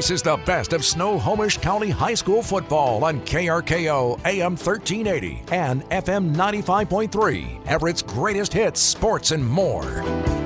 [0.00, 5.82] This is the best of Snohomish County High School football on KRKO AM 1380 and
[5.90, 7.66] FM 95.3.
[7.66, 10.39] Everett's greatest hits, sports, and more.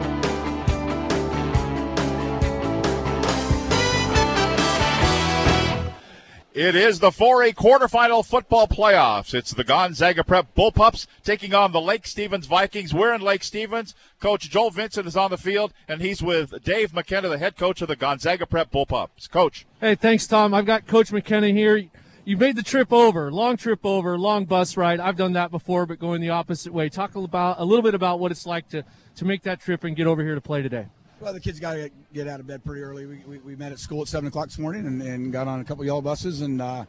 [6.54, 9.34] It is the 4A quarterfinal football playoffs.
[9.34, 12.94] It's the Gonzaga Prep Bullpups taking on the Lake Stevens Vikings.
[12.94, 13.96] We're in Lake Stevens.
[14.20, 17.82] Coach Joel Vincent is on the field, and he's with Dave McKenna, the head coach
[17.82, 19.28] of the Gonzaga Prep Bullpups.
[19.28, 19.66] Coach.
[19.80, 20.54] Hey, thanks, Tom.
[20.54, 21.88] I've got Coach McKenna here.
[22.24, 25.00] You made the trip over, long trip over, long bus ride.
[25.00, 26.88] I've done that before, but going the opposite way.
[26.88, 28.84] Talk about a little bit about what it's like to
[29.16, 30.86] to make that trip and get over here to play today.
[31.20, 33.06] Well, the kids got to get out of bed pretty early.
[33.06, 35.60] We, we, we, met at school at 7 o'clock this morning and, and got on
[35.60, 36.84] a couple yellow buses and uh,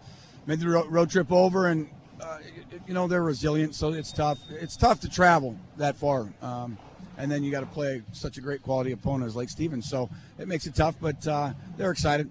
[0.47, 1.67] made the road, road, trip over.
[1.67, 1.89] And,
[2.19, 2.39] uh,
[2.87, 4.39] you know, they're resilient, so it's tough.
[4.49, 6.33] It's tough to travel that far.
[6.41, 6.77] Um,
[7.17, 9.87] and then you got to play such a great quality opponent as Lake Stevens.
[9.87, 12.29] So it makes it tough, but uh, they're excited.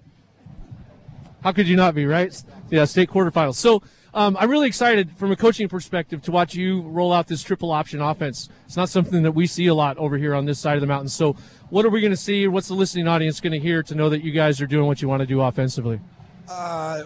[1.43, 2.43] How could you not be, right?
[2.71, 3.55] Yeah, state quarterfinals.
[3.55, 3.81] So
[4.15, 7.69] um, I'm really excited from a coaching perspective to watch you roll out this triple
[7.69, 8.47] option offense.
[8.65, 10.87] It's not something that we see a lot over here on this side of the
[10.87, 11.09] mountain.
[11.09, 11.35] So,
[11.69, 12.47] what are we going to see?
[12.47, 15.01] What's the listening audience going to hear to know that you guys are doing what
[15.01, 15.99] you want to do offensively?
[16.47, 17.03] Uh,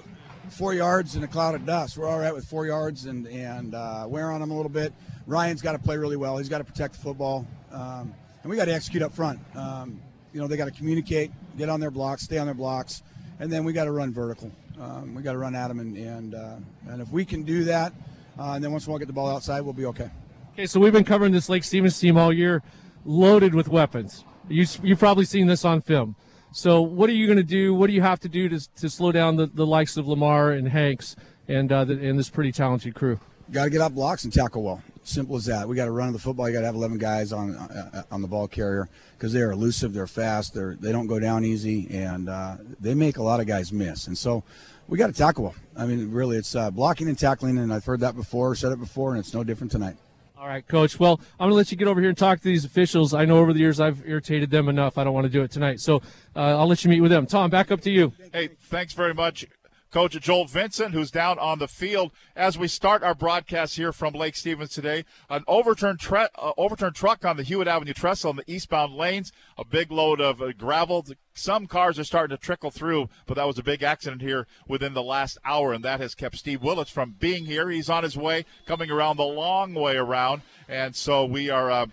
[0.49, 1.97] four yards in a cloud of dust.
[1.97, 4.93] We're all right with four yards and and uh, wear on them a little bit.
[5.27, 6.37] Ryan's got to play really well.
[6.37, 9.39] He's got to protect the football, um, and we got to execute up front.
[9.55, 10.01] Um,
[10.33, 13.03] you know, they got to communicate, get on their blocks, stay on their blocks,
[13.39, 14.51] and then we got to run vertical.
[14.79, 16.55] Um, we got to run at them, and and, uh,
[16.87, 17.93] and if we can do that,
[18.37, 20.09] uh, and then once we all get the ball outside, we'll be okay.
[20.53, 22.61] Okay, so we've been covering this Lake Stevens team all year,
[23.05, 24.25] loaded with weapons.
[24.49, 26.15] You you've probably seen this on film.
[26.51, 27.73] So what are you going to do?
[27.73, 30.51] What do you have to do to, to slow down the, the likes of Lamar
[30.51, 31.15] and Hanks
[31.47, 33.19] and uh, the, and this pretty talented crew?
[33.51, 34.81] Got to get off blocks and tackle well.
[35.03, 35.67] Simple as that.
[35.67, 36.47] We got to run the football.
[36.47, 39.93] You got to have 11 guys on uh, on the ball carrier because they're elusive,
[39.93, 43.47] they're fast, they're they don't go down easy, and uh, they make a lot of
[43.47, 44.07] guys miss.
[44.07, 44.43] And so
[44.87, 45.55] we got to tackle well.
[45.75, 48.79] I mean, really, it's uh, blocking and tackling, and I've heard that before, said it
[48.79, 49.97] before, and it's no different tonight.
[50.39, 50.97] All right, Coach.
[50.97, 53.13] Well, I'm going to let you get over here and talk to these officials.
[53.13, 54.97] I know over the years I've irritated them enough.
[54.97, 55.81] I don't want to do it tonight.
[55.81, 55.97] So
[56.33, 57.25] uh, I'll let you meet with them.
[57.25, 58.13] Tom, back up to you.
[58.31, 59.45] Hey, thanks very much.
[59.91, 64.13] Coach Joel Vincent, who's down on the field as we start our broadcast here from
[64.13, 65.03] Lake Stevens today.
[65.31, 69.31] An overturned, tre- uh, overturned truck on the Hewitt Avenue trestle in the eastbound lanes.
[69.57, 71.07] A big load of uh, gravel.
[71.33, 74.93] Some cars are starting to trickle through, but that was a big accident here within
[74.93, 77.67] the last hour, and that has kept Steve Willits from being here.
[77.69, 81.71] He's on his way, coming around the long way around, and so we are.
[81.71, 81.85] Uh,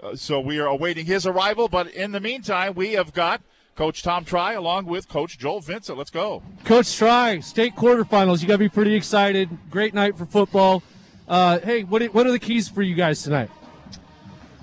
[0.00, 3.42] uh so we are awaiting his arrival, but in the meantime, we have got
[3.80, 5.96] Coach Tom Tri along with Coach Joel Vincent.
[5.96, 6.42] Let's go.
[6.66, 8.42] Coach Tri, state quarterfinals.
[8.42, 9.48] You got to be pretty excited.
[9.70, 10.82] Great night for football.
[11.26, 13.48] Uh, hey, what, what are the keys for you guys tonight?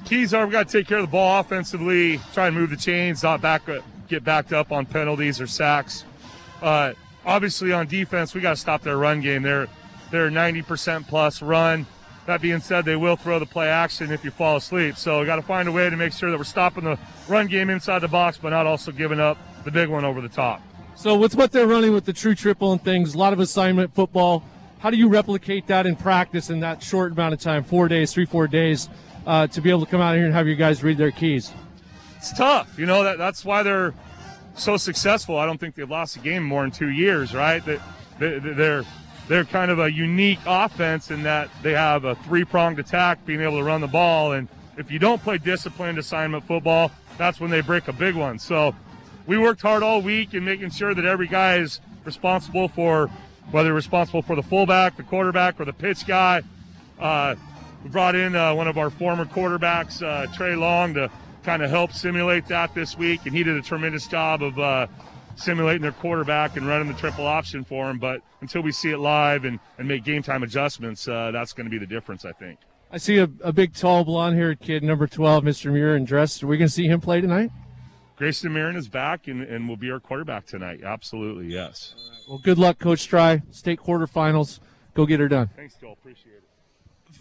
[0.06, 2.78] Keys are we got to take care of the ball offensively, try and move the
[2.78, 3.64] chains, not back
[4.08, 6.06] get backed up on penalties or sacks.
[6.62, 6.94] Uh,
[7.26, 9.42] obviously, on defense, we got to stop their run game.
[9.42, 9.68] They're
[10.12, 11.88] they're 90% plus run.
[12.28, 14.98] That being said, they will throw the play action if you fall asleep.
[14.98, 17.00] So got to find a way to make sure that we're stopping the
[17.30, 20.28] run game inside the box, but not also giving up the big one over the
[20.28, 20.62] top.
[20.96, 23.96] So with what they're running with the true triple and things, a lot of assignment
[23.96, 24.44] football.
[24.80, 28.14] How do you replicate that in practice in that short amount of time, four days,
[28.14, 28.90] three, four days,
[29.26, 31.54] uh, to be able to come out here and have you guys read their keys?
[32.18, 32.78] It's tough.
[32.78, 33.94] You know that that's why they're
[34.56, 35.38] so successful.
[35.38, 37.64] I don't think they've lost a game more in two years, right?
[37.66, 37.80] That
[38.20, 38.84] they, they're
[39.28, 43.42] they're kind of a unique offense in that they have a three pronged attack, being
[43.42, 44.34] able to run the ball.
[44.34, 48.40] And if you don't play disciplined assignment football, that's when they break a big one.
[48.40, 48.76] So
[49.26, 53.10] we worked hard all week in making sure that every guy is responsible for
[53.52, 56.42] whether responsible for the fullback, the quarterback, or the pitch guy.
[57.00, 57.36] Uh,
[57.84, 61.10] we brought in uh, one of our former quarterbacks, uh, Trey Long, to
[61.44, 64.88] kind of help simulate that this week, and he did a tremendous job of uh,
[65.38, 67.98] simulating their quarterback and running the triple option for him.
[67.98, 71.66] But until we see it live and, and make game time adjustments, uh, that's going
[71.66, 72.60] to be the difference, I think.
[72.92, 75.72] I see a, a big, tall, blonde haired kid, number 12, Mr.
[75.72, 76.44] Muir, and dressed.
[76.44, 77.52] Are we going to see him play tonight?
[78.16, 80.82] Grayson Murin is back and, and will be our quarterback tonight.
[80.84, 81.94] Absolutely, yes.
[82.28, 83.44] Well, good luck, Coach Tri.
[83.52, 84.60] State quarterfinals.
[84.96, 85.50] Go get her done.
[85.56, 85.94] Thanks, Joel.
[85.94, 86.27] Appreciate it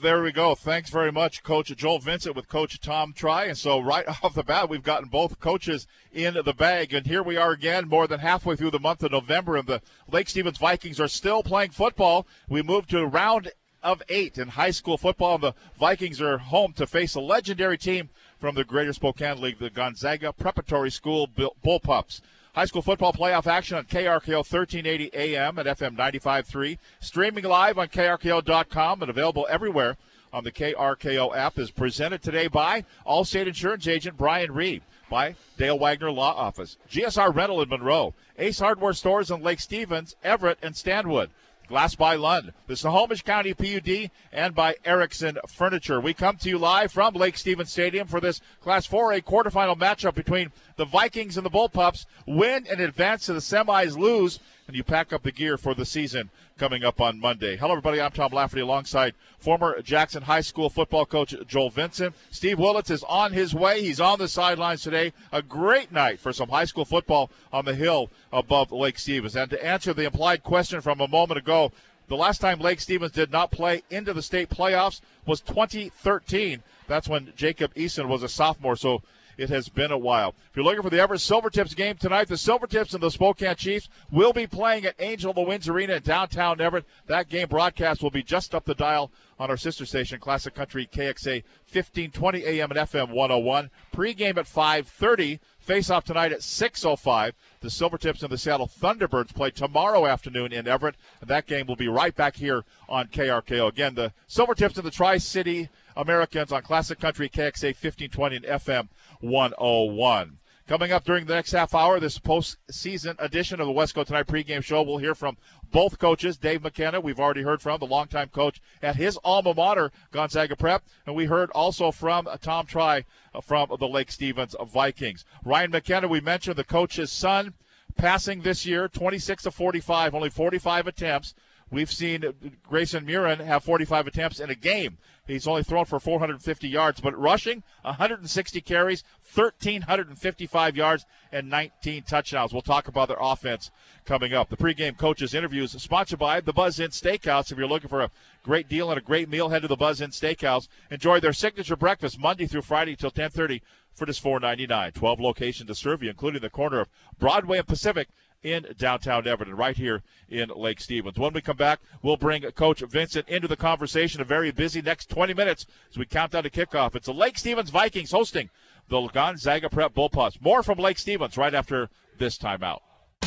[0.01, 0.55] there we go.
[0.55, 3.45] Thanks very much, Coach Joel Vincent with Coach Tom Tri.
[3.45, 6.95] And so, right off the bat, we've gotten both coaches in the bag.
[6.95, 9.83] And here we are again, more than halfway through the month of November, and the
[10.11, 12.27] Lake Stevens Vikings are still playing football.
[12.49, 13.51] We move to round
[13.83, 17.79] of eight in high school football, and the Vikings are home to face a legendary
[17.79, 22.21] team from the Greater Spokane League, the Gonzaga Preparatory School Bullpups.
[22.57, 26.79] High school football playoff action on KRKO 1380 AM and FM 95.3.
[27.01, 29.99] Streaming live on KRKO.com and available everywhere
[30.33, 34.81] on the KRKO app is presented today by Allstate Insurance Agent Brian Reed.
[35.11, 40.17] by Dale Wagner Law Office, GSR Rental in Monroe, Ace Hardware Stores in Lake Stevens,
[40.25, 41.29] Everett, and Stanwood.
[41.69, 46.01] Glass by Lund, the Snohomish County PUD, and by Erickson Furniture.
[46.01, 50.15] We come to you live from Lake Stevens Stadium for this Class 4A quarterfinal matchup
[50.15, 52.07] between the Vikings and the Bullpups.
[52.27, 55.85] Win and advance to the semis, lose, and you pack up the gear for the
[55.85, 57.57] season coming up on Monday.
[57.57, 58.01] Hello, everybody.
[58.01, 62.15] I'm Tom Lafferty alongside former Jackson High School football coach Joel Vincent.
[62.31, 63.83] Steve Willits is on his way.
[63.83, 65.13] He's on the sidelines today.
[65.33, 69.37] A great night for some high school football on the hill above Lake Stevens.
[69.37, 71.73] And to answer the implied question from a moment ago,
[72.09, 76.63] the last time Lake Stevens did not play into the state playoffs was 2013.
[76.89, 78.77] That's when Jacob Eason was a sophomore.
[78.77, 79.03] So
[79.37, 80.35] it has been a while.
[80.51, 83.89] If you're looking for the Everett Silvertips game tonight, the Silvertips and the Spokane Chiefs
[84.11, 86.85] will be playing at Angel of the Winds Arena in downtown Everett.
[87.07, 90.89] That game broadcast will be just up the dial on our sister station, Classic Country
[90.91, 93.71] KXA 1520 AM and FM 101.
[93.93, 95.41] Pre-game at 5:30.
[95.59, 97.35] Face-off tonight at 6:05.
[97.61, 101.75] The Silvertips and the Seattle Thunderbirds play tomorrow afternoon in Everett, and that game will
[101.75, 103.67] be right back here on KRKO.
[103.67, 108.89] Again, the Silvertips and the Tri-City Americans on Classic Country KXA 1520 and FM
[109.21, 110.39] 101.
[110.69, 114.65] Coming up during the next half hour, this postseason edition of the Wesco Tonight pregame
[114.65, 115.37] show, we'll hear from
[115.71, 116.37] both coaches.
[116.37, 120.83] Dave McKenna, we've already heard from, the longtime coach at his alma mater, Gonzaga Prep.
[121.07, 125.25] And we heard also from Tom Tri uh, from the Lake Stevens Vikings.
[125.45, 127.55] Ryan McKenna, we mentioned the coach's son
[127.97, 131.35] passing this year, 26 to 45, only 45 attempts.
[131.71, 132.25] We've seen
[132.63, 134.99] Grayson Murin have 45 attempts in a game.
[135.27, 139.03] He's only thrown for 450 yards, but rushing 160 carries,
[139.35, 142.53] 1,355 yards, and 19 touchdowns.
[142.53, 143.73] We'll talk about their offense
[144.05, 144.49] coming up.
[144.49, 147.51] The pregame coaches interviews sponsored by the Buzz Inn Steakhouse.
[147.51, 148.11] If you're looking for a
[148.45, 150.69] great deal and a great meal, head to the Buzz Inn Steakhouse.
[150.93, 153.61] Enjoy their signature breakfast Monday through Friday till 10:30
[153.93, 154.93] for just 4.99.
[154.93, 156.89] 12 locations to serve you, including the corner of
[157.19, 158.09] Broadway and Pacific
[158.43, 161.19] in downtown Everett, right here in Lake Stevens.
[161.19, 164.21] When we come back, we'll bring Coach Vincent into the conversation.
[164.21, 166.95] A very busy next 20 minutes as we count down to kickoff.
[166.95, 168.51] It's the Lake Stevens Vikings hosting
[168.89, 170.41] the Gonzaga Prep Bullpups.
[170.41, 171.89] More from Lake Stevens right after
[172.19, 172.81] this timeout.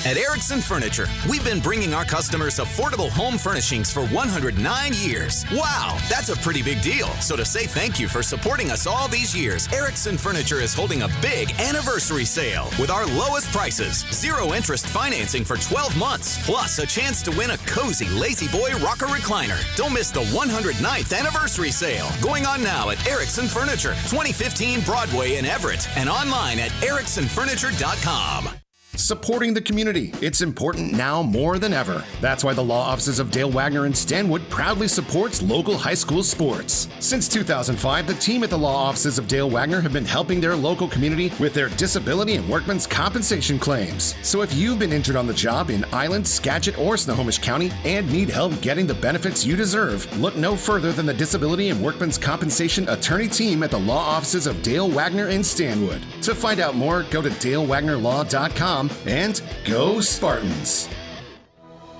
[0.06, 5.44] At Erickson Furniture, we've been bringing our customers affordable home furnishings for 109 years.
[5.52, 7.08] Wow, that's a pretty big deal.
[7.20, 11.02] So to say thank you for supporting us all these years, Erickson Furniture is holding
[11.02, 16.80] a big anniversary sale with our lowest prices, zero interest financing for 12 months, plus
[16.80, 19.60] a chance to win a cozy La-Z-Boy rocker recliner.
[19.76, 25.46] Don't miss the 109th anniversary sale going on now at Erickson Furniture, 2015 Broadway in
[25.46, 28.50] Everett, and online at ericksonfurniture.com.
[28.96, 30.12] Supporting the community.
[30.20, 32.04] It's important now more than ever.
[32.22, 36.24] That's why the law offices of Dale Wagner and Stanwood proudly supports local high school
[36.24, 36.90] sports.
[37.00, 40.56] Since 2005, the team at the law offices of Dale Wagner have been helping their
[40.56, 44.16] local community with their disability and workman's compensation claims.
[44.24, 48.12] So if you've been injured on the job in Island, Skagit, or Snohomish County and
[48.12, 52.18] need help getting the benefits you deserve, look no further than the Disability and Workman's
[52.18, 56.02] Compensation Attorney team at the law offices of Dale Wagner and Stanwood.
[56.24, 60.88] To find out more, go to dalewagnerlaw.com and go Spartans!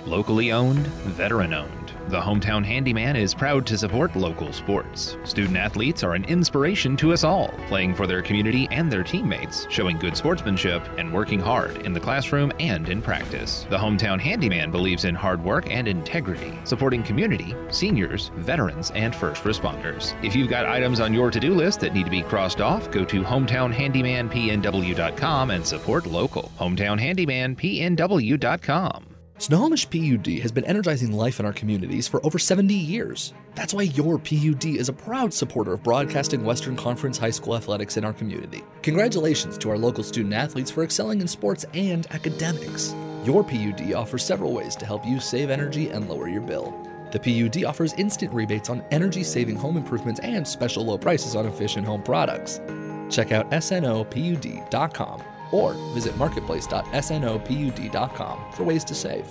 [0.06, 1.79] Locally owned, veteran owned.
[2.10, 5.16] The Hometown Handyman is proud to support local sports.
[5.22, 9.68] Student athletes are an inspiration to us all, playing for their community and their teammates,
[9.70, 13.64] showing good sportsmanship, and working hard in the classroom and in practice.
[13.70, 19.44] The Hometown Handyman believes in hard work and integrity, supporting community, seniors, veterans, and first
[19.44, 20.20] responders.
[20.24, 22.90] If you've got items on your to do list that need to be crossed off,
[22.90, 26.50] go to hometownhandymanpnw.com and support local.
[26.58, 29.09] Hometownhandymanpnw.com.
[29.40, 33.32] Snohomish PUD has been energizing life in our communities for over 70 years.
[33.54, 37.96] That's why your PUD is a proud supporter of broadcasting Western Conference high school athletics
[37.96, 38.62] in our community.
[38.82, 42.94] Congratulations to our local student athletes for excelling in sports and academics.
[43.24, 46.74] Your PUD offers several ways to help you save energy and lower your bill.
[47.10, 51.46] The PUD offers instant rebates on energy saving home improvements and special low prices on
[51.46, 52.60] efficient home products.
[53.08, 59.26] Check out snopud.com or visit marketplace.snopud.com for ways to save.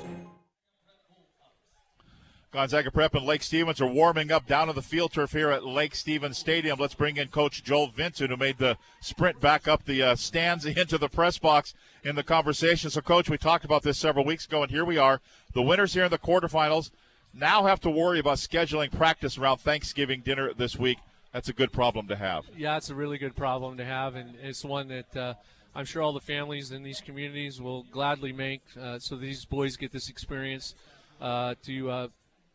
[2.52, 5.64] Gonzaga Prep and Lake Stevens are warming up down on the field turf here at
[5.64, 6.80] Lake Stevens Stadium.
[6.80, 10.66] Let's bring in Coach Joel Vincent, who made the sprint back up the uh, stands
[10.66, 12.90] into the press box in the conversation.
[12.90, 15.22] So, Coach, we talked about this several weeks ago, and here we are.
[15.54, 16.90] The winners here in the quarterfinals
[17.36, 20.98] now have to worry about scheduling practice around Thanksgiving dinner this week.
[21.32, 22.46] That's a good problem to have.
[22.58, 25.16] Yeah, it's a really good problem to have, and it's one that.
[25.16, 25.34] Uh,
[25.80, 29.78] I'm sure all the families in these communities will gladly make uh, so these boys
[29.78, 30.76] get this experience
[31.22, 32.08] uh, to uh,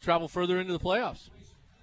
[0.02, 1.30] travel further into the playoffs.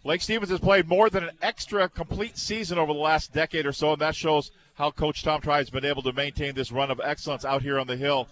[0.04, 3.72] Lake Stevens has played more than an extra complete season over the last decade or
[3.72, 6.92] so, and that shows how Coach Tom Tri has been able to maintain this run
[6.92, 8.28] of excellence out here on the hill.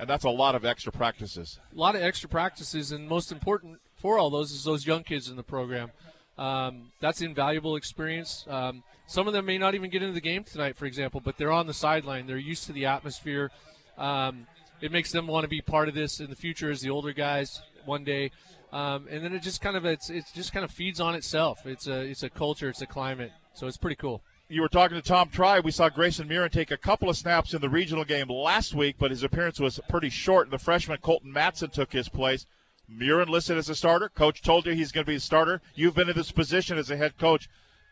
[0.00, 1.60] And that's a lot of extra practices.
[1.72, 5.30] A lot of extra practices, and most important for all those is those young kids
[5.30, 5.92] in the program.
[6.36, 8.44] Um, that's invaluable experience.
[8.48, 11.38] Um, some of them may not even get into the game tonight, for example, but
[11.38, 12.26] they're on the sideline.
[12.26, 13.50] They're used to the atmosphere.
[13.96, 14.46] Um,
[14.82, 17.12] it makes them want to be part of this in the future as the older
[17.12, 18.30] guys one day.
[18.70, 21.64] Um, and then it just kind of it's it just kind of feeds on itself.
[21.64, 24.22] It's a it's a culture, it's a climate, so it's pretty cool.
[24.50, 25.60] You were talking to Tom Tri.
[25.60, 28.96] We saw Grayson Murin take a couple of snaps in the regional game last week,
[28.98, 30.50] but his appearance was pretty short.
[30.50, 32.46] The freshman Colton Matson took his place.
[32.90, 34.08] Murin listed as a starter.
[34.10, 35.60] Coach told you he's going to be a starter.
[35.74, 37.48] You've been in this position as a head coach.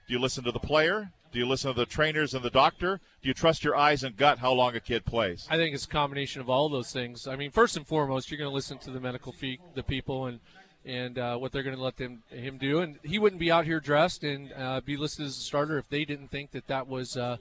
[0.07, 1.11] Do you listen to the player?
[1.33, 3.01] Do you listen to the trainers and the doctor?
[3.23, 5.47] Do you trust your eyes and gut how long a kid plays?
[5.51, 7.27] I think it's a combination of all those things.
[7.27, 10.27] I mean, first and foremost, you're going to listen to the medical fee, the people,
[10.27, 10.39] and
[10.85, 12.79] and uh, what they're going to let them him do.
[12.79, 15.89] And he wouldn't be out here dressed and uh, be listed as a starter if
[15.89, 17.17] they didn't think that that was.
[17.17, 17.39] Uh,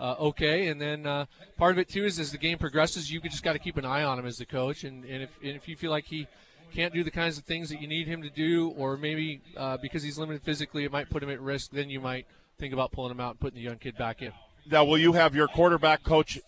[0.00, 0.68] uh, okay.
[0.68, 3.54] And then uh, part of it too is as the game progresses, you just got
[3.54, 4.84] to keep an eye on him as the coach.
[4.84, 6.26] And, and if and if you feel like he
[6.74, 9.76] can't do the kinds of things that you need him to do, or maybe uh,
[9.76, 11.70] because he's limited physically, it might put him at risk.
[11.70, 12.26] Then you might
[12.58, 14.32] think about pulling him out and putting the young kid back in.
[14.70, 16.38] Now, will you have your quarterback coach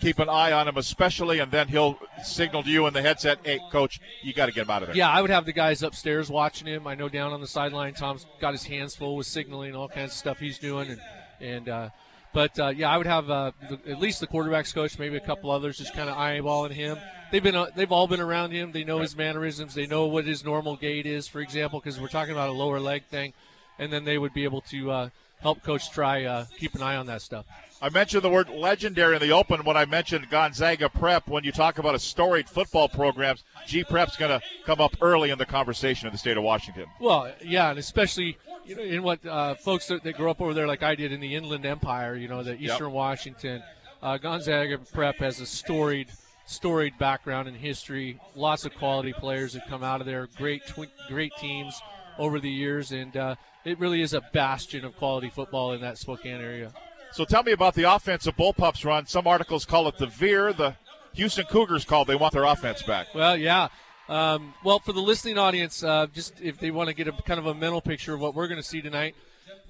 [0.00, 3.38] keep an eye on him, especially, and then he'll signal to you in the headset,
[3.44, 5.52] "Hey, coach, you got to get him out of there." Yeah, I would have the
[5.52, 6.86] guys upstairs watching him.
[6.86, 10.12] I know down on the sideline, Tom's got his hands full with signaling all kinds
[10.12, 11.00] of stuff he's doing, and
[11.40, 11.68] and.
[11.68, 11.88] Uh,
[12.32, 13.52] but uh, yeah, I would have uh,
[13.86, 16.98] at least the quarterbacks coach, maybe a couple others, just kind of eyeballing him.
[17.30, 18.72] They've been uh, they've all been around him.
[18.72, 19.74] They know his mannerisms.
[19.74, 22.80] They know what his normal gait is, for example, because we're talking about a lower
[22.80, 23.32] leg thing,
[23.78, 25.08] and then they would be able to uh,
[25.40, 27.44] help Coach Tri uh, keep an eye on that stuff.
[27.82, 31.26] I mentioned the word legendary in the open when I mentioned Gonzaga Prep.
[31.26, 35.30] When you talk about a storied football programs, G Prep's going to come up early
[35.30, 36.86] in the conversation in the state of Washington.
[37.00, 40.54] Well, yeah, and especially you know in what uh, folks that, that grew up over
[40.54, 42.92] there, like I did in the Inland Empire, you know, the Eastern yep.
[42.92, 43.62] Washington.
[44.02, 46.08] Uh, Gonzaga Prep has a storied,
[46.44, 48.18] storied background in history.
[48.34, 50.28] Lots of quality players have come out of there.
[50.36, 51.80] Great, tw- great teams
[52.18, 55.98] over the years, and uh, it really is a bastion of quality football in that
[55.98, 56.72] Spokane area.
[57.12, 59.06] So tell me about the offensive bullpups run.
[59.06, 60.52] Some articles call it the veer.
[60.52, 60.74] The
[61.14, 63.14] Houston Cougars called they want their offense back.
[63.14, 63.68] Well, yeah.
[64.12, 67.40] Um, well, for the listening audience, uh, just if they want to get a kind
[67.40, 69.16] of a mental picture of what we're going to see tonight,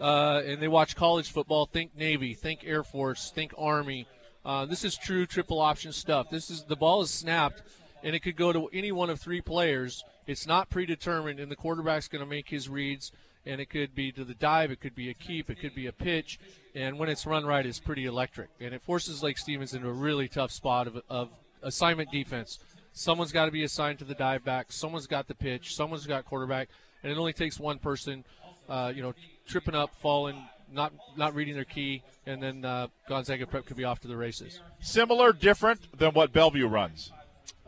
[0.00, 4.08] uh, and they watch college football, think Navy, think Air Force, think Army.
[4.44, 6.28] Uh, this is true triple option stuff.
[6.28, 7.62] This is the ball is snapped,
[8.02, 10.02] and it could go to any one of three players.
[10.26, 13.12] It's not predetermined, and the quarterback's going to make his reads
[13.46, 15.88] and it could be to the dive, it could be a keep, it could be
[15.88, 16.38] a pitch,
[16.76, 19.92] and when it's run right, it's pretty electric, and it forces Lake Stevens into a
[19.92, 21.28] really tough spot of, of
[21.60, 22.60] assignment defense.
[22.92, 26.24] Someone's got to be assigned to the dive back, someone's got the pitch, someone's got
[26.24, 26.68] quarterback,
[27.02, 28.24] and it only takes one person,
[28.68, 29.14] uh, you know,
[29.46, 30.36] tripping up, falling,
[30.72, 34.16] not not reading their key, and then uh, Gonzaga Prep could be off to the
[34.16, 34.60] races.
[34.80, 37.12] Similar, different than what Bellevue runs.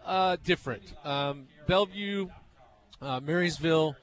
[0.05, 0.93] Uh, different.
[1.05, 2.29] Um, Bellevue,
[3.01, 3.97] uh, Marysville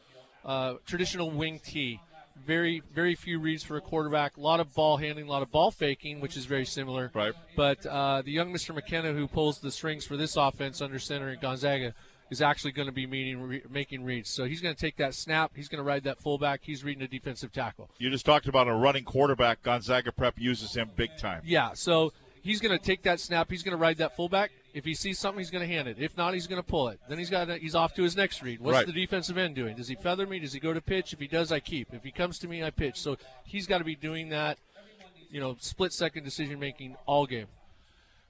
[0.43, 1.99] uh, traditional wing tee.
[2.45, 4.37] Very, very few reads for a quarterback.
[4.37, 7.11] A lot of ball handling, a lot of ball faking, which is very similar.
[7.13, 7.33] Right.
[7.55, 8.73] But uh, the young Mr.
[8.73, 11.93] McKenna, who pulls the strings for this offense under center in Gonzaga,
[12.31, 14.29] is actually going to be meeting, re- making reads.
[14.29, 15.51] So he's going to take that snap.
[15.53, 16.61] He's going to ride that fullback.
[16.63, 17.89] He's reading a defensive tackle.
[17.99, 19.61] You just talked about a running quarterback.
[19.61, 21.41] Gonzaga Prep uses him big time.
[21.45, 21.73] Yeah.
[21.73, 23.51] So he's going to take that snap.
[23.51, 24.51] He's going to ride that fullback.
[24.73, 25.97] If he sees something, he's going to hand it.
[25.99, 26.99] If not, he's going to pull it.
[27.09, 28.61] Then he's got he's off to his next read.
[28.61, 28.85] What's right.
[28.85, 29.75] the defensive end doing?
[29.75, 30.39] Does he feather me?
[30.39, 31.13] Does he go to pitch?
[31.13, 31.93] If he does, I keep.
[31.93, 32.99] If he comes to me, I pitch.
[32.99, 34.57] So he's got to be doing that,
[35.29, 37.47] you know, split second decision making all game.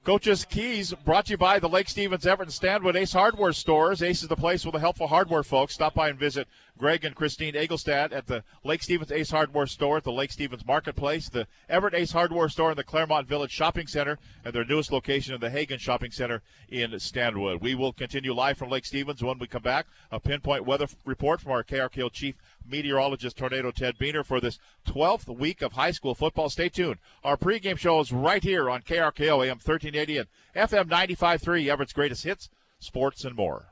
[0.04, 4.02] Coach's Keys brought to you by the Lake Stevens Everett Stanwood Ace Hardware stores.
[4.02, 5.76] Ace is the place with the helpful hardware folks.
[5.76, 9.98] Stop by and visit Greg and Christine Egelstad at the Lake Stevens Ace Hardware store
[9.98, 13.86] at the Lake Stevens Marketplace, the Everett Ace Hardware store in the Claremont Village Shopping
[13.86, 17.62] Center, and their newest location in the Haggen Shopping Center in Stanwood.
[17.62, 19.86] We will continue live from Lake Stevens when we come back.
[20.12, 22.34] A pinpoint weather report from our KRKO chief
[22.68, 26.50] meteorologist Tornado Ted Beener for this 12th week of high school football.
[26.50, 26.98] Stay tuned.
[27.24, 32.24] Our pregame show is right here on KRKO AM 1380 and FM 95.3, Everett's greatest
[32.24, 32.50] hits,
[32.80, 33.71] sports, and more.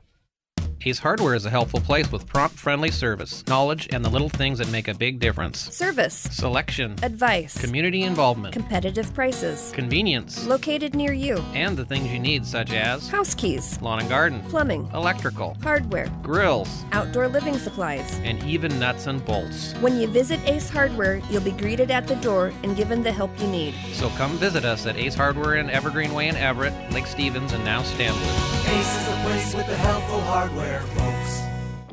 [0.86, 4.58] Ace Hardware is a helpful place with prompt, friendly service, knowledge, and the little things
[4.60, 5.58] that make a big difference.
[5.76, 12.18] Service, selection, advice, community involvement, competitive prices, convenience, located near you, and the things you
[12.18, 18.18] need, such as house keys, lawn and garden, plumbing, electrical, hardware, grills, outdoor living supplies,
[18.24, 19.74] and even nuts and bolts.
[19.80, 23.38] When you visit Ace Hardware, you'll be greeted at the door and given the help
[23.38, 23.74] you need.
[23.92, 27.62] So come visit us at Ace Hardware in Evergreen Way in Everett, Lake Stevens, and
[27.66, 28.22] now Stanwood.
[28.70, 31.50] Ace is the place with the helpful hardware, folks.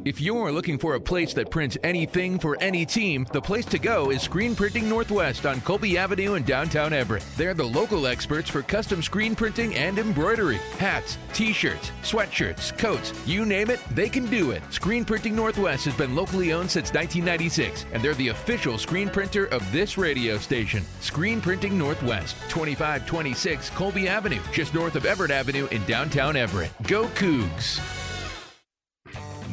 [0.08, 3.78] If you're looking for a place that prints anything for any team, the place to
[3.78, 7.26] go is Screen Printing Northwest on Colby Avenue in downtown Everett.
[7.36, 10.60] They're the local experts for custom screen printing and embroidery.
[10.78, 14.64] Hats, t shirts, sweatshirts, coats, you name it, they can do it.
[14.70, 19.48] Screen Printing Northwest has been locally owned since 1996, and they're the official screen printer
[19.48, 20.86] of this radio station.
[21.02, 26.72] Screen Printing Northwest, 2526 Colby Avenue, just north of Everett Avenue in downtown Everett.
[26.84, 27.82] Go Cougs!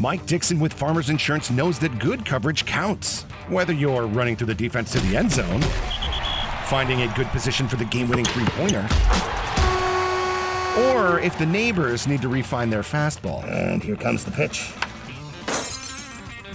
[0.01, 3.23] Mike Dixon with Farmers Insurance knows that good coverage counts.
[3.49, 5.61] Whether you're running through the defense to the end zone,
[6.67, 8.87] finding a good position for the game winning three pointer,
[10.77, 13.45] or if the neighbors need to refine their fastball.
[13.45, 14.73] And here comes the pitch.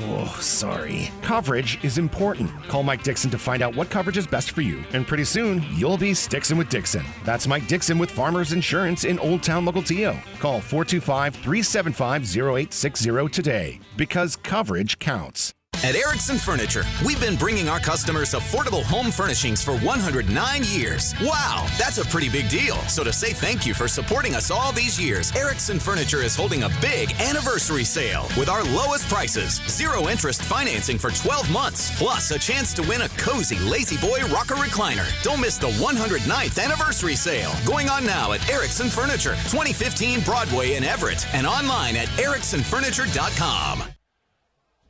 [0.01, 1.11] Oh, sorry.
[1.21, 2.49] Coverage is important.
[2.67, 4.83] Call Mike Dixon to find out what coverage is best for you.
[4.93, 7.05] And pretty soon, you'll be Stixon with Dixon.
[7.25, 10.17] That's Mike Dixon with Farmers Insurance in Old Town Mukilteo.
[10.39, 15.53] Call 425 375 0860 today because coverage counts.
[15.81, 21.15] At Erickson Furniture, we've been bringing our customers affordable home furnishings for 109 years.
[21.21, 22.75] Wow, that's a pretty big deal.
[22.89, 26.63] So to say thank you for supporting us all these years, Erickson Furniture is holding
[26.63, 32.31] a big anniversary sale with our lowest prices, zero interest financing for 12 months, plus
[32.31, 35.07] a chance to win a cozy Lazy Boy rocker recliner.
[35.23, 40.83] Don't miss the 109th anniversary sale going on now at Erickson Furniture, 2015 Broadway in
[40.83, 43.83] Everett, and online at ericksonfurniture.com.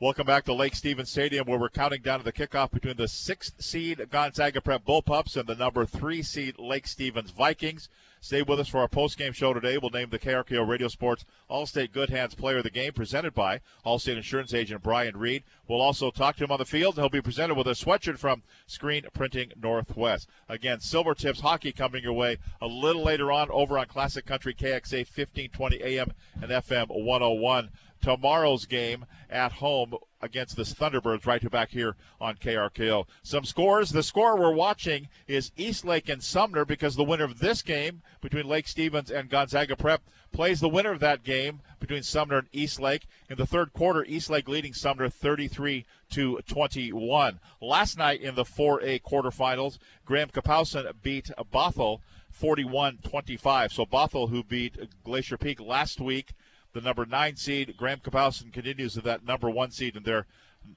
[0.02, 3.06] Welcome back to Lake Stevens Stadium, where we're counting down to the kickoff between the
[3.06, 7.90] sixth seed Gonzaga Prep Bullpups and the number three seed Lake Stevens Vikings.
[8.22, 9.76] Stay with us for our post-game show today.
[9.76, 13.60] We'll name the KRKO Radio Sports Allstate Good Hands Player of the Game, presented by
[13.84, 15.42] Allstate Insurance Agent Brian Reed.
[15.68, 16.94] We'll also talk to him on the field.
[16.94, 20.28] He'll be presented with a sweatshirt from Screen Printing Northwest.
[20.48, 25.00] Again, Silvertips hockey coming your way a little later on over on Classic Country KXA
[25.00, 31.96] 1520 AM and FM 101 tomorrow's game at home against the Thunderbirds right back here
[32.20, 33.06] on KRKO.
[33.22, 33.90] Some scores.
[33.90, 38.46] The score we're watching is Eastlake and Sumner because the winner of this game between
[38.46, 43.06] Lake Stevens and Gonzaga Prep plays the winner of that game between Sumner and Eastlake.
[43.28, 47.40] In the third quarter, Eastlake leading Sumner 33 to 21.
[47.60, 52.00] Last night in the 4A quarterfinals, Graham Kapowsin beat Bothell
[52.38, 53.72] 41-25.
[53.72, 56.32] So Bothell, who beat Glacier Peak last week,
[56.72, 57.74] the number nine seed.
[57.76, 60.26] Graham Kapowsin continues to that number one seed, and they're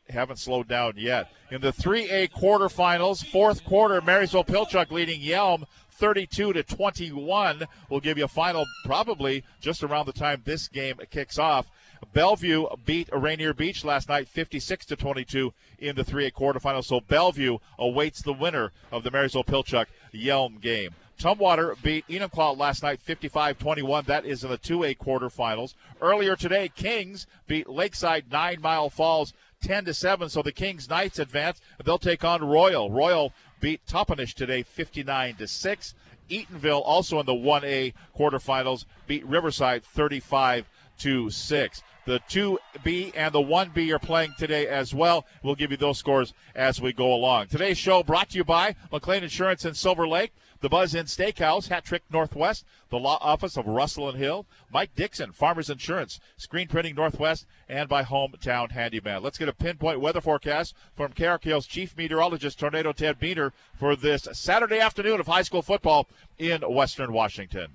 [0.09, 1.31] haven't slowed down yet.
[1.51, 7.63] In the 3A quarterfinals, fourth quarter, Marysville Pilchuck leading Yelm 32 to 21.
[7.89, 11.67] We'll give you a final probably just around the time this game kicks off.
[12.13, 16.85] Bellevue beat Rainier Beach last night 56 to 22 in the 3A quarterfinals.
[16.85, 20.95] So Bellevue awaits the winner of the Marysville Pilchuck Yelm game.
[21.19, 24.05] Tumwater beat Enumclaw last night 55-21.
[24.05, 25.75] That is in the 2A quarterfinals.
[26.01, 30.29] Earlier today, Kings beat Lakeside 9 Mile Falls 10 to 7.
[30.29, 31.61] So the Kings Knights advance.
[31.83, 32.91] They'll take on Royal.
[32.91, 35.95] Royal beat Toppenish today 59 to 6.
[36.29, 41.83] Eatonville also in the 1A quarterfinals beat Riverside 35 to 6.
[42.05, 45.25] The 2B and the 1B are playing today as well.
[45.41, 47.47] We'll give you those scores as we go along.
[47.47, 51.67] Today's show brought to you by McLean Insurance in Silver Lake, the Buzz Inn Steakhouse,
[51.67, 56.95] Hattrick Northwest, the Law Office of Russell and Hill, Mike Dixon, Farmers Insurance, Screen Printing
[56.95, 59.21] Northwest, and by Hometown Handyman.
[59.21, 64.25] Let's get a pinpoint weather forecast from KRKO's chief meteorologist, Tornado Ted Beener, for this
[64.31, 67.67] Saturday afternoon of high school football in Western Washington.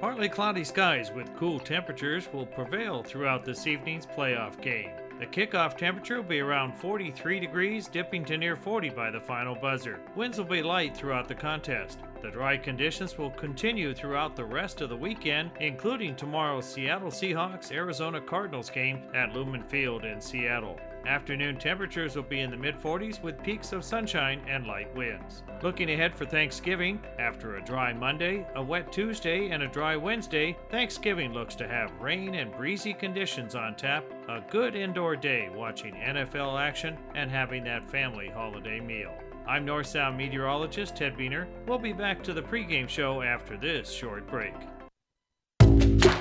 [0.00, 4.92] Partly cloudy skies with cool temperatures will prevail throughout this evening's playoff game.
[5.18, 9.56] The kickoff temperature will be around 43 degrees, dipping to near 40 by the final
[9.56, 9.98] buzzer.
[10.14, 11.98] Winds will be light throughout the contest.
[12.22, 17.72] The dry conditions will continue throughout the rest of the weekend, including tomorrow's Seattle Seahawks
[17.72, 20.78] Arizona Cardinals game at Lumen Field in Seattle.
[21.04, 25.42] Afternoon temperatures will be in the mid 40s with peeks of sunshine and light winds.
[25.62, 30.56] Looking ahead for Thanksgiving, after a dry Monday, a wet Tuesday, and a dry Wednesday,
[30.70, 34.04] Thanksgiving looks to have rain and breezy conditions on tap.
[34.28, 39.14] A good indoor day watching NFL action and having that family holiday meal.
[39.46, 41.46] I'm North Sound meteorologist Ted Beener.
[41.66, 44.52] We'll be back to the pregame show after this short break.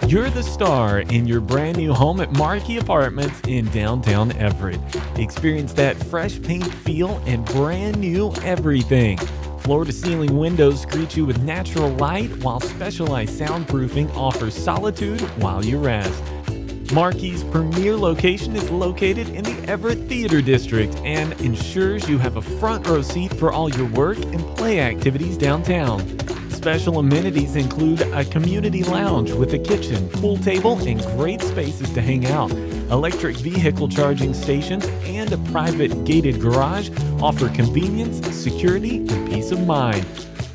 [0.07, 4.79] You're the star in your brand new home at Marquee Apartments in downtown Everett.
[5.17, 9.17] Experience that fresh paint feel and brand new everything.
[9.59, 15.65] Floor to ceiling windows greet you with natural light, while specialized soundproofing offers solitude while
[15.65, 16.23] you rest.
[16.93, 22.41] Marquee's premier location is located in the Everett Theater District and ensures you have a
[22.41, 25.99] front row seat for all your work and play activities downtown.
[26.49, 32.01] Special amenities include a community lounge with a kitchen, pool table, and great spaces to
[32.01, 32.51] hang out.
[32.89, 36.89] Electric vehicle charging stations and a private gated garage
[37.21, 40.05] offer convenience, security, and peace of mind.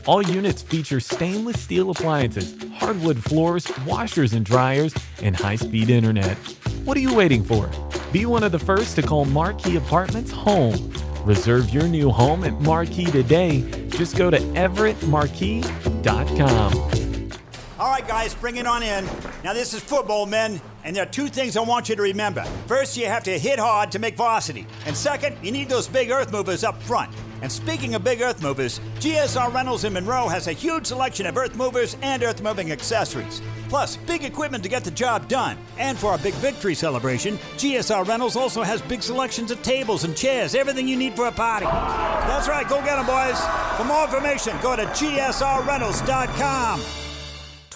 [0.07, 2.57] All units feature stainless steel appliances,
[2.93, 6.37] hardwood floors, washers and dryers, and high speed internet.
[6.85, 7.71] What are you waiting for?
[8.13, 10.93] Be one of the first to call Marquee Apartments home.
[11.25, 13.63] Reserve your new home at Marquee today.
[13.89, 17.31] Just go to everettmarquee.com.
[17.79, 19.07] All right, guys, bring it on in.
[19.43, 22.43] Now, this is football, men, and there are two things I want you to remember.
[22.67, 24.67] First, you have to hit hard to make varsity.
[24.87, 27.13] And second, you need those big earth movers up front.
[27.43, 31.37] And speaking of big earth movers, GSR Rentals in Monroe has a huge selection of
[31.37, 33.43] earth movers and earth moving accessories.
[33.69, 35.57] Plus, big equipment to get the job done.
[35.79, 40.17] And for our big victory celebration, GSR Rentals also has big selections of tables and
[40.17, 41.67] chairs, everything you need for a party.
[41.67, 43.41] That's right, go get them, boys.
[43.77, 47.02] For more information, go to GSRRentals.com.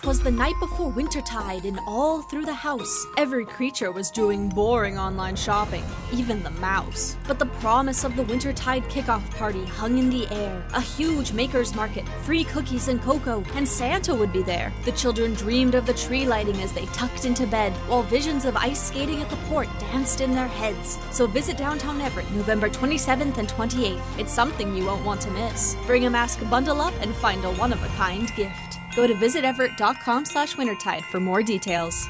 [0.02, 4.98] 'Twas the night before wintertide, and all through the house, every creature was doing boring
[4.98, 5.82] online shopping,
[6.12, 7.16] even the mouse.
[7.26, 10.62] But the promise of the wintertide kickoff party hung in the air.
[10.74, 14.72] A huge maker's market, free cookies and cocoa, and Santa would be there.
[14.84, 18.56] The children dreamed of the tree lighting as they tucked into bed, while visions of
[18.56, 20.98] ice skating at the port danced in their heads.
[21.10, 24.18] So visit downtown Everett November 27th and 28th.
[24.18, 25.76] It's something you won't want to miss.
[25.86, 28.65] Bring a mask, bundle up, and find a one-of-a-kind gift.
[28.96, 32.08] Go to visiteverett.com slash wintertide for more details.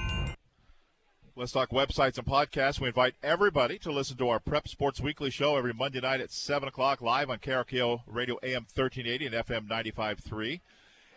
[1.35, 2.81] Let's talk websites and podcasts.
[2.81, 6.31] We invite everybody to listen to our Prep Sports Weekly show every Monday night at
[6.31, 10.61] 7 o'clock live on KRKO Radio AM 1380 and FM 95.3.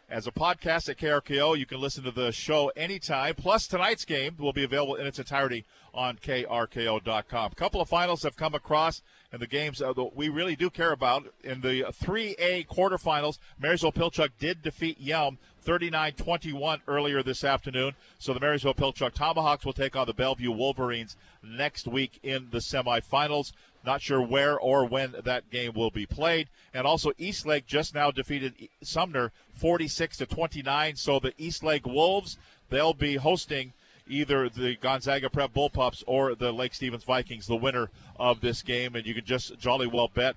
[0.10, 3.36] As a podcast at KRKO, you can listen to the show anytime.
[3.36, 7.52] Plus, tonight's game will be available in its entirety on KRKO.com.
[7.52, 10.72] A couple of finals have come across, and the games uh, that we really do
[10.72, 11.32] care about.
[11.44, 15.38] In the 3A quarterfinals, Marysville Pilchuck did defeat Yelm
[15.70, 17.94] 39 21 earlier this afternoon.
[18.18, 22.58] So the Marysville Pilchuck Tomahawks will take on the Bellevue Wolverines next week in the
[22.58, 23.52] semifinals.
[23.86, 26.50] Not sure where or when that game will be played.
[26.74, 30.96] And also, Eastlake just now defeated Sumner 46 to 29.
[30.96, 32.40] So the Eastlake Wolves,
[32.72, 33.74] they'll be hosting
[34.08, 38.96] either the Gonzaga Prep Bullpups or the Lake Stevens Vikings, the winner of this game.
[38.96, 40.36] And you can just jolly well bet,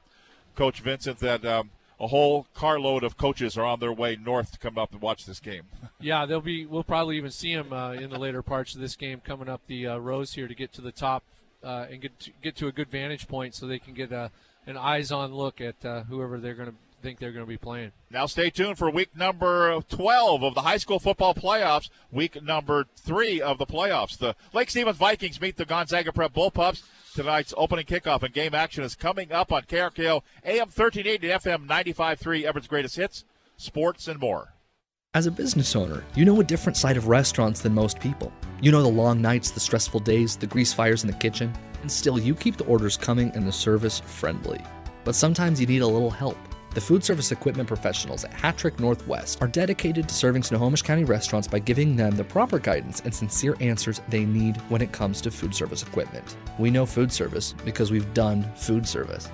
[0.57, 1.71] Coach Vincent, that um,
[2.03, 5.25] a whole carload of coaches are on their way north to come up and watch
[5.25, 5.63] this game.
[6.01, 6.67] yeah, they'll be.
[6.67, 9.61] We'll probably even see them uh, in the later parts of this game coming up
[9.69, 11.23] the uh, rows here to get to the top
[11.63, 14.33] uh, and get to, get to a good vantage point so they can get a,
[14.67, 17.93] an eyes-on look at uh, whoever they're going to think they're going to be playing.
[18.11, 21.89] Now, stay tuned for week number 12 of the high school football playoffs.
[22.11, 24.19] Week number three of the playoffs.
[24.19, 26.83] The Lake Stevens Vikings meet the Gonzaga Prep Bullpups.
[27.15, 32.45] Tonight's opening kickoff and game action is coming up on KRKO AM 1380 FM 95.3
[32.45, 33.25] Everett's Greatest Hits,
[33.59, 34.55] Sports, and more.
[35.13, 38.33] As a business owner, you know a different side of restaurants than most people.
[38.63, 41.93] You know the long nights, the stressful days, the grease fires in the kitchen, and
[41.93, 44.63] still you keep the orders coming and the service friendly.
[45.05, 46.39] But sometimes you need a little help.
[46.73, 51.47] The food service equipment professionals at Hattrick Northwest are dedicated to serving Snohomish County restaurants
[51.47, 55.31] by giving them the proper guidance and sincere answers they need when it comes to
[55.31, 56.39] food service equipment.
[56.59, 59.29] We know food service because we've done food service.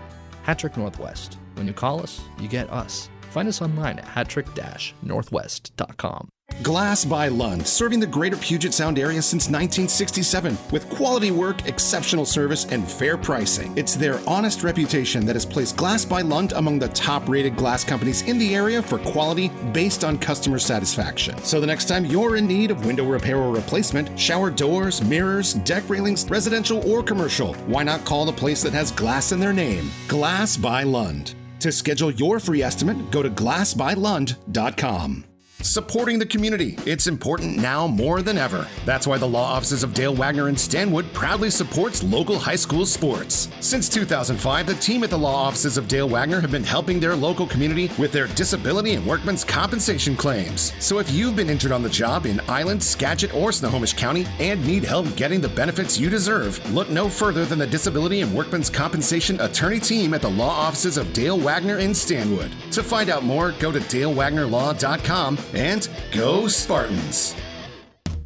[0.47, 1.39] Hattrick Northwest.
[1.55, 3.09] When you call us, you get us.
[3.31, 6.29] Find us online at hattrick-northwest.com.
[6.63, 12.27] Glass by Lund, serving the greater Puget Sound area since 1967 with quality work, exceptional
[12.27, 13.73] service, and fair pricing.
[13.77, 17.85] It's their honest reputation that has placed Glass by Lund among the top rated glass
[17.85, 21.39] companies in the area for quality based on customer satisfaction.
[21.39, 25.55] So the next time you're in need of window repair or replacement, shower doors, mirrors,
[25.55, 29.53] deck railings, residential or commercial, why not call the place that has glass in their
[29.53, 29.91] name?
[30.09, 31.35] Glass by Lund.
[31.61, 35.28] To schedule your free estimate, go to glassbylund.com.
[35.63, 36.77] Supporting the community.
[36.87, 38.69] It's important now more than ever.
[38.85, 42.87] That's why the law offices of Dale Wagner and Stanwood proudly supports local high school
[42.87, 43.49] sports.
[43.59, 47.17] Since 2005, the team at the law offices of Dale Wagner have been helping their
[47.17, 50.73] local community with their disability and workmen's compensation claims.
[50.79, 54.65] So if you've been injured on the job in Island, Skagit, or Snohomish County and
[54.65, 58.71] need help getting the benefits you deserve, look no further than the Disability and Workmen's
[58.71, 62.53] Compensation Attorney Team at the law offices of Dale Wagner and Stanwood.
[62.71, 67.35] To find out more, go to dalewagnerlaw.com and go Spartans!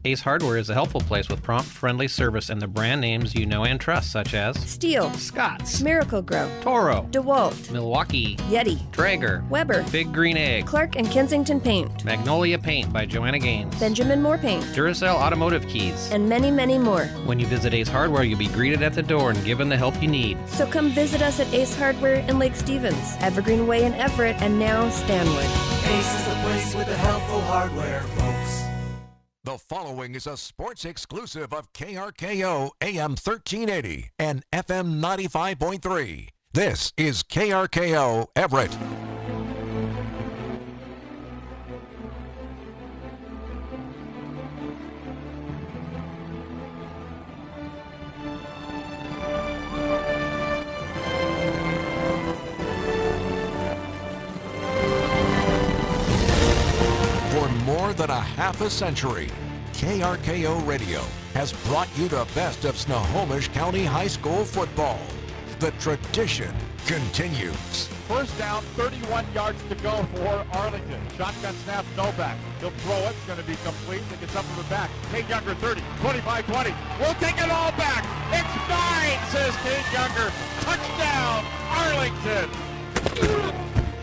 [0.05, 3.47] Ace Hardware is a helpful place with prompt, friendly service and the brand names you
[3.47, 10.13] know and trust, such as Stihl, Scott's, Miracle-Gro, Toro, DeWalt, Milwaukee, Yeti, Traeger, Weber, Big
[10.13, 15.15] Green Egg, Clark and Kensington Paint, Magnolia Paint by Joanna Gaines, Benjamin Moore Paint, Duracell
[15.15, 16.11] Automotive Keys.
[16.11, 17.05] and many, many more.
[17.25, 20.03] When you visit Ace Hardware, you'll be greeted at the door and given the help
[20.03, 20.37] you need.
[20.49, 24.59] So come visit us at Ace Hardware in Lake Stevens, Evergreen Way in Everett, and
[24.59, 25.45] now Stanwood.
[25.45, 28.42] Ace is the place with the helpful hardware, folks.
[29.45, 36.29] The following is a sports exclusive of KRKO AM 1380 and FM 95.3.
[36.53, 38.79] This is KRKO Everett.
[57.93, 59.29] Than a half a century,
[59.73, 61.01] KRKO Radio
[61.35, 64.99] has brought you the best of Snohomish County High School football.
[65.59, 66.55] The tradition
[66.87, 67.89] continues.
[68.09, 71.01] First down, 31 yards to go for Arlington.
[71.17, 72.37] Shotgun snap, Novak.
[72.61, 73.11] He'll throw it.
[73.11, 74.03] It's going to be complete.
[74.13, 74.91] It gets up to the back.
[75.11, 76.75] Kate Younger, 30, 25, 20.
[77.01, 78.05] We'll take it all back.
[78.33, 80.33] It's mine, says Kate Younger.
[80.61, 82.51] Touchdown, Arlington.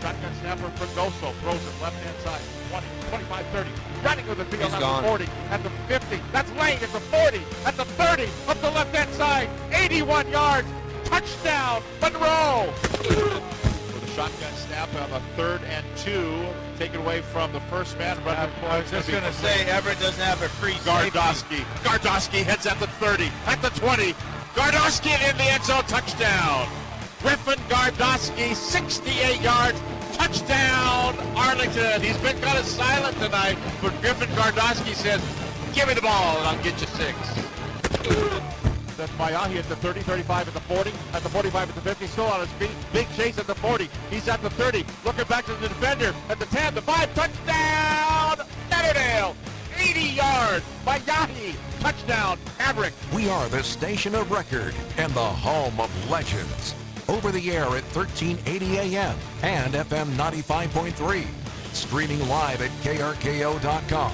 [0.00, 2.40] Shotgun snapper Fregoso throws it left hand side.
[2.70, 3.70] 20, 25, 30.
[4.02, 5.02] Running with the field He's at gone.
[5.02, 6.20] the 40, at the 50.
[6.32, 9.48] That's Lane at the 40, at the 30, up the left hand side.
[9.72, 10.66] 81 yards.
[11.04, 12.72] Touchdown, Monroe.
[12.72, 16.46] For the shotgun snap on the third and two,
[16.78, 18.16] taken away from the first man.
[18.26, 21.58] I was just gonna say, Everett doesn't have a free Gardowski.
[21.82, 24.14] Gardowski heads at the 30, at the 20.
[24.54, 26.68] Gardowski in the end zone, touchdown.
[27.22, 29.80] Griffin Gardowski, 68 yards,
[30.12, 32.00] touchdown, Arlington.
[32.00, 35.20] He's been kind of silent tonight, but Griffin Gardowski says,
[35.74, 37.16] give me the ball and I'll get you six.
[38.96, 42.06] That's Mayahi at the 30, 35 at the 40, at the 45 at the 50,
[42.06, 42.70] still on his feet.
[42.92, 43.88] Big chase at the 40.
[44.10, 48.46] He's at the 30, looking back to the defender at the 10, the 5, touchdown,
[48.70, 49.36] Lauderdale.
[49.78, 52.92] 80 yards, Mayahi, touchdown, Maverick.
[53.14, 56.74] We are the station of record and the home of legends.
[57.10, 61.26] Over the air at 1380 AM and FM 95.3.
[61.74, 64.12] Streaming live at krko.com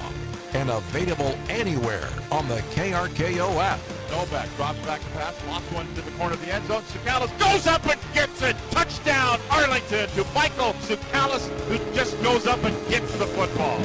[0.53, 3.79] and available anywhere on the KRKO app.
[4.09, 6.81] Novak drops back to pass, lofts one to the corner of the end zone.
[6.83, 8.55] Sukalis goes up and gets it.
[8.71, 13.79] Touchdown, Arlington to Michael Sukalis, who just goes up and gets the football.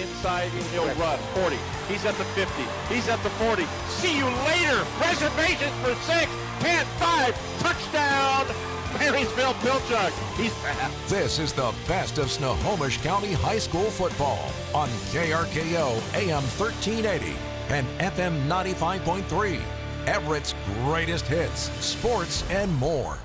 [0.00, 1.18] Inside, and he'll run.
[1.34, 1.56] 40.
[1.88, 2.52] He's at the 50.
[2.92, 3.64] He's at the 40.
[3.88, 4.84] See you later.
[5.00, 6.30] Reservations for six.
[6.60, 7.60] 10, 5.
[7.60, 8.46] Touchdown,
[8.98, 10.10] Marysville Pilchuck.
[10.36, 10.90] He's back.
[11.08, 17.36] This is the best of Snohomish County High School football on KRKO AM 1380
[17.68, 19.60] and FM 95.3.
[20.06, 20.54] Everett's
[20.84, 23.18] greatest hits, sports, and more.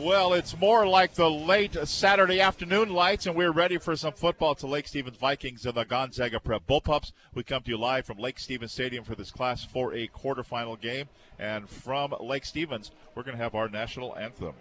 [0.00, 4.54] Well, it's more like the late Saturday afternoon lights, and we're ready for some football
[4.54, 7.12] to Lake Stevens Vikings and the Gonzaga Prep Bullpups.
[7.34, 11.10] We come to you live from Lake Stevens Stadium for this Class 4A quarterfinal game.
[11.38, 14.54] And from Lake Stevens, we're going to have our national anthem.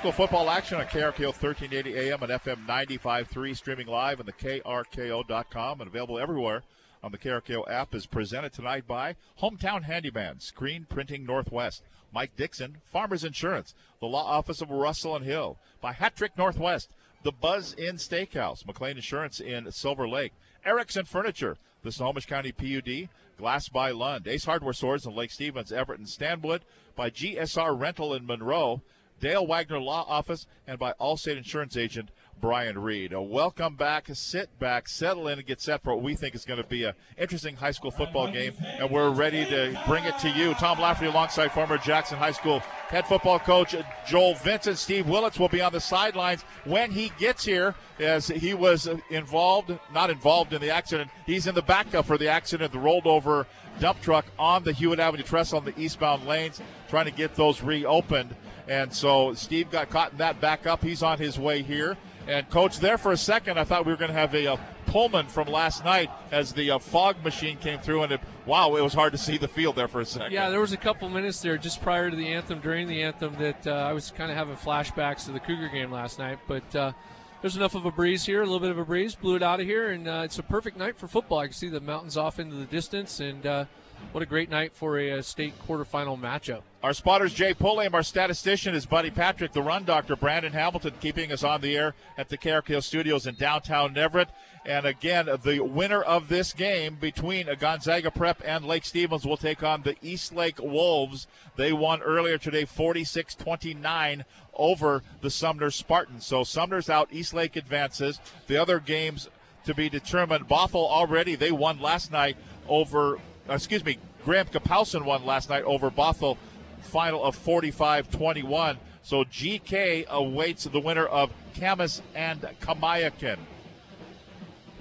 [0.00, 5.82] School football action on KRKO 1380 AM and FM 95.3, streaming live on the KRKO.com
[5.82, 6.62] and available everywhere
[7.02, 11.82] on the KRKO app is presented tonight by Hometown Handyman, Screen Printing Northwest,
[12.14, 16.88] Mike Dixon, Farmers Insurance, the Law Office of Russell and Hill, by Hattrick Northwest,
[17.22, 20.32] the Buzz Inn Steakhouse, McLean Insurance in Silver Lake,
[20.64, 25.72] Erickson Furniture, the Snohomish County PUD, Glass by Lund, Ace Hardware Stores in Lake Stevens,
[25.72, 26.62] Everett, and Stanwood,
[26.96, 28.80] by GSR Rental in Monroe,
[29.20, 33.12] Dale Wagner Law Office, and by Allstate Insurance Agent Brian Reed.
[33.12, 34.08] A welcome back.
[34.12, 36.84] Sit back, settle in, and get set for what we think is going to be
[36.84, 38.54] an interesting high school football game.
[38.78, 40.54] And we're ready to bring it to you.
[40.54, 43.76] Tom Lafferty alongside former Jackson High School head football coach
[44.06, 44.78] Joel Vincent.
[44.78, 49.78] Steve Willits will be on the sidelines when he gets here, as he was involved,
[49.92, 51.10] not involved in the accident.
[51.26, 53.46] He's in the backup for the accident, the rolled over
[53.80, 57.62] dump truck on the Hewitt Avenue Trestle on the eastbound lanes, trying to get those
[57.62, 58.34] reopened.
[58.66, 60.82] And so Steve got caught in that backup.
[60.82, 61.96] He's on his way here.
[62.30, 64.60] And coach, there for a second, I thought we were going to have a, a,
[64.86, 68.82] Pullman from last night as the uh, fog machine came through, and it, wow, it
[68.82, 70.32] was hard to see the field there for a second.
[70.32, 73.34] Yeah, there was a couple minutes there just prior to the anthem, during the anthem,
[73.38, 76.38] that uh, I was kind of having flashbacks to the Cougar game last night.
[76.48, 76.92] But uh,
[77.40, 79.60] there's enough of a breeze here, a little bit of a breeze, blew it out
[79.60, 81.38] of here, and uh, it's a perfect night for football.
[81.38, 83.64] I can see the mountains off into the distance, and uh,
[84.12, 86.62] what a great night for a, a state quarterfinal matchup.
[86.82, 91.30] Our spotters, Jay Pulliam, our statistician is Buddy Patrick, the run doctor, Brandon Hamilton, keeping
[91.30, 94.28] us on the air at the KRKO studios in downtown Everett.
[94.64, 99.62] And again, the winner of this game between Gonzaga Prep and Lake Stevens will take
[99.62, 101.26] on the Eastlake Wolves.
[101.56, 106.26] They won earlier today 46 29 over the Sumner Spartans.
[106.26, 108.20] So Sumner's out, Eastlake advances.
[108.46, 109.28] The other games
[109.64, 110.48] to be determined.
[110.48, 112.36] Bothell already, they won last night
[112.68, 116.36] over uh, excuse me, Graham Kapowsin won last night over Bothell,
[116.82, 118.76] final of 45-21.
[119.02, 123.38] So GK awaits the winner of Camas and Kamiakin.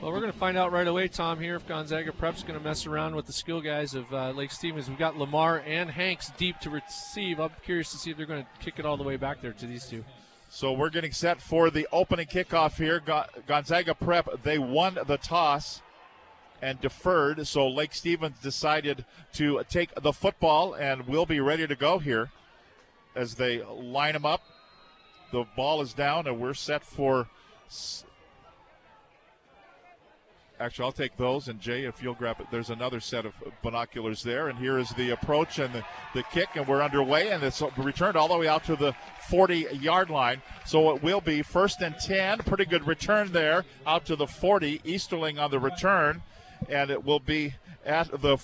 [0.02, 2.64] Well, we're going to find out right away, Tom, here if Gonzaga Prep's going to
[2.64, 4.88] mess around with the skill guys of uh, Lake Stevens.
[4.88, 7.40] We've got Lamar and Hanks deep to receive.
[7.40, 9.52] I'm curious to see if they're going to kick it all the way back there
[9.52, 10.06] to these two.
[10.48, 13.02] So we're getting set for the opening kickoff here.
[13.46, 15.82] Gonzaga Prep, they won the toss
[16.62, 17.46] and deferred.
[17.48, 22.32] So Lake Stevens decided to take the football and will be ready to go here
[23.16, 24.42] as they line them up.
[25.32, 27.28] The ball is down and we're set for.
[30.60, 31.48] Actually, I'll take those.
[31.48, 34.50] And Jay, if you'll grab it, there's another set of binoculars there.
[34.50, 37.30] And here is the approach and the, the kick, and we're underway.
[37.30, 38.94] And it's returned all the way out to the
[39.30, 40.42] 40 yard line.
[40.66, 42.40] So it will be first and 10.
[42.40, 44.82] Pretty good return there out to the 40.
[44.84, 46.22] Easterling on the return
[46.68, 47.54] and it will be
[47.86, 48.38] at the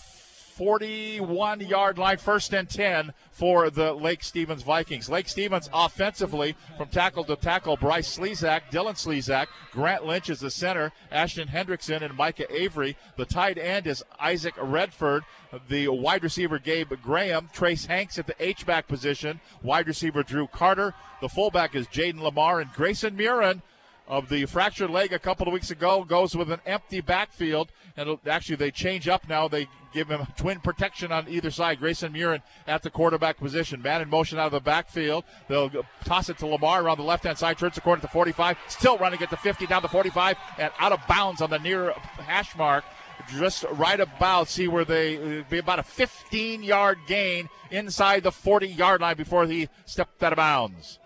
[0.55, 5.09] 41 yard line, first and 10 for the Lake Stevens Vikings.
[5.09, 10.49] Lake Stevens offensively from tackle to tackle Bryce Slezak, Dylan Slezak, Grant Lynch is the
[10.49, 12.95] center, Ashton Hendrickson and Micah Avery.
[13.17, 15.23] The tight end is Isaac Redford.
[15.67, 20.47] The wide receiver Gabe Graham, Trace Hanks at the H back position, wide receiver Drew
[20.47, 20.93] Carter.
[21.19, 23.61] The fullback is Jaden Lamar and Grayson Murin
[24.07, 27.71] of the fractured leg a couple of weeks ago goes with an empty backfield.
[27.97, 29.47] And actually, they change up now.
[29.47, 31.79] They give him twin protection on either side.
[31.79, 33.81] Grayson Murin at the quarterback position.
[33.81, 35.23] Man in motion out of the backfield.
[35.47, 35.71] They'll
[36.03, 37.57] toss it to Lamar around the left hand side.
[37.57, 38.57] Turns the corner to 45.
[38.67, 41.91] Still running at the 50 down the 45 and out of bounds on the near
[42.17, 42.83] hash mark.
[43.29, 48.31] Just right about, see where they uh, be about a 15 yard gain inside the
[48.31, 50.99] 40 yard line before he stepped out of bounds.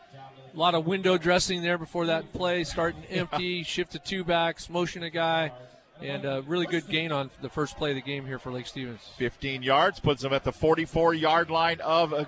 [0.54, 4.70] A lot of window dressing there before that play, starting empty, shift to two backs,
[4.70, 5.52] motion a guy,
[6.02, 8.66] and a really good gain on the first play of the game here for Lake
[8.66, 9.02] Stevens.
[9.18, 12.14] 15 yards puts them at the 44 yard line of.
[12.14, 12.26] Uh,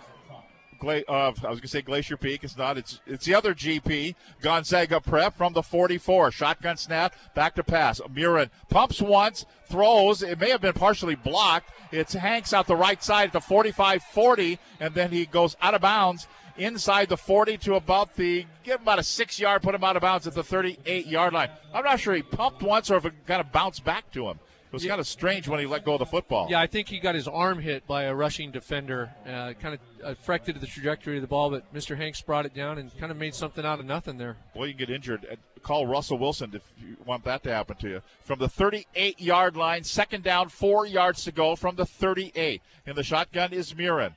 [0.80, 2.44] Gla- uh, I was going to say Glacier Peak.
[2.44, 2.76] It's not.
[2.76, 4.16] It's it's the other GP.
[4.42, 6.32] Gonzaga Prep from the 44.
[6.32, 8.02] Shotgun snap, back to pass.
[8.12, 10.24] Murin pumps once, throws.
[10.24, 11.70] It may have been partially blocked.
[11.92, 15.82] It's Hanks out the right side at the 45-40, and then he goes out of
[15.82, 19.84] bounds inside the 40 to about the give him about a six yard, put him
[19.84, 21.50] out of bounds at the 38 yard line.
[21.74, 24.40] I'm not sure he pumped once or if it kind of bounced back to him.
[24.72, 24.92] It was yeah.
[24.92, 26.48] kind of strange when he let go of the football.
[26.50, 29.10] Yeah, I think he got his arm hit by a rushing defender.
[29.28, 31.98] Uh, kind of affected the trajectory of the ball, but Mr.
[31.98, 34.38] Hanks brought it down and kind of made something out of nothing there.
[34.56, 35.38] Well, you can get injured.
[35.62, 38.02] Call Russell Wilson if you want that to happen to you.
[38.24, 42.62] From the 38 yard line, second down, four yards to go from the 38.
[42.86, 44.14] And the shotgun is Murin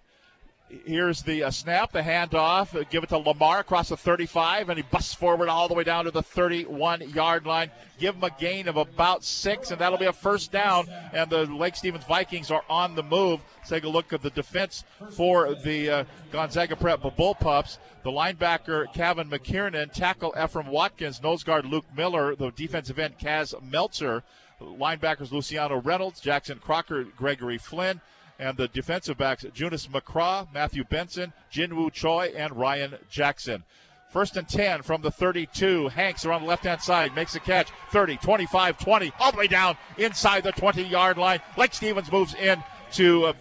[0.69, 2.75] Here's the uh, snap, the handoff.
[2.75, 5.85] Uh, give it to Lamar across the 35, and he busts forward all the way
[5.85, 7.71] down to the 31 yard line.
[7.99, 10.87] Give him a gain of about six, and that'll be a first down.
[11.13, 13.41] And the Lake Stevens Vikings are on the move.
[13.69, 17.79] Take a look at the defense for the uh, Gonzaga Prep Bullpups.
[18.03, 23.55] The linebacker, Kevin McKiernan, tackle Ephraim Watkins, nose guard Luke Miller, the defensive end, Kaz
[23.63, 24.23] Meltzer,
[24.61, 28.01] linebackers Luciano Reynolds, Jackson Crocker, Gregory Flynn
[28.39, 33.65] and the defensive backs Jonas McCraw, Matthew Benson, Jinwoo Choi, and Ryan Jackson.
[34.09, 35.89] First and 10 from the 32.
[35.89, 37.69] Hanks around the left hand side makes a catch.
[37.91, 41.41] 30, 25, 20, all the way down inside the 20 yard line.
[41.57, 42.63] Lake Stevens moves in
[42.93, 43.33] to uh,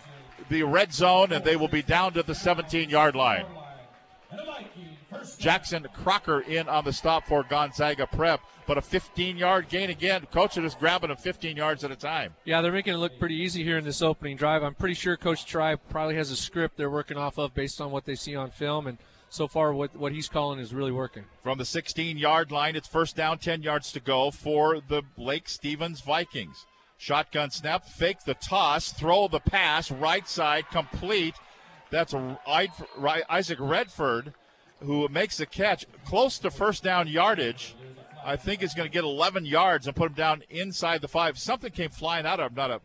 [0.50, 3.46] the red zone, and they will be down to the 17 yard line.
[5.38, 10.26] Jackson Crocker in on the stop for Gonzaga Prep, but a 15 yard gain again.
[10.32, 12.34] Coach is grabbing them 15 yards at a time.
[12.46, 14.64] Yeah, they're making it look pretty easy here in this opening drive.
[14.64, 17.92] I'm pretty sure Coach Tri probably has a script they're working off of based on
[17.92, 18.98] what they see on film, and
[19.30, 21.26] so far what, what he's calling is really working.
[21.42, 25.50] From the 16 yard line, it's first down, 10 yards to go for the Lake
[25.50, 26.66] Stevens Vikings.
[26.98, 31.36] Shotgun snap, fake the toss, throw the pass, right side, complete.
[31.90, 32.16] That's
[32.48, 34.34] Isaac Redford
[34.86, 37.76] who makes the catch close to first down yardage.
[38.26, 41.38] I think is going to get 11 yards and put him down inside the five.
[41.38, 42.82] Something came flying out of him, not a,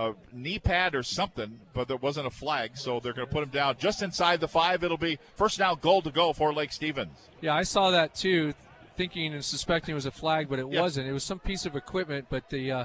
[0.00, 3.42] a knee pad or something, but there wasn't a flag, so they're going to put
[3.42, 4.84] him down just inside the five.
[4.84, 7.16] It'll be first down goal to go for Lake Stevens.
[7.40, 8.54] Yeah, I saw that too,
[8.96, 10.80] thinking and suspecting it was a flag, but it Yeah.
[10.80, 11.08] wasn't.
[11.08, 12.84] It was some piece of equipment, but the uh,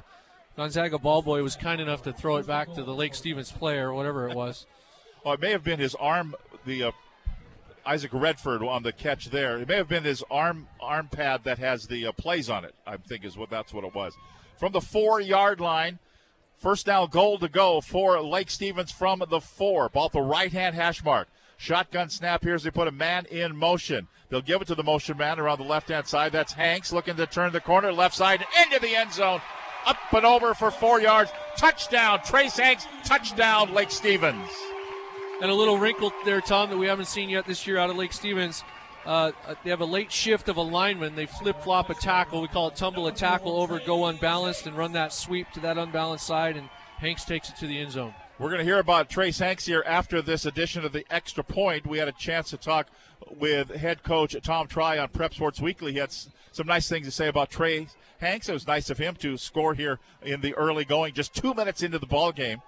[0.57, 3.89] Gonzaga ball boy was kind enough to throw it back to the Lake Stevens player,
[3.89, 4.65] or whatever it was.
[5.23, 6.33] Well, it may have been his arm,
[6.65, 6.91] the uh,
[7.85, 9.57] Isaac Redford on the catch there.
[9.57, 12.75] It may have been his arm arm pad that has the uh, plays on it.
[12.85, 14.15] I think is what that's what it was.
[14.57, 15.99] From the four yard line,
[16.57, 19.89] first down goal to go for Lake Stevens from the four.
[19.89, 21.27] Ball the right hand hash mark.
[21.57, 24.07] Shotgun snap here as they put a man in motion.
[24.29, 26.31] They'll give it to the motion man around the left hand side.
[26.31, 29.41] That's Hanks looking to turn the corner left side into the end zone.
[29.85, 31.31] Up and over for four yards.
[31.57, 32.21] Touchdown.
[32.23, 32.87] Trace Hanks.
[33.03, 33.73] Touchdown.
[33.73, 34.49] Lake Stevens.
[35.41, 37.95] And a little wrinkle there, Tom, that we haven't seen yet this year out of
[37.95, 38.63] Lake Stevens.
[39.07, 39.31] Uh,
[39.63, 41.15] they have a late shift of a lineman.
[41.15, 42.43] They flip flop a tackle.
[42.43, 45.79] We call it tumble a tackle over, go unbalanced, and run that sweep to that
[45.79, 46.69] unbalanced side, and
[46.99, 48.13] Hanks takes it to the end zone.
[48.37, 51.87] We're going to hear about Trace Hanks here after this edition of the Extra Point.
[51.87, 52.89] We had a chance to talk
[53.39, 55.93] with head coach Tom Tri on Prep Sports Weekly.
[55.93, 56.13] He had
[56.51, 58.47] some nice things to say about Trace Hanks.
[58.47, 61.81] It was nice of him to score here in the early going, just two minutes
[61.81, 62.61] into the ball game.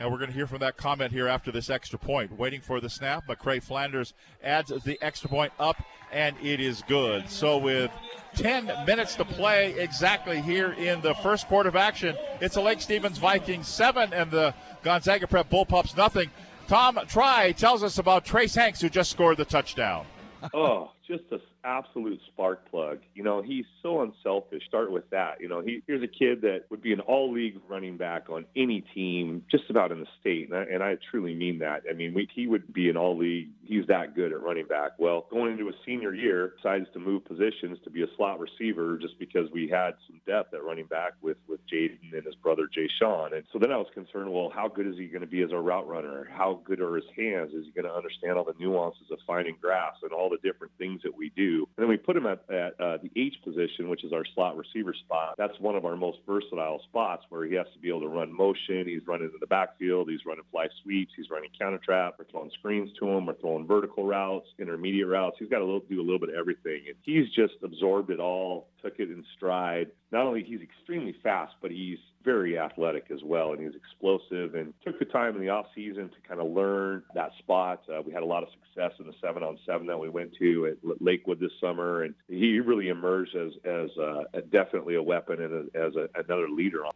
[0.00, 2.36] And we're going to hear from that comment here after this extra point.
[2.38, 5.76] Waiting for the snap, McCray Flanders adds the extra point up,
[6.10, 7.28] and it is good.
[7.28, 7.90] So with
[8.34, 12.80] 10 minutes to play exactly here in the first quarter of action, it's a Lake
[12.80, 16.30] Stevens Vikings 7 and the Gonzaga Prep Bullpups nothing.
[16.66, 20.06] Tom Tri tells us about Trace Hanks, who just scored the touchdown.
[20.54, 23.00] oh, just an absolute spark plug.
[23.14, 24.62] You know, he's so unselfish.
[24.66, 25.40] Start with that.
[25.40, 28.44] You know, he, here's a kid that would be an all league running back on
[28.56, 30.50] any team just about in the state.
[30.50, 31.82] And I, and I truly mean that.
[31.88, 33.48] I mean, we, he would be an all league.
[33.62, 34.92] He's that good at running back.
[34.98, 38.98] Well, going into a senior year, decides to move positions to be a slot receiver
[38.98, 42.68] just because we had some depth at running back with, with Jaden and his brother
[42.72, 43.34] Jay Sean.
[43.34, 45.52] And so then I was concerned, well, how good is he going to be as
[45.52, 46.28] a route runner?
[46.30, 47.52] How good are his hands?
[47.52, 50.72] Is he going to understand all the nuances of finding grass and all the different
[50.78, 51.49] things that we do?
[51.58, 54.56] And then we put him at, at uh, the H position, which is our slot
[54.56, 55.34] receiver spot.
[55.38, 58.32] That's one of our most versatile spots where he has to be able to run
[58.32, 58.86] motion.
[58.86, 60.08] He's running in the backfield.
[60.10, 61.12] He's running fly sweeps.
[61.16, 62.14] He's running counter trap.
[62.18, 63.26] We're throwing screens to him.
[63.26, 65.36] We're throwing vertical routes, intermediate routes.
[65.38, 66.82] He's got to do a little bit of everything.
[66.86, 69.88] And he's just absorbed it all, took it in stride.
[70.12, 74.54] Not only he's extremely fast, but he's very athletic as well, and he's explosive.
[74.54, 77.82] And took the time in the off season to kind of learn that spot.
[77.88, 80.34] Uh, we had a lot of success in the seven on seven that we went
[80.38, 85.40] to at Lakewood this summer, and he really emerged as as uh, definitely a weapon
[85.40, 86.84] and a, as a, another leader.
[86.84, 86.92] On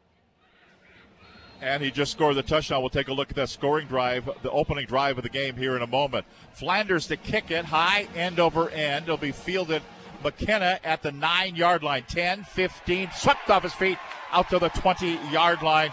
[1.60, 2.80] And he just scored the touchdown.
[2.80, 5.76] We'll take a look at that scoring drive, the opening drive of the game here
[5.76, 6.26] in a moment.
[6.52, 9.04] Flanders to kick it high, end over end.
[9.04, 9.82] It'll be fielded
[10.24, 12.04] McKenna at the nine yard line.
[12.08, 13.98] 10, 15, swept off his feet
[14.32, 15.92] out to the 20 yard line.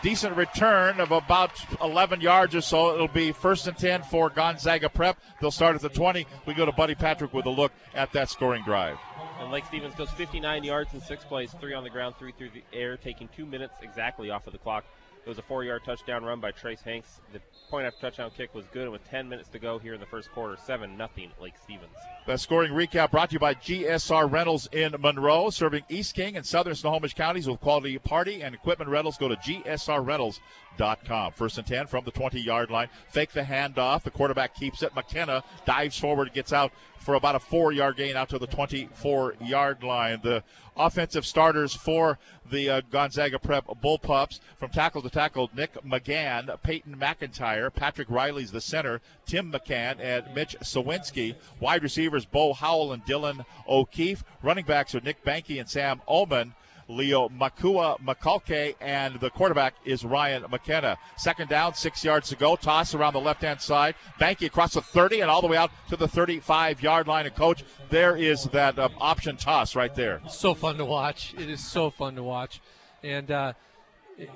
[0.00, 1.50] Decent return of about
[1.82, 2.94] 11 yards or so.
[2.94, 5.18] It'll be first and 10 for Gonzaga Prep.
[5.40, 6.24] They'll start at the 20.
[6.46, 8.96] We go to Buddy Patrick with a look at that scoring drive.
[9.40, 12.50] And Lake Stevens goes 59 yards in six plays, three on the ground, three through
[12.50, 14.84] the air, taking two minutes exactly off of the clock.
[15.24, 17.20] It was a four-yard touchdown run by Trace Hanks.
[17.32, 17.40] The
[17.70, 20.06] point after touchdown kick was good, and with 10 minutes to go here in the
[20.06, 21.92] first quarter, seven nothing Lake Stevens.
[22.26, 26.46] That scoring recap brought to you by GSR Rentals in Monroe, serving East King and
[26.46, 29.18] Southern Snohomish counties with quality party and equipment rentals.
[29.18, 29.36] Go to
[30.78, 31.32] gsrrentals.com.
[31.32, 32.88] First and 10 from the 20 yard line.
[33.08, 34.02] Fake the handoff.
[34.02, 34.94] The quarterback keeps it.
[34.94, 39.34] McKenna dives forward, gets out for about a four yard gain out to the 24
[39.40, 40.20] yard line.
[40.22, 40.42] The
[40.76, 42.18] offensive starters for
[42.50, 48.52] the uh, Gonzaga Prep Bullpups from tackle to tackle Nick McGann, Peyton McIntyre, Patrick Riley's
[48.52, 51.34] the center, Tim McCann, and Mitch Sawinski.
[51.60, 54.24] Wide receivers Bo Howell and Dylan O'Keefe.
[54.42, 56.54] Running backs are Nick Banky and Sam Ullman.
[56.88, 60.96] Leo Makua Makalke, and the quarterback is Ryan McKenna.
[61.16, 62.56] Second down, six yards to go.
[62.56, 63.94] Toss around the left hand side.
[64.20, 67.26] Banky across the 30 and all the way out to the 35 yard line.
[67.26, 70.20] And coach, there is that uh, option toss right there.
[70.28, 71.34] So fun to watch.
[71.38, 72.60] It is so fun to watch.
[73.02, 73.52] And, uh,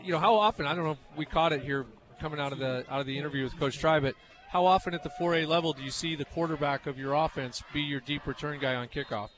[0.05, 1.87] you know, how often, I don't know if we caught it here
[2.21, 4.15] coming out of the out of the interview with Coach Tri, but
[4.49, 7.81] how often at the 4A level do you see the quarterback of your offense be
[7.81, 9.31] your deep return guy on kickoff?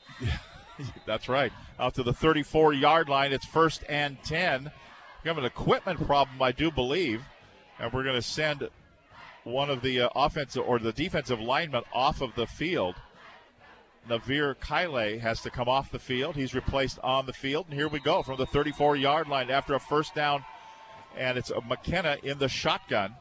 [1.05, 1.51] That's right.
[1.79, 3.33] Out to the 34 yard line.
[3.33, 4.71] It's first and 10.
[5.23, 7.23] We have an equipment problem, I do believe.
[7.79, 8.67] And we're going to send
[9.43, 12.95] one of the uh, offensive or the defensive linemen off of the field.
[14.09, 16.35] Navir Kyle has to come off the field.
[16.35, 17.65] He's replaced on the field.
[17.69, 20.43] And here we go from the 34 yard line after a first down.
[21.17, 23.15] And it's McKenna in the shotgun.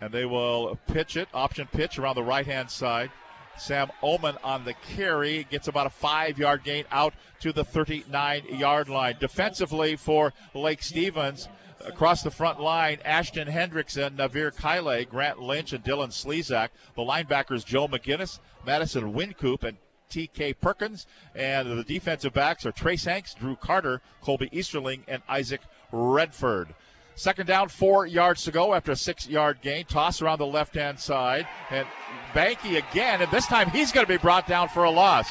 [0.00, 3.10] And they will pitch it, option pitch around the right hand side.
[3.58, 8.44] Sam Ullman on the carry gets about a five yard gain out to the 39
[8.58, 9.16] yard line.
[9.18, 11.48] Defensively for Lake Stevens,
[11.86, 16.70] across the front line, Ashton Hendrickson, Navir Kyle, Grant Lynch, and Dylan Slezak.
[16.94, 19.76] The linebackers, Joe McGinnis, Madison Wincoop, and
[20.10, 21.06] TK Perkins.
[21.34, 25.60] And the defensive backs are Trace Hanks, Drew Carter, Colby Easterling, and Isaac
[25.92, 26.74] Redford.
[27.14, 29.84] Second down, four yards to go after a six yard gain.
[29.86, 31.48] Toss around the left hand side.
[31.70, 31.86] And
[32.34, 35.28] Banky again, and this time he's going to be brought down for a loss.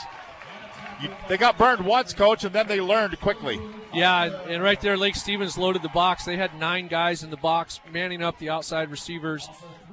[1.02, 3.60] You, they got burned once, coach, and then they learned quickly.
[3.94, 6.26] Yeah, and right there, Lake Stevens loaded the box.
[6.26, 9.48] They had nine guys in the box, manning up the outside receivers,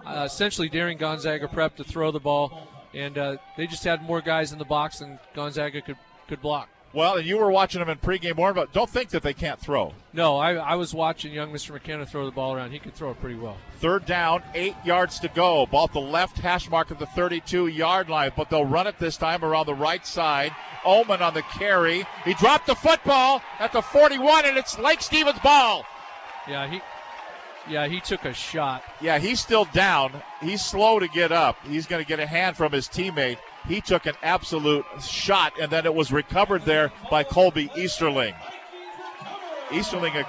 [0.06, 2.68] uh, essentially daring Gonzaga prep to throw the ball.
[2.94, 5.96] And uh, they just had more guys in the box than Gonzaga could,
[6.28, 6.68] could block.
[6.94, 9.58] Well, and you were watching them in pregame warm, but don't think that they can't
[9.58, 9.92] throw.
[10.12, 11.72] No, I, I was watching young Mr.
[11.72, 12.70] McKenna throw the ball around.
[12.70, 13.56] He could throw it pretty well.
[13.80, 15.66] Third down, eight yards to go.
[15.66, 19.00] Ball at the left hash mark of the 32 yard line, but they'll run it
[19.00, 20.54] this time around the right side.
[20.84, 22.06] Ullman on the carry.
[22.24, 25.84] He dropped the football at the 41, and it's Lake Stevens' ball.
[26.48, 26.80] Yeah, he.
[27.68, 28.84] Yeah, he took a shot.
[29.00, 30.22] Yeah, he's still down.
[30.42, 31.56] He's slow to get up.
[31.66, 35.70] He's going to get a hand from his teammate he took an absolute shot, and
[35.70, 38.34] then it was recovered there by Colby Easterling.
[39.72, 40.24] Easterling, uh,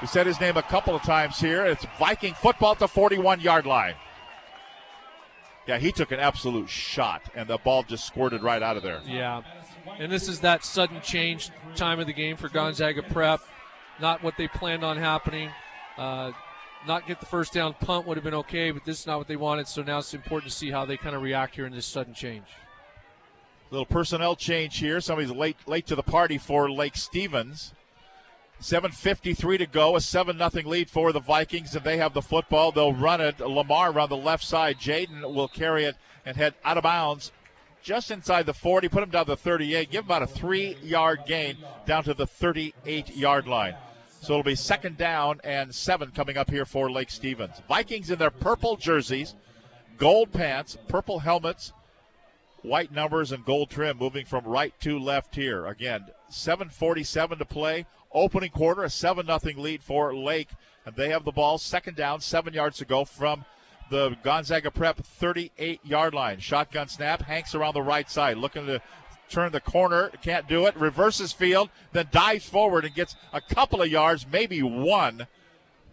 [0.00, 1.64] we said his name a couple of times here.
[1.64, 3.94] It's Viking football at the 41 yard line.
[5.66, 9.00] Yeah, he took an absolute shot, and the ball just squirted right out of there.
[9.04, 9.42] Yeah,
[9.98, 13.40] and this is that sudden change time of the game for Gonzaga Prep.
[14.00, 15.50] Not what they planned on happening.
[15.96, 16.32] Uh,
[16.86, 19.28] not get the first down punt would have been okay, but this is not what
[19.28, 19.68] they wanted.
[19.68, 22.14] So now it's important to see how they kind of react here in this sudden
[22.14, 22.46] change.
[23.70, 25.00] Little personnel change here.
[25.00, 27.72] Somebody's late late to the party for Lake Stevens.
[28.62, 32.72] 7.53 to go, a 7 0 lead for the Vikings, and they have the football.
[32.72, 33.38] They'll run it.
[33.38, 34.78] Lamar around the left side.
[34.78, 37.32] Jaden will carry it and head out of bounds
[37.86, 40.76] just inside the 40, put him down to the 38, give him about a three
[40.82, 41.56] yard gain
[41.86, 43.76] down to the 38 yard line.
[44.26, 47.62] So it'll be second down and seven coming up here for Lake Stevens.
[47.68, 49.36] Vikings in their purple jerseys,
[49.98, 51.72] gold pants, purple helmets,
[52.62, 55.66] white numbers, and gold trim moving from right to left here.
[55.66, 57.86] Again, 7.47 to play.
[58.10, 60.48] Opening quarter, a 7 0 lead for Lake.
[60.84, 63.44] And they have the ball, second down, seven yards to go from
[63.90, 66.40] the Gonzaga Prep 38 yard line.
[66.40, 67.22] Shotgun snap.
[67.22, 68.82] Hanks around the right side, looking to
[69.28, 73.82] turn the corner, can't do it, reverses field, then dives forward and gets a couple
[73.82, 75.26] of yards, maybe one.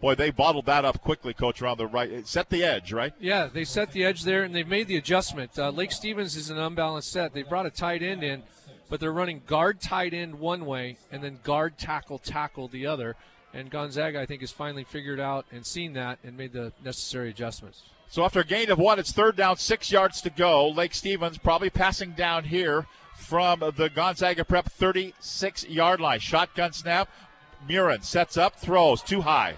[0.00, 2.26] Boy, they bottled that up quickly, coach, around the right.
[2.26, 3.14] Set the edge, right?
[3.18, 5.58] Yeah, they set the edge there, and they've made the adjustment.
[5.58, 7.32] Uh, Lake Stevens is an unbalanced set.
[7.32, 8.42] They brought a tight end in,
[8.90, 13.16] but they're running guard tight end one way and then guard tackle tackle the other.
[13.54, 17.30] And Gonzaga, I think, has finally figured out and seen that and made the necessary
[17.30, 17.84] adjustments.
[18.08, 20.68] So after a gain of one, it's third down, six yards to go.
[20.68, 26.20] Lake Stevens probably passing down here from the Gonzaga Prep 36 yard line.
[26.20, 27.08] Shotgun snap.
[27.68, 29.54] Murin sets up, throws too high.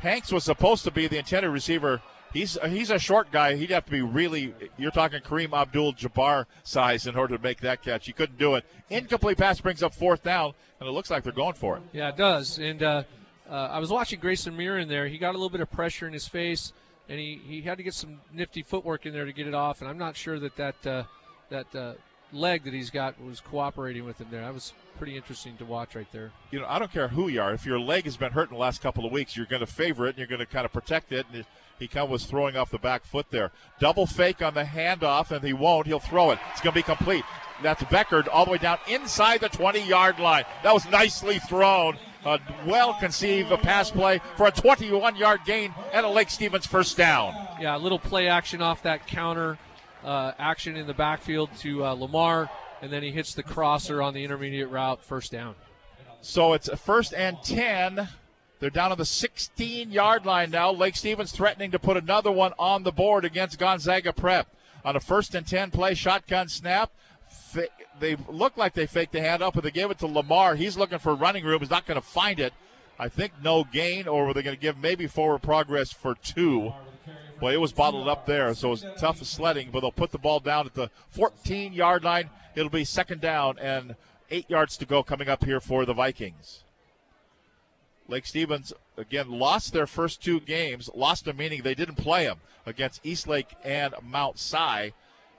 [0.00, 2.00] Hanks was supposed to be the intended receiver.
[2.32, 3.56] He's he's a short guy.
[3.56, 4.54] He'd have to be really.
[4.78, 8.06] You're talking Kareem Abdul-Jabbar size in order to make that catch.
[8.06, 8.64] He couldn't do it.
[8.88, 11.82] Incomplete pass brings up fourth down, and it looks like they're going for it.
[11.92, 12.58] Yeah, it does.
[12.58, 13.02] And uh,
[13.50, 15.08] uh, I was watching Grayson Murin there.
[15.08, 16.72] He got a little bit of pressure in his face,
[17.08, 19.80] and he, he had to get some nifty footwork in there to get it off.
[19.80, 21.02] And I'm not sure that that uh,
[21.48, 21.94] that uh,
[22.32, 24.42] leg that he's got was cooperating with him there.
[24.42, 26.30] That was pretty interesting to watch right there.
[26.50, 27.52] You know, I don't care who you are.
[27.52, 29.66] If your leg has been hurt in the last couple of weeks, you're going to
[29.66, 31.26] favor it and you're going to kind of protect it.
[31.32, 31.44] And
[31.78, 33.50] he kind of was throwing off the back foot there.
[33.80, 35.86] Double fake on the handoff, and he won't.
[35.86, 36.38] He'll throw it.
[36.52, 37.24] It's going to be complete.
[37.62, 40.44] That's Beckard all the way down inside the 20 yard line.
[40.62, 41.96] That was nicely thrown.
[42.26, 46.98] A well conceived pass play for a 21 yard gain and a Lake Stevens first
[46.98, 47.34] down.
[47.58, 49.58] Yeah, a little play action off that counter
[50.04, 52.50] uh, action in the backfield to uh, Lamar,
[52.82, 55.54] and then he hits the crosser on the intermediate route, first down.
[56.22, 58.08] So it's a first and 10.
[58.58, 60.70] They're down on the 16 yard line now.
[60.70, 64.48] Lake Stevens threatening to put another one on the board against Gonzaga Prep.
[64.84, 66.90] On a first and 10 play, shotgun snap.
[67.98, 70.56] They look like they faked the handoff, but they gave it to Lamar.
[70.56, 71.60] He's looking for running room.
[71.60, 72.52] He's not going to find it.
[72.98, 76.74] I think no gain, or were they going to give maybe forward progress for two?
[77.40, 80.18] Well, it was bottled up there, so it was tough sledding, but they'll put the
[80.18, 82.28] ball down at the 14 yard line.
[82.54, 83.96] It'll be second down and
[84.30, 86.64] eight yards to go coming up here for the Vikings.
[88.08, 90.90] Lake Stevens again lost their first two games.
[90.94, 94.92] Lost them meaning they didn't play them against Eastlake and Mount Si.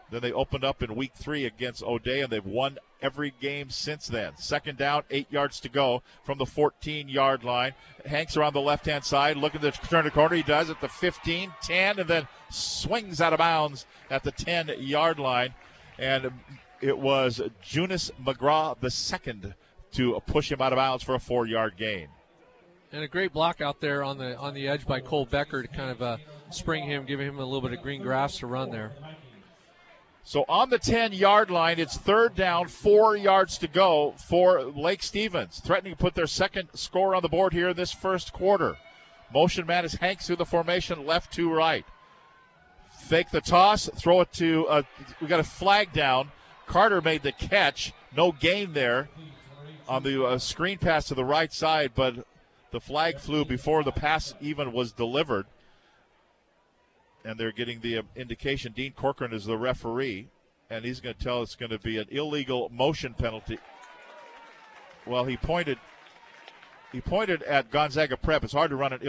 [0.10, 4.08] Then they opened up in week three against O'Dea, and they've won every game since
[4.08, 4.34] then.
[4.38, 7.74] Second down, eight yards to go from the 14 yard line.
[8.06, 10.36] Hanks around the left hand side, looking to turn the corner.
[10.36, 14.72] He does at the 15, 10, and then swings out of bounds at the 10
[14.80, 15.54] yard line.
[15.98, 16.32] And
[16.82, 19.54] it was Junis McGraw the second
[19.94, 22.08] to push him out of bounds for a four yard gain
[22.92, 25.68] and a great block out there on the on the edge by Cole Becker to
[25.68, 26.18] kind of uh,
[26.50, 28.92] spring him, giving him a little bit of green grass to run there.
[30.24, 35.04] So on the 10 yard line, it's third down, four yards to go for Lake
[35.04, 38.78] Stevens, threatening to put their second score on the board here in this first quarter.
[39.34, 41.86] Motion man is Hanks through the formation, left to right.
[43.08, 44.84] Fake the toss, throw it to, uh,
[45.20, 46.32] we got a flag down.
[46.68, 49.10] Carter made the catch, no gain there
[49.88, 52.26] on the uh, screen pass to the right side, but
[52.72, 55.46] the flag flew before the pass even was delivered.
[57.24, 58.74] And they're getting the um, indication.
[58.74, 60.28] Dean Corcoran is the referee,
[60.70, 63.60] and he's going to tell it's going to be an illegal motion penalty.
[65.06, 65.78] Well, he pointed.
[66.92, 68.44] He pointed at Gonzaga Prep.
[68.44, 69.02] It's hard to run an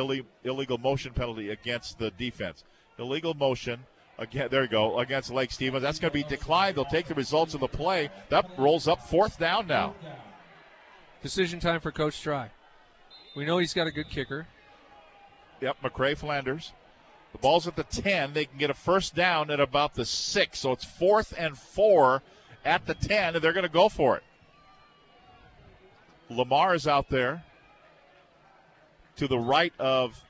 [0.44, 2.64] illegal motion penalty against the defense.
[2.98, 3.80] Illegal motion
[4.18, 4.48] again.
[4.50, 5.82] There you go against Lake Stevens.
[5.82, 6.76] That's going to be declined.
[6.76, 8.10] They'll take the results of the play.
[8.28, 9.94] That rolls up fourth down now.
[11.22, 12.50] Decision time for Coach Tri.
[13.34, 14.46] We know he's got a good kicker.
[15.60, 16.72] Yep, McCray Flanders.
[17.32, 18.34] The ball's at the 10.
[18.34, 20.58] They can get a first down at about the 6.
[20.58, 22.22] So it's fourth and four
[22.64, 24.22] at the 10, and they're going to go for it.
[26.28, 27.44] Lamar is out there
[29.16, 30.24] to the right of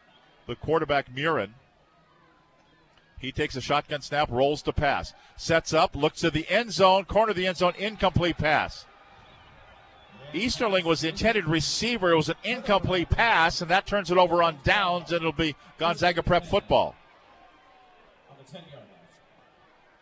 [0.47, 1.51] the quarterback, Murin.
[3.19, 7.05] He takes a shotgun snap, rolls to pass, sets up, looks to the end zone,
[7.05, 8.85] corner of the end zone, incomplete pass.
[10.35, 12.11] Easterling was the intended receiver.
[12.11, 15.55] It was an incomplete pass, and that turns it over on downs, and it'll be
[15.79, 16.95] Gonzaga prep football.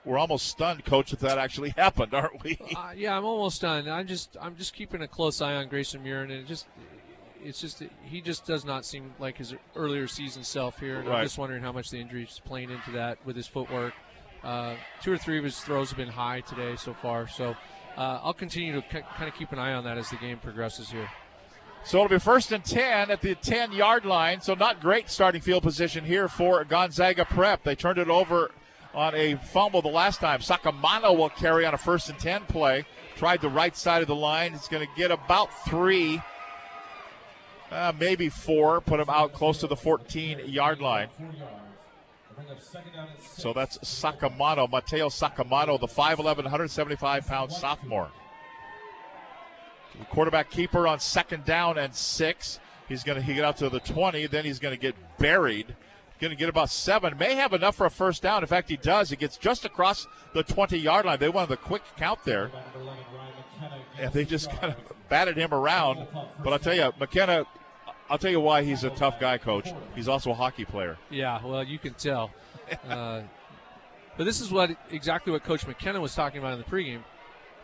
[0.05, 2.59] We're almost stunned, coach, if that actually happened, aren't we?
[2.75, 3.89] Uh, yeah, I'm almost done.
[3.89, 6.67] I'm just, I'm just keeping a close eye on Grayson Murin, and it just,
[7.45, 10.99] it's just, he just does not seem like his earlier season self here.
[10.99, 11.19] And right.
[11.19, 13.95] I'm just wondering how much the injury is playing into that with his footwork.
[14.43, 17.55] Uh, two or three of his throws have been high today so far, so
[17.97, 20.39] uh, I'll continue to k- kind of keep an eye on that as the game
[20.39, 21.09] progresses here.
[21.85, 24.41] So it'll be first and 10 at the 10 yard line.
[24.41, 27.65] So not great starting field position here for Gonzaga Prep.
[27.65, 28.51] They turned it over
[28.95, 30.41] on a fumble the last time.
[30.41, 32.85] Sakamano will carry on a first and 10 play.
[33.17, 34.55] Tried the right side of the line.
[34.55, 36.21] It's going to get about three,
[37.71, 38.81] uh, maybe four.
[38.81, 41.09] Put him out close to the 14 yard line.
[43.37, 48.11] So that's Sakamoto, Mateo Sakamoto, the 5'11, 175 pound sophomore.
[49.99, 52.61] The quarterback keeper on second down and six.
[52.89, 55.75] He's going to get out to the 20, then he's going to get buried.
[56.21, 57.17] Going to get about seven.
[57.17, 58.43] May have enough for a first down.
[58.43, 59.09] In fact, he does.
[59.09, 61.19] He gets just across the 20 yard line.
[61.19, 62.51] They wanted the quick count there.
[63.99, 64.77] And they just kind of
[65.09, 66.07] batted him around.
[66.45, 67.47] But I'll tell you, McKenna
[68.11, 69.73] I'll tell you why he's a tough guy, coach.
[69.95, 70.99] He's also a hockey player.
[71.11, 72.33] Yeah, well, you can tell.
[72.89, 73.23] uh,
[74.17, 77.03] but this is what exactly what Coach McKenna was talking about in the pregame.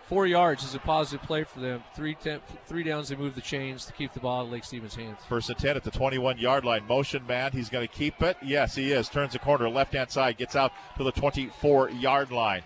[0.05, 1.82] Four yards is a positive play for them.
[1.97, 4.94] Three, ten, three downs, they move the chains to keep the ball in Lake Stevens'
[4.94, 5.18] hands.
[5.28, 6.86] First and 10 at the 21 yard line.
[6.86, 7.51] Motion man.
[7.51, 8.36] He's going to keep it.
[8.40, 9.09] Yes, he is.
[9.09, 12.62] Turns the corner, left hand side, gets out to the 24 yard line.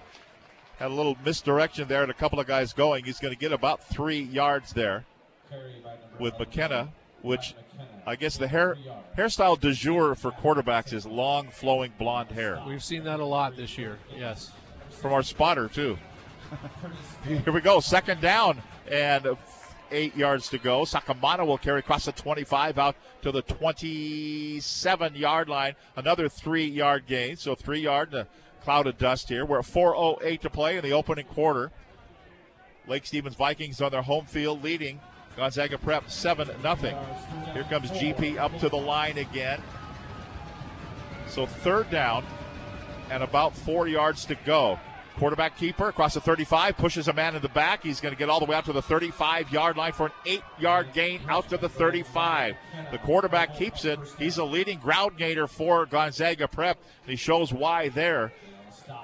[0.78, 3.05] Had a little misdirection there and a couple of guys going.
[3.05, 5.07] He's going to get about three yards there
[6.18, 6.91] with McKenna
[7.23, 7.55] which
[8.07, 8.77] I guess the hair
[9.16, 12.62] hairstyle du jour for quarterbacks is long, flowing blonde hair.
[12.66, 13.99] We've seen that a lot this year.
[14.16, 14.53] Yes.
[14.91, 15.99] From our spotter too.
[17.25, 17.81] Here we go.
[17.81, 18.61] Second down
[18.91, 19.37] and
[19.93, 20.83] eight yards to go.
[20.83, 25.75] Sakamana will carry across the 25 out to the 27 yard line.
[25.97, 27.37] Another three yard gain.
[27.37, 28.27] So three yard in a
[28.62, 29.45] cloud of dust here.
[29.45, 31.71] We're at 4.08 to play in the opening quarter.
[32.87, 35.01] Lake Stevens Vikings on their home field leading
[35.37, 36.76] Gonzaga Prep 7 0.
[37.53, 39.61] Here comes GP up to the line again.
[41.28, 42.24] So third down
[43.11, 44.78] and about four yards to go.
[45.16, 47.83] Quarterback keeper across the 35 pushes a man in the back.
[47.83, 50.12] He's going to get all the way out to the 35 yard line for an
[50.24, 52.57] eight yard gain out to the 35.
[52.91, 53.99] The quarterback keeps it.
[54.18, 56.78] He's a leading ground gainer for Gonzaga Prep.
[57.03, 58.33] And he shows why there.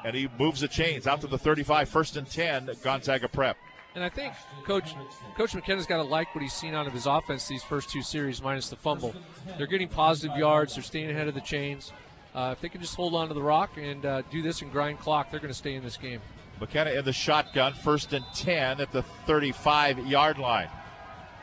[0.04, 3.56] And he moves the chains out to the 35, first and 10, Gonzaga Prep.
[3.96, 4.34] And I think
[4.64, 4.94] Coach
[5.38, 8.02] Coach McKenna's got to like what he's seen out of his offense these first two
[8.02, 9.14] series, minus the fumble.
[9.56, 10.74] They're getting positive yards.
[10.74, 11.92] They're staying ahead of the chains.
[12.34, 14.70] Uh, if they can just hold on to the rock and uh, do this and
[14.70, 16.20] grind clock, they're going to stay in this game.
[16.60, 20.68] McKenna in the shotgun, first and 10 at the 35 yard line.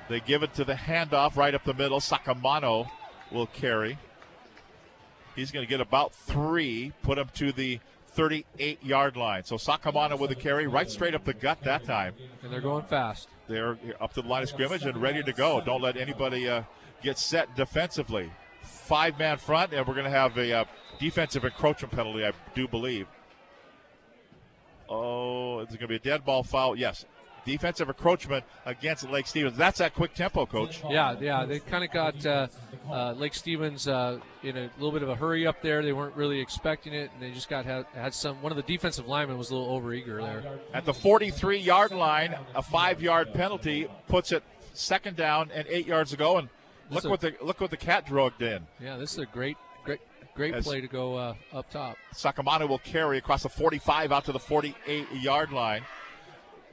[0.07, 1.99] They give it to the handoff right up the middle.
[1.99, 2.87] Sakamano
[3.31, 3.97] will carry.
[5.35, 7.79] He's going to get about three, put him to the
[8.13, 9.43] 38 yard line.
[9.43, 12.13] So Sakamano with a carry right straight up the gut that time.
[12.43, 13.29] And they're going fast.
[13.47, 15.61] They're up to the line of scrimmage and ready to go.
[15.61, 16.63] Don't let anybody uh,
[17.01, 18.31] get set defensively.
[18.61, 20.65] Five man front, and we're going to have a uh,
[20.99, 23.07] defensive encroachment penalty, I do believe.
[24.89, 26.75] Oh, it's going to be a dead ball foul.
[26.77, 27.05] Yes.
[27.45, 29.57] Defensive encroachment against Lake Stevens.
[29.57, 30.81] That's that quick tempo, coach.
[30.89, 31.45] Yeah, yeah.
[31.45, 32.47] They kind of got uh,
[32.89, 35.81] uh, Lake Stevens uh, in a little bit of a hurry up there.
[35.81, 38.41] They weren't really expecting it, and they just got had, had some.
[38.41, 40.59] One of the defensive linemen was a little overeager there.
[40.73, 45.87] At the 43 yard line, a five yard penalty puts it second down and eight
[45.87, 46.37] yards to go.
[46.37, 46.49] And
[46.89, 48.65] look a, what the look what the cat drugged in.
[48.81, 50.01] Yeah, this is a great, great,
[50.35, 51.97] great As play to go uh, up top.
[52.13, 55.83] Sakamano will carry across the 45 out to the 48 yard line.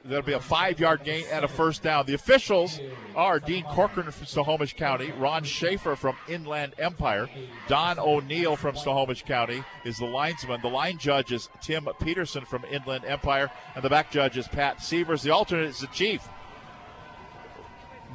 [0.03, 2.05] There'll be a five yard gain and a first down.
[2.07, 2.79] The officials
[3.15, 7.29] are Dean Corcoran from Snohomish County, Ron Schaefer from Inland Empire,
[7.67, 10.61] Don O'Neill from Snohomish County is the linesman.
[10.61, 14.81] The line judge is Tim Peterson from Inland Empire, and the back judge is Pat
[14.81, 15.21] Severs.
[15.21, 16.27] The alternate is the chief,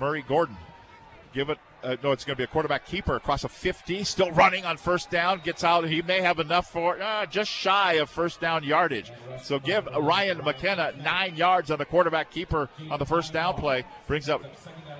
[0.00, 0.56] Murray Gordon.
[1.32, 1.58] Give it.
[1.86, 4.76] Uh, no, it's going to be a quarterback keeper across a 50, still running on
[4.76, 5.40] first down.
[5.44, 5.88] Gets out.
[5.88, 9.12] He may have enough for uh, just shy of first down yardage.
[9.40, 13.84] So give Ryan McKenna nine yards on the quarterback keeper on the first down play.
[14.08, 14.42] Brings up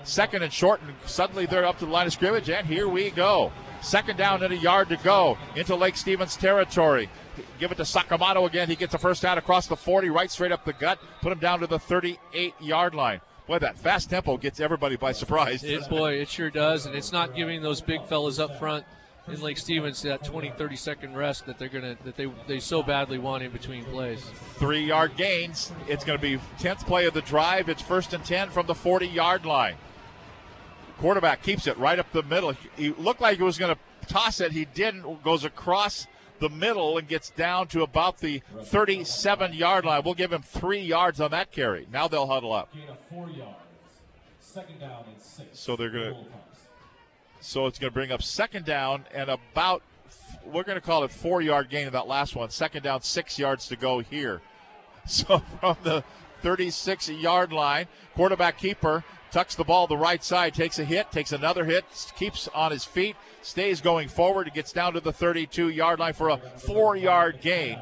[0.03, 2.49] second and short, and suddenly they're up to the line of scrimmage.
[2.49, 3.51] And here we go.
[3.81, 7.09] Second down and a yard to go into Lake Stevens territory.
[7.59, 8.69] Give it to Sakamoto again.
[8.69, 10.99] He gets the first down across the 40, right straight up the gut.
[11.21, 13.19] Put him down to the 38 yard line.
[13.47, 15.63] Boy, that fast tempo gets everybody by surprise.
[15.63, 18.85] It, boy, it sure does, and it's not giving those big fellas up front
[19.29, 22.83] in Lake Stevens that 20, 30 second rest that they're gonna that they they so
[22.83, 24.21] badly want in between plays.
[24.55, 25.71] Three yard gains.
[25.87, 27.69] It's going to be 10th play of the drive.
[27.69, 29.75] It's first and 10 from the 40 yard line.
[30.97, 32.53] Quarterback keeps it right up the middle.
[32.75, 34.51] He looked like he was going to toss it.
[34.51, 35.23] He didn't.
[35.23, 36.07] Goes across
[36.39, 40.01] the middle and gets down to about the 37 yard line.
[40.03, 41.87] We'll give him three yards on that carry.
[41.91, 42.69] Now they'll huddle up.
[45.53, 46.19] So they're going to.
[47.39, 49.83] So it's going to bring up second down and about.
[50.45, 52.49] We're going to call it four yard gain in that last one.
[52.49, 54.41] Second down, six yards to go here.
[55.09, 56.03] So from the
[56.41, 61.31] 36 yard line, quarterback keeper tucks the ball the right side, takes a hit, takes
[61.31, 61.85] another hit,
[62.17, 66.29] keeps on his feet, stays going forward, gets down to the 32 yard line for
[66.29, 67.79] a four yard gain.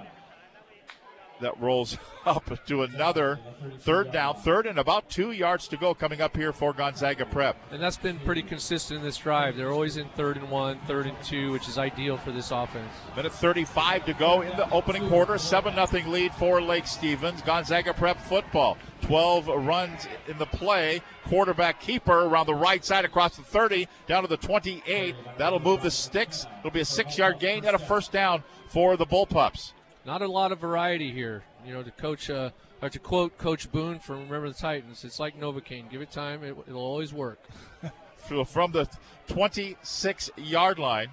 [1.42, 3.40] That rolls up to another
[3.80, 7.58] third down, third and about two yards to go coming up here for Gonzaga Prep.
[7.72, 9.56] And that's been pretty consistent in this drive.
[9.58, 12.92] They're always in third and one, third and two, which is ideal for this offense.
[13.16, 15.38] Minute 35 to go in the opening quarter.
[15.38, 17.42] 7 0 lead for Lake Stevens.
[17.42, 18.78] Gonzaga Prep football.
[19.02, 21.02] 12 runs in the play.
[21.26, 25.16] Quarterback keeper around the right side across the 30 down to the 28.
[25.38, 26.46] That'll move the sticks.
[26.60, 29.74] It'll be a six yard gain and a first down for the Bullpups.
[30.06, 31.44] Not a lot of variety here.
[31.66, 32.52] You know, to coach, uh,
[32.82, 35.90] or to quote Coach Boone from Remember the Titans, it's like Novocaine.
[35.90, 37.40] Give it time, it, will always work.
[38.46, 38.88] from the
[39.28, 41.10] 26 yard line,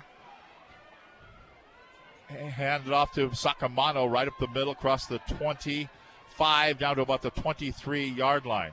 [2.28, 7.30] handed off to Sakamano right up the middle across the 25 down to about the
[7.30, 8.72] 23 yard line.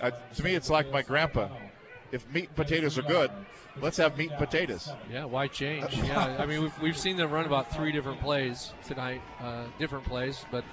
[0.00, 1.48] Uh, to me, it's like my grandpa.
[2.12, 3.30] If meat and potatoes are good,
[3.80, 4.90] let's have meat and potatoes.
[5.10, 5.96] Yeah, why change?
[5.96, 10.04] Yeah, I mean, we've, we've seen them run about three different plays tonight, uh, different
[10.04, 10.64] plays, but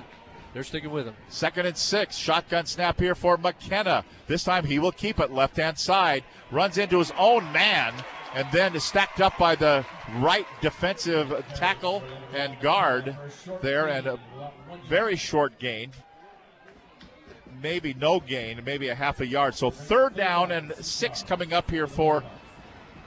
[0.54, 1.16] they're sticking with them.
[1.30, 2.16] Second and six.
[2.16, 4.04] Shotgun snap here for McKenna.
[4.26, 6.24] This time he will keep it left hand side.
[6.50, 7.94] Runs into his own man
[8.34, 9.86] and then is stacked up by the
[10.18, 13.18] right defensive tackle and guard
[13.62, 14.20] there, and a
[14.88, 15.92] very short gain.
[17.62, 19.56] Maybe no gain, maybe a half a yard.
[19.56, 22.24] So third down and six coming up here for,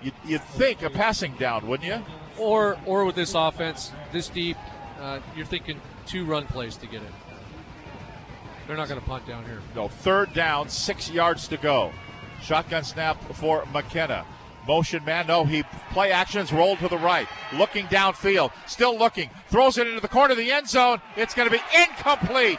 [0.02, 2.02] you'd, you'd think, a passing down, wouldn't you?
[2.38, 4.56] Or, or with this offense this deep,
[5.00, 7.12] uh, you're thinking two run plays to get it.
[8.66, 9.60] They're not going to punt down here.
[9.74, 11.92] No, third down, six yards to go.
[12.42, 14.24] Shotgun snap for McKenna.
[14.66, 19.78] Motion man, no, he play actions rolled to the right, looking downfield, still looking, throws
[19.78, 21.00] it into the corner of the end zone.
[21.16, 22.58] It's going to be incomplete.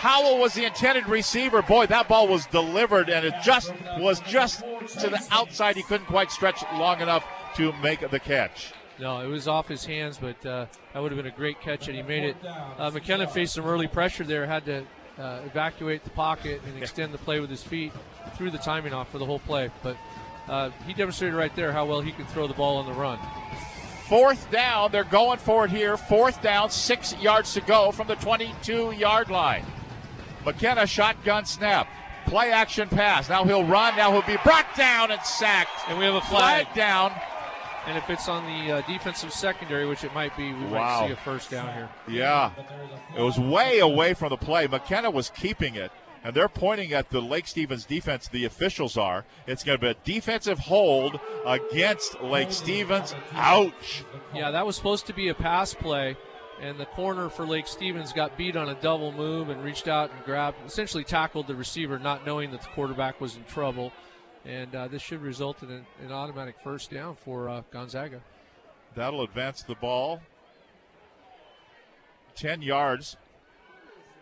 [0.00, 1.60] Howell was the intended receiver.
[1.60, 5.76] Boy, that ball was delivered, and it just was just to the outside.
[5.76, 7.22] He couldn't quite stretch long enough
[7.56, 8.72] to make the catch.
[8.98, 11.86] No, it was off his hands, but uh, that would have been a great catch,
[11.86, 12.36] and he made it.
[12.78, 14.86] Uh, McKenna faced some early pressure there, had to
[15.18, 17.92] uh, evacuate the pocket and extend the play with his feet,
[18.36, 19.70] threw the timing off for the whole play.
[19.82, 19.98] But
[20.48, 23.18] uh, he demonstrated right there how well he can throw the ball on the run.
[24.08, 25.98] Fourth down, they're going for it here.
[25.98, 29.66] Fourth down, six yards to go from the 22 yard line.
[30.44, 31.88] McKenna shotgun snap.
[32.26, 33.28] Play action pass.
[33.28, 33.96] Now he'll run.
[33.96, 35.88] Now he'll be brought down and sacked.
[35.88, 37.12] And we have a flag, flag down.
[37.86, 41.00] And if it's on the uh, defensive secondary, which it might be, we wow.
[41.00, 41.88] might see a first down here.
[42.06, 42.52] Yeah.
[43.16, 44.66] It was way away from the play.
[44.66, 45.90] McKenna was keeping it
[46.22, 48.28] and they're pointing at the Lake Stevens defense.
[48.28, 49.24] The officials are.
[49.46, 53.14] It's going to be a defensive hold against Lake Stevens.
[53.32, 54.04] Ouch.
[54.34, 56.16] Yeah, that was supposed to be a pass play,
[56.60, 60.10] and the corner for Lake Stevens got beat on a double move and reached out
[60.12, 63.92] and grabbed, essentially tackled the receiver, not knowing that the quarterback was in trouble.
[64.44, 68.20] And uh, this should result in an, an, automatic first down for uh, Gonzaga.
[68.94, 70.20] That'll advance the ball
[72.36, 73.16] 10 yards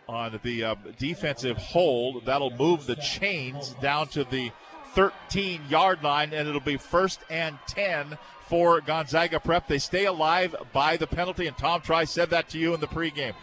[0.07, 2.25] on the uh, defensive hold.
[2.25, 4.51] That'll move the chains down to the
[4.93, 8.17] 13 yard line, and it'll be first and 10
[8.47, 9.67] for Gonzaga Prep.
[9.67, 12.87] They stay alive by the penalty, and Tom Tri said that to you in the
[12.87, 13.33] pregame.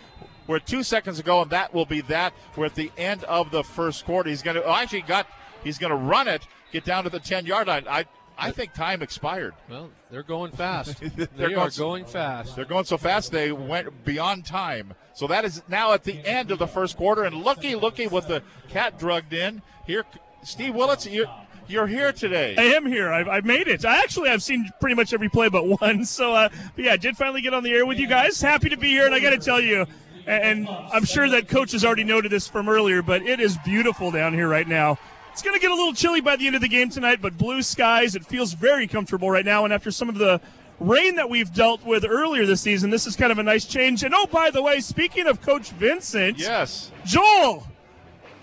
[0.47, 2.32] We're two seconds ago, and that will be that.
[2.57, 4.30] We're at the end of the first quarter.
[4.30, 5.26] He's going to oh, actually got
[5.64, 7.86] he's going to run it, get down to the 10 yard line.
[7.88, 8.07] I
[8.38, 9.55] I think time expired.
[9.68, 11.01] Well, they're going fast.
[11.16, 12.55] they're they going, are going fast.
[12.55, 14.94] They're going so fast they went beyond time.
[15.14, 17.24] So that is now at the end of the first quarter.
[17.24, 20.05] And looky, looky with the cat drugged in here.
[20.43, 21.26] Steve Willits, you're,
[21.68, 22.55] you're here today.
[22.57, 23.12] I am here.
[23.12, 23.84] I've, I've made it.
[23.84, 26.05] I actually I've seen pretty much every play but one.
[26.05, 28.41] So uh, but yeah, I did finally get on the air with you guys.
[28.41, 29.07] Happy to be here.
[29.07, 29.87] And I got to tell you,
[30.26, 34.11] and I'm sure that coach has already noted this from earlier, but it is beautiful
[34.11, 34.99] down here right now.
[35.32, 37.37] It's going to get a little chilly by the end of the game tonight, but
[37.37, 38.14] blue skies.
[38.14, 39.64] It feels very comfortable right now.
[39.64, 40.41] And after some of the
[40.80, 44.03] rain that we've dealt with earlier this season, this is kind of a nice change.
[44.03, 47.66] And oh, by the way, speaking of Coach Vincent, yes, Joel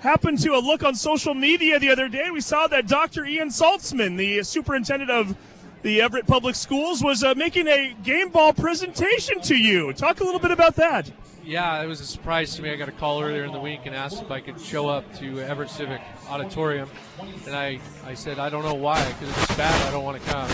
[0.03, 2.29] happened to a look on social media the other day.
[2.31, 3.25] We saw that Dr.
[3.25, 5.35] Ian Saltzman, the superintendent of
[5.81, 9.93] the Everett Public Schools, was uh, making a game ball presentation to you.
[9.93, 11.11] Talk a little bit about that
[11.45, 12.71] yeah, it was a surprise to me.
[12.71, 15.13] I got a call earlier in the week and asked if I could show up
[15.15, 16.89] to Everett Civic Auditorium,
[17.45, 20.29] and I, I said I don't know why because it's bad I don't want to
[20.29, 20.49] come.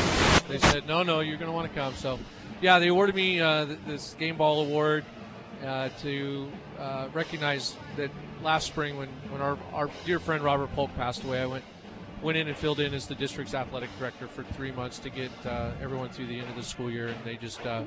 [0.47, 1.93] They said no, no, you're going to want to come.
[1.95, 2.19] So,
[2.61, 5.05] yeah, they awarded me uh, this Game Ball Award
[5.63, 8.09] uh, to uh, recognize that
[8.43, 11.63] last spring when when our our dear friend Robert Polk passed away, I went
[12.21, 15.31] went in and filled in as the district's athletic director for three months to get
[15.45, 17.83] uh, everyone through the end of the school year, and they just uh,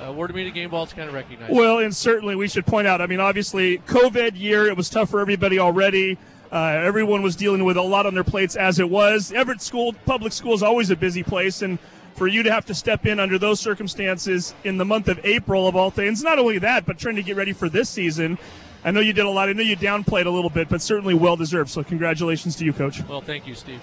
[0.00, 1.50] awarded me the game ball to kind of recognize.
[1.50, 3.00] Well, and certainly we should point out.
[3.00, 6.18] I mean, obviously, COVID year it was tough for everybody already.
[6.52, 9.32] Uh, everyone was dealing with a lot on their plates as it was.
[9.32, 11.78] Everett School, public school, is always a busy place, and
[12.14, 15.66] for you to have to step in under those circumstances in the month of April
[15.66, 18.38] of all things, not only that, but trying to get ready for this season
[18.84, 19.48] I know you did a lot.
[19.48, 21.70] I know you downplayed a little bit, but certainly well deserved.
[21.70, 23.02] So congratulations to you, Coach.
[23.08, 23.80] Well, thank you, Steve.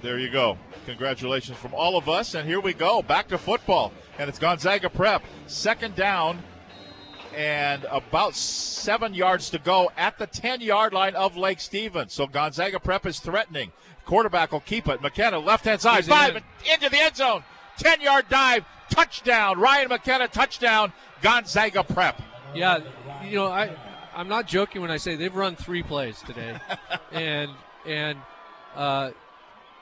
[0.00, 0.56] There you go.
[0.86, 2.34] Congratulations from all of us.
[2.34, 3.02] And here we go.
[3.02, 3.92] Back to football.
[4.18, 5.24] And it's Gonzaga Prep.
[5.46, 6.42] Second down
[7.34, 12.12] and about seven yards to go at the 10 yard line of Lake Stevens.
[12.12, 13.72] So Gonzaga Prep is threatening.
[14.04, 15.00] Quarterback will keep it.
[15.00, 16.36] McKenna, left hand side, five,
[16.70, 17.42] into the end zone.
[17.78, 19.58] 10 yard dive, touchdown.
[19.58, 20.92] Ryan McKenna, touchdown.
[21.22, 22.20] Gonzaga Prep.
[22.54, 22.80] Yeah,
[23.24, 23.74] you know, I
[24.14, 26.58] I'm not joking when I say they've run three plays today,
[27.12, 27.50] and
[27.86, 28.18] and
[28.76, 29.10] uh,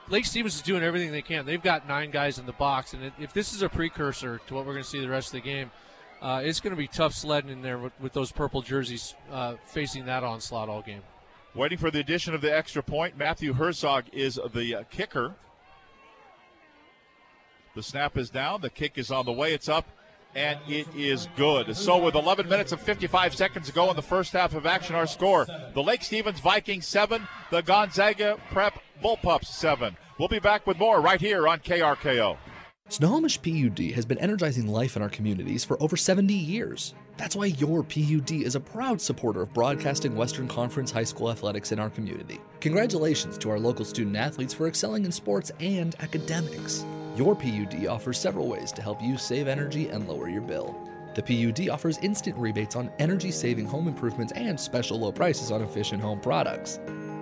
[0.09, 1.47] Lake Stevens is doing everything they can.
[1.47, 4.67] They've got nine guys in the box, and if this is a precursor to what
[4.67, 5.71] we're going to see the rest of the game,
[6.21, 9.57] uh, it's going to be tough sledding in there with, with those purple jerseys uh,
[9.65, 11.03] facing that onslaught all game.
[11.55, 13.19] Waiting for the addition of the extra point.
[13.19, 15.35] Matthew Herzog is the uh, kicker.
[17.75, 18.61] The snap is down.
[18.61, 19.53] The kick is on the way.
[19.53, 19.87] It's up
[20.35, 21.77] and it is good.
[21.77, 24.95] So, with 11 minutes and 55 seconds to go in the first half of action,
[24.95, 29.97] our score the Lake Stevens Vikings 7, the Gonzaga Prep Bullpups 7.
[30.19, 32.37] We'll be back with more right here on KRKO.
[32.89, 36.93] Snohomish PUD has been energizing life in our communities for over 70 years.
[37.17, 41.73] That's why your PUD is a proud supporter of broadcasting Western Conference high school athletics
[41.73, 42.39] in our community.
[42.61, 46.85] Congratulations to our local student athletes for excelling in sports and academics.
[47.17, 50.77] Your PUD offers several ways to help you save energy and lower your bill.
[51.15, 55.61] The PUD offers instant rebates on energy saving home improvements and special low prices on
[55.63, 56.81] efficient home products.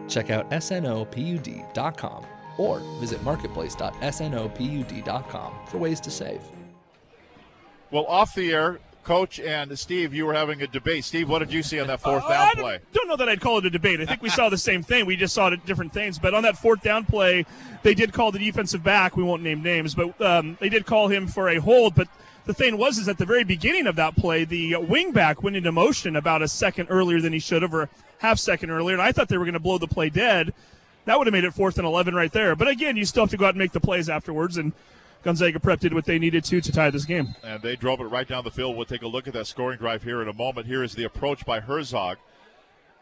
[0.09, 2.25] Check out snopud.com
[2.57, 6.41] or visit marketplace.snopud.com for ways to save.
[7.91, 11.05] Well, off the air, Coach and Steve, you were having a debate.
[11.05, 12.79] Steve, what did you see on that fourth Uh, down I play?
[12.93, 14.01] don't know that I'd call it a debate.
[14.01, 15.07] I think we saw the same thing.
[15.07, 16.19] We just saw different things.
[16.19, 17.47] But on that fourth down play,
[17.83, 19.17] they did call the defensive back.
[19.17, 21.95] We won't name names, but um, they did call him for a hold.
[21.95, 22.09] But
[22.45, 25.57] the thing was, is at the very beginning of that play, the wing back went
[25.57, 27.89] into motion about a second earlier than he should have, or a
[28.19, 30.53] half second earlier, and I thought they were going to blow the play dead.
[31.07, 32.55] That would have made it fourth and eleven right there.
[32.55, 34.73] But again, you still have to go out and make the plays afterwards, and
[35.23, 37.35] Gonzaga Prep did what they needed to to tie this game.
[37.43, 38.77] And they drove it right down the field.
[38.77, 40.67] We'll take a look at that scoring drive here in a moment.
[40.67, 42.17] Here is the approach by Herzog.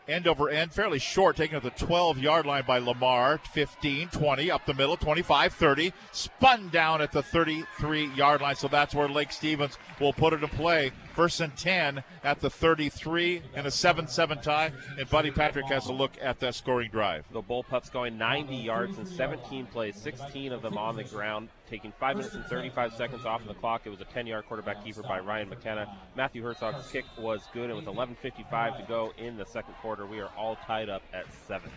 [0.08, 3.38] End over end, fairly short, taken at the 12 yard line by Lamar.
[3.52, 5.92] 15, 20, up the middle, 25, 30.
[6.12, 8.56] Spun down at the 33 yard line.
[8.56, 10.92] So that's where Lake Stevens will put it in play.
[11.12, 14.72] First and 10 at the 33 and a 7 7 tie.
[14.98, 17.26] And Buddy Patrick has a look at that scoring drive.
[17.30, 21.92] The Bullpups going 90 yards in 17 plays, 16 of them on the ground, taking
[21.98, 23.82] 5 minutes and 35 seconds off of the clock.
[23.84, 25.86] It was a 10 yard quarterback keeper by Ryan McKenna.
[26.16, 30.20] Matthew Herzog's kick was good, and with 11.55 to go in the second quarter, we
[30.20, 31.70] are all tied up at 7.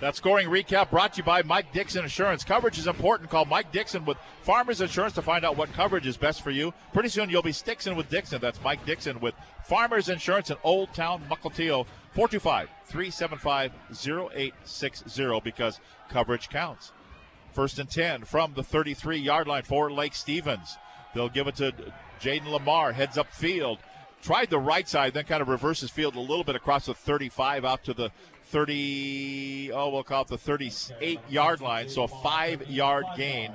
[0.00, 2.42] That scoring recap brought to you by Mike Dixon Insurance.
[2.42, 3.30] Coverage is important.
[3.30, 6.74] Call Mike Dixon with Farmers Insurance to find out what coverage is best for you.
[6.92, 8.40] Pretty soon you'll be Stixon with Dixon.
[8.40, 11.86] That's Mike Dixon with Farmers Insurance in Old Town Mukilteo.
[12.10, 16.92] 425 375 0860 because coverage counts.
[17.54, 20.76] First and 10 from the 33 yard line for Lake Stevens.
[21.14, 21.72] They'll give it to
[22.20, 23.78] Jaden Lamar, heads up field.
[24.22, 27.64] Tried the right side, then kind of reverses field a little bit across the 35
[27.64, 28.10] out to the
[28.46, 31.88] 30, oh, we'll call it the 38 yard line.
[31.88, 33.52] So a five yard gain.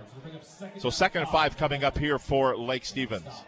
[0.77, 3.43] So second and five coming up here for Lake Stevens.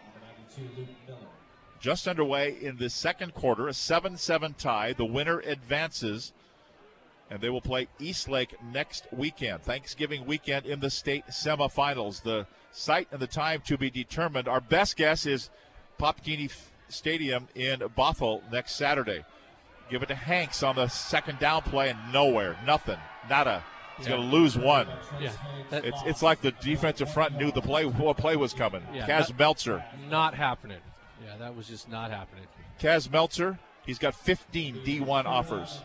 [1.80, 4.92] Just underway in the second quarter, a 7 7 tie.
[4.92, 6.32] The winner advances,
[7.32, 12.22] and they will play Eastlake next weekend, Thanksgiving weekend in the state semifinals.
[12.22, 14.48] The site and the time to be determined.
[14.48, 15.48] Our best guess is
[15.96, 16.50] Pop Keeney
[16.90, 19.24] Stadium in Bothell next Saturday.
[19.90, 22.98] Give it to Hanks on the second down play and nowhere, nothing,
[23.30, 23.64] nada.
[23.96, 24.16] He's Yeah.
[24.16, 24.88] going to lose one.
[25.20, 25.32] Yeah.
[25.70, 28.86] That- It's, it's like the defensive front knew the play what play was coming.
[28.92, 29.82] Yeah, Kaz that- Meltzer.
[30.10, 30.80] Not happening.
[31.24, 32.44] Yeah, that was just not happening.
[32.80, 35.80] Kaz Meltzer, he's got 15 D1 offers.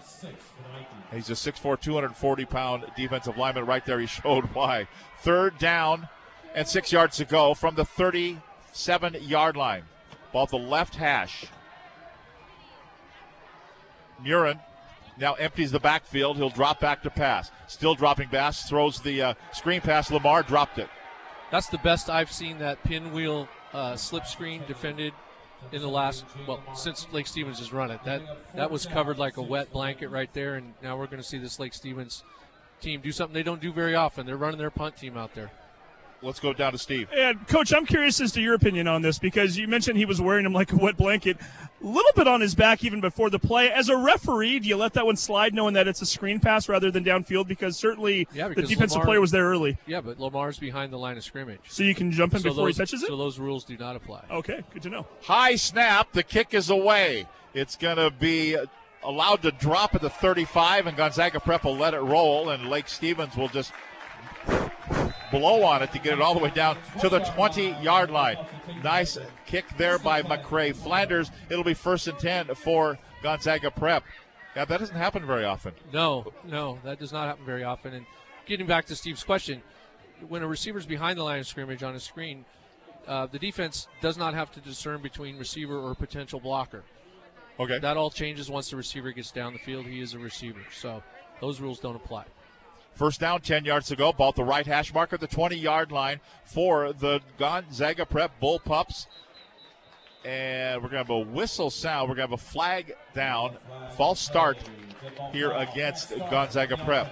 [1.11, 3.99] He's a 6'4", 240 pound defensive lineman right there.
[3.99, 4.87] He showed why.
[5.19, 6.07] Third down
[6.55, 9.83] and six yards to go from the 37 yard line.
[10.31, 11.45] Ball at the left hash.
[14.23, 14.59] Murin
[15.19, 16.37] now empties the backfield.
[16.37, 17.51] He'll drop back to pass.
[17.67, 18.67] Still dropping pass.
[18.67, 20.11] Throws the uh, screen pass.
[20.11, 20.89] Lamar dropped it.
[21.51, 25.13] That's the best I've seen that pinwheel uh, slip screen defended
[25.71, 27.99] in the last well since Lake Stevens has run it.
[28.05, 28.21] That
[28.55, 31.37] that was covered like a wet blanket right there, and now we're going to see
[31.37, 32.23] this Lake Stevens
[32.81, 34.25] team do something they don't do very often.
[34.25, 35.51] They're running their punt team out there.
[36.23, 37.09] Let's go down to Steve.
[37.15, 40.19] And coach, I'm curious as to your opinion on this because you mentioned he was
[40.19, 43.37] wearing him like a wet blanket, a little bit on his back even before the
[43.37, 43.69] play.
[43.71, 46.67] As a referee, do you let that one slide, knowing that it's a screen pass
[46.67, 47.47] rather than downfield?
[47.47, 50.97] Because certainly Yeah, the defensive Lamar- player was there early, Yeah, but Lamar's behind the
[50.97, 53.07] line of scrimmage, so you can jump in So before those- he touches it.
[53.09, 54.23] So those rules do not apply.
[54.31, 55.05] Okay, good to know.
[55.21, 56.13] High snap.
[56.13, 57.27] The kick is away.
[57.53, 58.57] It's going to be
[59.03, 62.87] allowed to drop at the 35, and Gonzaga Prep will let it roll, and Lake
[62.87, 63.71] Stevens will just
[65.31, 68.37] blow on it to get it all the way down to the 20 yard line.
[68.83, 71.31] Nice kick there by McCray Flanders.
[71.49, 74.03] It'll be first and 10 for Gonzaga Prep.
[74.55, 75.73] Yeah, that doesn't happen very often.
[75.93, 77.93] No, no, that does not happen very often.
[77.93, 78.05] And
[78.45, 79.61] getting back to Steve's question,
[80.27, 82.45] when a receiver's behind the line of scrimmage on a screen,
[83.07, 86.83] uh, the defense does not have to discern between receiver or potential blocker.
[87.59, 87.79] Okay.
[87.79, 89.85] That all changes once the receiver gets down the field.
[89.85, 91.01] He is a receiver, so
[91.41, 92.25] those rules don't apply.
[92.97, 94.11] First down, 10 yards to go.
[94.11, 98.39] Ball at the right hash mark at the 20 yard line for the Gonzaga Prep
[98.39, 99.05] Bull Pups.
[100.25, 102.09] And we're going to have a whistle sound.
[102.09, 103.57] We're going to have a flag down.
[103.95, 104.57] False start
[105.31, 107.11] here against Gonzaga Prep.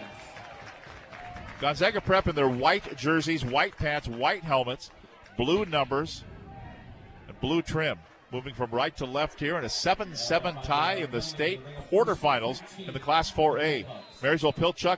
[1.62, 4.90] Gonzaga Prep in their white jerseys, white pants, white helmets,
[5.38, 6.24] blue numbers,
[7.28, 8.00] and blue trim.
[8.32, 11.62] Moving from right to left here in a 7 7 tie in the state
[11.92, 13.86] quarterfinals in the Class 4A.
[14.24, 14.98] Marysville Pilchuck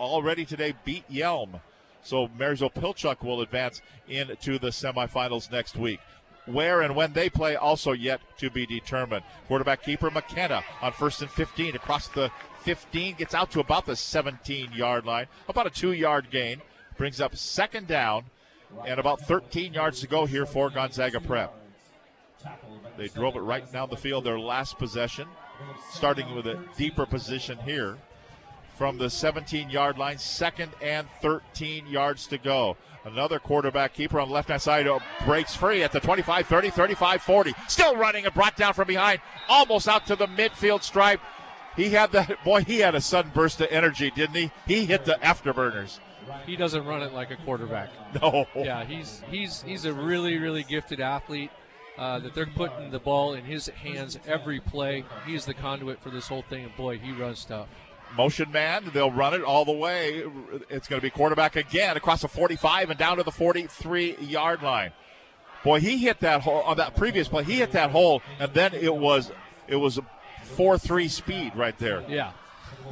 [0.00, 1.60] already today beat Yelm.
[2.02, 6.00] So Marysville Pilchuck will advance into the semifinals next week.
[6.46, 9.24] Where and when they play also yet to be determined.
[9.46, 12.30] Quarterback keeper McKenna on first and 15 across the
[12.62, 16.62] 15 gets out to about the 17 yard line, about a two yard gain,
[16.96, 18.24] brings up second down,
[18.86, 21.54] and about 13 yards to go here for Gonzaga Prep.
[22.96, 25.28] They drove it right down the field their last possession,
[25.90, 27.98] starting with a deeper position here
[28.78, 32.76] from the 17 yard line, second and 13 yards to go.
[33.04, 34.86] Another quarterback keeper on the left hand side
[35.26, 37.54] breaks free at the 25 30, 35 40.
[37.66, 41.20] Still running and brought down from behind, almost out to the midfield stripe.
[41.76, 44.50] He had that, boy, he had a sudden burst of energy, didn't he?
[44.66, 45.98] He hit the afterburners.
[46.46, 47.90] He doesn't run it like a quarterback.
[48.22, 48.46] No.
[48.56, 51.50] Yeah, he's he's he's a really really gifted athlete.
[51.98, 55.04] Uh, that they're putting the ball in his hands every play.
[55.26, 57.66] He's the conduit for this whole thing, and boy, he runs tough.
[58.16, 60.24] Motion man, they'll run it all the way.
[60.68, 64.62] It's going to be quarterback again across the 45 and down to the 43 yard
[64.62, 64.92] line.
[65.64, 67.44] Boy, he hit that hole on that previous play.
[67.44, 69.30] He hit that hole, and then it was
[69.66, 70.02] it was a
[70.42, 72.04] four three speed right there.
[72.08, 72.32] Yeah.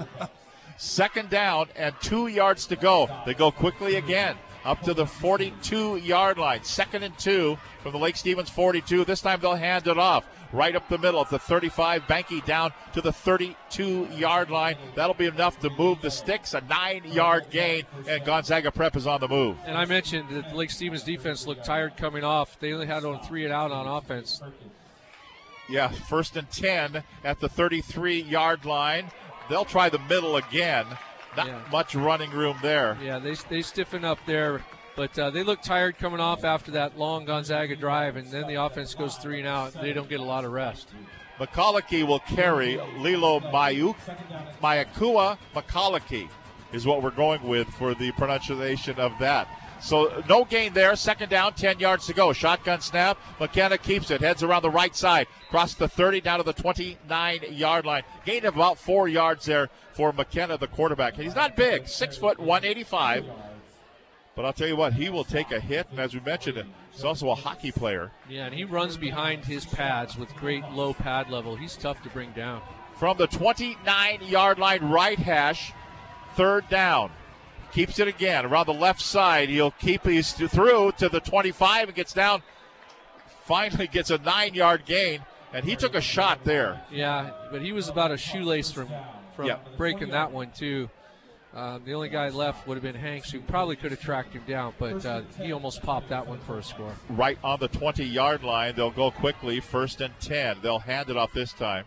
[0.76, 3.08] Second down and two yards to go.
[3.24, 6.64] They go quickly again up to the 42 yard line.
[6.64, 9.04] Second and two from the Lake Stevens 42.
[9.04, 12.02] This time they'll hand it off right up the middle at the 35.
[12.02, 14.76] Banky down to the 32 yard line.
[14.94, 16.54] That'll be enough to move the sticks.
[16.54, 19.56] A nine yard gain, and Gonzaga Prep is on the move.
[19.66, 22.58] And I mentioned that the Lake Stevens defense looked tired coming off.
[22.60, 24.40] They only had on three and out on offense.
[25.68, 29.10] Yeah, first and 10 at the 33 yard line.
[29.48, 30.86] They'll try the middle again.
[31.36, 31.60] Not Yeah.
[31.70, 32.96] much running room there.
[33.02, 34.64] Yeah, they, they stiffen up there,
[34.96, 38.54] but uh, they look tired coming off after that long Gonzaga drive, and then the
[38.54, 39.72] offense goes three and out.
[39.74, 40.88] They don't get a lot of rest.
[41.38, 43.96] McCullochey will carry Lilo Mayuk.
[44.62, 46.28] Mayakua McCullochey
[46.72, 49.48] is what we're going with for the pronunciation of that.
[49.80, 50.96] So no gain there.
[50.96, 52.32] Second down, 10 yards to go.
[52.32, 53.18] Shotgun snap.
[53.38, 54.22] McKenna keeps it.
[54.22, 55.26] Heads around the right side.
[55.48, 58.02] Across the 30 down to the 29 yard line.
[58.24, 61.14] Gain of about four yards there for McKenna, the quarterback.
[61.14, 63.26] He's not big, six foot 185.
[64.36, 65.86] But I'll tell you what, he will take a hit.
[65.90, 66.62] And as we mentioned,
[66.92, 68.12] he's also a hockey player.
[68.28, 71.56] Yeah, and he runs behind his pads with great low pad level.
[71.56, 72.60] He's tough to bring down.
[72.96, 75.72] from the 29 yard line right hash.
[76.34, 77.10] Third down.
[77.72, 79.48] Keeps it again around the left side.
[79.50, 82.42] He'll keep his through to the 25 and gets down.
[83.44, 85.20] Finally gets a nine yard gain,
[85.52, 86.80] and he took a shot there.
[86.90, 88.88] Yeah, but he was about a shoelace from
[89.34, 89.58] from Yeah.
[89.76, 90.88] breaking that one too.
[91.56, 94.42] Um, the only guy left would have been Hanks, who probably could have tracked him
[94.46, 96.94] down, but uh, he almost popped that one for a score.
[97.08, 98.74] Right on the 20 yard line.
[98.76, 100.58] They'll go quickly, first and 10.
[100.62, 101.86] They'll hand it off this time.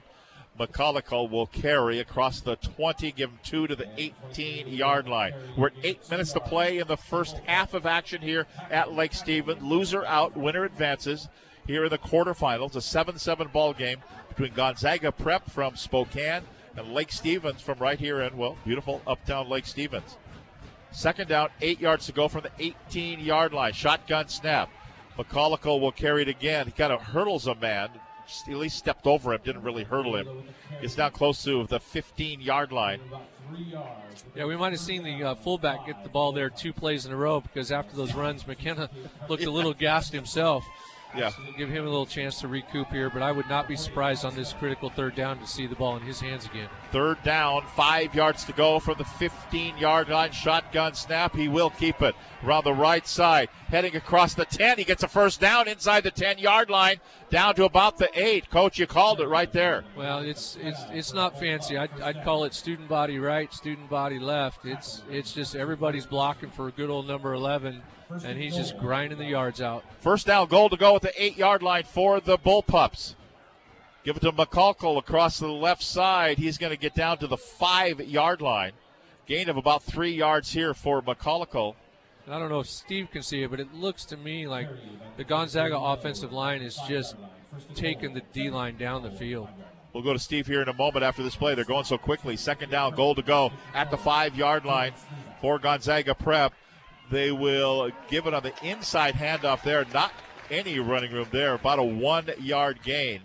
[0.60, 5.34] McCulloch will carry across the 20, give him two to the 18 yard line.
[5.56, 9.14] We're at eight minutes to play in the first half of action here at Lake
[9.14, 9.64] Stephen.
[9.70, 11.30] Loser out, winner advances
[11.68, 12.76] here in the quarterfinals.
[12.76, 14.00] A 7 7 ball game
[14.30, 16.42] between Gonzaga Prep from Spokane
[16.76, 20.18] and Lake Stevens from right here in, well, beautiful uptown Lake Stevens.
[20.92, 23.74] Second down, eight yards to go from the 18 yard line.
[23.74, 24.70] Shotgun snap.
[25.18, 26.66] McCulloch will carry it again.
[26.66, 27.90] He kind of hurdles a man.
[28.48, 30.28] At least stepped over him, didn't really hurdle him.
[30.82, 33.02] Gets now close to the 15 yard line.
[34.36, 37.12] Yeah, we might have seen the uh, fullback get the ball there two plays in
[37.12, 38.90] a row because after those runs, McKenna
[39.28, 40.64] looked a little gassed himself.
[41.16, 41.30] Yeah.
[41.30, 44.26] So give him a little chance to recoup here, but I would not be surprised
[44.26, 46.70] on this critical third down to see the ball in his hands again.
[46.92, 50.32] Third down, five yards to go from the 15 yard line.
[50.32, 51.36] Shotgun snap.
[51.36, 53.50] He will keep it around the right side.
[53.70, 54.78] Heading across the 10.
[54.78, 57.00] He gets a first down inside the 10 yard line,
[57.30, 58.50] down to about the 8.
[58.50, 59.84] Coach, you called it right there.
[59.96, 61.78] Well, it's it's it's not fancy.
[61.78, 64.66] I'd, I'd call it student body right, student body left.
[64.66, 69.18] It's it's just everybody's blocking for a good old number 11, and he's just grinding
[69.18, 69.84] the yards out.
[70.00, 73.16] First down goal to go at the eight yard line for the Bullpups.
[74.04, 76.38] Give it to McCulkle across the left side.
[76.38, 78.72] He's going to get down to the five yard line.
[79.26, 81.76] Gain of about three yards here for McCulkle.
[82.28, 84.70] I don't know if Steve can see it, but it looks to me like
[85.18, 87.16] the Gonzaga offensive line is just
[87.74, 89.48] taking the D line down the field.
[89.94, 91.56] We'll go to Steve here in a moment after this play.
[91.56, 92.38] They're going so quickly.
[92.38, 94.94] Second down, goal to go at the five yard line
[95.42, 96.54] for Gonzaga Prep.
[97.10, 99.86] They will give it on the inside handoff there.
[99.94, 100.12] Not
[100.52, 101.56] any running room there.
[101.56, 103.22] About a one yard gain.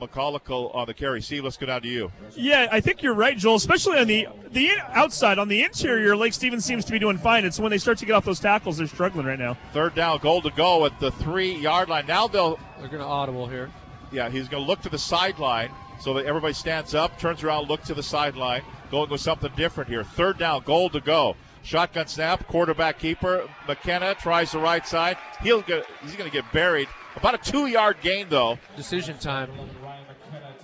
[0.00, 1.20] McCulloch on the carry.
[1.20, 2.10] Steve, let's go down to you.
[2.34, 3.56] Yeah, I think you're right, Joel.
[3.56, 7.44] Especially on the the outside, on the interior, Lake Stevens seems to be doing fine.
[7.44, 9.58] It's when they start to get off those tackles, they're struggling right now.
[9.72, 12.06] Third down, goal to go at the three yard line.
[12.06, 13.70] Now they'll they're going to audible here.
[14.14, 17.68] Yeah, he's going to look to the sideline so that everybody stands up, turns around,
[17.68, 20.04] look to the sideline, going with something different here.
[20.04, 21.36] Third down, goal to go.
[21.62, 23.48] Shotgun snap, quarterback keeper.
[23.66, 25.16] McKenna tries the right side.
[25.42, 26.88] He'll get, he's going to get buried.
[27.16, 28.58] About a two yard gain, though.
[28.76, 29.50] Decision time.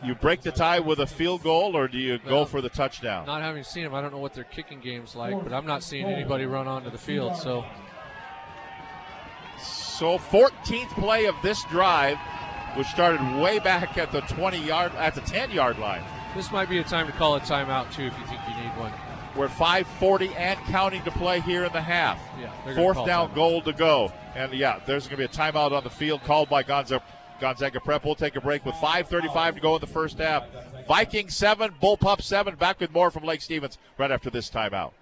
[0.05, 3.27] You break the tie with a field goal, or do you go for the touchdown?
[3.27, 5.83] Not having seen them, I don't know what their kicking game's like, but I'm not
[5.83, 7.37] seeing anybody run onto the field.
[7.37, 7.65] So,
[9.59, 12.17] so 14th play of this drive,
[12.77, 16.03] which started way back at the 20 yard, at the 10 yard line.
[16.35, 18.77] This might be a time to call a timeout too if you think you need
[18.79, 18.93] one.
[19.37, 22.19] We're 5:40 and counting to play here in the half.
[22.41, 25.85] Yeah, Fourth down, goal to go, and yeah, there's going to be a timeout on
[25.85, 27.05] the field called by Gonzaga.
[27.41, 28.05] Gonzaga Prep.
[28.05, 30.45] We'll take a break with 5:35 to go in the first half.
[30.87, 32.57] Vikings seven, Bullpup seven.
[32.57, 34.93] Back with more from Lake Stevens right after this timeout.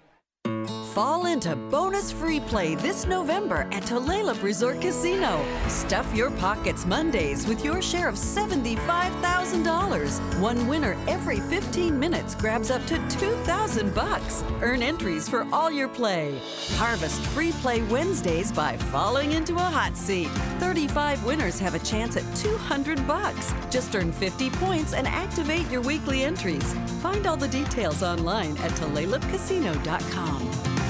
[0.99, 5.41] Fall into bonus free play this November at Tulalip Resort Casino.
[5.69, 10.41] Stuff your pockets Mondays with your share of $75,000.
[10.41, 14.43] One winner every 15 minutes grabs up to 2,000 bucks.
[14.61, 16.37] Earn entries for all your play.
[16.71, 20.27] Harvest free play Wednesdays by falling into a hot seat.
[20.59, 23.53] 35 winners have a chance at 200 bucks.
[23.71, 26.73] Just earn 50 points and activate your weekly entries.
[27.01, 30.88] Find all the details online at tulalipcasino.com.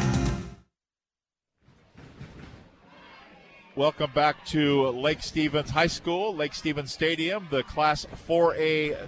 [3.80, 9.08] Welcome back to Lake Stevens High School, Lake Stevens Stadium, the Class 4A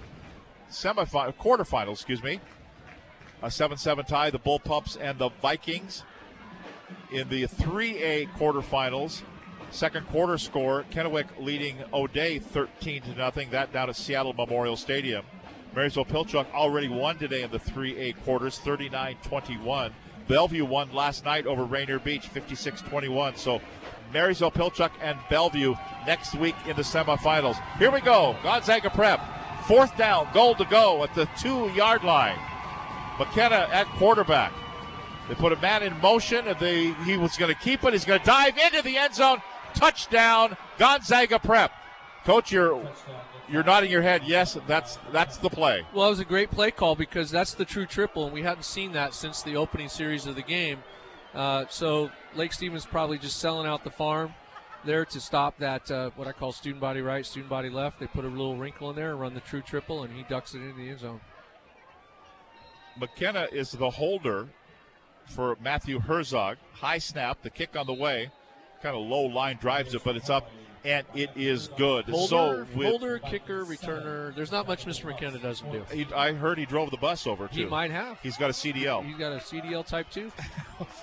[0.70, 2.40] semifinal, quarterfinal, excuse me.
[3.42, 6.04] A 7-7 tie, the Bullpups and the Vikings.
[7.10, 9.20] In the 3A quarterfinals,
[9.70, 13.50] second quarter score, Kennewick leading O'Dea 13 to nothing.
[13.50, 15.26] That down at Seattle Memorial Stadium.
[15.74, 19.92] Marysville Pilchuck already won today in the 3A quarters, 39-21.
[20.28, 23.36] Bellevue won last night over Rainier Beach, 56-21.
[23.36, 23.60] So
[24.12, 25.74] Marysville Pilchuck and Bellevue
[26.06, 27.56] next week in the semifinals.
[27.78, 28.36] Here we go.
[28.42, 29.20] Gonzaga Prep.
[29.66, 32.38] Fourth down, goal to go at the two yard line.
[33.18, 34.52] McKenna at quarterback.
[35.28, 37.92] They put a man in motion, and they, he was going to keep it.
[37.92, 39.40] He's going to dive into the end zone.
[39.74, 41.72] Touchdown, Gonzaga Prep.
[42.24, 42.84] Coach, you're
[43.48, 44.22] you're nodding your head.
[44.24, 45.84] Yes, that's that's the play.
[45.92, 48.64] Well, it was a great play call because that's the true triple, and we hadn't
[48.64, 50.82] seen that since the opening series of the game.
[51.34, 54.34] Uh, so Lake Stevens probably just selling out the farm
[54.84, 58.00] there to stop that uh, what I call student body right, student body left.
[58.00, 60.54] They put a little wrinkle in there and run the true triple, and he ducks
[60.54, 61.20] it into the end zone.
[62.98, 64.48] McKenna is the holder
[65.26, 66.58] for Matthew Herzog.
[66.74, 68.30] High snap, the kick on the way.
[68.82, 70.50] Kind of low line drives it, but it's up
[70.84, 72.04] and it is good.
[72.06, 74.34] Holder, so with, holder, kicker, returner.
[74.34, 75.04] There's not much Mr.
[75.06, 75.84] McKenna doesn't do.
[75.92, 77.60] He, I heard he drove the bus over too.
[77.60, 78.18] He might have.
[78.22, 79.04] He's got a CDL.
[79.04, 80.32] He's got a CDL type two.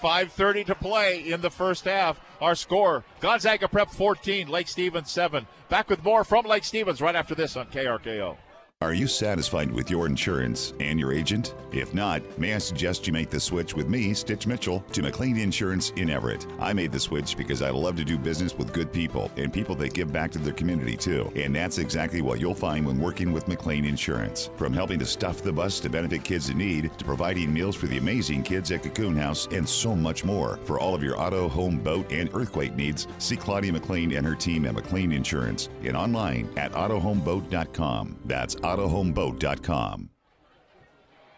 [0.02, 2.20] 5:30 to play in the first half.
[2.42, 5.48] Our score: Gonzaga Prep 14, Lake Stevens 7.
[5.70, 8.38] Back with more from Lake Stevens right after this on KRKO.
[8.82, 11.54] Are you satisfied with your insurance and your agent?
[11.74, 15.38] If not, may I suggest you make the switch with me, Stitch Mitchell, to McLean
[15.38, 16.48] Insurance in Everett.
[16.62, 19.76] I made the switch because I love to do business with good people and people
[19.76, 21.30] that give back to their community too.
[21.36, 24.50] And that's exactly what you'll find when working with McLean Insurance.
[24.56, 27.88] From helping to stuff the bus to benefit kids in need, to providing meals for
[27.88, 30.58] the amazing kids at Cocoon House, and so much more.
[30.64, 34.36] For all of your auto, home, boat, and earthquake needs, see Claudia McLean and her
[34.36, 38.16] team at McLean Insurance and online at autohomeboat.com.
[38.24, 40.10] That's autohomeboat.com.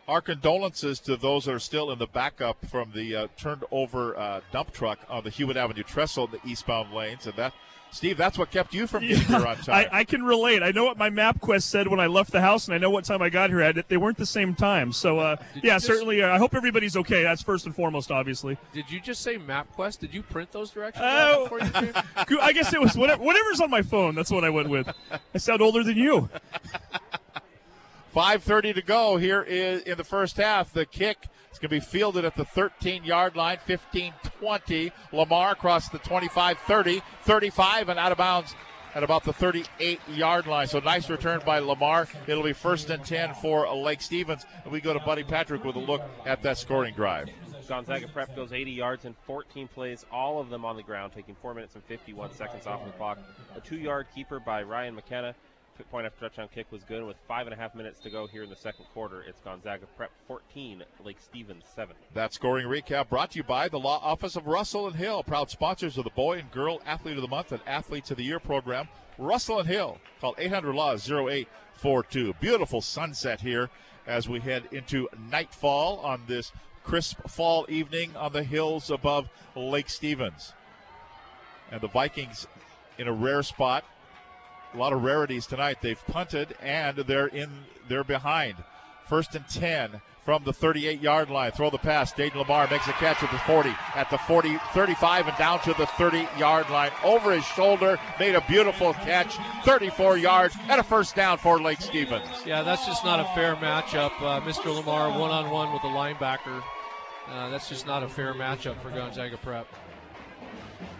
[0.08, 4.18] Our condolences to those that are still in the backup from the uh, turned over
[4.18, 7.54] uh, dump truck on the Hewitt Avenue trestle in the eastbound lanes, and that.
[7.94, 9.88] Steve, that's what kept you from getting Yeah, here on time.
[9.92, 10.64] I, I can relate.
[10.64, 13.04] I know what my MapQuest said when I left the house, and I know what
[13.04, 13.90] time I got here at.
[13.90, 14.94] They weren't the same time.
[14.94, 16.22] So, uh, yeah, just- certainly.
[16.24, 17.24] Uh, I hope everybody's okay.
[17.24, 18.58] That's first and foremost, obviously.
[18.74, 20.00] Did you just say MapQuest?
[20.00, 21.60] Did you print those directions out before
[22.30, 24.16] you I guess it was whatever, whatever's on my phone.
[24.16, 24.90] That's what I went with.
[25.34, 26.30] I sound older than you.
[28.16, 30.74] 5.30 to go here is in the first half.
[30.74, 34.92] The kick is going to be fielded at the 13 yard line, 15 20.
[35.14, 38.54] Lamar across the 25 30, 35, and out of bounds
[38.96, 40.68] at about the 38 yard line.
[40.68, 42.08] So nice return by Lamar.
[42.28, 44.46] It'll be first and 10 for Lake Stevens.
[44.64, 47.30] And we go to Buddy Patrick with a look at that scoring drive.
[47.70, 51.36] Gonzaga Prep goes 80 yards in 14 plays, all of them on the ground, taking
[51.36, 53.18] 4 minutes and 51 seconds off the clock.
[53.56, 55.34] A two yard keeper by Ryan McKenna
[55.90, 57.04] point after touchdown kick was good.
[57.04, 59.86] With five and a half minutes to go here in the second quarter, it's Gonzaga
[59.98, 61.96] Prep 14, Lake Stevens 7.
[62.14, 65.50] That scoring recap brought to you by the Law Office of Russell and Hill, proud
[65.50, 68.40] sponsors of the Boy and Girl Athlete of the Month and Athletes of the Year
[68.40, 68.88] program.
[69.18, 72.36] Russell and Hill, call 800 Law 0842.
[72.40, 73.70] Beautiful sunset here
[74.08, 76.52] as we head into nightfall on this
[76.84, 80.54] crisp fall evening on the hills above Lake Stevens.
[81.72, 82.48] And the Vikings
[82.98, 83.84] in a rare spot.
[84.74, 85.78] A lot of rarities tonight.
[85.82, 87.50] They've punted and they're in
[87.88, 88.56] they're behind.
[89.06, 91.52] First and 10 from the 38 yard line.
[91.52, 92.14] Throw the pass.
[92.14, 95.74] Jaden Lamar makes a catch at the 40, at the 40, 35, and down to
[95.74, 96.92] the 30 yard line.
[97.04, 101.82] Over his shoulder, made a beautiful catch, 34 yards, and a first down for Lake
[101.82, 102.28] Stevens.
[102.46, 104.12] Yeah, that's just not a fair matchup.
[104.22, 104.74] Uh, Mr.
[104.74, 106.64] Lamar one on one with a linebacker.
[107.28, 109.68] Uh, that's just not a fair matchup for Gonzaga Prep.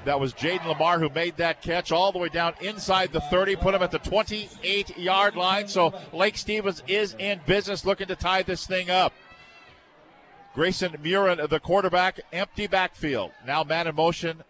[0.06, 3.56] That was Jaden Lamar who made that catch all the way down inside the 30,
[3.58, 5.68] put him at the 28 yard line.
[5.68, 9.14] So Lake Stevens is in business looking to tie this thing up.
[10.56, 13.32] Grayson Murin, the quarterback, empty backfield.
[13.46, 14.44] Now man in motion,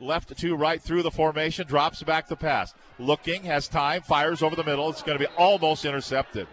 [0.00, 2.74] left to right through the formation, drops back the pass.
[2.98, 4.88] Looking, has time, fires over the middle.
[4.90, 6.48] It's going to be almost intercepted.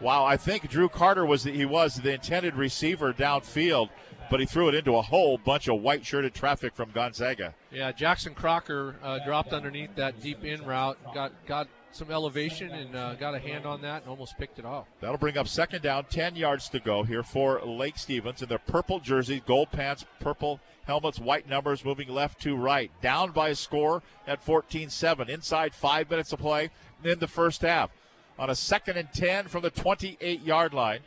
[0.00, 3.90] Wow, I think Drew Carter was the, he was the intended receiver downfield
[4.30, 7.54] but he threw it into a whole bunch of white shirted traffic from Gonzaga.
[7.70, 12.94] Yeah, Jackson Crocker uh, dropped underneath that deep in route, got got some elevation and
[12.94, 14.86] uh, got a hand on that and almost picked it off.
[15.00, 18.58] That'll bring up second down, 10 yards to go here for Lake Stevens in their
[18.58, 22.90] purple jerseys, gold pants, purple helmets, white numbers, moving left to right.
[23.02, 25.28] Down by a score at 14 7.
[25.30, 26.70] Inside five minutes of play
[27.04, 27.90] in the first half.
[28.38, 31.00] On a second and 10 from the 28 yard line.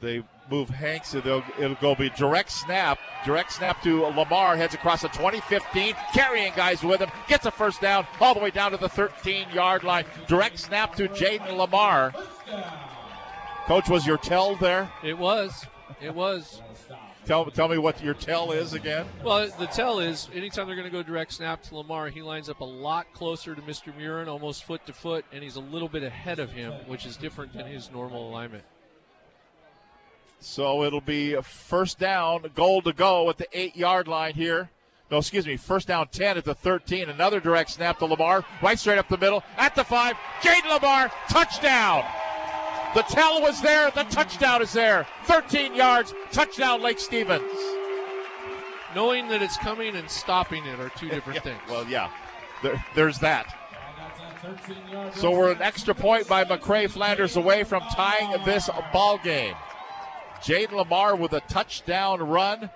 [0.00, 1.14] They move Hanks.
[1.14, 2.98] It'll, it'll go be direct snap.
[3.24, 4.56] Direct snap to Lamar.
[4.56, 5.94] Heads across the 2015.
[6.12, 7.10] Carrying guys with him.
[7.28, 10.04] Gets a first down all the way down to the 13 yard line.
[10.26, 12.12] Direct snap to Jaden Lamar.
[13.66, 14.90] Coach, was your tell there?
[15.02, 15.66] It was.
[16.00, 16.60] It was.
[17.24, 19.04] Tell, tell me what your tell is again.
[19.24, 22.48] Well, the tell is anytime they're going to go direct snap to Lamar, he lines
[22.48, 23.92] up a lot closer to Mr.
[23.98, 27.16] Murin, almost foot to foot, and he's a little bit ahead of him, which is
[27.16, 28.62] different than his normal alignment.
[30.40, 34.70] So it'll be a first down, goal to go at the eight yard line here.
[35.10, 37.08] No, excuse me, first down 10 at the 13.
[37.08, 40.16] Another direct snap to Lamar, right straight up the middle at the five.
[40.40, 42.04] Jaden Lamar, touchdown.
[42.94, 45.06] The tell was there, the touchdown is there.
[45.24, 47.42] 13 yards, touchdown, Lake Stevens.
[48.94, 51.60] Knowing that it's coming and stopping it are two different yeah, things.
[51.68, 52.10] Well, yeah,
[52.62, 53.54] there, there's that.
[55.14, 59.54] So we're an extra point by McCray Flanders away from tying this ball game.
[60.46, 62.70] Jaden Lamar with a touchdown run.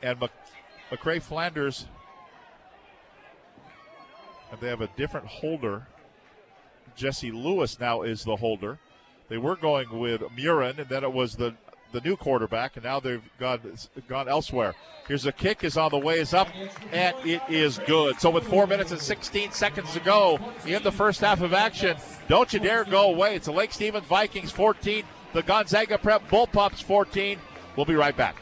[0.00, 0.30] And Mc,
[0.90, 1.86] McCray Flanders,
[4.52, 5.88] and they have a different holder.
[6.94, 8.78] Jesse Lewis now is the holder.
[9.28, 11.54] They were going with Murin, and then it was the
[11.90, 13.60] the new quarterback, and now they've gone
[14.08, 14.74] gone elsewhere.
[15.08, 16.48] Here's a kick is on the way, is up,
[16.92, 18.18] and it is good.
[18.20, 21.96] So with four minutes and 16 seconds to go in the first half of action,
[22.28, 23.34] don't you dare go away.
[23.34, 27.38] It's the Lake Stevens Vikings 14, the Gonzaga Prep Bullpups 14.
[27.76, 28.41] We'll be right back.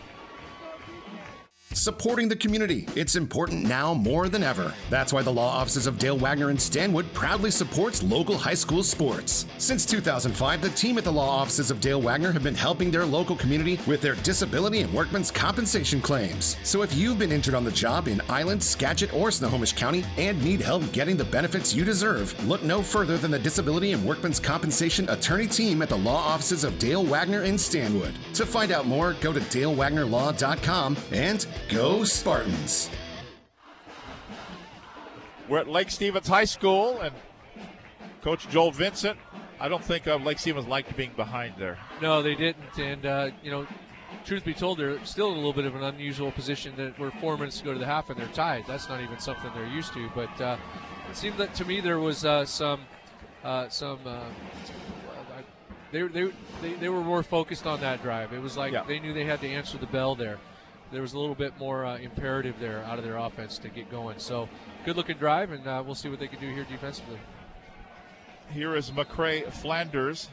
[1.73, 2.85] Supporting the community.
[2.97, 4.75] It's important now more than ever.
[4.91, 8.83] That's why the law offices of Dale Wagner and Stanwood proudly supports local high school
[8.83, 9.47] sports.
[9.59, 13.07] Since 2005, the team at the law offices of Dale Wagner have been helping their
[13.07, 16.57] local community with their disability and workman's compensation claims.
[16.65, 20.43] So if you've been injured on the job in Island, Skagit, or Snohomish County and
[20.43, 24.41] need help getting the benefits you deserve, look no further than the Disability and Workman's
[24.41, 28.15] Compensation Attorney team at the law offices of Dale Wagner and Stanwood.
[28.35, 32.91] To find out more, go to dalewagnerlaw.com and Go Spartans!
[35.49, 37.15] We're at Lake Stevens High School, and
[38.23, 39.19] Coach Joel Vincent.
[39.61, 41.79] I don't think uh, Lake Stevens liked being behind there.
[42.01, 42.79] No, they didn't.
[42.79, 43.67] And, uh, you know,
[44.25, 47.11] truth be told, they're still in a little bit of an unusual position that we're
[47.13, 48.65] four minutes to go to the half and they're tied.
[48.67, 50.11] That's not even something they're used to.
[50.15, 50.57] But uh,
[51.11, 52.81] it seemed that to me there was uh, some
[53.45, 53.99] uh, some.
[54.05, 54.21] Uh,
[55.93, 56.31] they, they,
[56.63, 58.33] they, they were more focused on that drive.
[58.33, 58.85] It was like Yeah.
[58.85, 60.39] they knew they had to answer the bell there.
[60.93, 63.91] There was a little bit more uh, imperative there out of their offense to get
[63.91, 64.19] going.
[64.19, 64.49] So,
[64.85, 67.19] good looking drive, and uh, we'll see what they can do here defensively.
[68.53, 70.29] Here is McCray Flanders.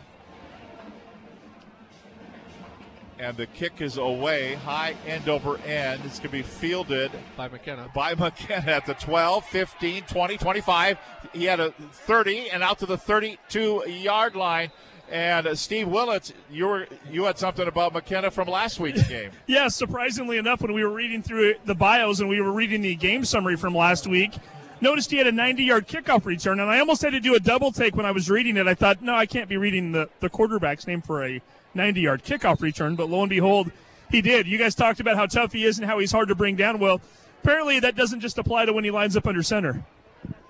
[3.20, 6.02] And the kick is away, high end over end.
[6.06, 7.90] It's going to be fielded by McKenna.
[7.94, 10.98] By McKenna at the 12, 15, 20, 25.
[11.34, 14.72] He had a 30 and out to the 32 yard line.
[15.10, 19.32] And uh, Steve Willett, you were you had something about McKenna from last week's game.
[19.48, 22.96] Yeah, surprisingly enough, when we were reading through the bios and we were reading the
[22.96, 24.34] game summary from last week,
[24.82, 26.60] noticed he had a 90 yard kickoff return.
[26.60, 28.68] And I almost had to do a double take when I was reading it.
[28.68, 31.42] I thought, no, I can't be reading the, the quarterback's name for a
[31.74, 32.96] 90 yard kickoff return.
[32.96, 33.72] But lo and behold,
[34.12, 34.48] he did.
[34.48, 36.80] You guys talked about how tough he is and how he's hard to bring down.
[36.80, 37.02] Well,
[37.44, 39.84] apparently that doesn't just apply to when he lines up under center.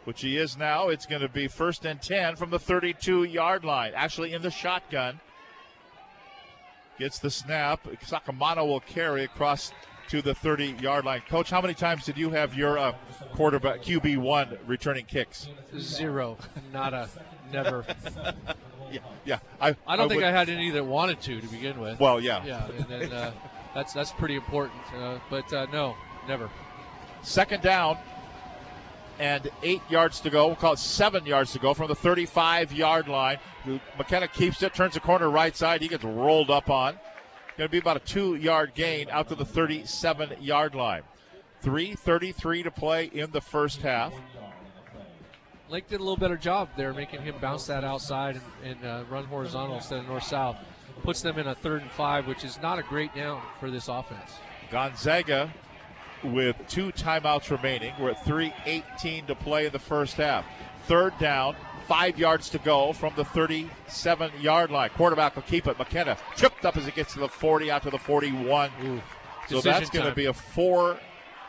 [0.08, 0.88] Which he is now.
[0.88, 3.92] It's going to be first and 10 from the 32 yard line.
[3.94, 5.20] Actually, in the shotgun.
[6.98, 7.84] Gets the snap.
[8.06, 9.74] Sakamano will carry across
[10.08, 11.24] to the 30 yard line.
[11.28, 12.94] Coach, how many times did you have your uh,
[13.34, 15.50] quarterback QB1 returning kicks?
[15.78, 16.38] Zero.
[16.72, 17.10] Not a
[17.52, 17.86] never.
[18.90, 19.40] yeah, yeah.
[19.60, 22.00] I, I don't I think would- I had any that wanted to to begin with.
[22.00, 22.46] Well, yeah.
[22.46, 23.34] Yeah, and then uh,
[23.76, 24.80] that's that's pretty important.
[24.96, 25.98] Uh, but uh, no,
[26.30, 26.50] never.
[27.24, 27.98] Second down
[29.20, 30.48] and eight yards to go.
[30.48, 33.38] We'll call it seven yards to go from the 35 yard line.
[33.98, 35.82] McKenna keeps it, turns the corner right side.
[35.82, 36.98] He gets rolled up on.
[37.58, 41.04] Going to be about a two yard gain out to the 37 yard line.
[41.64, 44.14] 3.33 to play in the first half.
[45.70, 49.04] Lake did a little better job there, making him bounce that outside and, and uh,
[49.10, 50.56] run horizontal instead of north south.
[51.04, 53.88] Puts them in a third and five, which is not a great down for this
[53.88, 54.32] offense.
[54.72, 55.54] Gonzaga
[56.24, 57.94] with two timeouts remaining.
[58.00, 60.46] We're at 3.18 to play in the first half.
[60.86, 61.56] Third down,
[61.88, 64.90] five yards to go from the 37 yard line.
[64.90, 65.78] Quarterback will keep it.
[65.78, 68.72] McKenna tripped up as it gets to the 40 out to the 41.
[69.48, 70.98] So Decision that's going to be a four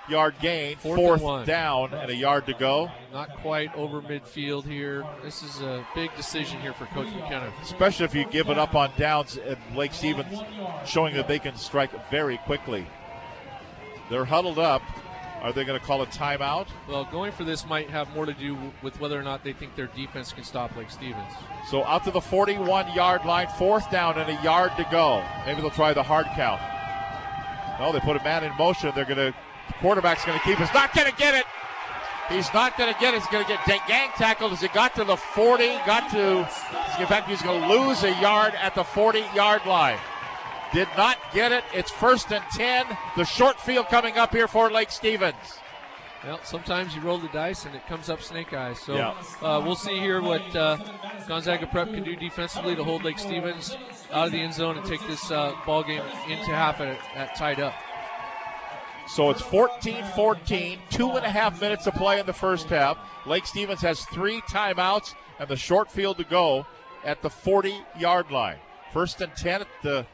[0.08, 2.90] yard gain, Fourth fourth down, and a yard to go.
[3.12, 5.04] Not quite over midfield here.
[5.22, 7.52] This is a big decision here for Coach McKenna.
[7.62, 10.40] Especially if you give it up on downs and Lake Stevens
[10.86, 12.86] showing that they can strike very quickly.
[14.10, 14.82] They're huddled up.
[15.42, 16.66] Are they going to call a timeout?
[16.88, 19.76] Well, going for this might have more to do with whether or not they think
[19.76, 21.32] their defense can stop Lake Stevens.
[21.70, 25.24] So out to the 41 yard line, fourth down and a yard to go.
[25.46, 26.60] Maybe they'll try the hard count.
[27.78, 28.90] No, they put a man in motion.
[28.96, 29.34] They're going to,
[29.80, 30.58] quarterback's going to keep.
[30.58, 30.64] It.
[30.64, 31.44] He's not going to get it.
[32.28, 33.20] He's not going to get it.
[33.20, 35.66] He's going to get gang tackled as he got to the 40.
[35.86, 36.38] Got to,
[37.00, 39.98] in fact, he's going to lose a yard at the 40 yard line.
[40.72, 41.64] Did not get it.
[41.72, 42.86] It's first and 10.
[43.16, 45.58] The short field coming up here for Lake Stevens.
[46.24, 48.78] Well, sometimes you roll the dice and it comes up snake eyes.
[48.80, 49.14] So Yeah.
[49.40, 50.76] uh, we'll see here what uh,
[51.26, 53.76] Gonzaga Prep can do defensively to hold Lake Stevens
[54.12, 57.34] out of the end zone and take this uh, ball game into half at, at
[57.36, 57.72] tied up.
[59.06, 62.98] So it's 14 14, two and a half minutes to play in the first half.
[63.24, 66.66] Lake Stevens has three timeouts and the short field to go
[67.04, 68.58] at the 40 yard line.
[68.92, 70.04] First and 10 at the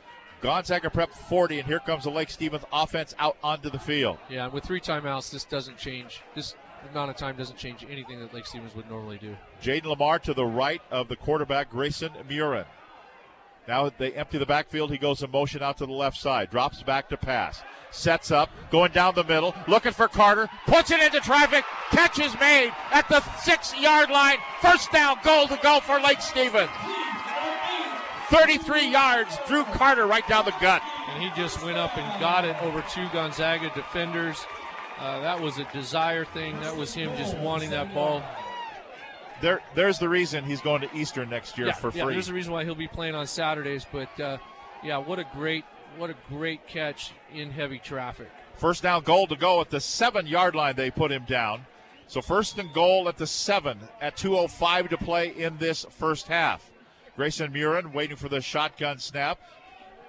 [0.45, 4.19] Gonzaga Prep 40, and here comes the Lake Stevens offense out onto the field.
[4.29, 6.21] Yeah, and with three timeouts, this doesn't change.
[6.35, 6.55] This
[6.91, 9.35] amount of time doesn't change anything that Lake Stevens would normally do.
[9.63, 12.67] Jaden Lamar to the right of the quarterback, Grayson Murin.
[13.67, 14.91] Now they empty the backfield.
[14.91, 18.51] He goes in motion out to the left side, drops back to pass, sets up,
[18.71, 23.09] going down the middle, looking for Carter, puts it into traffic, catch is made at
[23.09, 24.37] the six yard line.
[24.61, 26.69] First down, goal to go for Lake Stevens.
[28.31, 30.83] 33 yards, Drew Carter right down the gut.
[31.09, 34.45] And he just went up and got it over two Gonzaga defenders.
[34.99, 36.59] Uh, that was a desire thing.
[36.61, 38.23] That was him just wanting that ball.
[39.41, 42.15] There, there's the reason he's going to Eastern next year yeah, for yeah, free.
[42.15, 43.85] there's a reason why he'll be playing on Saturdays.
[43.91, 44.39] But uh,
[44.83, 45.65] yeah, what a great,
[45.99, 48.29] what a great catch in heavy traffic.
[48.57, 50.77] First down goal to go at the seven yard line.
[50.77, 51.67] They put him down.
[52.07, 56.71] So first and goal at the seven at 2:05 to play in this first half.
[57.17, 59.39] Grayson Murin waiting for the shotgun snap.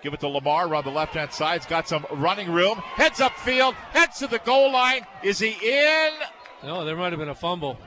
[0.02, 1.62] Give it to Lamar around the left hand side.
[1.62, 2.78] He's got some running room.
[2.78, 3.74] Heads up field.
[3.92, 5.02] Heads to the goal line.
[5.24, 6.12] Is he in?
[6.64, 7.78] No, there might have been a fumble.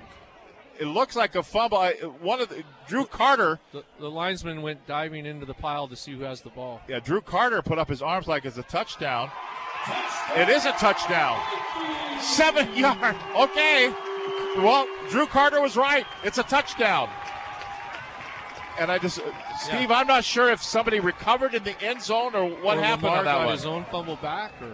[0.81, 1.85] It looks like a fumble.
[2.21, 3.59] One of the, Drew Carter.
[3.73, 6.81] The, the linesman went diving into the pile to see who has the ball.
[6.89, 9.31] Yeah, Drew Carter put up his arms like it's a touchdown.
[10.37, 11.41] It is a touchdown.
[12.21, 13.17] Seven yard.
[13.37, 13.93] Okay.
[14.57, 16.05] Well, Drew Carter was right.
[16.25, 17.09] It's a touchdown.
[18.79, 19.21] And I just,
[19.61, 23.05] Steve, I'm not sure if somebody recovered in the end zone or what Or happened
[23.05, 23.55] Lamar on that got one.
[23.57, 24.73] his own fumble back, or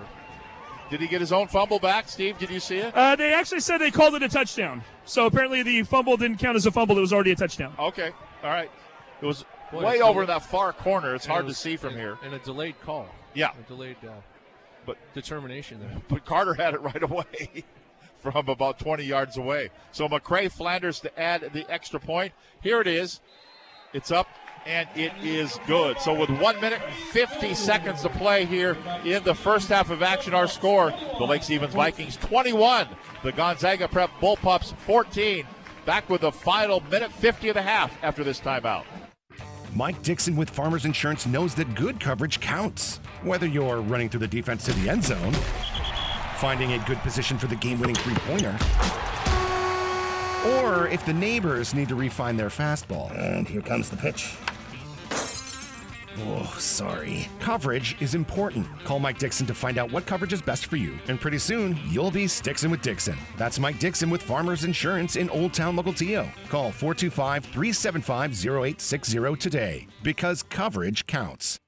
[0.91, 2.39] Did he get his own fumble back, Steve?
[2.39, 2.95] Did you see it?
[2.95, 4.83] Uh, they actually said they called it a touchdown.
[5.07, 6.99] So apparently the fumble didn't count as a fumble.
[6.99, 7.75] It was already a touchdown.
[7.79, 8.11] Okay.
[8.43, 8.71] All right.
[9.23, 11.15] It was Boy, way over in that far corner.
[11.15, 12.19] It's and it hard to see from and- here.
[12.23, 13.09] And a delayed call.
[13.33, 13.51] Yeah.
[13.59, 14.11] A delayed uh,
[14.85, 16.03] but determination there.
[16.09, 17.65] but Carter had it right away
[18.19, 19.71] from about 20 yards away.
[19.93, 22.33] So McCray Flanders to add the extra point.
[22.63, 23.21] Here it is.
[23.95, 24.27] It's up
[24.67, 25.99] and it is good.
[26.01, 30.03] So with one minute and 50 seconds to play here in the first half of
[30.03, 32.89] action, our score: the Lake Stevens Vikings 21,
[33.23, 35.47] the Gonzaga Prep Bullpups 14.
[35.87, 38.85] Back with the final minute 50 of the half after this timeout.
[39.75, 42.99] Mike Dixon with Farmers Insurance knows that good coverage counts.
[43.23, 45.33] Whether you're running through the defense to the end zone,
[46.37, 48.57] finding a good position for the game winning three pointer,
[50.47, 53.17] or if the neighbors need to refine their fastball.
[53.19, 54.37] And here comes the pitch.
[56.27, 57.29] Oh, sorry.
[57.41, 58.67] Coverage is important.
[58.85, 60.97] Call Mike Dixon to find out what coverage is best for you.
[61.09, 63.17] And pretty soon, you'll be Stixon with Dixon.
[63.37, 66.31] That's Mike Dixon with Farmers Insurance in Old Town Mukilteo.
[66.49, 71.59] Call 425 375 0860 today because coverage counts.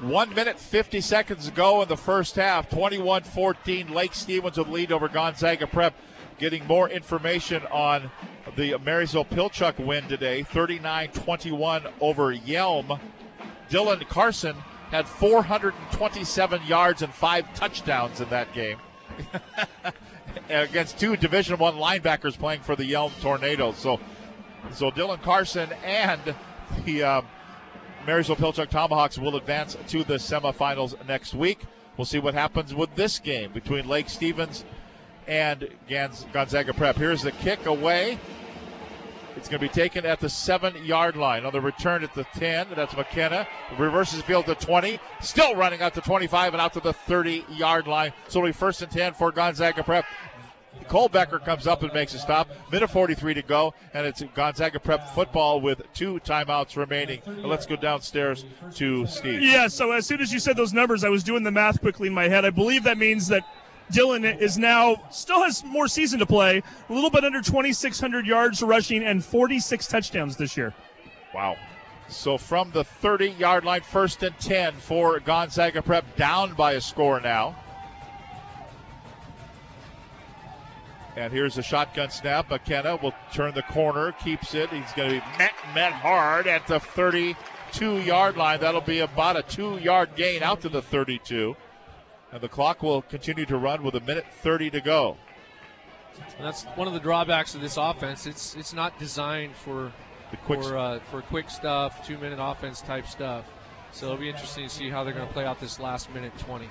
[0.00, 2.70] One minute, 50 seconds to go in the first half.
[2.70, 3.92] 21 14.
[3.92, 5.94] Lake Stevens with lead over Gonzaga Prep.
[6.40, 8.10] Getting more information on
[8.56, 12.98] the Marysville Pilchuck win today 39 21 over Yelm.
[13.68, 14.56] Dylan Carson
[14.90, 18.78] had 427 yards and five touchdowns in that game.
[20.48, 23.76] Against two Division One linebackers playing for the Yelm Tornadoes.
[23.76, 24.00] So,
[24.72, 26.34] so Dylan Carson and
[26.86, 27.26] the um,
[28.06, 31.60] Marysville Pilchuck Tomahawks will advance to the semifinals next week.
[31.98, 34.64] We'll see what happens with this game between Lake Stevens
[35.30, 35.68] and
[36.32, 36.96] Gonzaga Prep.
[36.96, 38.18] Here's the kick away.
[39.36, 41.46] It's going to be taken at the seven yard line.
[41.46, 43.46] On the return at the 10, that's McKenna.
[43.78, 44.98] Reverses field to 20.
[45.20, 48.12] Still running out to 25 and out to the 30 yard line.
[48.26, 50.04] So it'll be first and 10 for Gonzaga Prep.
[50.88, 52.48] Cole Becker comes up and makes a stop.
[52.72, 57.22] Minute 43 to go, and it's Gonzaga Prep football with two timeouts remaining.
[57.26, 58.44] Let's go downstairs
[58.74, 59.40] to Steve.
[59.42, 62.08] Yeah, so as soon as you said those numbers, I was doing the math quickly
[62.08, 62.44] in my head.
[62.44, 63.44] I believe that means that
[63.90, 68.62] Dylan is now still has more season to play, a little bit under 2,600 yards
[68.62, 70.74] rushing and 46 touchdowns this year.
[71.34, 71.56] Wow.
[72.08, 76.80] So from the 30 yard line, first and 10 for Gonzaga Prep, down by a
[76.80, 77.56] score now.
[81.16, 82.50] And here's a shotgun snap.
[82.50, 84.70] McKenna will turn the corner, keeps it.
[84.70, 88.60] He's going to be met, met hard at the 32 yard line.
[88.60, 91.56] That'll be about a two yard gain out to the 32.
[92.32, 95.16] And the clock will continue to run with a minute 30 to go.
[96.36, 98.26] And that's one of the drawbacks of this offense.
[98.26, 99.92] It's it's not designed for
[100.44, 103.44] quick for uh, for quick stuff, two minute offense type stuff.
[103.92, 106.36] So it'll be interesting to see how they're going to play out this last minute
[106.38, 106.68] 20.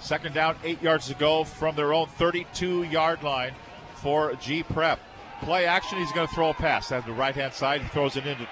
[0.00, 3.54] Second down, eight yards to go from their own 32 yard line
[3.96, 5.00] for G Prep.
[5.42, 6.92] Play action, he's going to throw a pass.
[6.92, 8.46] At the right hand side, he throws it into.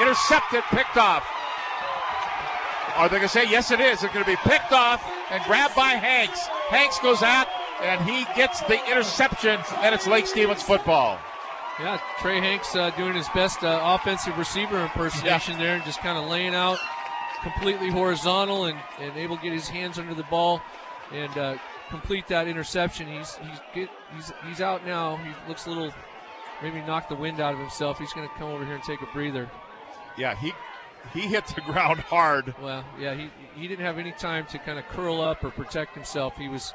[0.00, 1.26] Intercepted, picked off.
[2.96, 4.02] Are they going to say, yes, it is?
[4.02, 6.46] It's going to be picked off and grabbed by Hanks.
[6.68, 7.46] Hanks goes out
[7.82, 11.18] and he gets the interception, and it's Lake Stevens football.
[11.78, 15.64] Yeah, Trey Hanks uh, doing his best uh, offensive receiver impersonation yeah.
[15.64, 16.78] there and just kind of laying out
[17.42, 20.60] completely horizontal and, and able to get his hands under the ball
[21.12, 21.56] and uh,
[21.88, 23.08] complete that interception.
[23.08, 25.16] He's he's get, he's he's out now.
[25.16, 25.92] He looks a little
[26.62, 27.98] maybe knocked the wind out of himself.
[27.98, 29.50] He's going to come over here and take a breather.
[30.16, 30.52] Yeah, he
[31.12, 32.54] he hit the ground hard.
[32.60, 35.94] Well, yeah, he he didn't have any time to kind of curl up or protect
[35.94, 36.36] himself.
[36.36, 36.72] He was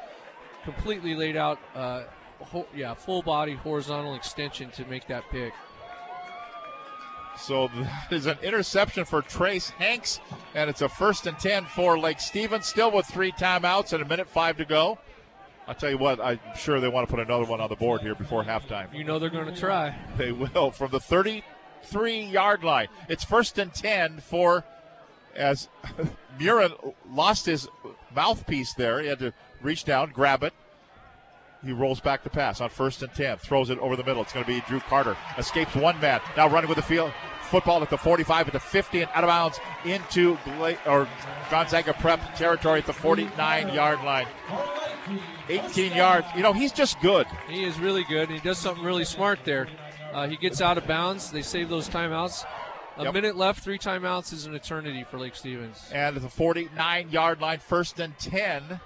[0.64, 1.58] completely laid out.
[1.74, 2.04] Uh,
[2.40, 5.52] ho- yeah, full body horizontal extension to make that pick.
[7.38, 10.20] So that is an interception for Trace Hanks,
[10.54, 14.06] and it's a first and 10 for Lake Stevens, still with three timeouts and a
[14.06, 14.98] minute five to go.
[15.68, 18.00] I'll tell you what, I'm sure they want to put another one on the board
[18.00, 18.94] here before halftime.
[18.94, 19.96] You know they're going to try.
[20.16, 20.70] They will.
[20.70, 21.00] From the
[21.86, 24.64] 33 yard line, it's first and 10 for,
[25.34, 25.68] as
[26.38, 27.68] Murin lost his
[28.14, 29.00] mouthpiece there.
[29.00, 29.32] He had to
[29.62, 30.52] reach down, grab it,
[31.64, 34.22] he rolls back the pass on first and 10, throws it over the middle.
[34.22, 35.16] It's going to be Drew Carter.
[35.36, 36.20] Escapes one man.
[36.36, 37.12] Now running with the field.
[37.42, 41.08] Football at the 45, at the 50, and out of bounds into Gla- or
[41.50, 44.26] Gonzaga Prep territory at the 49 yard line.
[45.48, 46.26] 18 yards.
[46.34, 47.26] You know, he's just good.
[47.48, 49.68] He is really good, he does something really smart there.
[50.16, 51.30] Uh, he gets out of bounds.
[51.30, 52.46] They save those timeouts.
[52.96, 53.12] A yep.
[53.12, 55.90] minute left, three timeouts is an eternity for Lake Stevens.
[55.92, 58.80] And at the 49 yard line, first and 10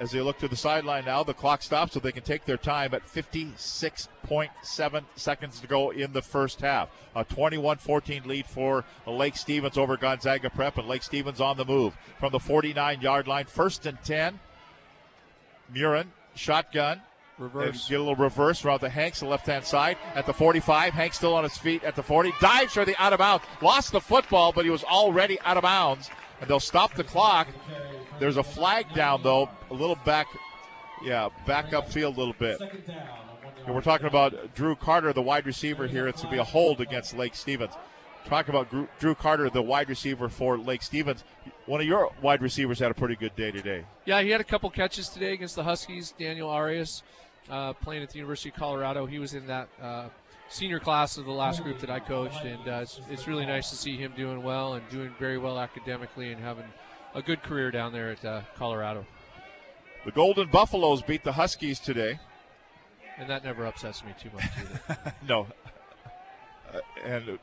[0.00, 1.22] as they look to the sideline now.
[1.22, 6.12] The clock stops so they can take their time at 56.7 seconds to go in
[6.12, 6.88] the first half.
[7.14, 11.64] A 21 14 lead for Lake Stevens over Gonzaga Prep, and Lake Stevens on the
[11.64, 13.44] move from the 49 yard line.
[13.44, 14.40] First and 10.
[15.72, 17.02] Murin, shotgun.
[17.40, 17.88] Reverse.
[17.88, 19.96] Get a little reverse around the Hanks, the left hand side.
[20.14, 22.32] At the 45, Hanks still on his feet at the 40.
[22.40, 23.44] Dives for the out of bounds.
[23.60, 26.10] Lost the football, but he was already out of bounds.
[26.40, 27.48] And they'll stop the clock
[28.20, 30.28] there's a flag down though, a little back,
[31.02, 32.60] yeah, back upfield a little bit.
[33.66, 36.06] And we're talking about Drew Carter, the wide receiver here.
[36.06, 37.74] It's going to be a hold against Lake Stevens.
[38.26, 38.68] Talk about
[38.98, 41.24] Drew Carter, the wide receiver for Lake Stevens.
[41.66, 43.84] One of your wide receivers had a pretty good day today.
[44.04, 46.12] Yeah, he had a couple catches today against the Huskies.
[46.18, 47.02] Daniel Arias,
[47.48, 50.08] uh, playing at the University of Colorado, he was in that uh,
[50.48, 53.70] senior class of the last group that I coached, and uh, it's, it's really nice
[53.70, 56.66] to see him doing well and doing very well academically and having
[57.14, 59.06] a good career down there at uh, Colorado.
[60.04, 62.18] The Golden Buffaloes beat the Huskies today.
[63.18, 65.14] And that never upsets me too much either.
[65.28, 65.46] no.
[66.72, 67.38] Uh, and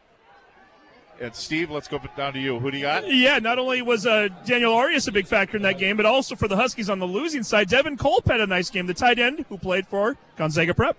[1.20, 2.60] and Steve, let's go down to you.
[2.60, 3.12] Who do you got?
[3.12, 6.36] Yeah, not only was uh, Daniel Arias a big factor in that game, but also
[6.36, 8.88] for the Huskies on the losing side, Devin Culp had a nice game.
[8.88, 10.98] The tight end who played for Gonzaga Prep.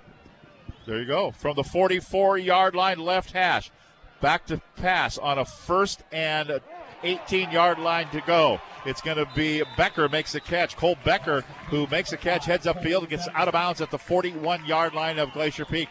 [0.87, 1.33] There you go.
[1.33, 3.71] From the 44 yard line, left hash.
[4.21, 6.61] Back to pass on a first and
[7.03, 8.61] 18 yard line to go.
[8.85, 10.77] It's going to be Becker makes the catch.
[10.77, 13.99] Cole Becker, who makes the catch, heads upfield and gets out of bounds at the
[13.99, 15.89] 41 yard line of Glacier Peak.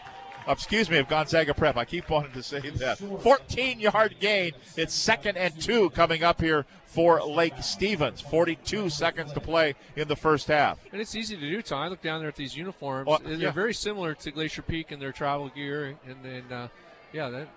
[0.48, 1.76] Uh, excuse me, of Gonzaga Prep.
[1.76, 2.98] I keep wanting to say that.
[2.98, 4.52] 14 yard gain.
[4.76, 8.22] It's second and two coming up here for Lake Stevens.
[8.22, 10.78] 42 seconds to play in the first half.
[10.90, 11.82] And it's easy to do, Tom.
[11.82, 13.06] I look down there at these uniforms.
[13.06, 13.50] Well, They're yeah.
[13.50, 15.98] very similar to Glacier Peak in their travel gear.
[16.06, 16.68] And then, uh,
[17.12, 17.48] yeah, that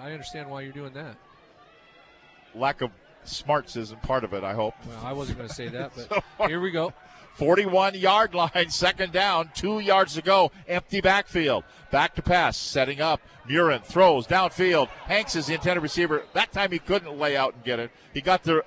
[0.00, 1.16] I understand why you're doing that.
[2.54, 2.92] Lack of
[3.24, 4.74] smarts isn't part of it, I hope.
[4.86, 5.92] Well, I wasn't going to say that,
[6.38, 6.92] but here we go.
[7.34, 11.64] 41 yard line, second down, two yards to go, empty backfield.
[11.90, 13.20] Back to pass, setting up.
[13.48, 14.88] Murin throws downfield.
[15.06, 16.24] Hanks is the intended receiver.
[16.32, 17.90] That time he couldn't lay out and get it.
[18.14, 18.64] He got the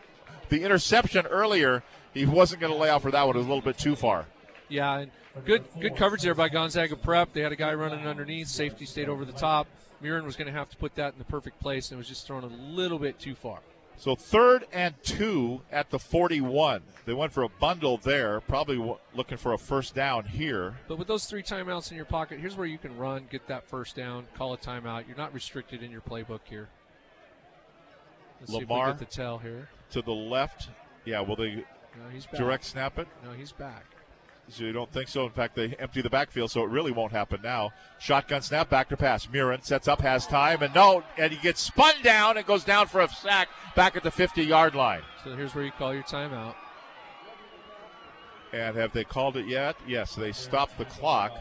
[0.49, 1.83] the interception earlier.
[2.13, 3.35] He wasn't going to lay out for that one.
[3.35, 4.25] It was a little bit too far.
[4.69, 5.05] Yeah,
[5.45, 7.33] good good coverage there by Gonzaga Prep.
[7.33, 8.47] They had a guy running underneath.
[8.47, 9.67] Safety stayed over the top.
[10.03, 12.07] Murin was going to have to put that in the perfect place, and it was
[12.07, 13.59] just thrown a little bit too far.
[13.97, 16.81] So third and two at the 41.
[17.05, 20.75] They went for a bundle there, probably w- looking for a first down here.
[20.87, 23.67] But with those three timeouts in your pocket, here's where you can run, get that
[23.67, 25.07] first down, call a timeout.
[25.07, 26.67] You're not restricted in your playbook here.
[28.41, 29.69] Let's see if we Lamar get the tell here.
[29.91, 30.69] to the left.
[31.05, 33.07] Yeah, will they No, direct snap it?
[33.23, 33.85] No, he's back.
[34.47, 35.25] So you don't think so?
[35.25, 37.71] In fact, they empty the backfield, so it really won't happen now.
[37.99, 39.25] Shotgun snap, back to pass.
[39.25, 42.87] Murin sets up, has time, and no, and he gets spun down and goes down
[42.87, 45.01] for a sack back at the 50 yard line.
[45.23, 46.53] So here's where you call your timeout.
[48.53, 49.75] And have they called it yet?
[49.87, 51.37] Yes, they stopped the clock.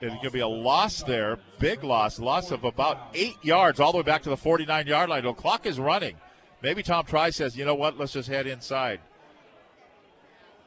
[0.00, 3.90] It's going to be a loss there, big loss, loss of about eight yards, all
[3.90, 5.24] the way back to the 49 yard line.
[5.24, 6.14] The clock is running.
[6.62, 9.00] Maybe Tom Tri says, you know what, let's just head inside.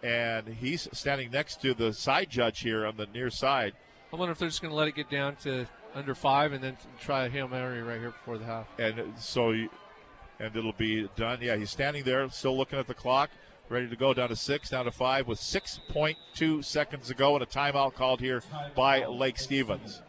[0.04, 3.74] And he's standing next to the side judge here on the near side.
[4.12, 6.64] I wonder if they're just going to let it get down to under five and
[6.64, 8.68] then try a hail mary right here before the half.
[8.80, 11.40] And so, and it'll be done.
[11.42, 13.30] Yeah, he's standing there, still looking at the clock,
[13.70, 17.44] ready to go down to six, down to five, with 6.2 seconds to go, and
[17.44, 18.42] a timeout called here
[18.76, 20.02] by Lake Stevens.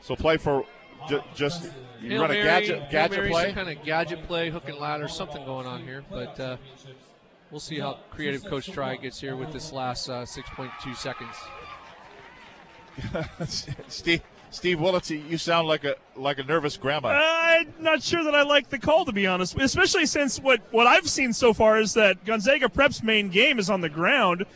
[0.00, 0.64] So play for
[1.08, 1.70] ju- just
[2.00, 3.44] you Hail run a Mary, gadget gadget Mary, play.
[3.46, 6.04] Some kind of gadget play, hook and ladder, something going on here.
[6.08, 6.56] But uh,
[7.50, 11.36] we'll see how creative Coach Tri gets here with this last uh, 6.2 seconds.
[13.88, 17.08] Steve Steve Willits, you sound like a like a nervous grandma.
[17.08, 19.58] I'm not sure that I like the call, to be honest.
[19.58, 23.68] Especially since what, what I've seen so far is that Gonzaga Prep's main game is
[23.68, 24.46] on the ground.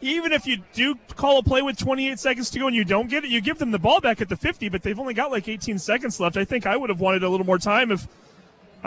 [0.00, 3.08] Even if you do call a play with 28 seconds to go and you don't
[3.08, 5.30] get it, you give them the ball back at the 50, but they've only got
[5.30, 6.36] like 18 seconds left.
[6.36, 8.06] I think I would have wanted a little more time if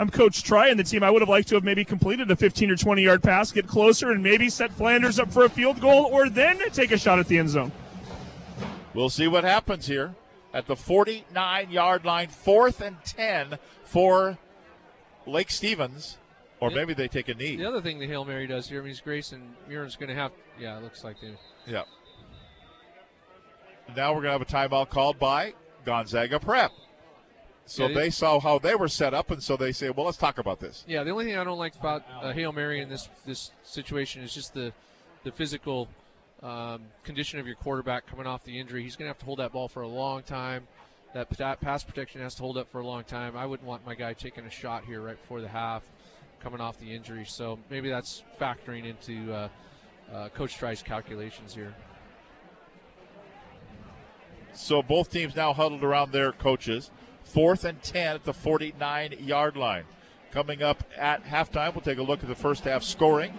[0.00, 1.02] I'm Coach Tri and the team.
[1.02, 3.66] I would have liked to have maybe completed a 15 or 20 yard pass, get
[3.66, 7.18] closer, and maybe set Flanders up for a field goal, or then take a shot
[7.18, 7.70] at the end zone.
[8.94, 10.14] We'll see what happens here
[10.54, 14.38] at the 49 yard line, fourth and 10 for
[15.26, 16.16] Lake Stevens.
[16.60, 16.76] Or Yeah.
[16.76, 17.56] maybe they take a knee.
[17.56, 20.32] The other thing the Hail Mary does here, I mean, Grayson Murin's going to have,
[20.58, 21.34] yeah, it looks like they.
[21.66, 21.82] Yeah.
[23.94, 25.52] Now we're going to have a timeout called by
[25.84, 26.70] Gonzaga Prep.
[27.70, 30.18] So Yeah, they- saw how they were set up, and so they say, well, let's
[30.18, 30.84] talk about this.
[30.88, 34.24] Yeah, the only thing I don't like about uh, Hail Mary in this this situation
[34.24, 34.72] is just the
[35.22, 35.88] the physical
[36.42, 38.82] um, condition of your quarterback coming off the injury.
[38.82, 40.66] He's going to have to hold that ball for a long time.
[41.14, 43.36] That, that pass protection has to hold up for a long time.
[43.36, 45.84] I wouldn't want my guy taking a shot here right before the half,
[46.42, 47.24] coming off the injury.
[47.24, 49.48] So maybe that's factoring into uh,
[50.12, 51.72] uh, Coach Tri's calculations here.
[54.54, 56.90] So both teams now huddled around their coaches.
[57.24, 59.84] Fourth and 10 at the 49 yard line.
[60.30, 63.36] Coming up at halftime, we'll take a look at the first half scoring.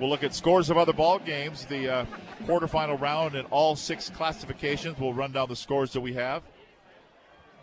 [0.00, 2.06] We'll look at scores of other ball games, the uh,
[2.44, 4.98] quarterfinal round, and all six classifications.
[4.98, 6.42] We'll run down the scores that we have.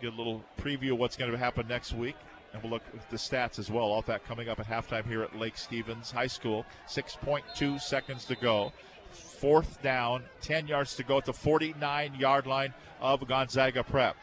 [0.00, 2.16] Get a little preview of what's going to happen next week.
[2.52, 3.84] And we'll look at the stats as well.
[3.84, 6.64] All that coming up at halftime here at Lake Stevens High School.
[6.88, 8.72] 6.2 seconds to go.
[9.10, 14.16] Fourth down, 10 yards to go at the 49 yard line of Gonzaga Prep.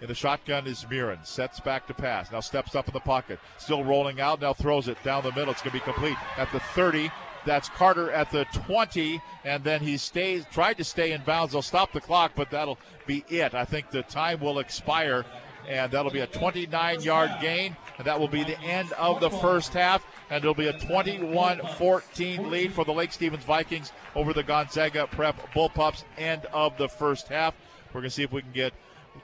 [0.00, 1.24] In the shotgun is Murin.
[1.26, 2.30] Sets back to pass.
[2.30, 3.40] Now steps up in the pocket.
[3.56, 4.40] Still rolling out.
[4.40, 5.50] Now throws it down the middle.
[5.50, 7.10] It's going to be complete at the 30.
[7.44, 11.52] That's Carter at the 20, and then he stays tried to stay in bounds.
[11.52, 13.54] They'll stop the clock, but that'll be it.
[13.54, 15.24] I think the time will expire,
[15.66, 19.72] and that'll be a 29-yard gain, and that will be the end of the first
[19.72, 20.04] half.
[20.30, 25.36] And it'll be a 21-14 lead for the Lake Stevens Vikings over the Gonzaga Prep
[25.54, 26.04] Bullpups.
[26.18, 27.54] End of the first half.
[27.94, 28.74] We're going to see if we can get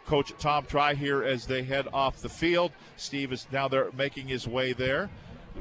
[0.07, 2.73] Coach Tom Tri here as they head off the field.
[2.97, 5.11] Steve is now there making his way there.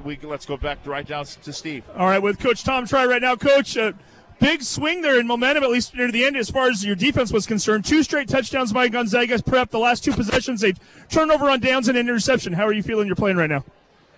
[0.03, 1.83] We let's go back right down to Steve.
[1.95, 3.77] All right, with Coach Tom Tri right now, Coach.
[3.77, 3.93] Uh,
[4.39, 7.31] big swing there in momentum, at least near the end, as far as your defense
[7.31, 7.85] was concerned.
[7.85, 9.69] Two straight touchdowns by Gonzaga's prep.
[9.69, 10.79] The last two possessions, they've
[11.09, 12.53] turned over on downs and interception.
[12.53, 13.63] How are you feeling you're playing right now?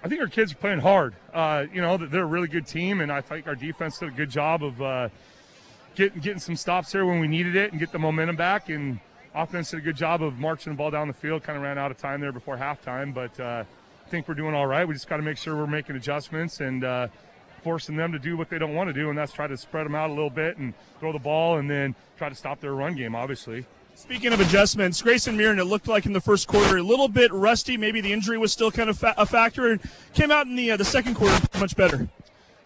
[0.04, 1.16] I think our kids are playing hard.
[1.34, 4.12] Uh, you know, they're a really good team, and I think our defense did a
[4.12, 5.10] good job of uh,
[5.96, 8.70] getting getting some stops there when we needed it and get the momentum back.
[8.70, 9.00] And
[9.36, 11.44] offense did a good job of marching the ball down the field.
[11.44, 13.64] Kind of ran out of time there before halftime, but uh,
[14.06, 14.88] I think we're doing all right.
[14.88, 17.08] We just got to make sure we're making adjustments and uh,
[17.64, 19.86] forcing them to do what they don't want to do, and that's try to spread
[19.86, 22.74] them out a little bit and throw the ball, and then try to stop their
[22.74, 23.16] run game.
[23.16, 23.66] Obviously.
[23.98, 27.32] Speaking of adjustments, Grayson Murin, it looked like in the first quarter a little bit
[27.32, 27.78] rusty.
[27.78, 29.82] Maybe the injury was still kind of fa- a factor, and
[30.14, 32.10] came out in the uh, the second quarter much better.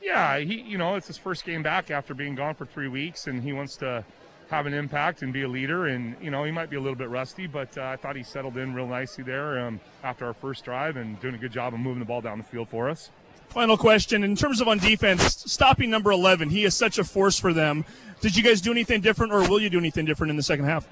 [0.01, 3.27] Yeah, he you know it's his first game back after being gone for three weeks,
[3.27, 4.03] and he wants to
[4.49, 5.87] have an impact and be a leader.
[5.87, 8.23] And you know he might be a little bit rusty, but uh, I thought he
[8.23, 11.73] settled in real nicely there um, after our first drive and doing a good job
[11.73, 13.11] of moving the ball down the field for us.
[13.49, 17.39] Final question: In terms of on defense, stopping number eleven, he is such a force
[17.39, 17.85] for them.
[18.21, 20.65] Did you guys do anything different, or will you do anything different in the second
[20.65, 20.87] half?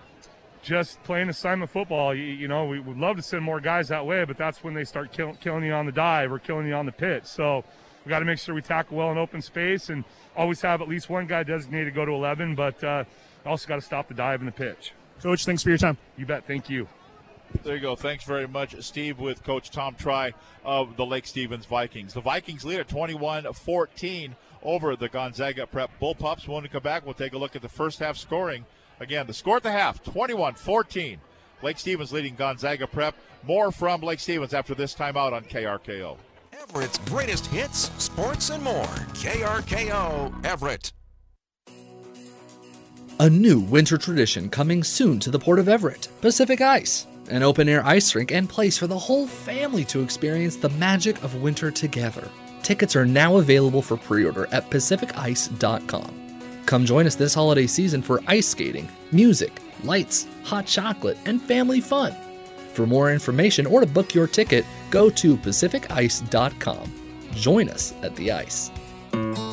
[0.63, 2.15] Just playing assignment football.
[2.15, 4.73] You, you know, we would love to send more guys that way, but that's when
[4.73, 7.25] they start kill, killing you on the dive or killing you on the pitch.
[7.25, 7.63] So
[8.05, 10.03] we got to make sure we tackle well in open space and
[10.35, 13.03] always have at least one guy designated to go to 11, but uh,
[13.45, 14.93] also got to stop the dive and the pitch.
[15.21, 15.97] Coach, thanks for your time.
[16.17, 16.45] You bet.
[16.45, 16.87] Thank you.
[17.63, 17.95] There you go.
[17.95, 20.33] Thanks very much, Steve, with Coach Tom Tri
[20.65, 22.13] of the Lake Stevens Vikings.
[22.13, 26.47] The Vikings lead at 21 14 over the Gonzaga Prep Bullpups.
[26.47, 28.65] When we come back, we'll take a look at the first half scoring.
[28.99, 31.19] Again, the score at the half 21 14.
[31.63, 33.15] Lake Stevens leading Gonzaga Prep.
[33.43, 36.17] More from Lake Stevens after this timeout on KRKO.
[36.61, 38.85] Everett's greatest hits, sports, and more.
[39.13, 40.91] KRKO Everett.
[43.19, 47.07] A new winter tradition coming soon to the Port of Everett Pacific Ice.
[47.31, 51.23] An open air ice rink and place for the whole family to experience the magic
[51.23, 52.29] of winter together.
[52.61, 56.13] Tickets are now available for pre order at PacificIce.com.
[56.67, 61.81] Come join us this holiday season for ice skating, music, lights, hot chocolate, and family
[61.81, 62.15] fun.
[62.73, 66.93] For more information or to book your ticket, go to PacificIce.com.
[67.33, 68.69] Join us at the ice.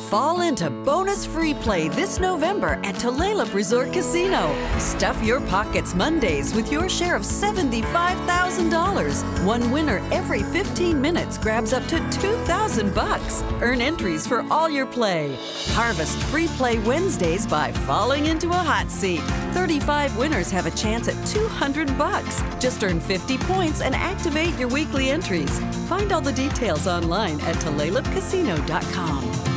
[0.09, 4.55] Fall into bonus free play this November at Tulalip Resort Casino.
[4.77, 9.45] Stuff your pockets Mondays with your share of $75,000.
[9.45, 13.43] One winner every 15 minutes grabs up to 2000 bucks.
[13.61, 15.35] Earn entries for all your play.
[15.69, 19.21] Harvest free play Wednesdays by falling into a hot seat.
[19.53, 22.43] 35 winners have a chance at 200 bucks.
[22.59, 25.59] Just earn 50 points and activate your weekly entries.
[25.89, 29.54] Find all the details online at tulalipcasino.com.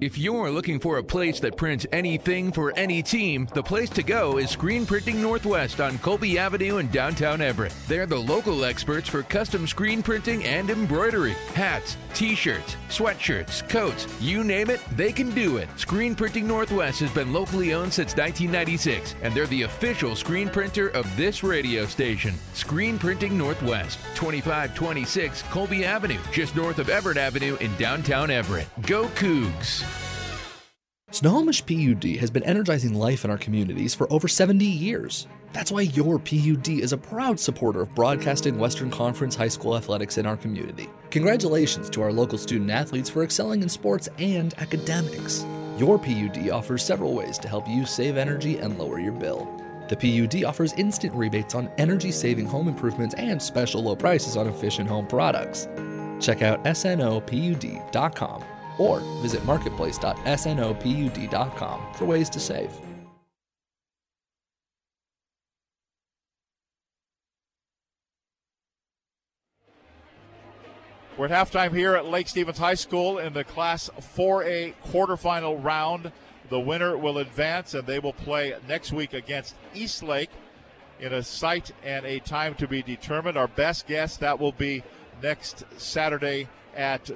[0.00, 4.04] If you're looking for a place that prints anything for any team, the place to
[4.04, 7.74] go is Screen Printing Northwest on Colby Avenue in downtown Everett.
[7.88, 11.34] They're the local experts for custom screen printing and embroidery.
[11.54, 15.68] Hats, t shirts, sweatshirts, coats, you name it, they can do it.
[15.76, 20.90] Screen Printing Northwest has been locally owned since 1996, and they're the official screen printer
[20.90, 22.34] of this radio station.
[22.54, 28.68] Screen Printing Northwest, 2526 Colby Avenue, just north of Everett Avenue in downtown Everett.
[28.82, 29.87] Go Cougs!
[31.10, 35.26] Snohomish PUD has been energizing life in our communities for over 70 years.
[35.54, 40.18] That's why your PUD is a proud supporter of broadcasting Western Conference high school athletics
[40.18, 40.90] in our community.
[41.10, 45.46] Congratulations to our local student athletes for excelling in sports and academics.
[45.78, 49.50] Your PUD offers several ways to help you save energy and lower your bill.
[49.88, 54.46] The PUD offers instant rebates on energy saving home improvements and special low prices on
[54.46, 55.68] efficient home products.
[56.20, 58.44] Check out snopud.com
[58.78, 62.70] or visit marketplace.snopud.com for ways to save.
[71.18, 76.12] We're at halftime here at Lake Stevens High School in the Class 4A quarterfinal round.
[76.48, 80.30] The winner will advance, and they will play next week against Eastlake
[81.00, 83.36] in a site and a time to be determined.
[83.36, 84.84] Our best guess that will be
[85.20, 86.46] next Saturday
[86.76, 87.10] at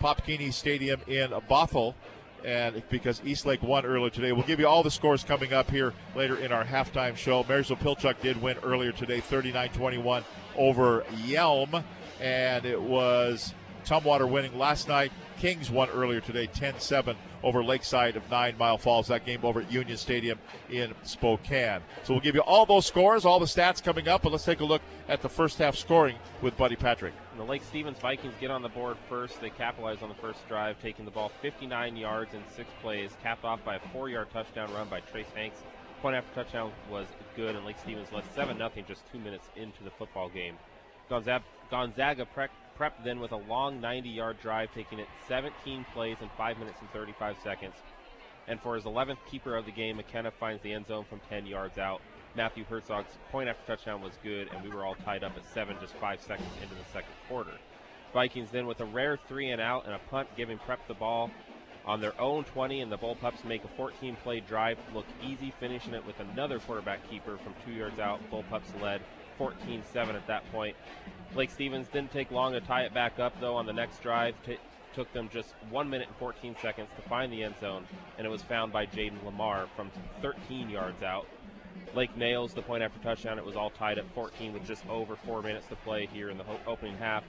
[0.00, 1.94] Pop Keeney Stadium in Bothell.
[2.42, 5.92] And because Eastlake won earlier today, we'll give you all the scores coming up here
[6.16, 7.44] later in our halftime show.
[7.46, 10.24] Marysville Pilchuck did win earlier today, 39 21
[10.56, 11.84] over Yelm.
[12.18, 13.54] And it was
[13.84, 15.12] Tumwater winning last night.
[15.38, 19.06] Kings won earlier today, 10-7 over Lakeside of Nine Mile Falls.
[19.08, 20.38] That game over at Union Stadium
[20.70, 21.80] in Spokane.
[22.04, 24.60] So we'll give you all those scores, all the stats coming up, but let's take
[24.60, 27.14] a look at the first half scoring with Buddy Patrick.
[27.40, 29.40] The Lake Stevens Vikings get on the board first.
[29.40, 33.46] They capitalize on the first drive, taking the ball 59 yards in six plays, capped
[33.46, 35.56] off by a four-yard touchdown run by Trace Hanks.
[36.02, 37.06] Point after touchdown was
[37.36, 40.58] good, and Lake Stevens led 7 0 just two minutes into the football game.
[41.08, 46.58] Gonzaga, prep, then with a long 90 yard drive, taking it 17 plays in 5
[46.58, 47.74] minutes and 35 seconds.
[48.48, 51.46] And for his 11th keeper of the game, McKenna finds the end zone from 10
[51.46, 52.02] yards out.
[52.36, 55.76] Matthew Herzog's point after touchdown was good, and we were all tied up at 7
[55.80, 57.52] just 5 seconds into the second quarter.
[58.12, 61.30] Vikings then with a rare three and out and a punt, giving Prep the ball
[61.84, 65.94] on their own 20, and the Bullpups make a 14 play drive look easy, finishing
[65.94, 68.20] it with another quarterback keeper from two yards out.
[68.30, 69.00] Bullpups led
[69.38, 70.76] 14 7 at that point.
[71.34, 74.34] Lake Stevens didn't take long to tie it back up, though, on the next drive.
[74.44, 74.58] T-
[74.92, 77.86] took them just 1 minute and 14 seconds to find the end zone,
[78.18, 79.90] and it was found by Jaden Lamar from
[80.20, 81.26] 13 yards out.
[81.94, 83.38] Lake nails the point after touchdown.
[83.38, 86.38] It was all tied at 14 with just over four minutes to play here in
[86.38, 87.24] the ho- opening half.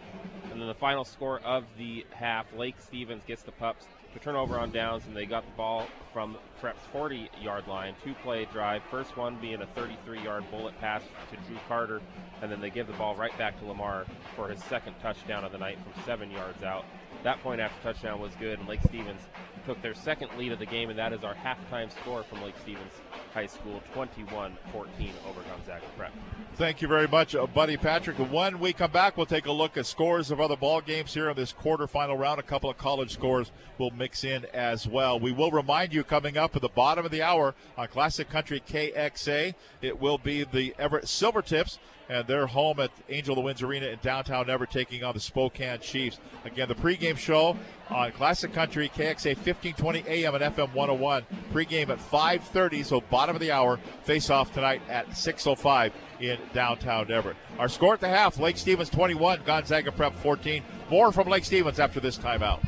[0.51, 4.35] And then the final score of the half, Lake Stevens gets the Pups to turn
[4.35, 7.95] over on downs, and they got the ball from Prep's 40 yard line.
[8.03, 8.83] Two play drive.
[8.91, 11.01] First one being a 33 yard bullet pass
[11.31, 12.01] to Drew Carter,
[12.41, 14.05] and then they give the ball right back to Lamar
[14.35, 16.85] for his second touchdown of the night from seven yards out.
[17.23, 19.21] That point after touchdown was good, and Lake Stevens
[19.65, 22.55] took their second lead of the game, and that is our halftime score from Lake
[22.61, 22.93] Stevens
[23.31, 26.11] High School 21 14 over Gonzaga Prep.
[26.55, 28.17] Thank you very much, uh, Buddy Patrick.
[28.17, 31.29] When we come back, we'll take a look at scores of other ball games here
[31.29, 32.39] in this quarterfinal round.
[32.39, 35.19] A couple of college scores will mix in as well.
[35.19, 38.61] We will remind you coming up at the bottom of the hour on Classic Country
[38.67, 41.77] KXA, it will be the Everett Silvertips
[42.11, 45.19] and they're home at Angel of the Winds Arena in downtown Everett taking on the
[45.19, 46.19] Spokane Chiefs.
[46.43, 47.55] Again, the pregame show
[47.89, 51.25] on Classic Country KXA 1520 AM and FM 101.
[51.53, 53.79] Pregame at 5:30, so bottom of the hour.
[54.03, 57.37] Face off tonight at 6:05 in downtown Everett.
[57.57, 60.63] Our score at the half: Lake Stevens 21, Gonzaga Prep 14.
[60.89, 62.59] More from Lake Stevens after this timeout.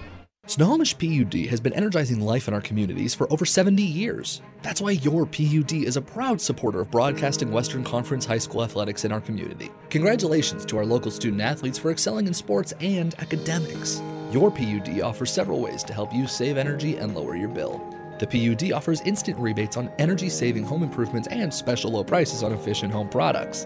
[0.46, 4.42] Snohomish PUD has been energizing life in our communities for over 70 years.
[4.62, 9.06] That's why your PUD is a proud supporter of broadcasting Western Conference high school athletics
[9.06, 9.72] in our community.
[9.90, 14.02] Congratulations to our local student athletes for excelling in sports and academics.
[14.34, 17.80] Your PUD offers several ways to help you save energy and lower your bill.
[18.20, 22.52] The PUD offers instant rebates on energy saving home improvements and special low prices on
[22.52, 23.66] efficient home products.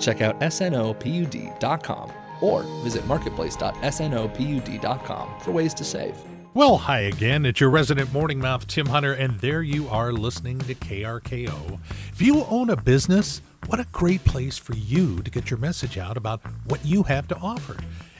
[0.00, 2.10] Check out snopud.com
[2.40, 6.16] or visit marketplace.snopud.com for ways to save.
[6.56, 7.44] Well, hi again.
[7.44, 11.78] It's your resident morning mouth, Tim Hunter, and there you are listening to KRKO.
[12.10, 15.98] If you own a business, what a great place for you to get your message
[15.98, 17.76] out about what you have to offer.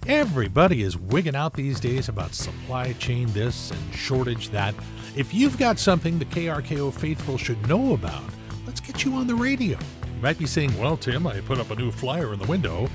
[0.07, 4.75] Everybody is wigging out these days about supply chain this and shortage that.
[5.17, 8.23] If you've got something the KRKO faithful should know about,
[8.67, 9.79] let's get you on the radio.
[10.15, 12.91] You might be saying, Well, Tim, I put up a new flyer in the window.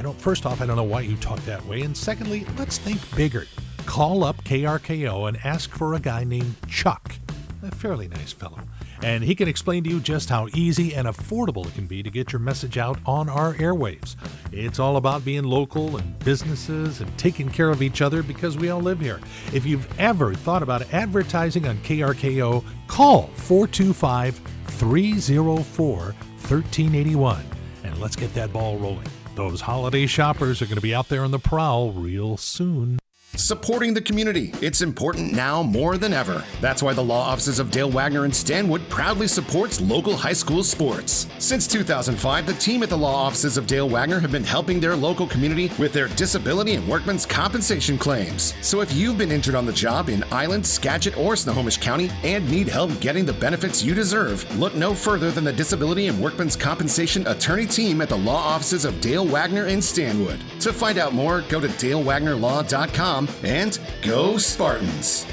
[0.00, 1.82] I don't, first off, I don't know why you talk that way.
[1.82, 3.44] And secondly, let's think bigger.
[3.84, 7.16] Call up KRKO and ask for a guy named Chuck,
[7.62, 8.60] a fairly nice fellow.
[9.02, 12.08] And he can explain to you just how easy and affordable it can be to
[12.08, 14.16] get your message out on our airwaves.
[14.52, 18.70] It's all about being local and businesses and taking care of each other because we
[18.70, 19.20] all live here.
[19.52, 27.44] If you've ever thought about advertising on KRKO, call 425 304 1381
[27.84, 29.06] and let's get that ball rolling.
[29.34, 32.99] Those holiday shoppers are going to be out there on the prowl real soon.
[33.36, 34.52] Supporting the community.
[34.60, 36.44] It's important now more than ever.
[36.60, 40.64] That's why the law offices of Dale Wagner and Stanwood proudly supports local high school
[40.64, 41.28] sports.
[41.38, 44.96] Since 2005, the team at the law offices of Dale Wagner have been helping their
[44.96, 48.52] local community with their disability and workmen's compensation claims.
[48.62, 52.50] So if you've been injured on the job in Island, Skagit, or Snohomish County and
[52.50, 56.56] need help getting the benefits you deserve, look no further than the Disability and Workmen's
[56.56, 60.40] Compensation Attorney team at the law offices of Dale Wagner and Stanwood.
[60.60, 65.26] To find out more, go to dalewagnerlaw.com and go Spartans.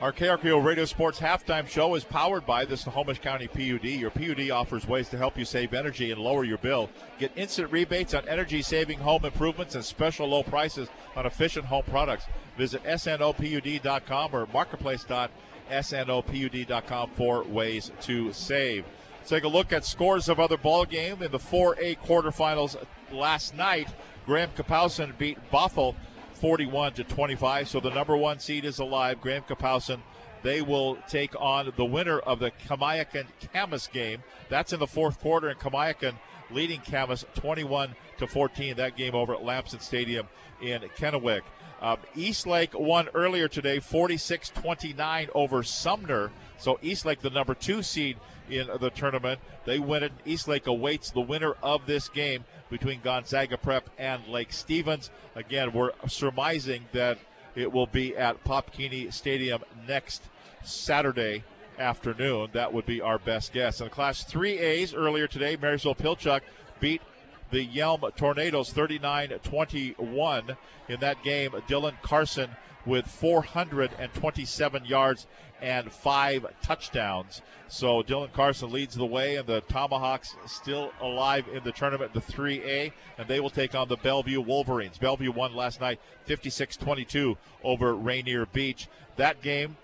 [0.00, 3.82] Our KRKO Radio Sports halftime show is powered by the Snohomish County PUD.
[3.82, 6.88] Your PUD offers ways to help you save energy and lower your bill.
[7.18, 11.82] Get instant rebates on energy saving home improvements and special low prices on efficient home
[11.90, 12.26] products.
[12.56, 18.84] Visit snopud.com or marketplace.snopud.com for ways to save.
[19.18, 22.76] Let's take a look at scores of other ball games in the 4A quarterfinals
[23.10, 23.88] last night.
[24.26, 25.96] Graham Kapowsin beat Bothell
[26.38, 27.68] 41 to 25.
[27.68, 29.20] So the number one seed is alive.
[29.20, 30.00] Graham Kapowsin.
[30.42, 34.22] They will take on the winner of the Kamiakin Camas game.
[34.48, 36.14] That's in the fourth quarter, and Kamiakin
[36.50, 38.76] leading Camas 21 to 14.
[38.76, 40.28] That game over at Lampson Stadium
[40.62, 41.42] in Kennewick.
[41.80, 46.30] Um, Eastlake won earlier today, 46-29 over Sumner.
[46.58, 48.16] So Eastlake, the number two seed
[48.50, 50.12] in the tournament, they win it.
[50.24, 55.10] Eastlake awaits the winner of this game between Gonzaga Prep and Lake Stevens.
[55.34, 57.18] Again, we're surmising that
[57.54, 60.22] it will be at Pop Keeney Stadium next
[60.62, 61.44] Saturday
[61.78, 62.50] afternoon.
[62.52, 63.80] That would be our best guess.
[63.80, 66.42] In Class 3As earlier today, Marysville Pilchuck
[66.80, 67.02] beat
[67.50, 70.56] the Yelm Tornadoes 39 21.
[70.88, 72.50] In that game, Dylan Carson
[72.84, 75.26] with 427 yards
[75.60, 77.42] and five touchdowns.
[77.68, 82.20] So Dylan Carson leads the way, and the Tomahawks still alive in the tournament, the
[82.20, 84.98] 3A, and they will take on the Bellevue Wolverines.
[84.98, 88.88] Bellevue won last night 56 22 over Rainier Beach.
[89.16, 89.76] That game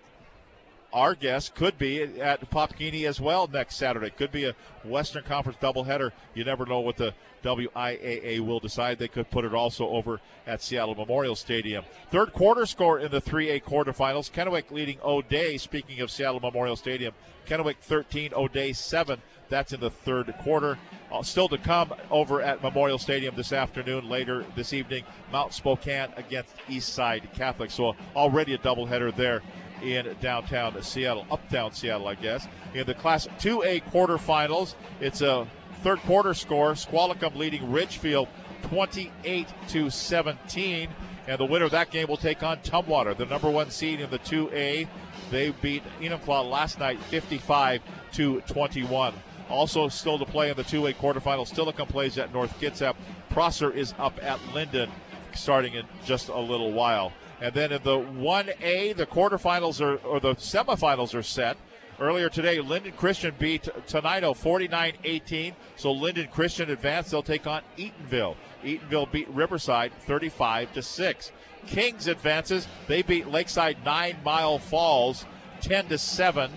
[0.95, 4.11] our guess could be at Pop Keeney as well next Saturday.
[4.11, 4.55] Could be a
[4.85, 6.13] Western Conference doubleheader.
[6.35, 7.13] You never know what the
[7.43, 8.99] WIAA will decide.
[8.99, 11.85] They could put it also over at Seattle Memorial Stadium.
[12.11, 14.31] Third quarter score in the 3A quarterfinals.
[14.31, 15.59] Kennewick leading O'Dea.
[15.59, 17.13] Speaking of Seattle Memorial Stadium,
[17.47, 19.21] Kennewick 13, O'Dea 7.
[19.49, 20.79] That's in the third quarter.
[21.13, 24.09] Uh, still to come over at Memorial Stadium this afternoon.
[24.09, 27.71] Later this evening, Mount Spokane against Eastside Catholic.
[27.71, 29.43] So already a doubleheader there
[29.83, 32.47] in downtown Seattle, uptown Seattle, I guess.
[32.75, 35.47] In the Class 2A quarterfinals, it's a
[35.83, 36.75] third quarter score.
[36.75, 38.29] Squalicum leading Ridgefield
[38.63, 40.89] 28 to 17.
[41.27, 44.11] And the winner of that game will take on Tumwater, the number one seed in
[44.11, 44.87] the 2A.
[45.31, 47.81] They beat Enumclaw last night 55
[48.13, 49.15] to 21.
[49.49, 51.53] Also, still to play in the 2A quarterfinals.
[51.53, 52.95] Steilacoom plays at North Kitsap.
[53.31, 54.91] Prosser is up at Lynden
[55.35, 57.13] starting in just a little while.
[57.41, 61.57] And then in the 1A, the quarterfinals are, or the semifinals are set.
[62.01, 65.55] Earlier today, Lynden Christian beat Tenino 49 18.
[65.77, 67.11] So Lynden Christian advanced.
[67.11, 68.35] They'll take on Eatonville.
[68.65, 71.33] Eatonville beat Riverside 35 to 6.
[71.67, 72.67] Kings advances.
[72.89, 75.25] They beat Lakeside 9 Mile Falls
[75.61, 76.51] 10 to 7.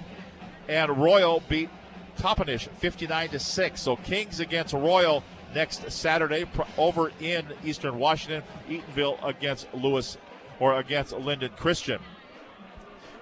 [0.68, 1.70] And Royal beat
[2.18, 3.82] Toppenish 59 to 6.
[3.82, 5.24] So Kings against Royal
[5.54, 6.46] next Saturday
[6.78, 8.44] over in Eastern Washington.
[8.68, 10.18] Eatonville against Lewis
[10.60, 12.00] or against Lynden Christian.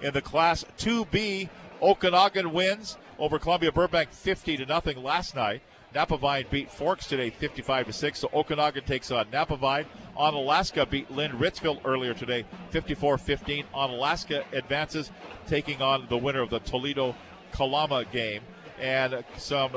[0.01, 1.49] In the Class 2B,
[1.81, 5.61] Okanogan wins over Columbia Burbank 50 to nothing last night.
[5.93, 8.19] Napavine beat Forks today 55 to 6.
[8.19, 9.85] So Okanogan takes on Napavine.
[10.17, 13.65] Onalaska beat Lind-Ritzville earlier today 54-15.
[13.73, 15.11] Onalaska advances
[15.47, 17.15] taking on the winner of the Toledo
[17.53, 18.41] Kalama game.
[18.79, 19.71] And some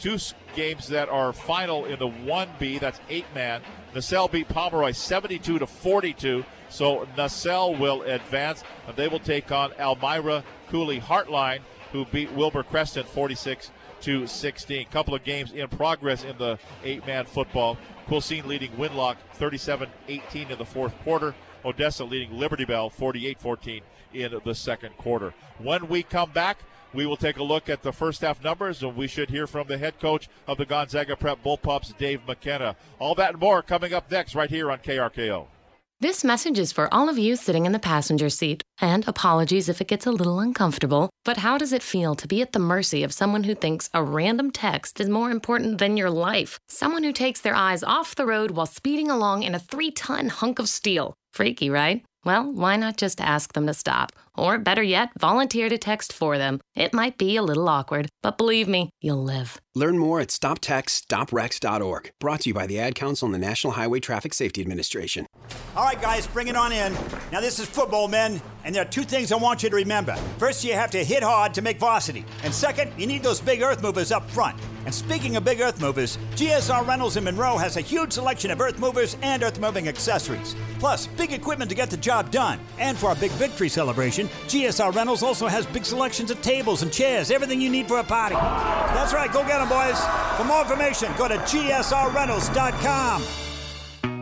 [0.00, 0.18] two
[0.56, 3.62] games that are final in the 1B, that's eight man.
[3.94, 6.44] Naselle beat Pomeroy 72 to 42.
[6.68, 11.60] So Naselle will advance, and they will take on Almira Coulee Hartline,
[11.92, 13.70] who beat Wilbur Creston 46
[14.02, 14.86] to 16.
[14.86, 17.76] Couple of games in progress in the eight-man football.
[18.08, 21.34] Quilcene leading Winlock 37-18 in the fourth quarter.
[21.64, 23.82] Odessa leading Liberty Bell 48-14
[24.14, 25.32] in the second quarter.
[25.58, 26.58] When we come back,
[26.94, 29.66] we will take a look at the first half numbers, and we should hear from
[29.68, 32.76] the head coach of the Gonzaga Prep Bullpups, Dave McKenna.
[32.98, 35.46] All that and more coming up next, right here on KRKO.
[36.02, 38.64] This message is for all of you sitting in the passenger seat.
[38.80, 42.42] And apologies if it gets a little uncomfortable, but how does it feel to be
[42.42, 46.10] at the mercy of someone who thinks a random text is more important than your
[46.10, 46.58] life?
[46.66, 50.28] Someone who takes their eyes off the road while speeding along in a three ton
[50.28, 51.14] hunk of steel.
[51.32, 52.04] Freaky, right?
[52.24, 54.10] Well, why not just ask them to stop?
[54.36, 56.60] Or better yet, volunteer to text for them.
[56.74, 59.60] It might be a little awkward, but believe me, you'll live.
[59.74, 62.10] Learn more at stoptextsstopwrecks.org.
[62.20, 65.26] Brought to you by the Ad Council and the National Highway Traffic Safety Administration.
[65.74, 66.92] All right, guys, bring it on in.
[67.30, 70.14] Now, this is football, men, and there are two things I want you to remember.
[70.36, 72.26] First, you have to hit hard to make varsity.
[72.44, 74.60] And second, you need those big earth movers up front.
[74.84, 78.60] And speaking of big earth movers, GSR Rentals in Monroe has a huge selection of
[78.60, 80.54] earth movers and earth moving accessories.
[80.78, 82.60] Plus, big equipment to get the job done.
[82.78, 86.92] And for our big victory celebration, GSR Rentals also has big selections of tables and
[86.92, 88.34] chairs, everything you need for a party.
[88.34, 89.98] That's right, go get them, boys.
[90.36, 93.24] For more information, go to GSRRentals.com.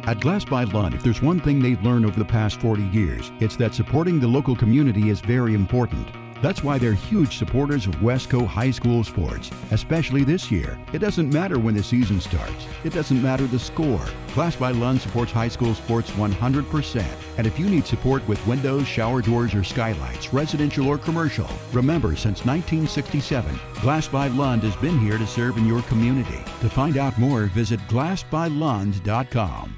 [0.04, 3.30] At Glass by Lund, if there's one thing they've learned over the past 40 years,
[3.38, 6.08] it's that supporting the local community is very important.
[6.42, 10.78] That's why they're huge supporters of Wesco High School sports, especially this year.
[10.92, 12.66] It doesn't matter when the season starts.
[12.82, 14.04] It doesn't matter the score.
[14.34, 17.04] Glass by Lund supports high school sports 100%.
[17.36, 22.16] And if you need support with windows, shower doors, or skylights, residential or commercial, remember
[22.16, 26.38] since 1967, Glass by Lund has been here to serve in your community.
[26.60, 29.76] To find out more, visit glassbylund.com.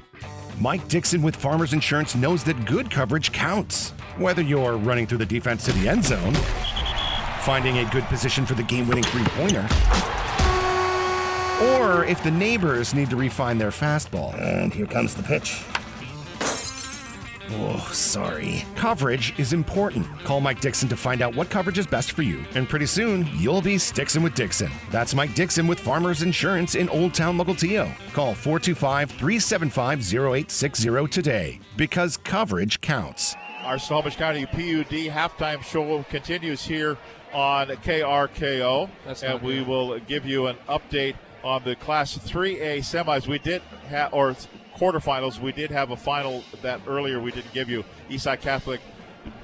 [0.59, 3.93] Mike Dixon with Farmers Insurance knows that good coverage counts.
[4.17, 6.33] Whether you're running through the defense to the end zone,
[7.41, 9.67] finding a good position for the game winning three pointer,
[11.63, 14.39] or if the neighbors need to refine their fastball.
[14.39, 15.63] And here comes the pitch.
[17.55, 18.65] Oh, sorry.
[18.75, 20.07] Coverage is important.
[20.23, 22.43] Call Mike Dixon to find out what coverage is best for you.
[22.53, 24.71] And pretty soon, you'll be Stixon with Dixon.
[24.91, 27.91] That's Mike Dixon with Farmers Insurance in Old Town Mukilteo.
[28.13, 33.35] Call 425 375 0860 today because coverage counts.
[33.63, 36.97] Our Snohomish County PUD halftime show continues here
[37.31, 39.67] on KRKO, That's and we good.
[39.67, 41.15] will give you an update
[41.45, 43.25] on the Class 3A semis.
[43.25, 44.35] We did have, or
[44.75, 47.85] quarterfinals, we did have a final that earlier we didn't give you.
[48.09, 48.81] Eastside Catholic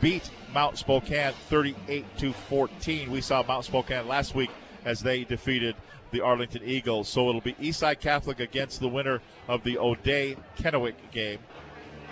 [0.01, 3.09] beat Mount Spokane 38 to 14.
[3.09, 4.49] We saw Mount Spokane last week
[4.83, 5.77] as they defeated
[6.11, 7.07] the Arlington Eagles.
[7.07, 11.39] So it'll be Eastside Catholic against the winner of the O'Dea Kennewick game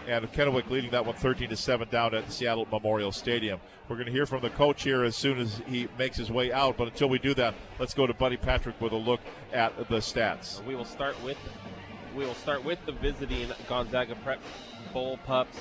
[0.08, 3.60] and Kennewick leading that one 13 to 7 down at Seattle Memorial Stadium.
[3.88, 6.52] We're going to hear from the coach here as soon as he makes his way
[6.52, 9.20] out, but until we do that, let's go to Buddy Patrick with a look
[9.52, 10.64] at the stats.
[10.66, 11.38] We will start with
[12.16, 14.40] we will start with the visiting Gonzaga Prep
[14.94, 15.60] Bullpups.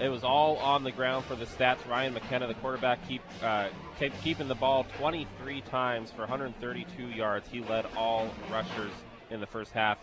[0.00, 1.86] It was all on the ground for the stats.
[1.86, 3.68] Ryan McKenna, the quarterback, keep uh,
[3.98, 7.48] kept keeping the ball 23 times for 132 yards.
[7.48, 8.92] He led all rushers
[9.30, 9.98] in the first half.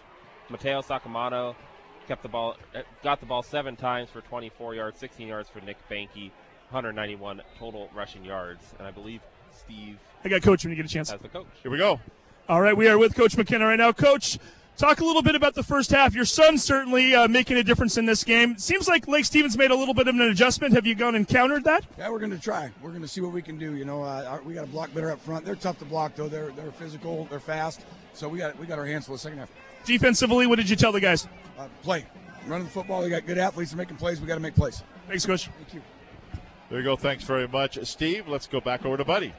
[0.49, 1.55] Mateo Sacamano
[2.07, 5.59] kept the ball, uh, got the ball seven times for 24 yards, 16 yards for
[5.61, 6.31] Nick Banky,
[6.69, 8.63] 191 total rushing yards.
[8.77, 9.21] And I believe
[9.51, 11.11] Steve I got coach when you get a chance.
[11.11, 11.45] as the coach.
[11.61, 11.99] Here we go.
[12.49, 13.91] All right, we are with Coach McKenna right now.
[13.91, 14.37] Coach,
[14.77, 16.13] talk a little bit about the first half.
[16.13, 18.57] Your son's certainly uh, making a difference in this game.
[18.57, 20.73] Seems like Lake Stevens made a little bit of an adjustment.
[20.73, 21.85] Have you gone and countered that?
[21.97, 22.71] Yeah, we're going to try.
[22.81, 23.75] We're going to see what we can do.
[23.75, 25.45] You know, uh, we got to block better up front.
[25.45, 26.27] They're tough to block, though.
[26.27, 27.25] They're they're physical.
[27.29, 27.81] They're fast.
[28.13, 29.49] So we got we got our hands full the second half.
[29.85, 31.27] Defensively, what did you tell the guys?
[31.57, 32.05] Uh, play,
[32.47, 33.03] running the football.
[33.03, 34.19] We got good athletes and making plays.
[34.19, 34.83] We got to make plays.
[35.07, 35.47] Thanks, Coach.
[35.47, 35.81] Thank you.
[36.69, 36.95] There you go.
[36.95, 38.27] Thanks very much, Steve.
[38.27, 39.33] Let's go back over to Buddy.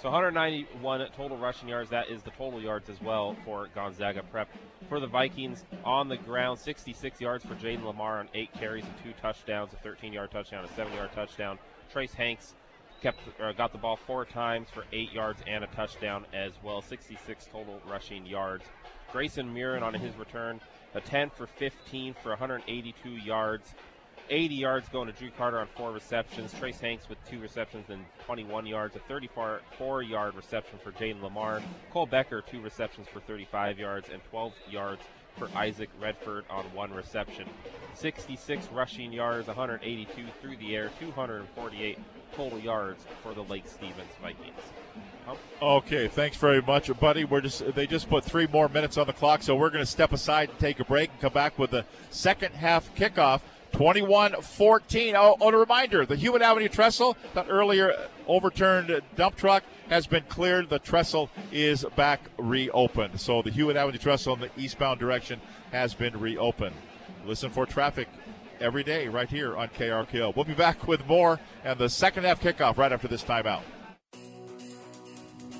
[0.00, 1.90] So 191 total rushing yards.
[1.90, 4.48] That is the total yards as well for Gonzaga Prep.
[4.88, 8.94] For the Vikings, on the ground, 66 yards for Jaden Lamar on eight carries and
[9.04, 11.58] two touchdowns, a 13-yard touchdown, a seven-yard touchdown.
[11.92, 12.54] Trace Hanks
[13.02, 16.80] kept uh, got the ball four times for eight yards and a touchdown as well.
[16.80, 18.64] 66 total rushing yards.
[19.12, 20.60] Grayson Murin on his return,
[20.94, 23.74] a 10 for 15 for 182 yards.
[24.28, 26.54] 80 yards going to Drew Carter on four receptions.
[26.54, 28.94] Trace Hanks with two receptions and 21 yards.
[28.94, 31.60] A 34 yard reception for Jaden Lamar.
[31.90, 35.02] Cole Becker, two receptions for 35 yards and 12 yards
[35.36, 37.48] for Isaac Redford on one reception.
[37.94, 41.98] 66 rushing yards, 182 through the air, 248
[42.32, 44.60] total yards for the Lake Stevens Vikings.
[45.62, 47.24] Okay, thanks very much, buddy.
[47.24, 49.90] We're just they just put three more minutes on the clock, so we're going to
[49.90, 53.42] step aside and take a break and come back with the second half kickoff.
[53.72, 55.14] 21-14.
[55.14, 57.94] Oh, oh, a reminder: the Hewitt Avenue trestle, that earlier
[58.26, 60.68] overturned dump truck, has been cleared.
[60.70, 63.20] The trestle is back reopened.
[63.20, 65.40] So the Hewitt Avenue trestle in the eastbound direction
[65.72, 66.74] has been reopened.
[67.26, 68.08] Listen for traffic
[68.60, 70.34] every day right here on KRKO.
[70.34, 73.62] We'll be back with more and the second half kickoff right after this timeout.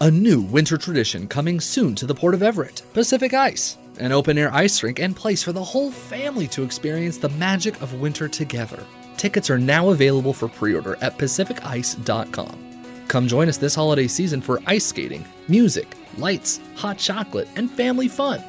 [0.03, 4.39] A new winter tradition coming soon to the Port of Everett Pacific Ice, an open
[4.39, 8.27] air ice rink and place for the whole family to experience the magic of winter
[8.27, 8.83] together.
[9.19, 13.05] Tickets are now available for pre order at PacificIce.com.
[13.09, 18.09] Come join us this holiday season for ice skating, music, lights, hot chocolate, and family
[18.09, 18.43] fun.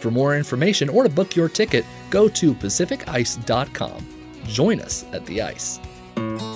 [0.00, 4.06] For more information or to book your ticket, go to PacificIce.com.
[4.44, 5.80] Join us at the ice.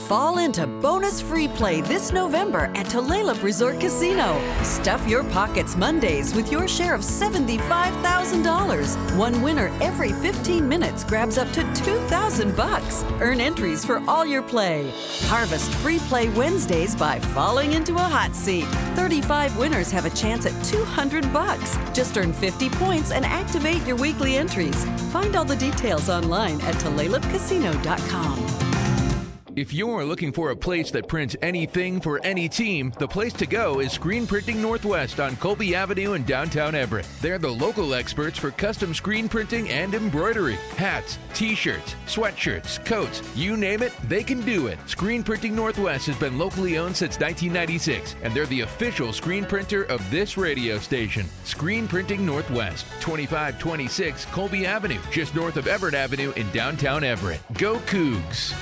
[0.08, 4.38] Fall into bonus free play this November at Tulalip Resort Casino.
[4.62, 9.16] Stuff your pockets Mondays with your share of $75,000.
[9.16, 13.02] One winner every 15 minutes grabs up to 2000 bucks.
[13.18, 14.92] Earn entries for all your play.
[15.22, 18.66] Harvest free play Wednesdays by falling into a hot seat.
[18.96, 21.78] 35 winners have a chance at 200 bucks.
[21.94, 24.84] Just earn 50 points and activate your weekly entries.
[25.14, 28.33] Find all the details online at TulalipCasino.com.
[29.56, 33.46] If you're looking for a place that prints anything for any team, the place to
[33.46, 37.06] go is Screen Printing Northwest on Colby Avenue in downtown Everett.
[37.20, 40.56] They're the local experts for custom screen printing and embroidery.
[40.76, 44.78] Hats, t shirts, sweatshirts, coats, you name it, they can do it.
[44.88, 49.84] Screen Printing Northwest has been locally owned since 1996, and they're the official screen printer
[49.84, 51.26] of this radio station.
[51.44, 57.40] Screen Printing Northwest, 2526 Colby Avenue, just north of Everett Avenue in downtown Everett.
[57.52, 58.52] Go Cougs!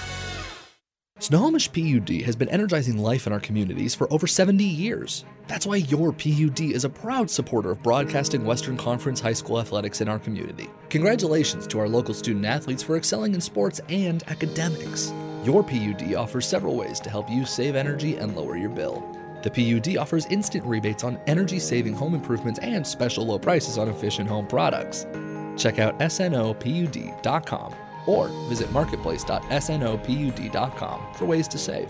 [1.23, 5.25] Snohomish PUD has been energizing life in our communities for over 70 years.
[5.47, 10.01] That's why your PUD is a proud supporter of broadcasting Western Conference high school athletics
[10.01, 10.69] in our community.
[10.89, 15.13] Congratulations to our local student athletes for excelling in sports and academics.
[15.45, 19.07] Your PUD offers several ways to help you save energy and lower your bill.
[19.45, 23.89] The PUD offers instant rebates on energy saving home improvements and special low prices on
[23.89, 25.07] efficient home products.
[25.57, 27.77] Check out snopud.com
[28.07, 31.89] or visit marketplace.snopud.com for ways to save.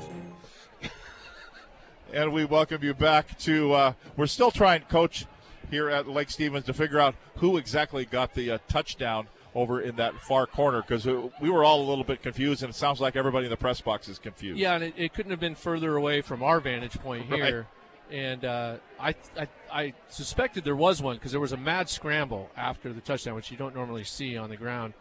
[2.12, 3.72] And we welcome you back to.
[3.72, 5.24] Uh, we're still trying, Coach,
[5.70, 9.96] here at Lake Stevens to figure out who exactly got the uh, touchdown over in
[9.96, 13.16] that far corner because we were all a little bit confused, and it sounds like
[13.16, 14.58] everybody in the press box is confused.
[14.58, 17.66] Yeah, and it, it couldn't have been further away from our vantage point here.
[18.10, 18.14] Right.
[18.14, 22.50] And uh, I, I, I suspected there was one because there was a mad scramble
[22.58, 24.92] after the touchdown, which you don't normally see on the ground.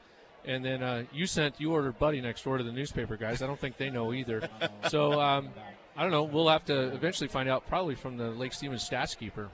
[0.46, 3.42] And then uh, you sent you ordered Buddy next door to the newspaper guys.
[3.42, 4.48] I don't think they know either.
[4.90, 5.50] so um,
[5.96, 6.24] I don't know.
[6.24, 9.50] We'll have to eventually find out, probably from the Lake Stevens stats keeper.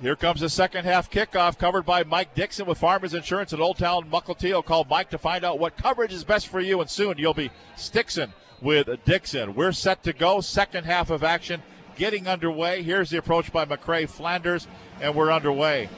[0.00, 3.78] Here comes the second half kickoff, covered by Mike Dixon with Farmers Insurance at Old
[3.78, 4.62] Town Mukilteo.
[4.62, 7.50] Call Mike to find out what coverage is best for you, and soon you'll be
[7.76, 9.54] Stixon with Dixon.
[9.54, 10.42] We're set to go.
[10.42, 11.62] Second half of action
[11.96, 12.82] getting underway.
[12.82, 14.68] Here's the approach by McCray Flanders,
[15.00, 15.88] and we're underway.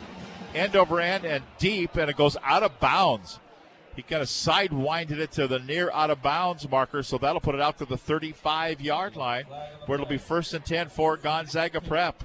[0.55, 3.41] End over end and deep, and it goes out of bounds.
[3.99, 7.57] He kind of sidewinded it to the near out of bounds marker, so that'll put
[7.57, 9.43] it out to the 35 yard line,
[9.87, 12.23] where it'll be first and 10 for Gonzaga Prep.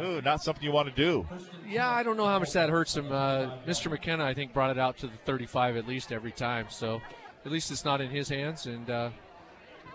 [0.00, 1.28] Ooh, not something you want to do.
[1.68, 3.12] Yeah, I don't know how much that hurts him.
[3.12, 3.90] Uh, Mr.
[3.90, 6.68] McKenna, I think, brought it out to the 35 at least every time.
[6.70, 7.02] So
[7.44, 8.64] at least it's not in his hands.
[8.64, 9.10] And uh,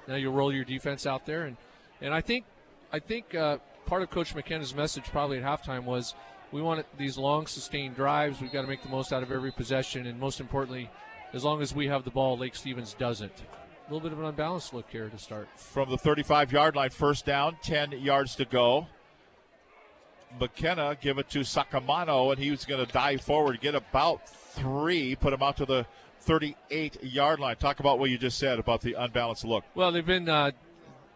[0.08, 1.46] now you'll roll your defense out there.
[1.46, 1.58] And,
[2.00, 2.46] and I think,
[2.94, 3.58] I think uh,
[3.88, 6.14] part of Coach McKenna's message probably at halftime was
[6.52, 8.42] we want these long, sustained drives.
[8.42, 10.06] We've got to make the most out of every possession.
[10.08, 10.90] And most importantly,
[11.34, 13.32] as long as we have the ball, Lake Stevens doesn't.
[13.32, 15.48] A little bit of an unbalanced look here to start.
[15.56, 18.88] From the 35 yard line, first down, 10 yards to go.
[20.40, 25.16] McKenna give it to Sakamano, and he was going to dive forward, get about three,
[25.16, 25.86] put him out to the
[26.22, 27.56] 38 yard line.
[27.58, 29.64] Talk about what you just said about the unbalanced look.
[29.76, 30.52] Well, they've been uh,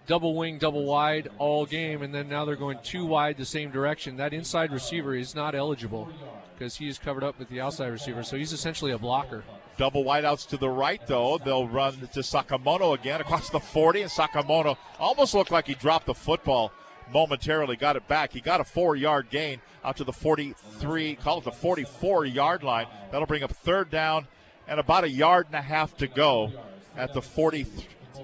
[0.05, 3.71] double wing, double wide all game, and then now they're going two wide the same
[3.71, 4.17] direction.
[4.17, 6.09] That inside receiver is not eligible
[6.53, 9.43] because he is covered up with the outside receiver, so he's essentially a blocker.
[9.77, 11.37] Double wideouts to the right, though.
[11.37, 16.05] They'll run to Sakamoto again across the 40, and Sakamoto almost looked like he dropped
[16.05, 16.71] the football
[17.13, 18.33] momentarily got it back.
[18.33, 22.63] He got a four yard gain out to the 43, call it the 44 yard
[22.63, 22.87] line.
[23.11, 24.27] That'll bring up third down
[24.67, 26.51] and about a yard and a half to go
[26.97, 27.67] at the 40.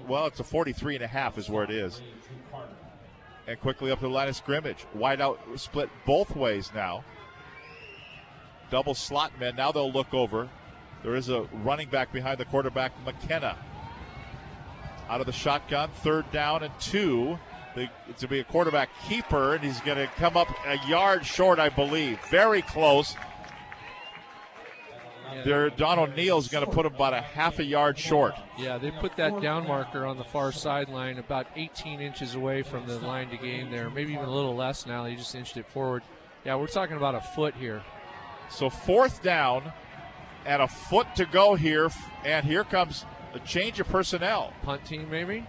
[0.08, 2.00] Well, it's a 43 and a half is where it is.
[3.46, 4.86] And quickly up to the line of scrimmage.
[4.94, 7.04] Wide out split both ways now.
[8.70, 9.56] Double slot men.
[9.56, 10.48] Now they'll look over.
[11.02, 13.58] There is a running back behind the quarterback, McKenna.
[15.08, 17.38] Out of the shotgun, third down and two.
[18.08, 21.58] It's to be a quarterback keeper, and he's going to come up a yard short,
[21.58, 22.18] I believe.
[22.30, 23.16] Very close.
[25.34, 25.42] Yeah.
[25.44, 28.34] There, Don O'Neill's going to put them about a half a yard short.
[28.58, 32.86] Yeah, they put that down marker on the far sideline, about 18 inches away from
[32.86, 35.04] the line to gain there, maybe even a little less now.
[35.04, 36.02] They just inched it forward.
[36.44, 37.82] Yeah, we're talking about a foot here.
[38.50, 39.72] So fourth down
[40.44, 41.90] and a foot to go here,
[42.24, 43.04] and here comes
[43.34, 44.52] a change of personnel.
[44.62, 45.46] Punt team, maybe?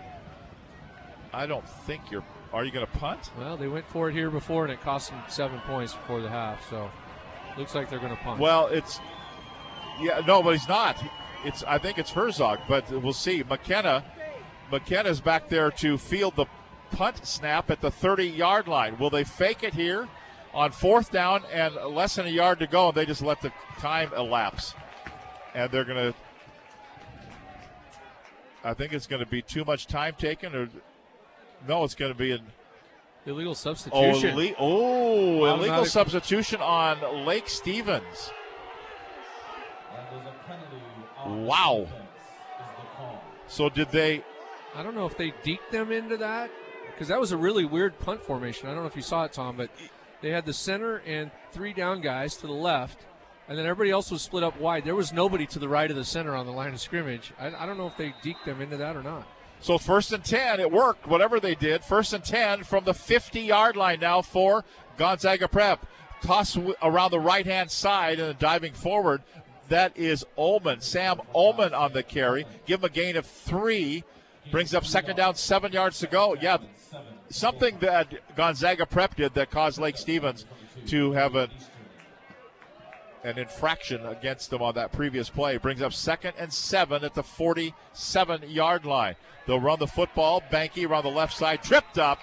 [1.34, 2.24] I don't think you're.
[2.54, 3.32] Are you going to punt?
[3.38, 6.30] Well, they went for it here before, and it cost them seven points before the
[6.30, 6.70] half.
[6.70, 6.92] So,
[7.58, 8.40] looks like they're going to punt.
[8.40, 9.00] Well, it's
[10.00, 10.98] yeah, no, but he's not.
[11.46, 13.44] It's I think it's Herzog, but we'll see.
[13.44, 14.04] McKenna,
[14.72, 16.46] McKenna's back there to field the
[16.92, 18.98] punt snap at the 30-yard line.
[18.98, 20.08] Will they fake it here
[20.54, 23.52] on fourth down and less than a yard to go, and they just let the
[23.80, 24.76] time elapse,
[25.56, 26.18] and they're going to.
[28.64, 30.70] I think it's going to be too much time taken, or
[31.68, 32.44] no, it's going to be an
[33.26, 34.56] illegal substitution.
[34.58, 38.32] Oh, oh illegal substitution on Lake Stevens.
[41.26, 41.88] Wow.
[43.48, 44.24] So did they?
[44.76, 46.50] I don't know if they deked them into that
[46.92, 48.68] because that was a really weird punt formation.
[48.68, 49.70] I don't know if you saw it, Tom, but
[50.22, 53.06] they had the center and three down guys to the left,
[53.48, 54.86] and then everybody else was split up wide.
[54.86, 57.34] There was nobody to the right of the center on the line of scrimmage.
[57.40, 59.28] I, I don't know if they deked them into that or not.
[59.60, 61.84] So first and 10, it worked, whatever they did.
[61.84, 64.66] First and 10 from the 50 yard line now for
[64.98, 65.86] Gonzaga Prep.
[66.22, 69.22] Toss around the right hand side and diving forward.
[69.74, 70.82] That is Ullman.
[70.82, 72.46] Sam Ullman on the carry.
[72.68, 74.04] Give him a gain of three.
[74.52, 76.36] Brings up second down, seven yards to go.
[76.40, 76.58] Yeah,
[77.32, 80.46] something that Gonzaga Prep did that caused Lake Stevens
[80.90, 81.50] to have a
[83.24, 85.58] an infraction against them on that previous play.
[85.58, 89.16] Brings up second and seven at the 47 yard line.
[89.48, 90.44] They'll run the football.
[90.52, 92.20] Banky around the left side, tripped up,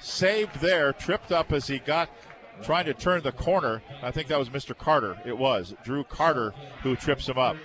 [0.00, 2.10] saved there, tripped up as he got
[2.62, 3.82] trying to turn the corner.
[4.02, 4.76] I think that was Mr.
[4.76, 5.18] Carter.
[5.24, 7.56] It was Drew Carter who trips him up.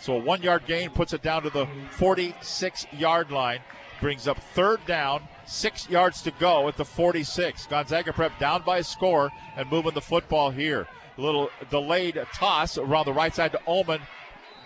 [0.00, 3.60] So a one yard gain puts it down to the 46 yard line.
[4.00, 7.66] Brings up third down, six yards to go at the 46.
[7.66, 10.88] Gonzaga Prep down by a score and moving the football here.
[11.18, 14.00] A little delayed toss around the right side to Ullman.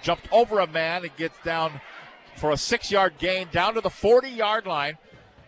[0.02, 1.80] Jumped over a man and gets down
[2.36, 4.98] for a six yard gain down to the 40 yard line.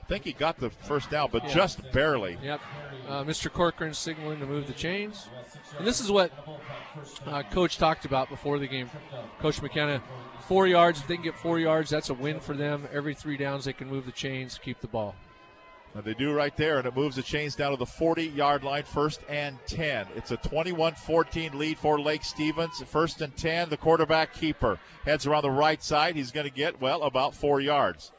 [0.02, 1.54] I think he got the first down, but Yeah.
[1.54, 2.38] just barely.
[2.42, 2.60] Yep.
[3.08, 3.52] Uh, Mr.
[3.52, 5.28] Corcoran signaling to move the chains.
[5.78, 6.32] And this is what
[7.24, 8.90] uh, Coach talked about before the game.
[9.38, 10.02] Coach McKenna,
[10.40, 11.00] four yards.
[11.00, 12.88] If they can get four yards, that's a win for them.
[12.92, 15.14] Every three downs, they can move the chains, keep the ball.
[15.94, 18.64] And they do right there, and it moves the chains down to the 40 yard
[18.64, 20.08] line, first and 10.
[20.16, 22.82] It's a 21 14 lead for Lake Stevens.
[22.86, 26.16] First and 10, the quarterback keeper heads around the right side.
[26.16, 28.12] He's going to get, well, about four yards.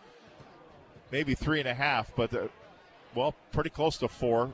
[1.11, 2.47] Maybe three and a half, but, uh,
[3.13, 4.53] well, pretty close to four.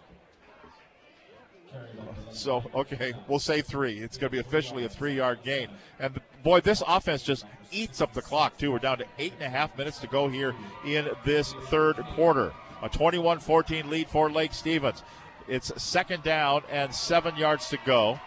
[2.31, 3.99] So, okay, we'll say three.
[3.99, 5.69] It's going to be officially a three yard gain.
[5.99, 8.71] And boy, this offense just eats up the clock, too.
[8.71, 10.55] We're down to eight and a half minutes to go here
[10.85, 12.51] in this third quarter.
[12.81, 15.03] A 21 14 lead for Lake Stevens.
[15.47, 18.19] It's second down and seven yards to go.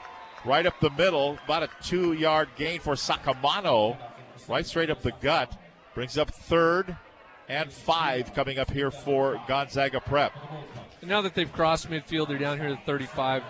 [0.45, 3.97] Right up the middle, about a two yard gain for Sakamano.
[4.49, 5.59] Right straight up the gut.
[5.95, 6.97] Brings up third
[7.49, 10.33] and five coming up here for Gonzaga Prep.
[11.03, 13.43] Now that they've crossed midfield, they're down here at 35.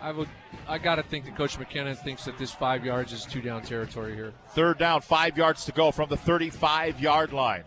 [0.00, 0.28] I would,
[0.68, 3.62] I got to think that Coach McKenna thinks that this five yards is two down
[3.62, 4.32] territory here.
[4.50, 7.64] Third down, five yards to go from the 35 yard line.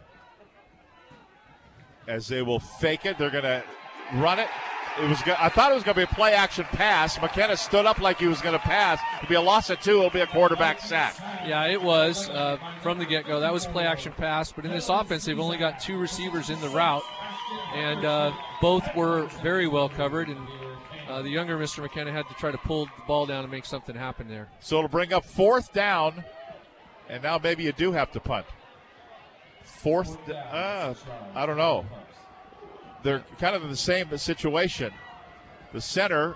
[2.07, 3.63] As they will fake it, they're to
[4.15, 4.49] run it.
[5.01, 5.21] It was.
[5.39, 7.19] I thought it was going to be a play action pass.
[7.19, 8.99] McKenna stood up like he was going to pass.
[9.17, 9.97] It'll be a loss of two.
[9.97, 11.15] It'll be a quarterback sack.
[11.45, 13.39] Yeah, it was uh, from the get go.
[13.39, 14.51] That was play action pass.
[14.51, 17.03] But in this offense, they've only got two receivers in the route,
[17.73, 20.29] and uh, both were very well covered.
[20.29, 20.39] And
[21.09, 21.81] uh, the younger Mr.
[21.81, 24.47] McKenna had to try to pull the ball down and make something happen there.
[24.59, 26.23] So it'll bring up fourth down,
[27.09, 28.45] and now maybe you do have to punt.
[29.63, 30.93] Fourth, uh,
[31.35, 31.85] I don't know.
[33.03, 34.93] They're kind of in the same situation.
[35.73, 36.35] The center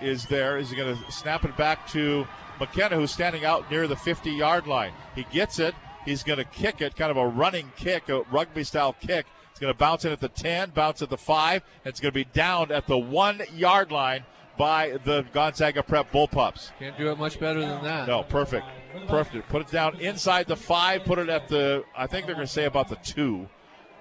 [0.00, 0.58] is there.
[0.58, 2.26] Is he going to snap it back to
[2.62, 4.92] McKenna, who's standing out near the 50 yard line?
[5.16, 5.74] He gets it.
[6.04, 9.26] He's going to kick it, kind of a running kick, a rugby style kick.
[9.50, 11.62] It's going to bounce in at the 10, bounce at the 5.
[11.84, 14.24] and It's going to be down at the one yard line
[14.56, 16.70] by the Gonzaga Prep Bullpups.
[16.78, 18.06] Can't do it much better than that.
[18.06, 18.66] No, perfect.
[19.08, 19.48] Perfect.
[19.48, 22.52] Put it down inside the five, put it at the, I think they're going to
[22.52, 23.48] say about the two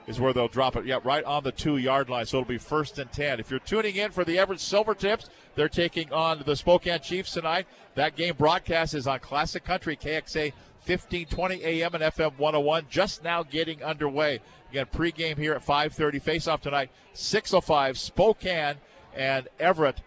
[0.07, 0.85] is where they'll drop it.
[0.85, 2.25] Yeah, right on the two yard line.
[2.25, 3.39] So it'll be first and 10.
[3.39, 7.67] If you're tuning in for the Everett Silvertips, they're taking on the Spokane Chiefs tonight.
[7.95, 10.53] That game broadcast is on Classic Country, KXA
[10.85, 14.39] 1520 AM and FM 101, just now getting underway.
[14.71, 16.19] Again, pregame here at 5:30.
[16.19, 17.97] Face off tonight, 6:05.
[17.97, 18.77] Spokane
[19.15, 20.01] and Everett.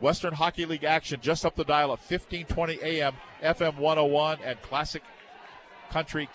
[0.00, 5.02] Western Hockey League action just up the dial at 1520 AM, FM 101, and Classic
[5.90, 6.28] Country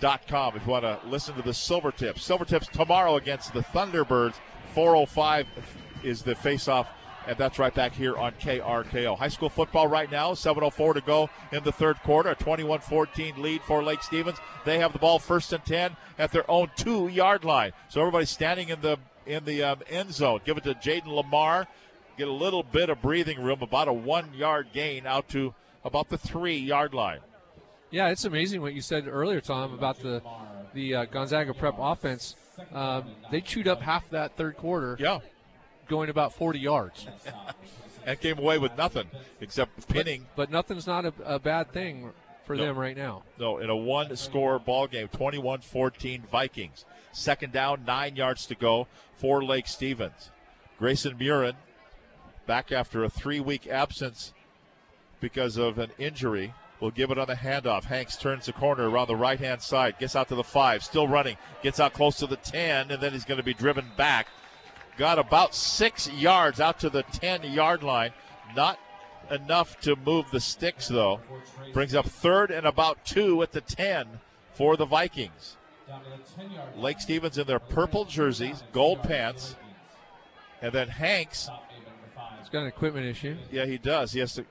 [0.00, 2.20] KXA.com if you want to listen to the Silvertips.
[2.20, 4.34] Silver Tips tomorrow against the Thunderbirds.
[4.74, 5.46] 405
[6.02, 6.88] is the face off,
[7.26, 9.16] and that's right back here on KRKO.
[9.16, 13.42] High school football right now, 7.04 to go in the third quarter, a 21 14
[13.42, 14.38] lead for Lake Stevens.
[14.64, 17.72] They have the ball first and 10 at their own two yard line.
[17.88, 20.40] So everybody's standing in the in the um, end zone.
[20.44, 21.66] Give it to Jaden Lamar.
[22.16, 25.54] Get a little bit of breathing room, about a one yard gain out to
[25.84, 27.20] about the three yard line.
[27.90, 30.22] Yeah, it's amazing what you said earlier, Tom, about the
[30.74, 32.36] the uh, Gonzaga Prep offense.
[32.72, 34.96] Um, they chewed up half that third quarter.
[34.98, 35.20] Yeah,
[35.88, 37.06] going about 40 yards.
[38.06, 39.06] and came away with nothing
[39.40, 40.26] except pinning.
[40.36, 42.10] But, but nothing's not a, a bad thing
[42.44, 42.64] for No.
[42.66, 43.22] them right now.
[43.38, 46.84] No, in a one score ball game, 21 14 Vikings.
[47.12, 48.86] Second down, nine yards to go
[49.16, 50.30] for Lake Stevens.
[50.78, 51.54] Grayson Murin
[52.46, 54.32] back after a three week absence
[55.20, 56.54] because of an injury.
[56.80, 57.84] Will give it on the handoff.
[57.84, 61.08] Hanks turns the corner around the right hand side, gets out to the five, still
[61.08, 64.28] running, gets out close to the 10, and then he's going to be driven back.
[64.96, 68.12] Got about six yards out to the 10 yard line.
[68.54, 68.78] Not
[69.30, 71.20] enough to move the sticks, though.
[71.72, 74.20] Brings up third and about two at the 10
[74.52, 75.56] for the Vikings.
[76.76, 79.56] Lake Stevens in their purple jerseys, gold pants,
[80.60, 81.48] and then Hanks.
[82.38, 83.36] He's got an equipment issue.
[83.50, 84.12] Yeah, he does.
[84.12, 84.44] He has to.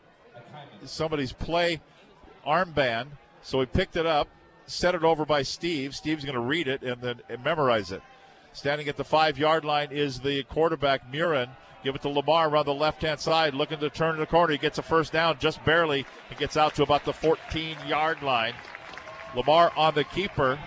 [0.85, 1.81] Somebody's play
[2.47, 3.07] armband,
[3.41, 4.27] so he picked it up,
[4.65, 5.95] set it over by Steve.
[5.95, 8.01] Steve's going to read it and then memorize it.
[8.53, 11.49] Standing at the five yard line is the quarterback, Murin.
[11.83, 14.51] Give it to Lamar around the left hand side, looking to turn the corner.
[14.51, 16.05] He gets a first down just barely.
[16.29, 18.53] He gets out to about the 14 yard line.
[19.35, 20.57] Lamar on the keeper.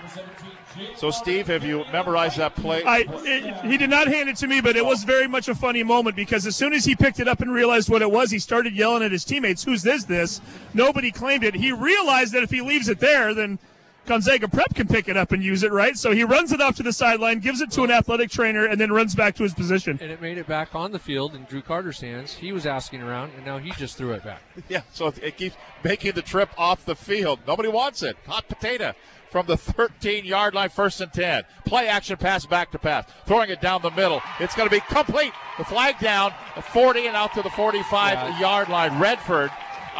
[0.96, 2.82] So, Steve, have you memorized that play?
[2.84, 5.54] I it, he did not hand it to me, but it was very much a
[5.54, 8.30] funny moment because as soon as he picked it up and realized what it was,
[8.30, 10.04] he started yelling at his teammates, "Who's this?
[10.04, 10.40] This?"
[10.72, 11.54] Nobody claimed it.
[11.54, 13.58] He realized that if he leaves it there, then
[14.06, 15.96] Gonzaga Prep can pick it up and use it, right?
[15.96, 18.80] So he runs it off to the sideline, gives it to an athletic trainer, and
[18.80, 19.98] then runs back to his position.
[20.00, 22.34] And it made it back on the field in Drew Carter's hands.
[22.34, 24.42] He was asking around, and now he just threw it back.
[24.68, 27.40] Yeah, so it keeps making the trip off the field.
[27.46, 28.16] Nobody wants it.
[28.26, 28.94] Hot potato
[29.30, 31.44] from the 13 yard line, first and 10.
[31.64, 33.06] Play action pass back to pass.
[33.26, 34.20] Throwing it down the middle.
[34.38, 35.32] It's going to be complete.
[35.58, 36.32] The flag down,
[36.72, 38.40] 40 and out to the 45 yeah.
[38.40, 39.00] yard line.
[39.00, 39.50] Redford.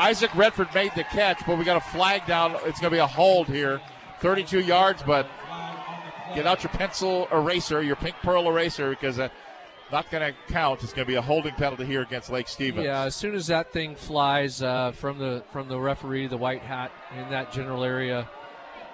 [0.01, 2.53] Isaac Redford made the catch, but we got a flag down.
[2.65, 3.83] It's going to be a hold here.
[4.21, 5.29] 32 yards, but
[6.35, 9.29] get out your pencil eraser, your pink pearl eraser, because uh,
[9.93, 10.83] not going to count.
[10.83, 12.87] It's going to be a holding penalty here against Lake Stevens.
[12.87, 16.63] Yeah, as soon as that thing flies uh, from the from the referee, the white
[16.63, 18.27] hat in that general area,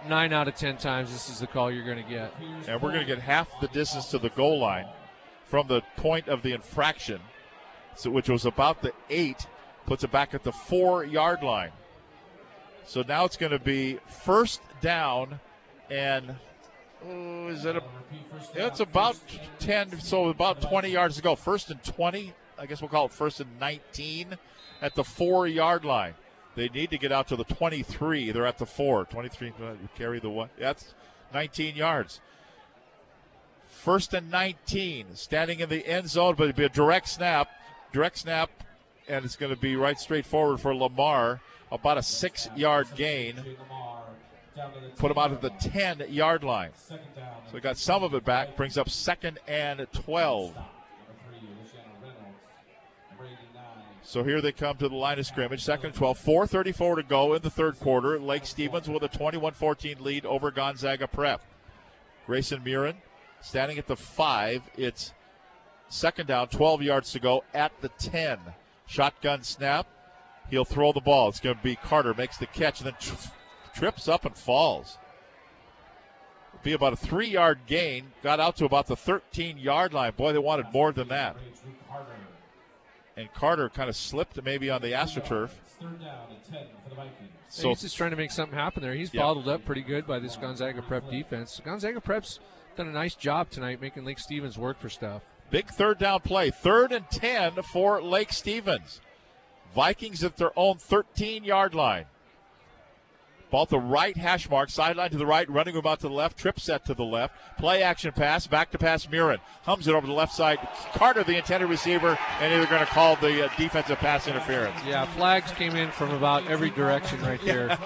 [0.09, 2.35] nine out of ten times this is the call you're going to get.
[2.66, 4.87] And we're going to get half the distance to the goal line
[5.45, 7.20] from the point of the infraction,
[7.95, 9.47] so, which was about the eight,
[9.87, 11.73] puts it back at the four yard line.
[12.85, 15.41] So now it's going to be first down,
[15.91, 16.37] and
[17.05, 17.83] oh, is it a?
[18.55, 19.17] It's about
[19.59, 21.35] ten, so about twenty yards to go.
[21.35, 22.33] First and twenty.
[22.59, 24.37] I guess we'll call it first and nineteen
[24.81, 26.15] at the four yard line.
[26.55, 28.33] They need to get out to the 23.
[28.33, 29.05] They're at the four.
[29.05, 30.49] 23 uh, carry the one.
[30.59, 30.95] That's
[31.35, 32.21] 19 yards.
[33.69, 35.15] First and 19.
[35.15, 37.51] Standing in the end zone, but it'd be a direct snap.
[37.93, 38.51] Direct snap,
[39.09, 41.41] and it's going to be right straight forward for Lamar.
[41.70, 43.43] About a six yard gain.
[44.97, 46.70] Put him out of the 10 yard line.
[46.89, 46.99] So
[47.53, 48.57] we got some of it back.
[48.57, 50.57] Brings up second and 12.
[54.03, 55.65] So here they come to the line of scrimmage.
[55.65, 56.19] Second and 12.
[56.20, 58.19] 4.34 to go in the third quarter.
[58.20, 61.43] Lake Stevens with a 21 14 lead over Gonzaga Prep.
[62.27, 62.95] Grayson Murin
[63.41, 64.62] standing at the 5.
[64.77, 65.12] It's
[65.89, 68.39] second down, 12 yards to go at the 10.
[68.87, 69.87] Shotgun snap.
[70.49, 71.29] He'll throw the ball.
[71.29, 72.15] It's going to be Carter.
[72.15, 73.19] Makes the catch and then
[73.75, 74.99] trips up and falls.
[76.55, 78.13] It'll be about a three yard gain.
[78.23, 80.13] Got out to about the 13 yard line.
[80.17, 81.37] Boy, they wanted more than that
[83.17, 85.51] and Carter kind of slipped maybe on the AstroTurf.
[87.49, 88.95] So he's just trying to make something happen there.
[88.95, 89.23] He's yeah.
[89.23, 91.61] bottled up pretty good by this Gonzaga Prep defense.
[91.65, 92.41] Gonzaga Prep's
[92.77, 95.23] done a nice job tonight making Lake Stevens work for stuff.
[95.51, 96.51] Big third down play.
[96.51, 99.01] Third and 10 for Lake Stevens.
[99.74, 102.06] Vikings at their own 13 yard line.
[103.51, 106.59] Ball the right hash mark, sideline to the right, running about to the left, trip
[106.59, 107.35] set to the left.
[107.59, 109.39] Play action pass, back to pass Murin.
[109.62, 110.59] Hums it over the left side.
[110.94, 114.77] Carter, the intended receiver, and they're going to call the uh, defensive pass interference.
[114.85, 117.78] Yeah, flags came in from about every direction right there.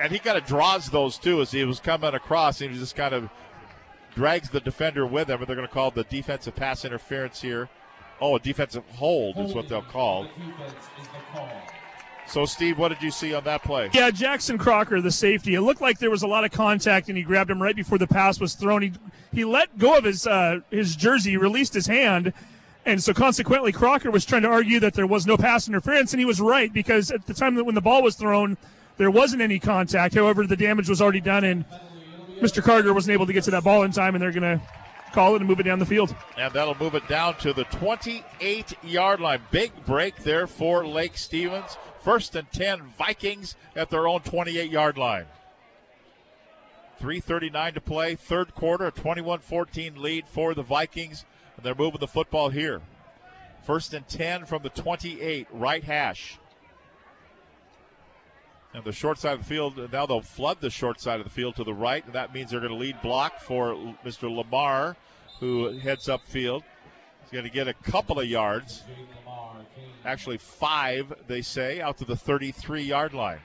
[0.00, 2.60] and he kind of draws those too as he was coming across.
[2.60, 3.28] He just kind of
[4.14, 7.68] drags the defender with him, and they're going to call the defensive pass interference here.
[8.20, 10.26] Oh, a defensive hold is what they'll call.
[12.26, 13.90] So, Steve, what did you see on that play?
[13.92, 15.54] Yeah, Jackson Crocker, the safety.
[15.54, 17.98] It looked like there was a lot of contact, and he grabbed him right before
[17.98, 18.82] the pass was thrown.
[18.82, 18.92] He
[19.32, 22.32] he let go of his uh, his jersey, released his hand,
[22.86, 26.20] and so consequently, Crocker was trying to argue that there was no pass interference, and
[26.20, 28.56] he was right because at the time that when the ball was thrown,
[28.96, 30.14] there wasn't any contact.
[30.14, 31.64] However, the damage was already done, and
[32.44, 32.62] Mr.
[32.62, 34.62] Carter wasn't able to get to that ball in time, and they're going to
[35.12, 36.14] call it and move it down the field.
[36.36, 39.40] And that'll move it down to the 28 yard line.
[39.50, 41.78] Big break there for Lake Stevens.
[42.02, 45.24] First and 10 Vikings at their own 28 yard line.
[47.00, 51.24] 3.39 to play, third quarter, a 21 14 lead for the Vikings.
[51.56, 52.82] And they're moving the football here.
[53.62, 56.38] First and 10 from the 28, right hash.
[58.74, 61.30] And the short side of the field, now they'll flood the short side of the
[61.30, 63.74] field to the right, and that means they're going to lead block for
[64.04, 64.34] Mr.
[64.34, 64.96] Lamar,
[65.38, 66.62] who heads upfield.
[67.22, 68.82] He's going to get a couple of yards.
[70.04, 73.38] Actually, five, they say, out to the 33 yard line.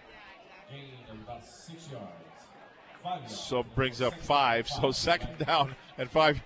[3.28, 4.68] So brings up five.
[4.68, 6.42] So second down and five.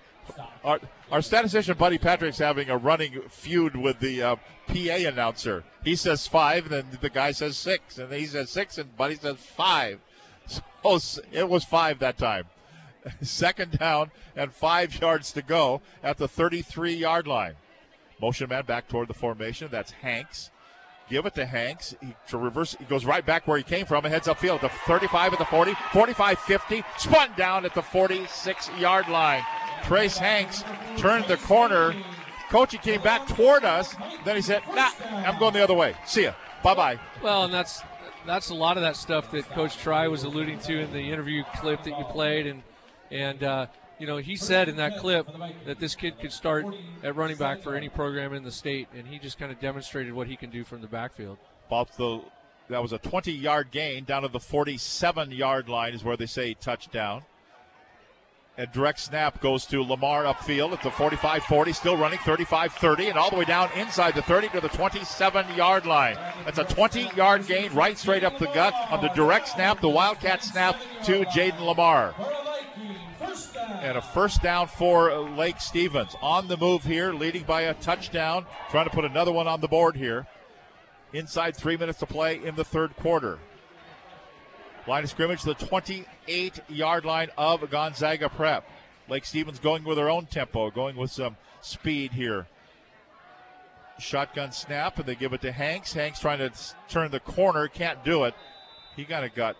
[0.64, 0.80] Our,
[1.10, 4.36] our statistician Buddy Patrick's having a running feud with the uh,
[4.66, 5.64] PA announcer.
[5.84, 9.16] He says five, and then the guy says six, and he says six, and Buddy
[9.16, 10.00] says five.
[10.46, 10.62] So
[11.32, 12.46] it was five that time.
[13.22, 17.54] Second down and five yards to go at the 33 yard line.
[18.20, 19.68] Motion man back toward the formation.
[19.70, 20.50] That's Hanks.
[21.10, 21.94] Give it to Hanks.
[22.00, 24.62] He, to reverse, he goes right back where he came from and heads upfield.
[24.62, 29.42] The 35 at the 40, 45 50, spun down at the 46 yard line.
[29.84, 30.64] Trace Hanks
[30.96, 31.94] turned the corner.
[32.50, 33.94] Coach, he came back toward us.
[34.24, 35.94] Then he said, Nah, I'm going the other way.
[36.06, 36.34] See ya.
[36.62, 37.00] Bye bye.
[37.22, 37.82] Well, and that's
[38.26, 41.44] that's a lot of that stuff that Coach Tri was alluding to in the interview
[41.56, 42.62] clip that you played, and
[43.10, 43.66] and uh,
[43.98, 45.28] you know he said in that clip
[45.66, 46.64] that this kid could start
[47.02, 50.14] at running back for any program in the state, and he just kind of demonstrated
[50.14, 51.36] what he can do from the backfield.
[51.66, 52.22] About the
[52.70, 57.22] that was a 20-yard gain down to the 47-yard line is where they say touchdown.
[58.56, 63.08] And direct snap goes to Lamar upfield at the 45 40, still running 35 30,
[63.08, 66.16] and all the way down inside the 30 to the 27 yard line.
[66.44, 69.88] That's a 20 yard gain right straight up the gut on the direct snap, the
[69.88, 72.14] Wildcat snap to Jaden Lamar.
[73.82, 76.14] And a first down for Lake Stevens.
[76.22, 79.68] On the move here, leading by a touchdown, trying to put another one on the
[79.68, 80.28] board here.
[81.12, 83.40] Inside three minutes to play in the third quarter.
[84.86, 88.68] Line of scrimmage, the 28 yard line of Gonzaga Prep.
[89.08, 92.46] Lake Stevens going with their own tempo, going with some speed here.
[93.98, 95.92] Shotgun snap, and they give it to Hanks.
[95.92, 96.52] Hanks trying to
[96.88, 98.34] turn the corner, can't do it.
[98.96, 99.56] He kind of got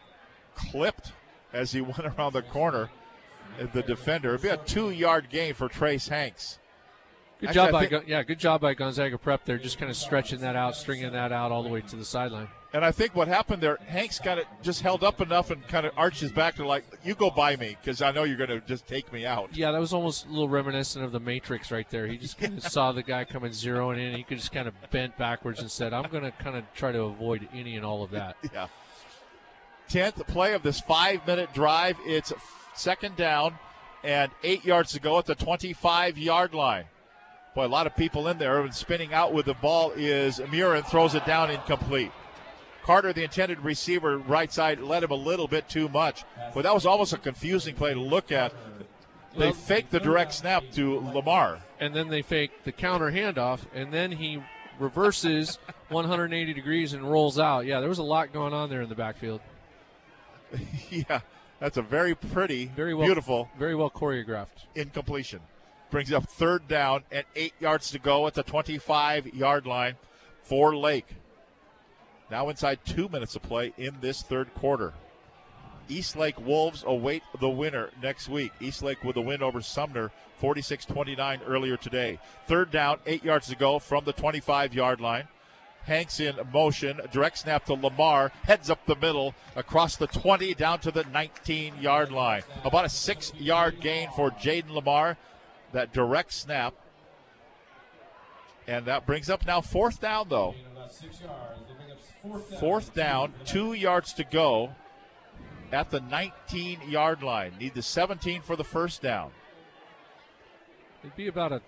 [0.55, 1.13] clipped
[1.53, 2.91] as he went around the corner.
[3.61, 4.31] Uh, the defender.
[4.31, 6.59] It'd be a two yard gain for Trace Hanks.
[7.41, 9.97] Good Actually, job by think, yeah, good job by Gonzaga Prep there, just kind of
[9.97, 12.49] stretching that out, stringing that out all the way to the sideline.
[12.75, 15.87] And I think what happened there, Hanks got it just held up enough and kind
[15.87, 18.51] of arches his back to like, you go by me because I know you're going
[18.51, 19.57] to just take me out.
[19.57, 22.09] Yeah, that was almost a little reminiscent of the Matrix right there.
[22.09, 24.17] He just kind of saw the guy coming zeroing in.
[24.17, 26.91] He could just kind of bent backwards and said, I'm going to kind of try
[26.91, 28.37] to avoid any and all of that.
[28.53, 28.67] yeah.
[29.89, 31.97] Tenth play of this five minute drive.
[32.05, 32.33] It's
[32.75, 33.57] second down
[34.03, 36.87] and eight yards to go at the 25 yard line.
[37.55, 38.61] Boy, a lot of people in there.
[38.63, 42.11] And spinning out with the ball is Murin, throws it down incomplete.
[42.85, 46.23] Carter, the intended receiver, right side, led him a little bit too much.
[46.55, 48.53] But that was almost a confusing play to look at.
[49.37, 51.61] They faked the direct snap to Lamar.
[51.81, 54.43] And then they faked the counter handoff, and then he
[54.79, 55.59] reverses
[55.89, 57.65] 180 degrees and rolls out.
[57.65, 59.41] Yeah, there was a lot going on there in the backfield.
[60.91, 61.21] yeah,
[61.61, 65.41] that's a very pretty, very well, beautiful, very well choreographed incompletion.
[65.91, 69.95] Brings up third down and eight yards to go at the 25 yard line
[70.43, 71.07] for Lake.
[72.31, 74.95] Now inside two minutes of play in this third quarter.
[75.89, 78.53] Eastlake Wolves await the winner next week.
[78.61, 82.19] Eastlake with a win over Sumner, 46 29 earlier today.
[82.47, 85.29] Third down, eight yards to go from the 25 yard line.
[85.85, 90.79] Hanks in motion, direct snap to Lamar, heads up the middle, across the 20, down
[90.81, 92.43] to the 19 yard line.
[92.65, 95.19] About a six yard gain for Jaden Lamar.
[95.73, 96.73] That direct snap.
[98.67, 100.55] And that brings up now fourth down, though.
[102.59, 104.75] Fourth down, two yards to go
[105.73, 107.53] at the 19 yard line.
[107.59, 109.31] Need the 17 for the first down.
[111.03, 111.61] It'd be about a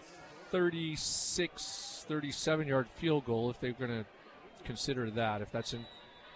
[0.51, 4.05] 36, 37 yard field goal if they're going to
[4.65, 5.43] consider that.
[5.43, 5.85] If that's in,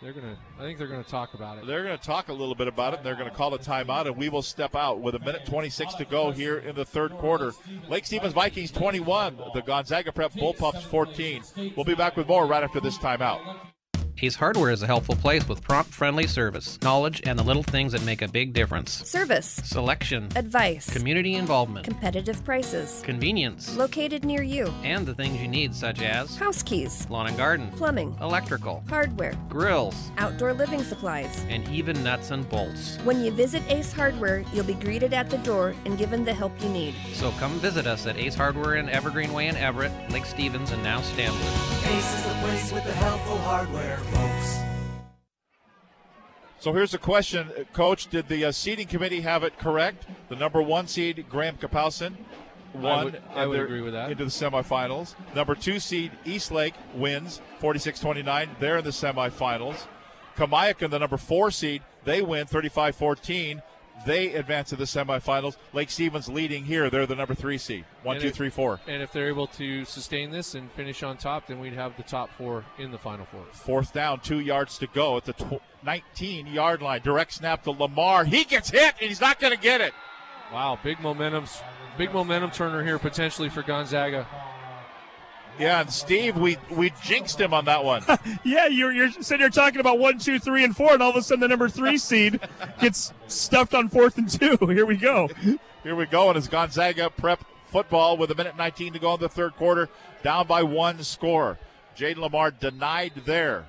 [0.02, 1.66] they're to, I think they're to talk about it.
[1.66, 4.16] They're to talk a little bit about it, and they're to call a timeout, and
[4.16, 7.52] we will step out with a minute 26 to go here in the third quarter.
[7.89, 11.43] Lake Stevens Vikings 21, the Gonzaga Prep Bullpups 14.
[11.77, 13.40] We'll be back with more right after this timeout.
[14.19, 17.93] Ace Hardware is a helpful place with prompt, friendly service, knowledge, and the little things
[17.93, 19.09] that make a big difference.
[19.09, 25.49] Service, selection, advice, community involvement, competitive prices, convenience, located near you, and the things you
[25.49, 31.45] need, such as house keys, lawn and garden, plumbing, electrical, hardware, grills, outdoor living supplies,
[31.49, 32.99] and even nuts and bolts.
[33.05, 36.53] When you visit Ace Hardware, you'll be greeted at the door and given the help
[36.62, 36.95] you need.
[37.15, 40.82] So come visit us at Ace Hardware in Evergreen Way in Everett, Lake Stevens, and
[40.82, 41.41] now Stanwood.
[41.41, 44.59] Ace is the place with the helpful hardware folks.
[46.59, 48.09] So here's a question, Coach.
[48.09, 50.07] Did the uh, seeding committee have it correct?
[50.28, 52.15] The number one seed, Graham Kapowsin,
[52.74, 52.85] won.
[52.85, 54.11] I would, I would agree with that.
[54.11, 55.15] Into the semifinals.
[55.35, 58.51] Number two seed, Eastlake, wins 46 29.
[58.61, 59.87] They're in the semifinals.
[60.37, 63.62] Kamiakin, the number four seed, they win 35 14.
[64.06, 65.56] They advance to the semifinals.
[65.72, 66.88] Lake Stevens leading here.
[66.88, 67.84] They're the number three seed.
[68.02, 68.80] One, and two, if, three, four.
[68.86, 72.02] And if they're able to sustain this and finish on top, then we'd have the
[72.02, 73.44] top four in the final four.
[73.52, 77.02] Fourth down, two yards to go at the tw- 19 yard line.
[77.02, 78.24] Direct snap to Lamar.
[78.24, 79.92] He gets hit and he's not going to get it.
[80.52, 81.44] Wow, big momentum,
[81.96, 84.26] big momentum turner here potentially for Gonzaga.
[85.61, 88.03] Yeah, and Steve, we we jinxed him on that one.
[88.45, 91.16] yeah, you're you're sitting here talking about one, two, three, and four, and all of
[91.16, 92.41] a sudden the number three seed
[92.81, 94.57] gets stuffed on fourth and two.
[94.66, 95.28] Here we go.
[95.82, 99.20] Here we go, and it's Gonzaga prep football with a minute 19 to go in
[99.20, 99.91] the third quarter,
[100.23, 101.59] down by one score.
[101.95, 103.66] Jaden Lamar denied there.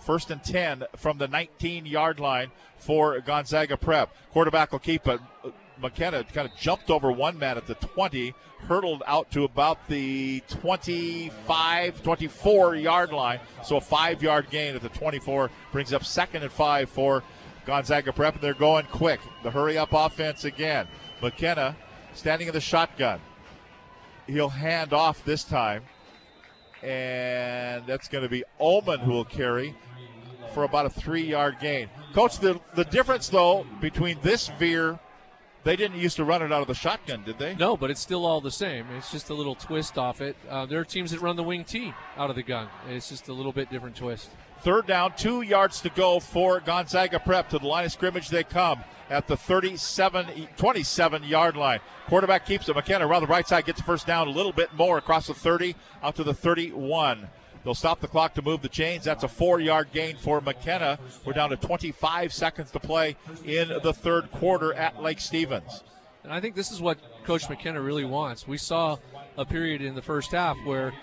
[0.00, 4.14] First and 10 from the 19 yard line for Gonzaga prep.
[4.32, 5.20] Quarterback will keep it
[5.80, 8.34] McKenna kind of jumped over one man at the 20,
[8.66, 13.40] hurdled out to about the 25, 24 yard line.
[13.64, 17.22] So a five yard gain at the 24 brings up second and five for
[17.66, 19.20] Gonzaga Prep, and they're going quick.
[19.42, 20.88] The hurry up offense again.
[21.22, 21.76] McKenna
[22.14, 23.20] standing in the shotgun.
[24.26, 25.84] He'll hand off this time,
[26.82, 29.74] and that's going to be Ullman who will carry
[30.52, 31.88] for about a three yard gain.
[32.14, 34.98] Coach, the, the difference, though, between this veer,
[35.64, 37.54] they didn't used to run it out of the shotgun, did they?
[37.54, 38.86] No, but it's still all the same.
[38.96, 40.36] It's just a little twist off it.
[40.48, 42.68] Uh, there are teams that run the wing T out of the gun.
[42.88, 44.30] It's just a little bit different twist.
[44.60, 47.48] Third down, two yards to go for Gonzaga Prep.
[47.50, 51.80] To the line of scrimmage they come at the 37, 27 yard line.
[52.06, 52.74] Quarterback keeps it.
[52.74, 55.34] McKenna around the right side gets the first down a little bit more across the
[55.34, 57.28] 30 out to the 31.
[57.68, 59.04] They'll stop the clock to move the chains.
[59.04, 60.98] That's a four yard gain for McKenna.
[61.26, 63.14] We're down to 25 seconds to play
[63.44, 65.84] in the third quarter at Lake Stevens.
[66.24, 68.48] And I think this is what Coach McKenna really wants.
[68.48, 68.96] We saw
[69.36, 70.94] a period in the first half where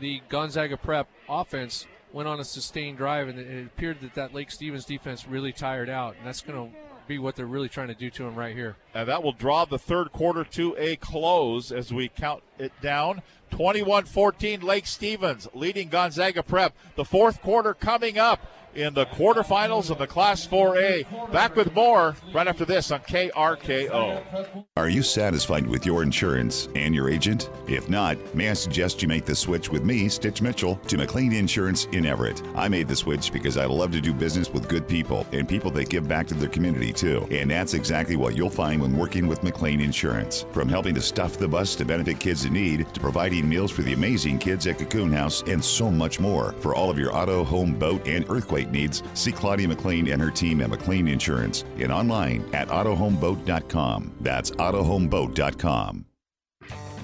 [0.00, 4.50] the Gonzaga Prep offense went on a sustained drive, and it appeared that that Lake
[4.50, 6.76] Stevens defense really tired out, and that's going to
[7.06, 8.76] be what they're really trying to do to him right here.
[8.94, 13.22] And that will draw the third quarter to a close as we count it down.
[13.54, 16.76] 21 14 Lake Stevens leading Gonzaga Prep.
[16.96, 18.40] The fourth quarter coming up
[18.76, 21.32] in the quarterfinals of the Class 4A.
[21.32, 24.64] Back with more right after this on KRKO.
[24.76, 27.50] Are you satisfied with your insurance and your agent?
[27.66, 31.32] If not, may I suggest you make the switch with me, Stitch Mitchell, to McLean
[31.32, 32.42] Insurance in Everett.
[32.54, 35.70] I made the switch because I love to do business with good people and people
[35.72, 37.26] that give back to their community too.
[37.30, 40.46] And that's exactly what you'll find when working with McLean Insurance.
[40.52, 43.82] From helping to stuff the bus to benefit kids in need, to providing meals for
[43.82, 46.52] the amazing kids at Cocoon House, and so much more.
[46.60, 50.30] For all of your auto, home, boat, and earthquake needs, see Claudia McLean and her
[50.30, 54.12] team at McLean Insurance and online at autohomeboat.com.
[54.20, 56.06] That's autohomeboat.com.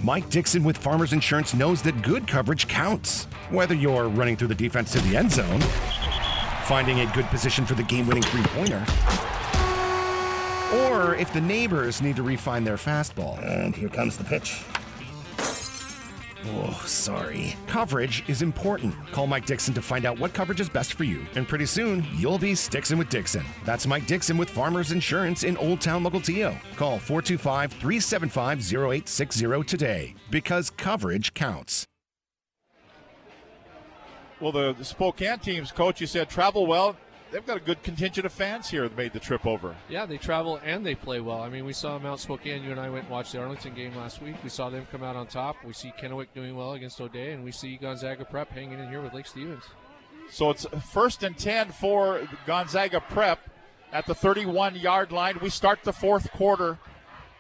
[0.03, 3.25] Mike Dixon with Farmers Insurance knows that good coverage counts.
[3.51, 5.61] Whether you're running through the defense to the end zone,
[6.65, 8.83] finding a good position for the game winning three pointer,
[10.73, 13.43] or if the neighbors need to refine their fastball.
[13.45, 14.63] And here comes the pitch.
[16.47, 17.57] Oh, sorry.
[17.67, 18.95] Coverage is important.
[19.13, 21.27] Call Mike Dixon to find out what coverage is best for you.
[21.35, 23.45] And pretty soon, you'll be Stixon with Dixon.
[23.65, 26.57] That's Mike Dixon with Farmers Insurance in Old Town Mukilteo.
[26.77, 31.87] Call 425 375 0860 today because coverage counts.
[34.41, 36.97] Well, the, the Spokane teams, coach, you said travel well.
[37.31, 39.77] They've got a good contingent of fans here that made the trip over.
[39.89, 41.43] Yeah, they travel and they play well.
[41.43, 42.65] I mean, we saw Mount Spokane.
[42.65, 44.35] You and I went and watched the Arlington game last week.
[44.43, 45.57] We saw them come out on top.
[45.65, 49.01] We see Kennewick doing well against O'Dea, and we see Gonzaga Prep hanging in here
[49.01, 49.63] with Lake Stevens.
[50.29, 53.39] So it's first and 10 for Gonzaga Prep
[53.93, 55.39] at the 31 yard line.
[55.41, 56.79] We start the fourth quarter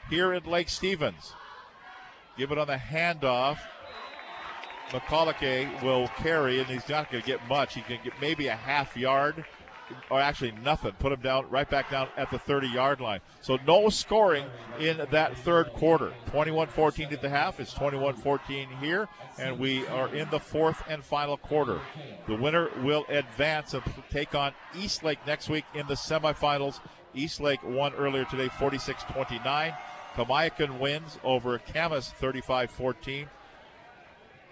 [0.08, 1.32] here in Lake Stevens.
[2.36, 3.58] Give it on the handoff.
[4.90, 7.74] McCullough will carry, and he's not going to get much.
[7.74, 9.44] He can get maybe a half yard,
[10.10, 10.92] or actually nothing.
[10.92, 13.20] Put them down, right back down at the 30 yard line.
[13.40, 14.46] So no scoring
[14.78, 16.12] in that third quarter.
[16.26, 17.60] 21 14 at the half.
[17.60, 19.08] It's 21 14 here,
[19.38, 21.80] and we are in the fourth and final quarter.
[22.26, 26.80] The winner will advance and take on Eastlake next week in the semifinals.
[27.14, 29.74] Eastlake won earlier today 46 29.
[30.14, 33.28] Kamiakin wins over Camas 35 14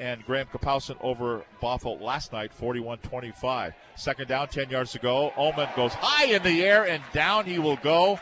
[0.01, 3.75] and Graham Kapowsin over Bothell last night, 41 25.
[3.97, 5.33] Second down, 10 yards to go.
[5.37, 8.21] Ullman goes high in the air and down he will go.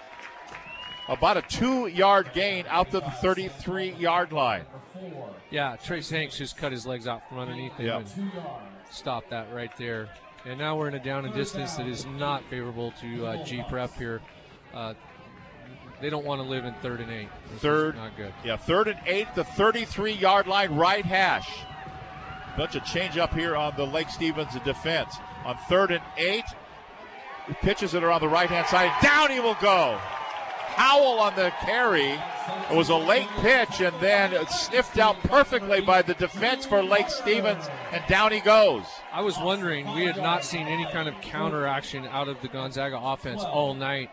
[1.09, 4.65] About a two yard gain out to the 33 yard line.
[5.51, 7.99] Yeah, Trace Hanks just cut his legs out from underneath him Yeah.
[7.99, 8.31] and
[8.91, 10.09] stopped that right there.
[10.45, 13.63] And now we're in a down and distance that is not favorable to uh, G
[13.69, 14.21] Prep here.
[14.75, 14.95] Uh,
[16.01, 17.29] they don't want to live in third and eight.
[17.59, 18.33] Third, not good.
[18.45, 21.49] Yeah, third and eight, the 33 yard line, right hash.
[22.57, 25.17] Bunch of change up here on the Lake Stevens defense.
[25.45, 26.45] On third and eight,
[27.47, 28.91] he pitches it around the right hand side.
[29.03, 29.99] Down he will go.
[30.77, 32.11] Howell on the carry.
[32.71, 37.09] It was a late pitch and then sniffed out perfectly by the defense for Lake
[37.09, 38.85] Stevens, and down he goes.
[39.11, 42.99] I was wondering, we had not seen any kind of counteraction out of the Gonzaga
[42.99, 44.11] offense all night.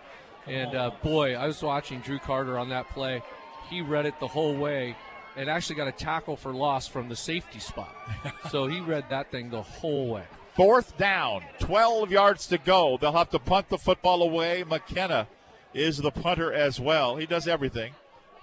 [0.47, 3.21] And uh, boy, I was watching Drew Carter on that play.
[3.69, 4.95] He read it the whole way
[5.35, 7.95] and actually got a tackle for loss from the safety spot.
[8.51, 10.23] so he read that thing the whole way.
[10.55, 12.97] Fourth down, 12 yards to go.
[13.01, 14.63] They'll have to punt the football away.
[14.67, 15.27] McKenna
[15.73, 17.15] is the punter as well.
[17.15, 17.93] He does everything.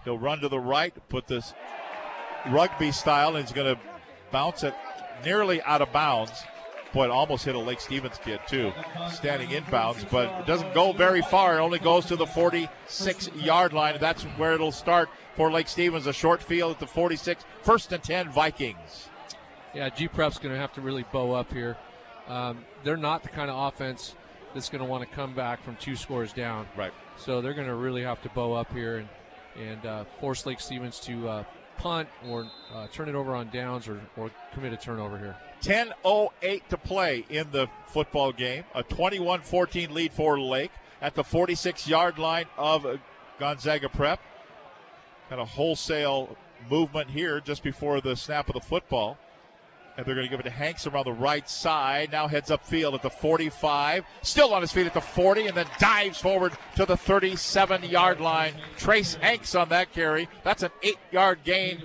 [0.04, 1.54] He'll run to the right, put this
[2.48, 3.80] rugby style, and he's going to
[4.32, 4.74] bounce it
[5.24, 6.32] nearly out of bounds.
[6.92, 8.72] Boy, it almost hit a Lake Stevens kid, too,
[9.12, 11.56] standing inbounds, but it doesn't go very far.
[11.56, 13.96] It only goes to the 46 yard line.
[14.00, 16.06] That's where it'll start for Lake Stevens.
[16.06, 17.44] A short field at the 46.
[17.62, 19.08] First and 10, Vikings.
[19.72, 21.76] Yeah, G Prep's going to have to really bow up here.
[22.26, 24.16] Um, they're not the kind of offense
[24.52, 26.66] that's going to want to come back from two scores down.
[26.76, 26.92] Right.
[27.16, 29.08] So they're going to really have to bow up here and
[29.56, 31.44] and uh, force Lake Stevens to uh,
[31.76, 35.36] punt or uh, turn it over on downs or, or commit a turnover here.
[35.62, 38.64] 10.08 to play in the football game.
[38.74, 40.72] A 21 14 lead for Lake
[41.02, 43.00] at the 46 yard line of
[43.38, 44.20] Gonzaga Prep.
[45.28, 46.36] Kind of wholesale
[46.68, 49.18] movement here just before the snap of the football.
[49.96, 52.12] And they're going to give it to Hanks around the right side.
[52.12, 54.04] Now heads upfield at the 45.
[54.22, 58.20] Still on his feet at the 40, and then dives forward to the 37 yard
[58.20, 58.54] line.
[58.78, 60.28] Trace Hanks on that carry.
[60.42, 61.82] That's an eight yard gain.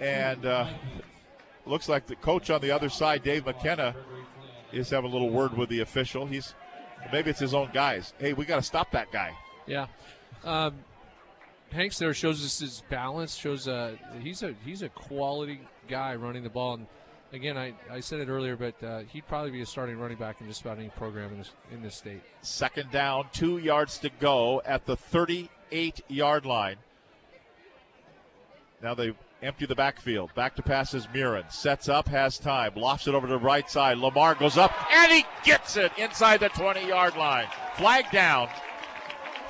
[0.00, 0.68] And uh,
[1.68, 3.94] looks like the coach on the other side, Dave McKenna,
[4.72, 6.26] is having a little word with the official.
[6.26, 6.54] He's
[7.12, 8.12] maybe it's his own guys.
[8.18, 9.34] Hey, we got to stop that guy.
[9.66, 9.86] Yeah.
[10.44, 10.74] Um,
[11.70, 13.34] Hanks there shows us his balance.
[13.34, 16.74] Shows uh, he's a he's a quality guy running the ball.
[16.74, 16.86] And
[17.32, 20.40] again, I, I said it earlier, but uh, he'd probably be a starting running back
[20.40, 22.22] in just about any program in this in this state.
[22.40, 26.76] Second down, two yards to go at the 38 yard line.
[28.82, 30.34] Now they empty the backfield.
[30.34, 31.50] Back to passes Murin.
[31.50, 32.72] Sets up, has time.
[32.74, 33.98] Lofts it over to the right side.
[33.98, 37.46] Lamar goes up, and he gets it inside the 20 yard line.
[37.76, 38.48] Flag down.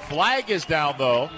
[0.08, 1.30] Flag is down, though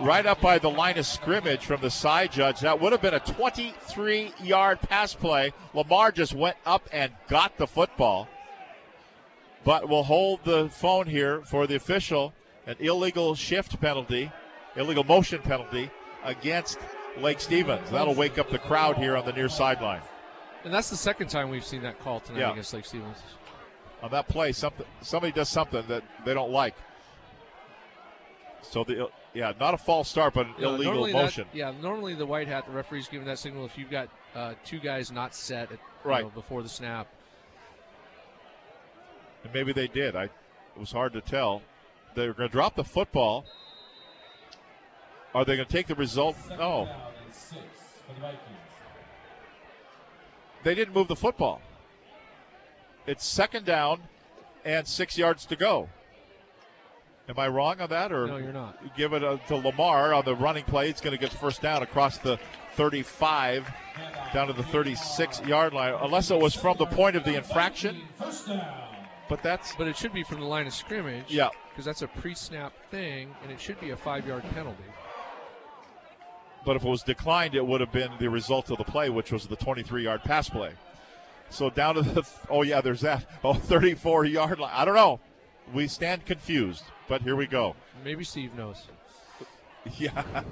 [0.00, 2.60] right up by the line of scrimmage from the side judge.
[2.60, 5.52] That would have been a 23 yard pass play.
[5.74, 8.28] Lamar just went up and got the football.
[9.62, 12.32] But we'll hold the phone here for the official.
[12.66, 14.32] An illegal shift penalty,
[14.76, 15.90] illegal motion penalty
[16.24, 16.78] against
[17.18, 17.90] Lake Stevens.
[17.90, 20.02] That'll wake up the crowd here on the near sideline.
[20.64, 22.52] And that's the second time we've seen that call tonight yeah.
[22.52, 23.18] against Lake Stevens.
[24.02, 26.74] On that play, something somebody does something that they don't like.
[28.62, 31.44] So the yeah, not a false start, but an illegal motion.
[31.52, 34.54] That, yeah, normally the white hat, the referee's giving that signal if you've got uh,
[34.64, 37.06] two guys not set at, right know, before the snap.
[39.44, 40.16] And maybe they did.
[40.16, 41.62] I it was hard to tell.
[42.14, 43.44] They were going to drop the football.
[45.34, 46.36] Are they going to take the result?
[46.50, 46.88] No.
[50.62, 51.62] They didn't move the football.
[53.06, 54.00] It's second down
[54.64, 55.88] and six yards to go.
[57.28, 58.36] Am I wrong on that, or no?
[58.38, 58.96] You're not.
[58.96, 60.90] Give it uh, to Lamar on the running play.
[60.90, 62.40] It's going to get first down across the
[62.74, 63.70] 35
[64.34, 68.00] down to the 36 yard line, unless it was from the point of the infraction.
[69.28, 71.26] But that's but it should be from the line of scrimmage.
[71.28, 74.82] Yeah, because that's a pre-snap thing, and it should be a five-yard penalty.
[76.64, 79.32] But if it was declined, it would have been the result of the play, which
[79.32, 80.72] was the 23-yard pass play.
[81.48, 84.72] So down to the oh yeah, there's that oh 34 yard line.
[84.74, 85.20] I don't know.
[85.74, 86.84] We stand confused.
[87.08, 87.74] But here we go.
[88.04, 88.86] Maybe Steve knows.
[89.96, 90.42] Yeah.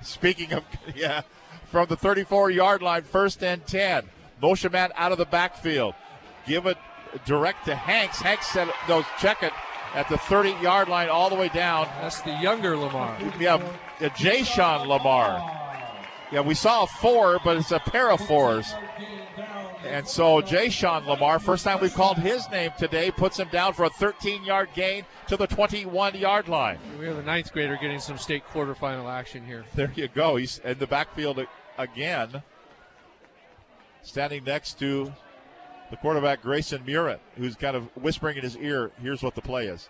[0.00, 0.62] Speaking of,
[0.94, 1.22] yeah,
[1.66, 4.04] from the 34 yard line, first and 10.
[4.40, 5.94] Motion man out of the backfield.
[6.46, 6.78] Give it
[7.26, 8.20] direct to Hanks.
[8.20, 9.52] Hanks said, no, check it
[9.94, 11.86] at the 30 yard line all the way down.
[12.00, 13.18] That's the younger Lamar.
[13.40, 13.60] Yeah,
[14.00, 15.58] Uh, Jay Sean Lamar.
[16.32, 18.72] Yeah, we saw a four, but it's a pair of fours.
[19.84, 23.72] And so Jay Sean Lamar, first time we've called his name today, puts him down
[23.72, 26.78] for a 13 yard gain to the 21 yard line.
[26.98, 29.64] We have a ninth grader getting some state quarterfinal action here.
[29.74, 30.36] There you go.
[30.36, 31.44] He's in the backfield
[31.76, 32.42] again,
[34.02, 35.12] standing next to
[35.90, 39.66] the quarterback Grayson Murin, who's kind of whispering in his ear, here's what the play
[39.66, 39.88] is.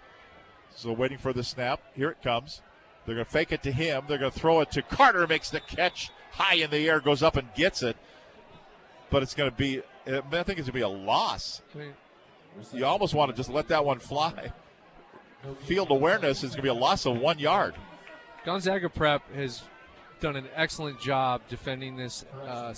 [0.75, 1.83] So waiting for the snap.
[1.95, 2.63] Here it comes.
[3.07, 4.05] They're going to fake it to him.
[4.09, 7.23] They're going to throw it to Carter, makes the catch high in the air, goes
[7.23, 7.97] up and gets it
[9.11, 9.83] but it's going to be.
[10.07, 11.63] I think it's going to be a loss.
[12.73, 14.53] You almost want to just let that one fly.
[15.65, 17.75] Field awareness is going to be a loss of one yard.
[18.45, 19.63] Gonzaga Prep has
[20.21, 22.75] done an excellent job defending this uh,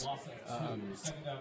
[0.48, 0.82] um,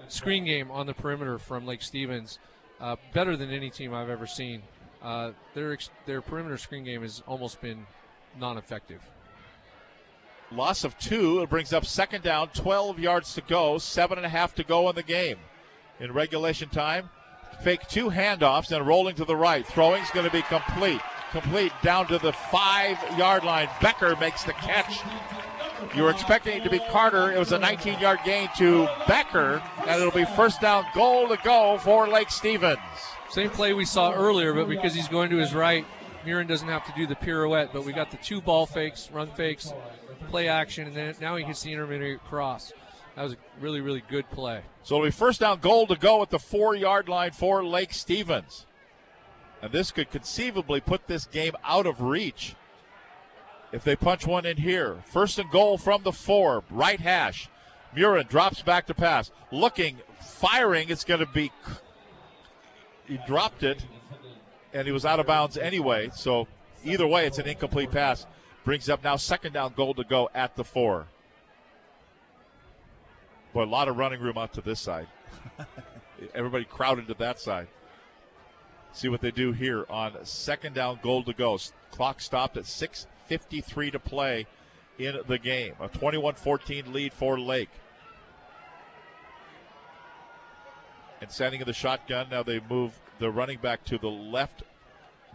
[0.08, 2.40] screen game on the perimeter from Lake Stevens,
[2.80, 4.62] uh, better than any team I've ever seen.
[5.02, 7.86] Uh, their their perimeter screen game has almost been
[8.40, 9.02] non-effective.
[10.52, 11.42] Loss of two.
[11.42, 14.90] It brings up second down, 12 yards to go, seven and a half to go
[14.90, 15.38] in the game.
[16.00, 17.10] In regulation time,
[17.64, 19.66] fake two handoffs and rolling to the right.
[19.66, 21.02] Throwing's going to be complete.
[21.32, 23.70] Complete down to the five yard line.
[23.82, 25.00] Becker makes the catch.
[25.96, 27.32] You were expecting it to be Carter.
[27.32, 31.38] It was a 19 yard gain to Becker, and it'll be first down goal to
[31.44, 32.80] go for Lake Stevens.
[33.30, 35.86] Same play we saw earlier, but because he's going to his right,
[36.26, 39.28] Murin doesn't have to do the pirouette, but we got the two ball fakes, run
[39.28, 39.74] fakes,
[40.30, 42.74] play action, and then now he hits the intermediate cross.
[43.16, 44.62] That was a really, really good play.
[44.84, 47.94] So it'll be first down goal to go at the four yard line for Lake
[47.94, 48.66] Stevens.
[49.62, 52.56] And this could conceivably put this game out of reach
[53.72, 54.98] if they punch one in here.
[55.06, 57.50] First and goal from the four, right hash.
[57.96, 59.32] Murin drops back to pass.
[59.52, 60.90] Looking, firing.
[60.90, 61.52] It's going to be.
[63.06, 63.86] He dropped it,
[64.74, 66.10] and he was out of bounds anyway.
[66.14, 66.48] So
[66.84, 68.26] either way, it's an incomplete pass.
[68.64, 71.08] Brings up now second down goal to go at the four.
[73.54, 75.08] But a lot of running room out to this side.
[76.36, 77.68] Everybody crowded to that side.
[78.94, 81.58] See what they do here on second down goal to go.
[81.92, 84.46] Clock stopped at 6.53 to play
[85.00, 85.74] in the game.
[85.80, 87.70] A 21 14 lead for Lake.
[91.22, 94.64] And standing in the shotgun, now they move the running back to the left.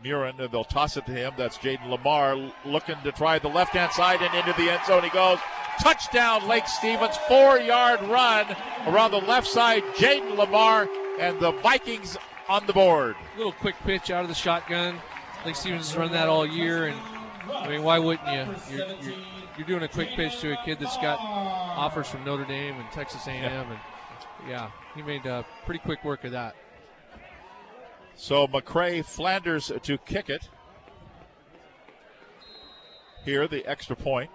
[0.05, 1.33] Murin, and they'll toss it to him.
[1.39, 5.03] That's Jaden Lamar looking to try the left hand side and into the end zone.
[5.03, 5.39] He goes.
[5.83, 7.17] Touchdown, Lake Stevens.
[7.29, 8.47] Four yard run
[8.87, 9.83] around the left side.
[9.95, 10.87] Jaden Lamar
[11.19, 13.17] and the Vikings on the board.
[13.39, 14.99] Little quick pitch out of the shotgun.
[15.47, 16.99] Lake Stevens has run that all year, and
[17.51, 18.77] I mean, why wouldn't you?
[18.77, 19.19] You're, you're,
[19.59, 22.91] you're doing a quick pitch to a kid that's got offers from Notre Dame and
[22.91, 23.71] Texas A&M, Yeah.
[23.71, 23.79] and
[24.49, 25.23] yeah, he made
[25.65, 26.55] pretty quick work of that.
[28.17, 30.49] So McCray Flanders to kick it.
[33.25, 34.31] Here, the extra point.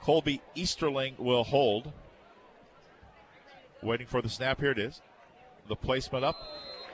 [0.00, 1.92] Colby Easterling will hold.
[3.82, 4.60] Waiting for the snap.
[4.60, 5.02] Here it is.
[5.68, 6.36] The placement up.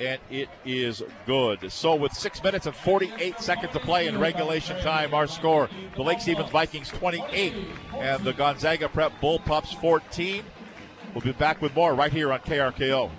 [0.00, 1.70] And it is good.
[1.70, 6.02] So, with six minutes and 48 seconds to play in regulation time, our score the
[6.02, 7.52] Lake Stevens Vikings 28
[7.98, 10.42] and the Gonzaga Prep Bullpups 14.
[11.12, 13.10] We'll be back with more right here on KRKO.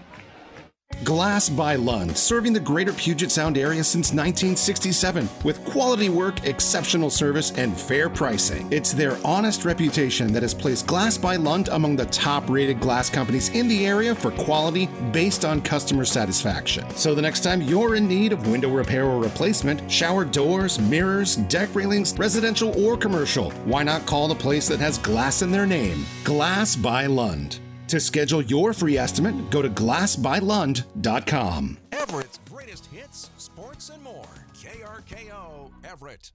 [1.04, 7.10] Glass by Lund, serving the greater Puget Sound area since 1967 with quality work, exceptional
[7.10, 8.72] service, and fair pricing.
[8.72, 13.10] It's their honest reputation that has placed Glass by Lund among the top rated glass
[13.10, 16.88] companies in the area for quality based on customer satisfaction.
[16.92, 21.36] So the next time you're in need of window repair or replacement, shower doors, mirrors,
[21.36, 25.66] deck railings, residential or commercial, why not call the place that has glass in their
[25.66, 26.06] name?
[26.24, 27.60] Glass by Lund.
[27.92, 31.78] To schedule your free estimate, go to glassbylund.com.
[31.92, 34.24] Everett's greatest hits, sports, and more.
[34.56, 36.32] KRKO Everett.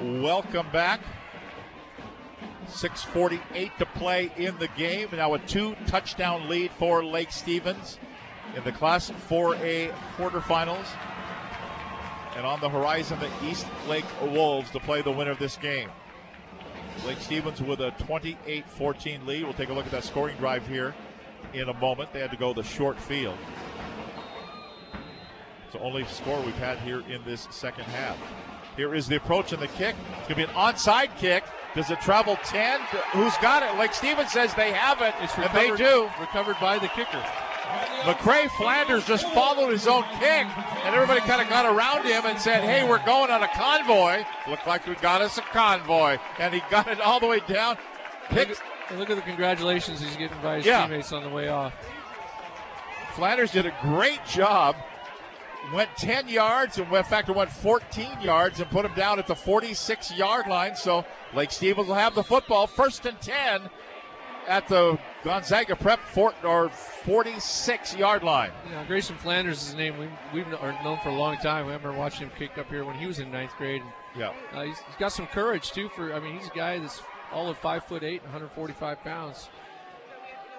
[0.00, 1.00] Welcome back.
[2.68, 5.08] 6.48 to play in the game.
[5.10, 7.98] Now a two touchdown lead for Lake Stevens
[8.54, 10.86] in the Class 4A quarterfinals.
[12.36, 15.90] And on the horizon, the East Lake Wolves to play the winner of this game.
[17.04, 19.44] Lake Stevens with a 28 14 lead.
[19.44, 20.94] We'll take a look at that scoring drive here
[21.52, 22.12] in a moment.
[22.12, 23.36] They had to go the short field.
[25.64, 28.16] It's the only score we've had here in this second half.
[28.76, 29.96] Here is the approach and the kick.
[30.18, 31.44] It's going to be an onside kick.
[31.74, 32.80] Does it travel 10?
[33.12, 33.78] Who's got it?
[33.78, 36.10] Lake Stevens says they have it, It's and they recovered- do.
[36.20, 37.22] Recovered by the kicker.
[38.02, 40.46] McCray Flanders just followed his own kick,
[40.84, 44.24] and everybody kind of got around him and said, Hey, we're going on a convoy.
[44.48, 46.18] Looked like we got us a convoy.
[46.38, 47.76] And he got it all the way down.
[48.32, 48.62] Look Picked.
[48.96, 50.82] look at the congratulations he's getting by his Yeah.
[50.86, 51.72] teammates on the way off.
[53.14, 54.76] Flanders did a great job.
[55.72, 59.34] Went 10 yards and, in fact, went 14 yards and put him down at the
[59.34, 60.76] 46 yard line.
[60.76, 63.68] So Lake Stevens will have the football first and 10
[64.46, 68.50] at the Gonzaga Prep fort, or 46 yard line.
[68.70, 69.98] Know, Grayson Flanders is his name.
[69.98, 71.64] We, we've kn- known for a long time.
[71.64, 73.82] I remember watching him kick up here when he was in ninth grade.
[74.16, 74.32] Yeah.
[74.52, 75.88] Uh, he's, he's got some courage too.
[75.90, 77.02] For I mean, he's a guy that's
[77.32, 79.48] all of five foot eight, 145 pounds.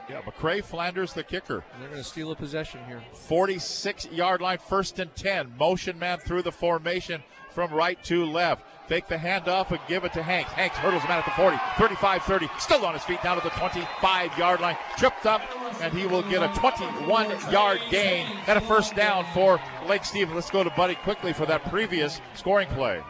[0.09, 1.65] Yeah, McCray Flanders, the kicker.
[1.73, 3.03] And they're going to steal a possession here.
[3.13, 5.55] 46 yard line, first and 10.
[5.57, 8.63] Motion man through the formation from right to left.
[8.87, 10.51] Fake the handoff and give it to Hanks.
[10.53, 12.49] Hanks hurdles him out at the 40, 35 30.
[12.57, 14.77] Still on his feet down to the 25 yard line.
[14.97, 15.41] Tripped up,
[15.81, 20.35] and he will get a 21 yard gain and a first down for Lake Stevens.
[20.35, 23.01] Let's go to Buddy quickly for that previous scoring play.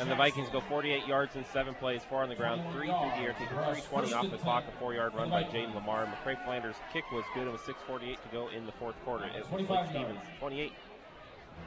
[0.00, 3.10] And the Vikings go 48 yards in seven plays, four on the ground, three through
[3.10, 4.64] the air, taking 320 off the clock.
[4.66, 6.06] A four-yard run by Jaden Lamar.
[6.06, 7.46] McCray Flanders' kick was good.
[7.46, 9.26] It was 6:48 to go in the fourth quarter.
[9.26, 10.72] It was Lake Stevens 28,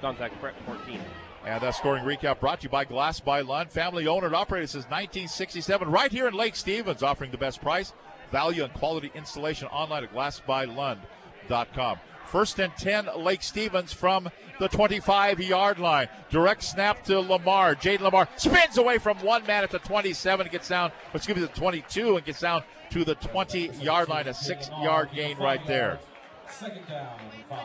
[0.01, 0.99] Gonzaga Prep 14.
[1.45, 4.69] And that scoring recap brought to you by Glass by Lund, family owned and operated
[4.69, 7.91] since 1967, right here in Lake Stevens, offering the best price,
[8.31, 11.97] value, and quality installation online at glassbylund.com.
[12.25, 16.07] First and 10, Lake Stevens from the 25 yard line.
[16.29, 17.75] Direct snap to Lamar.
[17.75, 21.49] Jaden Lamar spins away from one man at the 27, gets down, excuse me, the
[21.49, 24.27] 22, and gets down to the 20 yard line.
[24.27, 25.99] A six yard gain right there.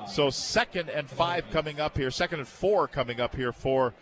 [0.08, 2.10] So second and five coming up here.
[2.10, 3.94] Second and four coming up here for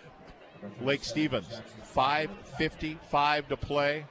[0.80, 1.48] Lake Stevens.
[1.94, 4.04] 5.55 to play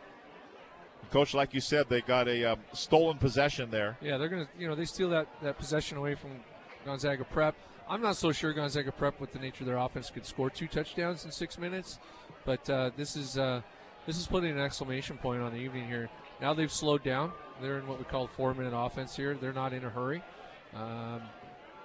[1.11, 3.97] Coach, like you said, they got a um, stolen possession there.
[4.01, 6.31] Yeah, they're gonna, you know, they steal that that possession away from
[6.83, 7.55] Gonzaga Prep.
[7.87, 10.67] I'm not so sure Gonzaga Prep, with the nature of their offense, could score two
[10.67, 11.99] touchdowns in six minutes.
[12.43, 13.61] But uh, this is uh,
[14.05, 16.09] this is putting an exclamation point on the evening here.
[16.41, 17.31] Now they've slowed down.
[17.61, 19.35] They're in what we call four minute offense here.
[19.35, 20.21] They're not in a hurry.
[20.75, 21.21] Um,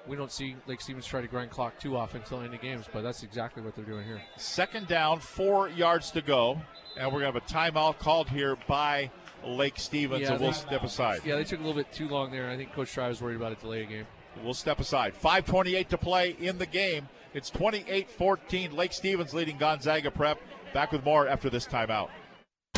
[0.07, 2.87] we don't see Lake Stevens try to grind clock too often until end of games,
[2.93, 4.21] but that's exactly what they're doing here.
[4.37, 6.61] Second down, four yards to go,
[6.97, 9.11] and we're going to have a timeout called here by
[9.45, 11.21] Lake Stevens, Yeah, and we'll they- step aside.
[11.25, 12.51] Yeah, they took a little bit too long there.
[12.51, 14.07] I think Coach Tri was worried about a delay game.
[14.43, 15.15] We'll step aside.
[15.15, 17.09] 5.28 to play in the game.
[17.35, 18.75] It's 28 14.
[18.75, 20.41] Lake Stevens leading Gonzaga Prep.
[20.73, 22.09] Back with more after this timeout.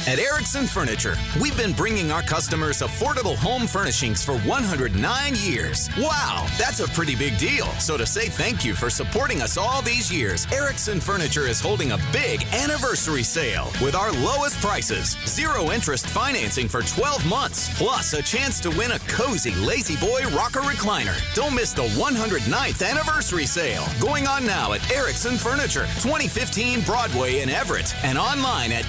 [0.04, 5.88] At Erickson Furniture, we've been bringing our customers affordable home furnishings for 109 years.
[5.96, 7.66] Wow, that's a pretty big deal.
[7.78, 11.92] So to say thank you for supporting us all these years, Erickson Furniture is holding
[11.92, 18.12] a big anniversary sale with our lowest prices, zero interest financing for 12 months, plus
[18.12, 21.14] a chance to win a cozy Lazy Boy rocker recliner.
[21.32, 27.48] Don't miss the 109th anniversary sale going on now at Erickson Furniture, 2015 Broadway in
[27.48, 28.84] Everett, and online at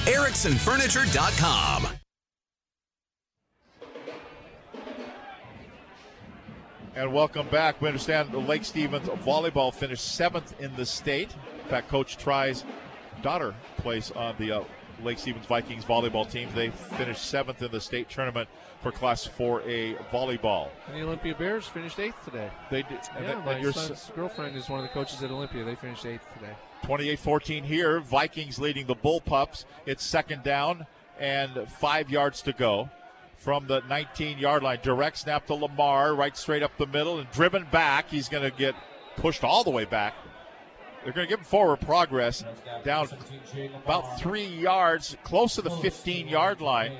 [1.03, 1.87] ericksonfurniture.com.
[6.95, 7.81] And welcome back.
[7.81, 11.29] We understand the Lake Stevens volleyball finished seventh in the state.
[11.63, 12.63] In fact, Coach Tri's
[13.23, 14.63] daughter plays on the uh,
[15.03, 16.49] Lake Stevens Vikings volleyball team.
[16.53, 18.47] They finished seventh in the state tournament
[18.83, 20.69] for Class 4A volleyball.
[20.87, 22.51] And the Olympia Bears finished eighth today.
[22.69, 22.99] They did.
[23.15, 25.63] and Yeah, then- my your son's girlfriend is one of the coaches at Olympia.
[25.63, 26.53] They finished eighth today.
[26.83, 28.01] 28 14 here.
[28.01, 29.65] Vikings leading the Bullpups.
[29.85, 30.85] It's second down
[31.19, 32.89] and five yards to go
[33.37, 34.79] from the 19 yard line.
[34.81, 38.09] Direct snap to Lamar, right straight up the middle, and driven back.
[38.09, 38.75] He's going to get
[39.17, 40.13] pushed all the way back.
[41.03, 42.45] They're going to give him forward progress
[42.85, 43.09] down
[43.83, 46.93] about three yards, close to the 15 yard line.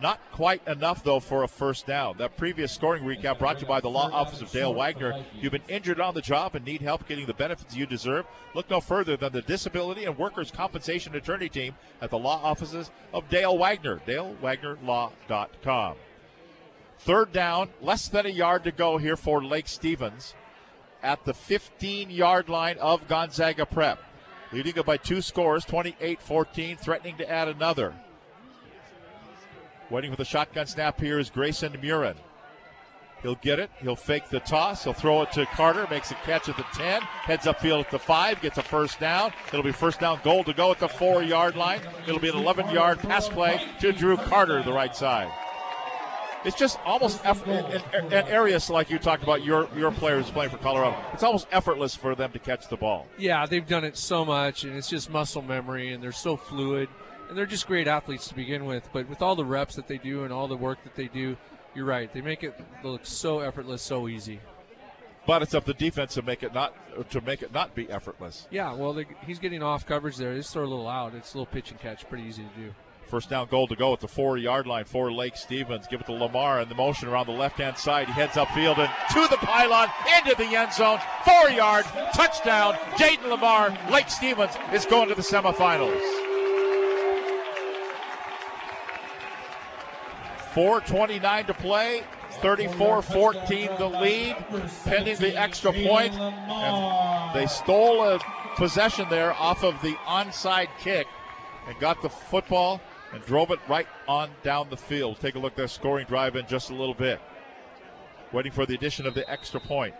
[0.00, 2.16] Not quite enough, though, for a first down.
[2.16, 5.24] That previous scoring recap brought to you by the Law Office of Dale Wagner.
[5.34, 8.24] You've been injured on the job and need help getting the benefits you deserve.
[8.54, 12.90] Look no further than the Disability and Workers' Compensation Attorney Team at the Law Offices
[13.12, 14.00] of Dale Wagner.
[14.06, 15.96] DaleWagnerLaw.com.
[17.00, 20.34] Third down, less than a yard to go here for Lake Stevens
[21.02, 24.02] at the 15 yard line of Gonzaga Prep.
[24.52, 27.94] Leading it by two scores, 28 14, threatening to add another.
[29.90, 32.14] Waiting for the shotgun snap here is Grayson Murin.
[33.22, 33.70] He'll get it.
[33.82, 34.84] He'll fake the toss.
[34.84, 35.86] He'll throw it to Carter.
[35.90, 37.02] Makes a catch at the 10.
[37.02, 38.40] Heads upfield at the 5.
[38.40, 39.32] Gets a first down.
[39.48, 41.80] It'll be first down goal to go at the 4 yard line.
[42.06, 45.30] It'll be an 11 yard pass play to Drew Carter, the right side.
[46.42, 50.30] It's just almost eff- in, in, in areas like you talked about your your players
[50.30, 50.96] playing for Colorado.
[51.12, 53.06] It's almost effortless for them to catch the ball.
[53.18, 56.88] Yeah, they've done it so much, and it's just muscle memory, and they're so fluid,
[57.30, 58.86] and they're just great athletes to begin with.
[58.92, 61.36] But with all the reps that they do and all the work that they do,
[61.74, 62.12] you're right.
[62.12, 64.40] They make it look so effortless, so easy.
[65.26, 66.74] But it's up to defense to make it not
[67.10, 68.48] to make it not be effortless.
[68.50, 70.34] Yeah, well, they, he's getting off coverage there.
[70.34, 71.14] Just throw a little out.
[71.14, 72.74] It's a little pitch and catch, pretty easy to do.
[73.06, 75.86] First down goal to go at the four yard line for Lake Stevens.
[75.88, 78.06] Give it to Lamar in the motion around the left hand side.
[78.06, 80.98] He heads upfield and to the pylon, into the end zone.
[81.24, 81.84] Four yard,
[82.14, 82.74] touchdown.
[82.94, 83.76] Jaden Lamar.
[83.90, 86.19] Lake Stevens is going to the semifinals.
[90.54, 92.02] 4.29 to play.
[92.30, 94.36] 34 14 the lead,
[94.84, 96.14] pending the extra point.
[96.14, 98.20] And they stole a
[98.56, 101.06] possession there off of the onside kick
[101.66, 102.80] and got the football
[103.12, 105.18] and drove it right on down the field.
[105.20, 107.20] Take a look at their scoring drive in just a little bit.
[108.32, 109.94] Waiting for the addition of the extra point.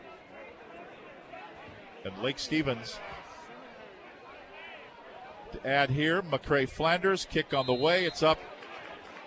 [2.05, 2.99] And Lake Stevens
[5.53, 6.23] to add here.
[6.23, 8.05] McCray Flanders kick on the way.
[8.05, 8.39] It's up.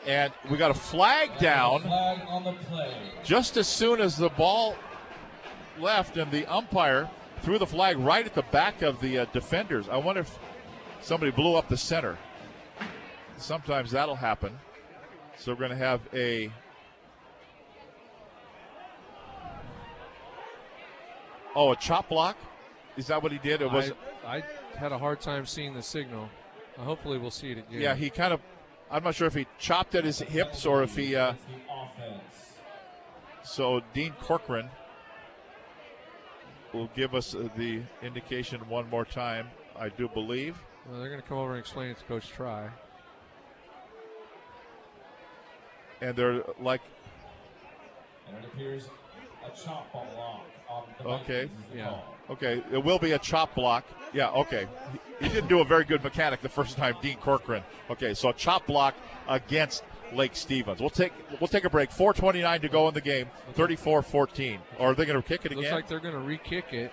[0.06, 1.84] And we got a flag down
[3.24, 4.76] just as soon as the ball
[5.80, 7.10] left, and the umpire
[7.42, 9.88] threw the flag right at the back of the uh, defenders.
[9.90, 10.40] I wonder if
[11.02, 12.18] somebody blew up the center.
[13.38, 14.58] Sometimes that'll happen.
[15.38, 16.52] So we're going to have a.
[21.56, 22.38] Oh, a chop block?
[22.98, 23.62] Is that what he did?
[23.62, 23.92] It was.
[24.26, 24.44] I, I
[24.78, 26.30] had a hard time seeing the signal.
[26.78, 27.82] Uh, hopefully, we'll see it again.
[27.82, 28.40] Yeah, he kind of.
[28.94, 31.16] I'm not sure if he chopped at his hips or if he.
[31.16, 31.34] Uh,
[33.44, 34.70] so Dean Corcoran
[36.74, 39.48] will give us uh, the indication one more time.
[39.76, 40.62] I do believe.
[40.88, 42.70] Well, they're going to come over and explain it to Coach Tri.
[46.00, 46.82] And they're like,
[48.28, 48.90] And it appears
[49.46, 52.16] a chop block on the okay, Vikings is call.
[52.32, 53.86] okay, it will be a chop block.
[54.14, 54.68] Yeah, okay.
[55.20, 57.64] He, he didn't do a very good mechanic the first time, Dean Corcoran.
[57.90, 58.96] Okay, so a chop block
[59.28, 60.80] against Lake Stevens.
[60.80, 61.90] We'll take we'll take a break.
[61.90, 63.28] 4:29 to go in the game.
[63.56, 64.60] 34-14.
[64.80, 65.64] Or are they going to kick it again?
[65.64, 66.92] Looks like they're going to re-kick it.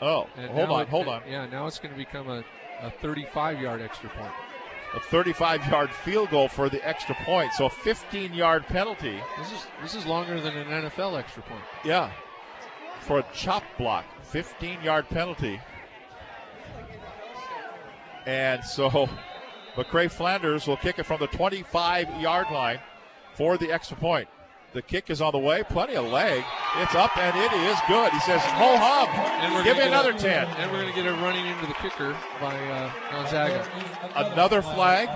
[0.00, 1.22] Oh, And hold on, it- hold on.
[1.28, 2.44] Yeah, now it's going to become a,
[2.82, 4.32] a 35-yard extra point.
[4.94, 7.52] A 35-yard field goal for the extra point.
[7.54, 9.18] So a 15-yard penalty.
[9.38, 11.64] This is this is longer than an NFL extra point.
[11.84, 12.12] Yeah.
[13.00, 14.04] For a chop block.
[14.32, 15.60] 15-yard penalty.
[18.26, 19.08] And so
[19.76, 22.78] McCray Flanders will kick it from the 25-yard line
[23.34, 24.28] for the extra point.
[24.74, 25.62] The kick is on the way.
[25.62, 26.44] Plenty of leg.
[26.78, 28.10] It's up and it is good.
[28.12, 29.08] He says, "Ho hum!
[29.40, 31.66] And we're Give me another a- 10." And we're going to get a running into
[31.66, 33.64] the kicker by uh, Gonzaga.
[34.16, 35.08] Another flag.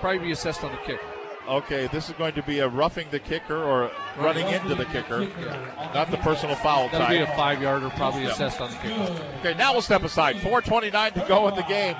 [0.00, 1.00] Probably be assessed on the kick.
[1.48, 5.26] Okay, this is going to be a roughing the kicker or running into the kicker,
[5.92, 8.30] not the personal foul That'll be a five-yarder, probably Yeah.
[8.30, 8.92] assessed on the kick.
[9.40, 10.36] Okay, now we'll step aside.
[10.36, 11.96] 4:29 to go in the game.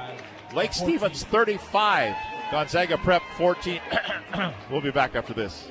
[0.55, 2.15] Lake Stevens 35,
[2.53, 3.81] Gonzaga Prep 14.
[4.71, 5.69] we'll be back after this.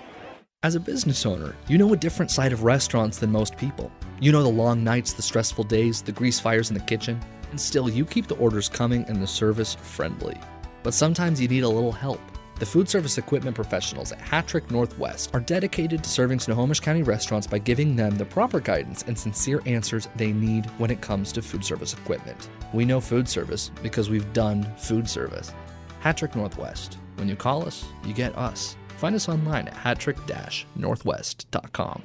[0.64, 3.92] As a business owner, you know a different side of restaurants than most people.
[4.20, 7.60] You know the long nights, the stressful days, the grease fires in the kitchen, and
[7.60, 10.40] still you keep the orders coming and the service friendly.
[10.84, 12.22] But sometimes you need a little help.
[12.60, 17.48] The food service equipment professionals at Hattrick Northwest are dedicated to serving Snohomish County restaurants
[17.48, 21.42] by giving them the proper guidance and sincere answers they need when it comes to
[21.42, 22.50] food service equipment.
[22.72, 25.56] We know food service because we've done food service.
[26.04, 27.00] Hattrick Northwest.
[27.16, 28.76] When you call us, you get us.
[29.02, 32.04] Find us online at hattrick-northwest.com.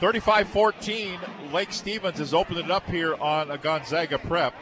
[0.00, 1.18] 35 14,
[1.50, 4.52] Lake Stevens has opened it up here on a Gonzaga prep.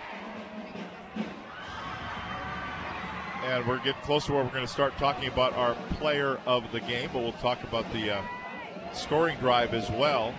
[3.42, 6.70] And we're getting close to where we're going to start talking about our player of
[6.70, 8.22] the game, but we'll talk about the uh,
[8.92, 10.32] scoring drive as well.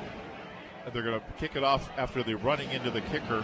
[0.86, 3.44] And they're going to kick it off after the running into the kicker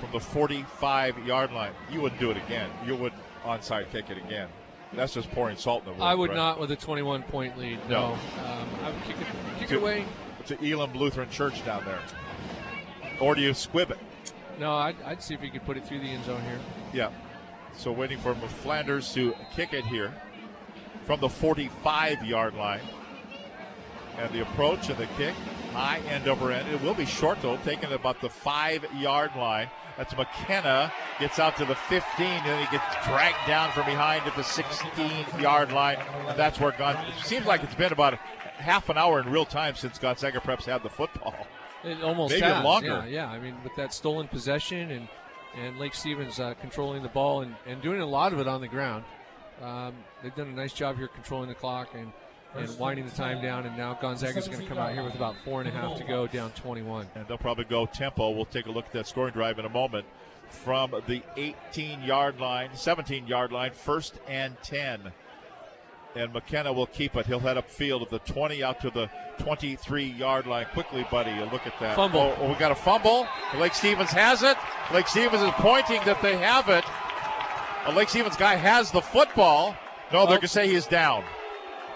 [0.00, 1.70] from the 45 yard line.
[1.88, 2.68] You wouldn't do it again.
[2.84, 4.48] You wouldn't onside kick it again.
[4.92, 6.02] That's just pouring salt in the wound.
[6.02, 6.36] I would right?
[6.36, 7.78] not with a 21-point lead.
[7.88, 8.10] No.
[8.10, 8.12] No,
[8.44, 9.26] um, I would kick it,
[9.58, 10.04] kick it To- away.
[10.46, 11.98] To Elam Lutheran Church down there.
[13.20, 13.98] Or do you squib it?
[14.60, 16.60] No, I'd, I'd see if he could put it through the end zone here.
[16.92, 17.10] Yeah.
[17.76, 20.14] So waiting for Flanders to kick it here
[21.04, 22.80] from the 45 yard line.
[24.18, 25.34] And the approach and the kick,
[25.76, 26.68] high end over end.
[26.68, 29.68] It will be short though, taken about the five yard line.
[29.96, 30.92] That's McKenna.
[31.20, 34.42] Gets out to the 15, and then he gets dragged down from behind at the
[34.42, 35.98] 16 yard line.
[36.28, 36.96] And that's where Gon.
[36.96, 38.14] It seems like it's been about
[38.58, 41.34] half an hour in real time since Gonzaga Preps had the football.
[41.84, 42.88] It almost Maybe has, longer.
[42.88, 43.28] Yeah, yeah.
[43.28, 45.08] I mean, with that stolen possession and
[45.56, 48.60] and Lake Stevens uh, controlling the ball and, and doing a lot of it on
[48.60, 49.04] the ground.
[49.62, 52.12] Um, they've done a nice job here controlling the clock and,
[52.58, 53.66] and winding the time down.
[53.66, 56.04] And now Gonzaga's going to come out here with about four and a half to
[56.04, 57.06] go, down 21.
[57.14, 58.30] And they'll probably go tempo.
[58.30, 60.06] We'll take a look at that scoring drive in a moment.
[60.48, 65.12] From the 18 yard line, 17 yard line, first and 10.
[66.14, 67.26] And McKenna will keep it.
[67.26, 70.66] He'll head upfield at the 20 out to the 23 yard line.
[70.72, 71.96] Quickly, buddy, you look at that.
[71.96, 72.34] Fumble.
[72.38, 73.26] Oh, oh we got a fumble.
[73.58, 74.56] Lake Stevens has it.
[74.94, 76.84] Lake Stevens is pointing that they have it.
[77.86, 79.76] A Lake Stevens guy has the football.
[80.12, 80.26] No, they're Oh.
[80.26, 81.24] going to say he's down.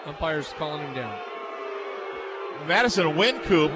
[0.05, 1.19] Umpire's calling him down.
[2.67, 3.71] Madison Wincoop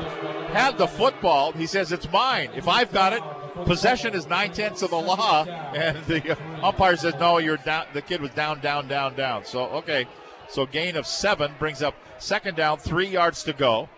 [0.51, 1.51] had the football.
[1.51, 2.49] He says it's mine.
[2.55, 3.23] If I've got it,
[3.65, 5.45] possession is nine tenths of the law.
[5.75, 7.87] And the umpire says no, you're down.
[7.91, 9.43] The kid was down, down, down, down.
[9.43, 10.07] So okay,
[10.47, 13.89] so gain of seven brings up second down, three yards to go.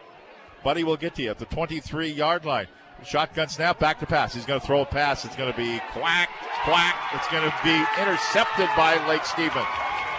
[0.64, 2.68] Buddy will get to you at the 23 yard line.
[3.04, 4.34] Shotgun snap, back to pass.
[4.34, 5.24] He's going to throw a pass.
[5.24, 6.30] It's going to be quack,
[6.64, 6.96] quack.
[7.14, 9.68] It's going to be intercepted by Lake Stevens.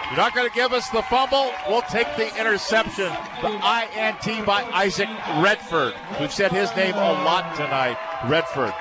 [0.09, 1.51] You're not going to give us the fumble.
[1.67, 3.11] We'll take the interception.
[3.41, 5.07] The INT by Isaac
[5.37, 5.93] Redford.
[6.19, 7.97] We've said his name a lot tonight.
[8.27, 8.73] Redford.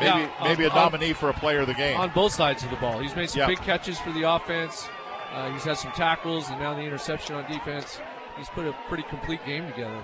[0.00, 1.98] Maybe Yeah, maybe a on- nominee for a player of the game.
[2.00, 2.98] On both sides of the ball.
[3.00, 3.46] He's made some Yeah.
[3.48, 4.88] big catches for the offense.
[5.34, 8.00] Uh, he's had some tackles and now the interception on defense.
[8.38, 10.02] He's put a pretty complete game together.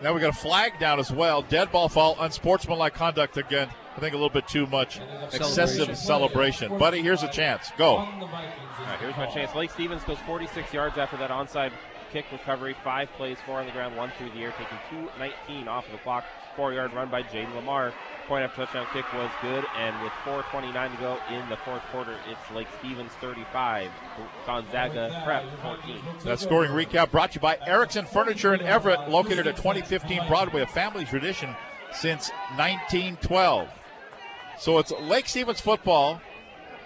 [0.00, 1.42] Now we got a flag down as well.
[1.42, 3.68] Dead ball fall, unsportsmanlike conduct again.
[3.96, 5.00] I think a little bit too much
[5.32, 6.78] excessive celebration.
[6.78, 7.70] Buddy, here's a chance.
[7.76, 7.96] Go.
[7.96, 9.54] All right, here's my chance.
[9.54, 11.72] Lake Stevens goes 46 yards after that onside
[12.12, 12.74] kick recovery.
[12.84, 15.98] Five plays, four on the ground, one through the air, taking 2.19 off of the
[15.98, 16.24] clock.
[16.56, 17.92] Four yard run by Jaden Lamar.
[18.26, 22.16] Point after touchdown kick was good, and with 4.29 to go in the fourth quarter,
[22.28, 23.90] it's Lake Stevens 35,
[24.46, 26.00] Gonzaga Prep 14.
[26.24, 30.62] That scoring recap brought to you by Erickson Furniture in Everett, located at 2015 Broadway,
[30.62, 31.56] a family tradition
[31.92, 33.68] since 1912.
[34.60, 36.20] So it's Lake Stevens football.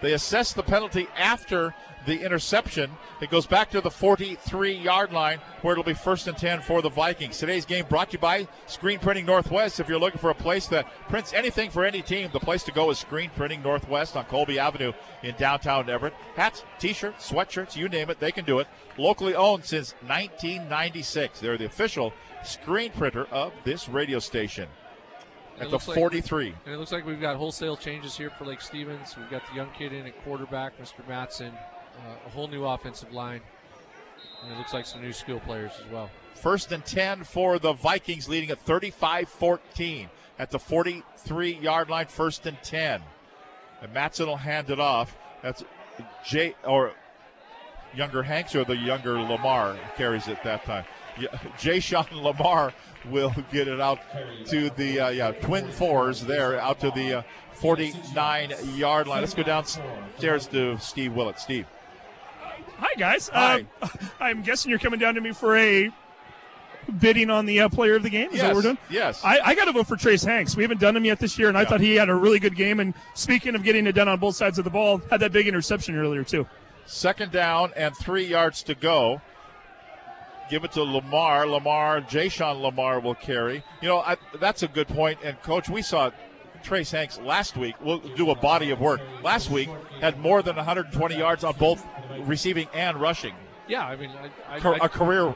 [0.01, 1.75] They assess the penalty after
[2.07, 2.89] the interception.
[3.21, 6.83] It goes back to the 43 yard line where it'll be first and 10 for
[6.83, 7.37] the Vikings.
[7.37, 9.81] Today's game brought to you by Screen Printing Northwest.
[9.81, 12.73] If you're looking for a place that prints anything for any team, the place to
[12.73, 14.93] go is Screen Printing Northwest on Colby Avenue
[15.25, 16.15] in downtown Everett.
[16.37, 18.69] Hats, t shirts, sweatshirts, you name it, they can do it.
[18.99, 21.41] Locally owned since 1996.
[21.41, 22.13] They're the official
[22.45, 24.69] screen printer of this radio station.
[25.55, 26.55] At the looks like- 43.
[26.65, 29.17] and it looks like we've got wholesale changes here for Lake Stevens.
[29.17, 31.07] We've got the young kid in at quarterback, Mr.
[31.07, 33.41] Matson, uh, a whole new offensive line,
[34.43, 36.11] and it looks like some new skill players as well.
[36.35, 42.07] First and 10 for the Vikings, leading at 35 14 at the 43 yard line,
[42.07, 43.03] first and 10.
[43.81, 45.17] And Matson will hand it off.
[45.43, 45.63] That's
[46.25, 46.93] Jay, or
[47.95, 50.85] younger Hanks, or the younger Lamar carries it that time.
[51.19, 51.29] Yeah,
[51.59, 52.73] Jay Sean Lamar
[53.11, 54.01] will get it out
[54.47, 57.23] to the uh, yeah twin fours there, out to the uh,
[57.55, 59.21] 49 yard line.
[59.21, 61.39] Let's go downstairs to Steve Willett.
[61.39, 61.67] Steve.
[62.79, 63.29] Hi, guys.
[63.29, 63.67] Hi.
[63.81, 63.89] Uh,
[64.21, 65.91] I'm guessing you're coming down to me for a
[66.99, 68.31] bidding on the uh, player of the game.
[68.31, 68.79] Is that what we're doing?
[68.91, 69.25] Yes.
[69.25, 70.57] I, I got to vote for Trace Hanks.
[70.57, 72.57] We haven't done him yet this year, and I thought he had a really good
[72.57, 72.81] game.
[72.81, 75.49] And speaking of getting it done on both sides of the ball, had that big
[75.49, 76.47] interception earlier too.
[76.87, 79.23] Second down and three yards to go.
[80.51, 81.47] Give it to Lamar.
[81.47, 83.63] Lamar, Jay-Sean Lamar will carry.
[83.81, 85.19] You know, I, that's a good point.
[85.25, 86.11] And, Coach, we saw
[86.63, 87.75] Trace Hanks last week.
[87.81, 89.01] We'll do a body of work.
[89.23, 89.69] Last week
[90.01, 91.85] had more than 120 yards on both
[92.21, 93.35] receiving and rushing.
[93.67, 95.35] Yeah, I mean, I, I, Ca- I- a career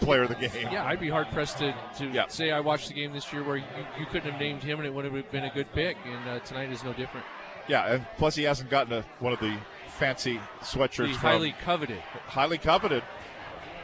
[0.00, 0.68] player of the game.
[0.72, 3.56] Yeah, I'd be hard pressed to, to say I watched the game this year where
[3.58, 3.64] you,
[4.00, 6.40] you couldn't have named him and it would have been a good pick, and uh,
[6.40, 7.24] tonight is no different.
[7.68, 9.56] Yeah, and plus he hasn't gotten a, one of the
[9.86, 11.10] fancy sweatshirts.
[11.12, 12.00] From- highly coveted.
[12.26, 13.04] highly coveted.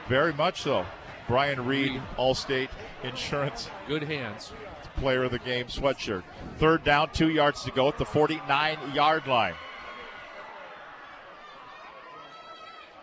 [0.08, 0.86] Very much so.
[1.28, 2.70] Brian Reed, Allstate
[3.04, 3.70] Insurance.
[3.86, 4.52] Good hands.
[4.96, 6.22] Player of the game sweatshirt.
[6.56, 9.54] Third down, two yards to go at the 49 yard line.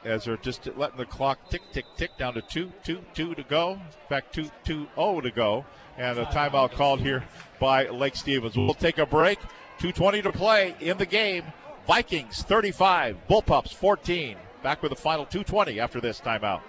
[0.03, 3.43] As they're just letting the clock tick, tick, tick down to two, two, two to
[3.43, 3.73] go.
[3.73, 5.65] In fact, two, two, oh to go.
[5.97, 7.23] And a timeout called here
[7.59, 8.57] by Lake Stevens.
[8.57, 9.39] We'll take a break.
[9.79, 11.43] 2.20 to play in the game.
[11.87, 14.37] Vikings 35, Bullpups 14.
[14.63, 16.61] Back with the final 2.20 after this timeout.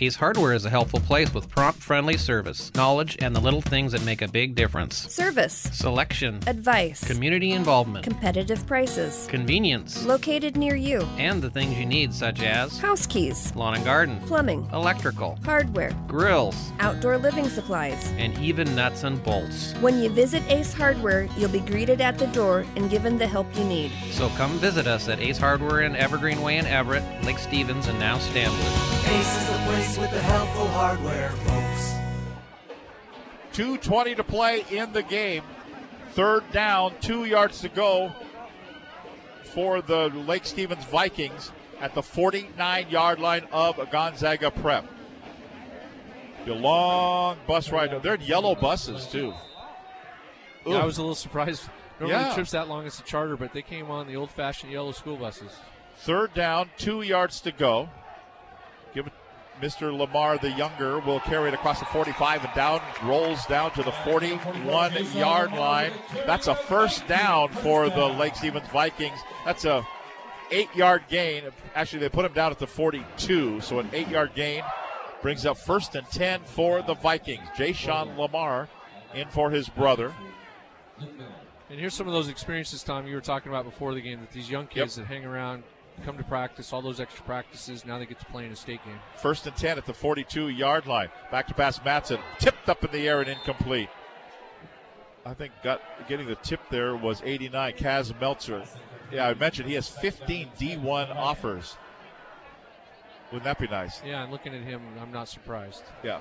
[0.00, 3.92] Ace Hardware is a helpful place with prompt, friendly service, knowledge, and the little things
[3.92, 4.96] that make a big difference.
[5.12, 11.86] Service, Selection, advice, community involvement, competitive prices, convenience, located near you, and the things you
[11.86, 18.10] need, such as house keys, lawn and garden, plumbing, electrical, hardware, grills, outdoor living supplies.
[18.16, 19.74] and even nuts and bolts.
[19.80, 23.46] When you visit Ace Hardware, you'll be greeted at the door and given the help
[23.56, 23.92] you need.
[24.10, 27.98] So come visit us at Ace Hardware in Evergreen Way in Everett, Lake Stevens, and
[28.00, 28.58] now Stanwood.
[29.82, 31.94] Ace is the place with the helpful hardware, folks.
[33.54, 35.42] 2.20 to play in the game.
[36.12, 38.12] Third down, two yards to go
[39.44, 44.84] for the Lake Stevens Vikings at the 49 yard line of Gonzaga Prep.
[46.44, 47.90] The long bus ride.
[48.02, 49.32] They're in yellow buses, too.
[50.66, 51.68] Yeah, I was a little surprised.
[52.00, 52.34] Normally Yeah.
[52.34, 55.16] trip's that long, it's a charter, but they came on the old fashioned yellow school
[55.16, 55.52] buses.
[55.98, 57.88] Third down, two yards to go.
[58.94, 59.12] Give it,
[59.60, 59.96] Mr.
[59.96, 63.92] Lamar, the younger, will carry it across the 45 and down, rolls down to the
[63.92, 65.92] 41 yard line.
[66.26, 69.18] That's a first down for the Lake Stevens Vikings.
[69.44, 69.86] That's a
[70.50, 71.44] eight yard gain.
[71.74, 74.62] Actually, they put him down at the 42, so an eight yard gain
[75.22, 77.46] brings up first and 10 for the Vikings.
[77.56, 78.68] Jay Sean Lamar
[79.14, 80.12] in for his brother.
[81.70, 84.30] And here's some of those experiences, Tom, you were talking about before the game that
[84.32, 85.62] these young kids that hang around,
[86.02, 88.84] come to practice, all those extra practices, now they get to play in a state
[88.84, 88.98] game.
[89.16, 91.08] First and 10 at the 42 yard line.
[91.30, 92.18] Back to pass Matson.
[92.38, 93.88] Tipped up in the air and incomplete.
[95.24, 97.74] I think got getting the tip there was 89.
[97.74, 98.64] Kaz Meltzer.
[99.12, 101.76] Yeah, I mentioned he has 15 D1 offers.
[103.30, 104.02] Wouldn't that be nice?
[104.04, 105.84] Yeah, and looking at him, I'm not surprised.
[106.02, 106.20] Yeah.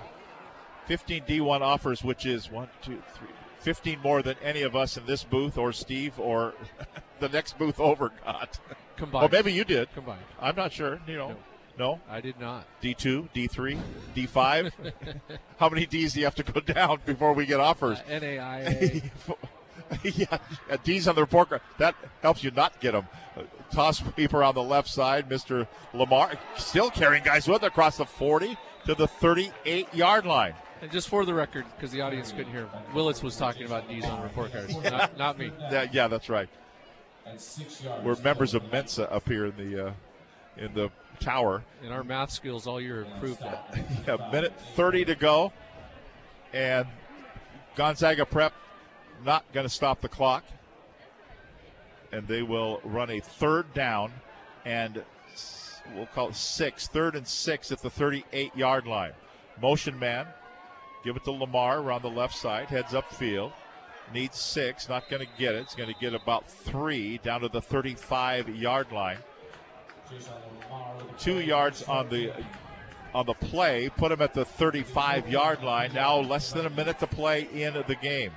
[0.86, 3.28] 15 D1 offers, which is one, two, three,
[3.62, 6.54] 15 more than any of us in this booth or Steve or
[7.20, 8.60] the next booth over got.
[8.96, 9.26] Combined.
[9.26, 9.94] Or maybe you did.
[9.94, 10.22] Combined.
[10.40, 11.00] I'm not sure.
[11.08, 11.36] You know.
[11.80, 12.02] No.
[12.10, 12.68] I did not.
[12.82, 13.80] D2, D3,
[14.16, 14.72] D5.
[15.58, 18.00] How many D's do you have to go down before we get offers?
[18.00, 19.10] Uh, NAIA.
[20.04, 20.38] yeah,
[20.70, 21.62] uh, D's on the report card.
[21.78, 23.08] That helps you not get them.
[23.36, 23.42] Uh,
[23.72, 25.68] toss sweeper on the left side, Mr.
[25.94, 30.54] Lamar, still carrying guys with across the 40 to the 38 yard line.
[30.82, 34.24] And just for the record, because the audience couldn't hear, Willits was talking about on
[34.24, 35.52] report cards, not, not me.
[35.72, 36.50] Yeah, yeah, that's right.
[38.04, 39.94] We're members of Mensa up here in the uh,
[40.58, 41.64] in the tower.
[41.84, 43.78] And our math skills all year have proved that.
[44.08, 45.54] yeah, minute 30 to go.
[46.52, 46.88] And
[47.76, 48.54] Gonzaga Prep
[49.24, 50.44] not going to stop the clock.
[52.12, 54.12] And they will run a third down
[54.66, 55.04] and
[55.96, 59.14] we'll call it six, third and six at the 38 yard line.
[59.62, 60.28] Motion man,
[61.04, 63.52] give it to Lamar around the left side, heads upfield.
[64.14, 65.60] Needs six, not going to get it.
[65.60, 69.20] It's going to get about three down to the 35 yard line.
[71.18, 72.34] Two yards on the
[73.14, 75.94] on the play, put him at the 35 yard line.
[75.94, 78.32] Now less than a minute to play in the game.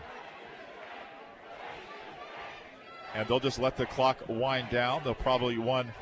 [3.15, 5.03] And they'll just let the clock wind down.
[5.05, 5.93] They'll probably one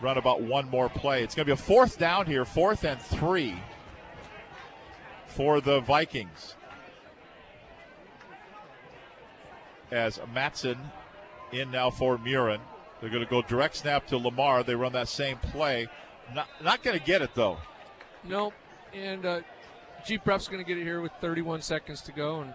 [0.00, 1.22] run about one more play.
[1.22, 3.56] It's going to be a fourth down here, fourth and three
[5.32, 6.54] for the Vikings.
[9.90, 10.78] As Matson
[11.52, 12.60] in now for Murin.
[13.00, 14.62] They're going to go direct snap to Lamar.
[14.62, 15.88] They run that same play.
[16.34, 17.58] Not, not going to get it, though.
[18.24, 18.54] Nope.
[18.94, 19.40] And uh,
[20.06, 22.54] G Prep's going to get it here with 31 seconds to go, and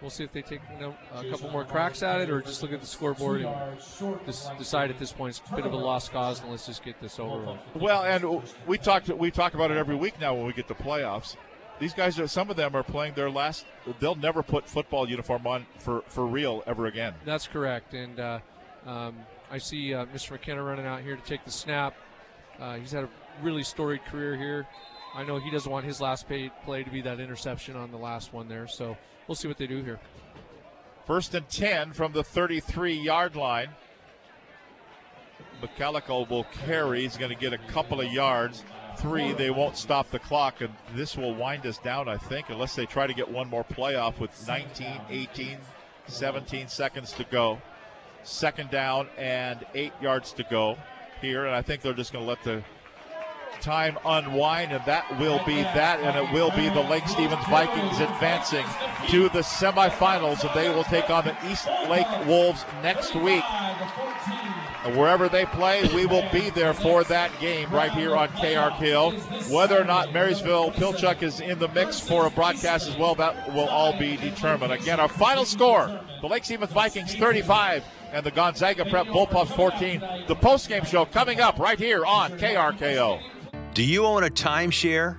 [0.00, 2.62] we'll see if they take you know, a couple more cracks at it or just
[2.62, 3.54] look at the scoreboard and
[4.26, 6.84] just decide at this point it's a bit of a lost cause and let's just
[6.84, 7.82] get this over with.
[7.82, 10.74] Well, and we talked we talk about it every week now when we get the
[10.74, 11.36] playoffs.
[11.80, 13.66] These guys, are, some of them are playing their last.
[13.98, 17.14] They'll never put football uniform on for, for real ever again.
[17.24, 18.38] That's correct, and uh,
[18.86, 19.16] um,
[19.50, 20.32] I see uh, Mr.
[20.32, 21.94] McKenna running out here to take the snap.
[22.60, 23.08] Uh, he's had a
[23.42, 24.66] really storied career here.
[25.14, 27.96] I know he doesn't want his last pay, play to be that interception on the
[27.96, 28.66] last one there.
[28.66, 28.96] So
[29.28, 30.00] we'll see what they do here.
[31.06, 33.68] First and 10 from the 33 yard line.
[35.62, 37.02] McCalico will carry.
[37.02, 38.64] He's going to get a couple of yards.
[38.98, 42.74] Three, they won't stop the clock, and this will wind us down, I think, unless
[42.74, 45.58] they try to get one more playoff with 19, 18,
[46.06, 47.60] 17 seconds to go.
[48.22, 50.78] Second down and eight yards to go
[51.20, 52.62] here, and I think they're just going to let the
[53.60, 58.00] time unwind, and that will be that, and it will be the Lake Stevens Vikings
[58.00, 58.64] advancing
[59.08, 63.44] to the semifinals, and they will take on the East Lake Wolves next week.
[64.84, 69.50] And wherever they play, we will be there for that game right here on KRKO.
[69.50, 73.52] Whether or not Marysville Pilchuck is in the mix for a broadcast as well, that
[73.54, 74.72] will all be determined.
[74.72, 80.00] Again, our final score the Lake Stevens Vikings 35 and the Gonzaga Prep Bullpups 14.
[80.26, 83.20] The postgame show coming up right here on KRKO.
[83.74, 85.18] Do you own a timeshare?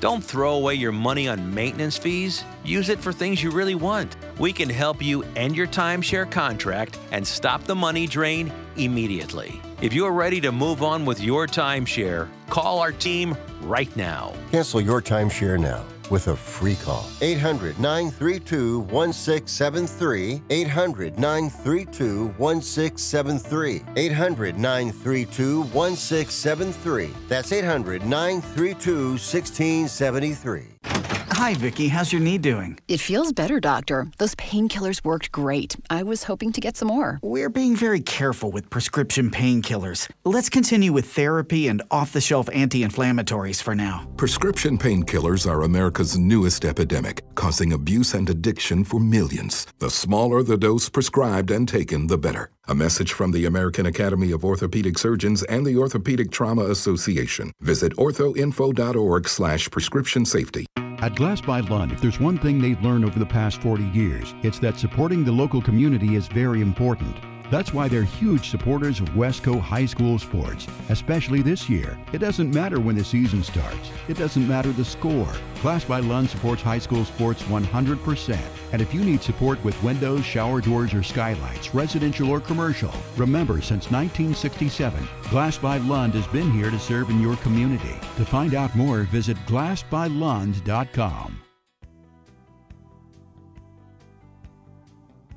[0.00, 2.44] Don't throw away your money on maintenance fees.
[2.64, 4.16] Use it for things you really want.
[4.38, 9.60] We can help you end your timeshare contract and stop the money drain immediately.
[9.80, 14.34] If you're ready to move on with your timeshare, call our team right now.
[14.50, 17.06] Cancel your timeshare now with a free call.
[17.20, 20.42] 800 932 1673.
[20.50, 23.82] 800 932 1673.
[23.96, 27.10] 800 932 1673.
[27.28, 31.05] That's 800 932 1673.
[31.36, 31.88] Hi, Vicki.
[31.88, 32.78] How's your knee doing?
[32.88, 34.06] It feels better, doctor.
[34.16, 35.76] Those painkillers worked great.
[35.90, 37.20] I was hoping to get some more.
[37.22, 40.08] We're being very careful with prescription painkillers.
[40.24, 44.08] Let's continue with therapy and off the shelf anti inflammatories for now.
[44.16, 49.66] Prescription painkillers are America's newest epidemic, causing abuse and addiction for millions.
[49.78, 52.48] The smaller the dose prescribed and taken, the better.
[52.66, 57.52] A message from the American Academy of Orthopedic Surgeons and the Orthopedic Trauma Association.
[57.60, 60.64] Visit orthoinfo.org slash prescription safety.
[61.02, 64.34] At Glass by Lund, if there's one thing they've learned over the past 40 years,
[64.42, 67.14] it's that supporting the local community is very important.
[67.50, 71.98] That's why they're huge supporters of Wesco High School sports, especially this year.
[72.12, 73.90] It doesn't matter when the season starts.
[74.08, 75.32] It doesn't matter the score.
[75.62, 78.38] Glass by Lund supports high school sports 100%.
[78.72, 83.60] And if you need support with windows, shower doors, or skylights, residential or commercial, remember
[83.60, 87.94] since 1967, Glass by Lund has been here to serve in your community.
[88.16, 91.45] To find out more, visit glassbylund.com.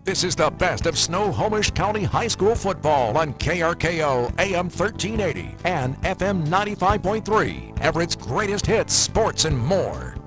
[0.10, 6.02] This is the best of Snohomish County High School football on KRKO AM 1380 and
[6.02, 7.80] FM 95.3.
[7.80, 10.19] Everett's greatest hits, sports, and more.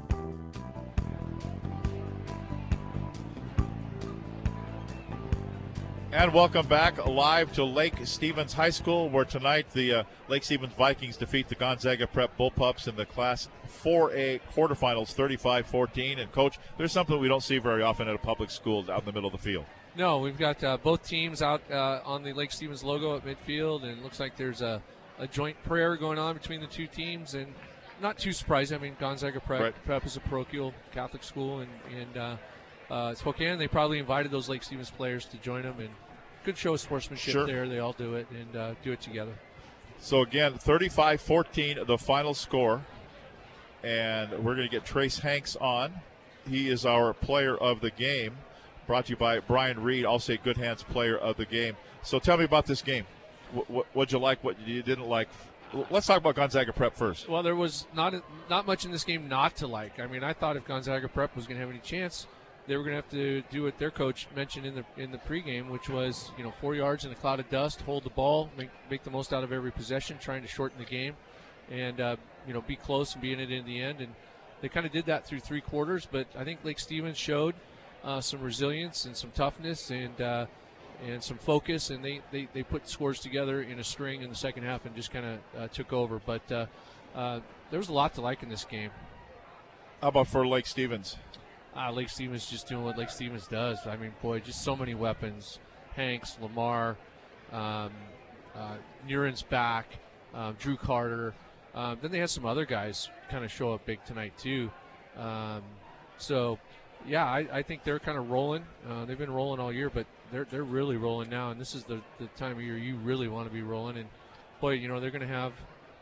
[6.13, 10.75] And welcome back live to Lake Stevens High School, where tonight the uh, Lake Stevens
[10.75, 13.49] Vikings defeat the Gonzaga Prep Bullpups in the Class
[13.83, 16.19] 4A quarterfinals 35 14.
[16.19, 19.07] And, Coach, there's something we don't see very often at a public school out in
[19.07, 19.65] the middle of the field.
[19.97, 23.83] No, we've got uh, both teams out uh, on the Lake Stevens logo at midfield,
[23.83, 24.83] and it looks like there's a,
[25.19, 27.33] a joint prayer going on between the two teams.
[27.33, 27.55] And
[28.03, 28.77] not too surprising.
[28.79, 29.85] I mean, Gonzaga Prep, Right.
[29.87, 32.17] Prep is a parochial Catholic school, and and
[32.93, 33.59] uh, Spokane.
[33.59, 35.89] They probably invited those Lake Stevens players to join them, and
[36.45, 37.47] good show of sportsmanship Sure.
[37.47, 37.69] there.
[37.69, 39.33] They all do it and uh, do it together.
[39.99, 42.83] So again, 35-14, the final score,
[43.83, 45.93] and we're going to get Trace Hanks on.
[46.49, 48.37] He is our player of the game,
[48.87, 51.77] brought to you by Brian Reed, also a Good Hands player of the game.
[52.03, 53.07] So tell me about this game.
[53.53, 54.43] What, what what'd you like?
[54.43, 55.29] What you didn't like?
[55.91, 57.29] Let's talk about Gonzaga Prep first.
[57.29, 58.15] Well, there was not
[58.51, 60.01] not much in this game not to like.
[60.01, 62.27] I mean, I thought if Gonzaga Prep was going to have any chance,
[62.67, 65.19] they were going to have to do what their coach mentioned in the in the
[65.19, 68.51] pregame, which was you know four yards in a cloud of dust, hold the ball,
[68.57, 71.15] make make the most out of every possession, trying to shorten the game,
[71.71, 72.17] and uh,
[72.47, 74.01] you know be close and be in it in the end.
[74.01, 74.15] And
[74.61, 76.07] they kind of did that through three quarters.
[76.11, 77.55] But I think Lake Stevens showed
[78.05, 80.21] uh, some resilience and some toughness and.
[80.21, 80.47] Uh,
[81.05, 84.37] and some focus, and they, they, they put scores together in a string in the
[84.37, 86.21] second half and just kind of uh, took over.
[86.25, 86.67] But uh,
[87.15, 88.91] uh, there was a lot to like in this game.
[90.01, 91.17] How about for Lake Stevens?
[91.75, 93.87] Ah, Lake Stevens just doing what Lake Stevens does.
[93.87, 95.59] I mean, boy, just so many weapons.
[95.95, 96.97] Hanks, Lamar,
[97.53, 97.91] um,
[98.55, 98.77] uh,
[99.07, 99.87] Murin's back,
[100.35, 101.35] um, Drew Carter.
[101.75, 104.71] Um, then they had some other guys kind of show up big tonight too.
[105.17, 105.63] Um,
[106.19, 106.59] so,
[107.07, 108.65] yeah, I, I think they're kind of rolling.
[108.89, 111.51] Uh, they've been rolling all year, but they're they're really rolling now.
[111.51, 113.97] And this is the, the time of year you really want to be rolling.
[113.97, 114.09] And
[114.61, 115.53] boy, you know they're going to have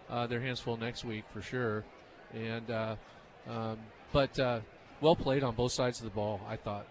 [0.09, 1.85] uh, their hands full next week for sure.
[2.35, 2.97] And uh,
[3.49, 3.79] um,
[4.13, 4.61] but uh,
[5.01, 6.87] well played on both sides of the ball, I thought.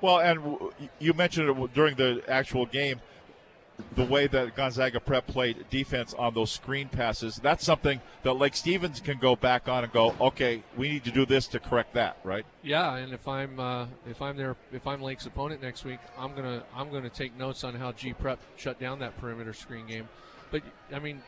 [0.00, 3.00] Well, and w- you mentioned it during the actual game,
[3.94, 7.36] the way that Gonzaga Prep played defense on those screen passes.
[7.36, 11.10] That's something that Lake Stevens can go back on and go, okay, we need to
[11.10, 12.44] do this to correct that, right?
[12.62, 16.34] Yeah, and if I'm uh, if I'm there if I'm Lake's opponent next week, I'm
[16.34, 20.08] gonna I'm gonna take notes on how G Prep shut down that perimeter screen game.
[20.50, 21.22] But I mean,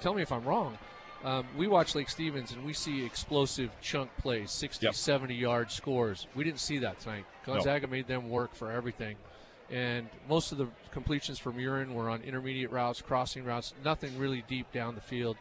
[0.00, 0.78] tell me if I'm wrong.
[1.22, 6.26] Um, we watch Lake Stevens and we see explosive chunk plays, 60, 70 yard scores.
[6.34, 7.26] We didn't see that tonight.
[7.46, 7.54] No.
[7.54, 9.16] Gonzaga made them work for everything.
[9.70, 14.42] And most of the completions from Murin were on intermediate routes, crossing routes, nothing really
[14.48, 15.36] deep down the field.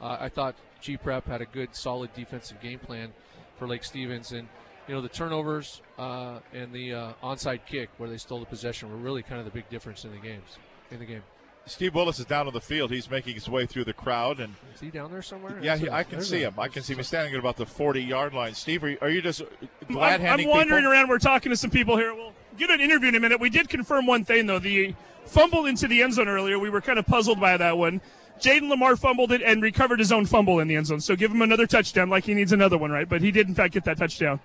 [0.00, 3.12] Uh, I thought G Prep had a good, solid defensive game plan
[3.56, 4.32] for Lake Stevens.
[4.32, 4.48] And,
[4.86, 8.90] you know, the turnovers uh, and the uh, onside kick where they stole the possession
[8.90, 10.58] were really kind of the big difference in the games,
[10.90, 11.22] in the game.
[11.66, 12.90] Steve Willis is down on the field.
[12.90, 15.58] He's making his way through the crowd, and Is he down there somewhere?
[15.62, 16.54] yeah, he, That's a- I can there's see a- him.
[16.58, 18.54] I can see him standing at about the 40 yard line.
[18.54, 19.42] Steve, are you, are you just
[19.88, 20.92] glad I'm, I'm wandering people?
[20.92, 21.08] around.
[21.08, 22.14] We're talking to some people here.
[22.14, 23.38] We'll get an interview in a minute.
[23.40, 26.58] We did confirm one thing though: the fumble into the end zone earlier.
[26.58, 28.00] We were kind of puzzled by that one.
[28.40, 31.00] Jaden Lamar fumbled it and recovered his own fumble in the end zone.
[31.00, 33.08] So give him another touchdown, like he needs another one, right?
[33.08, 34.40] But he did in fact get that touchdown.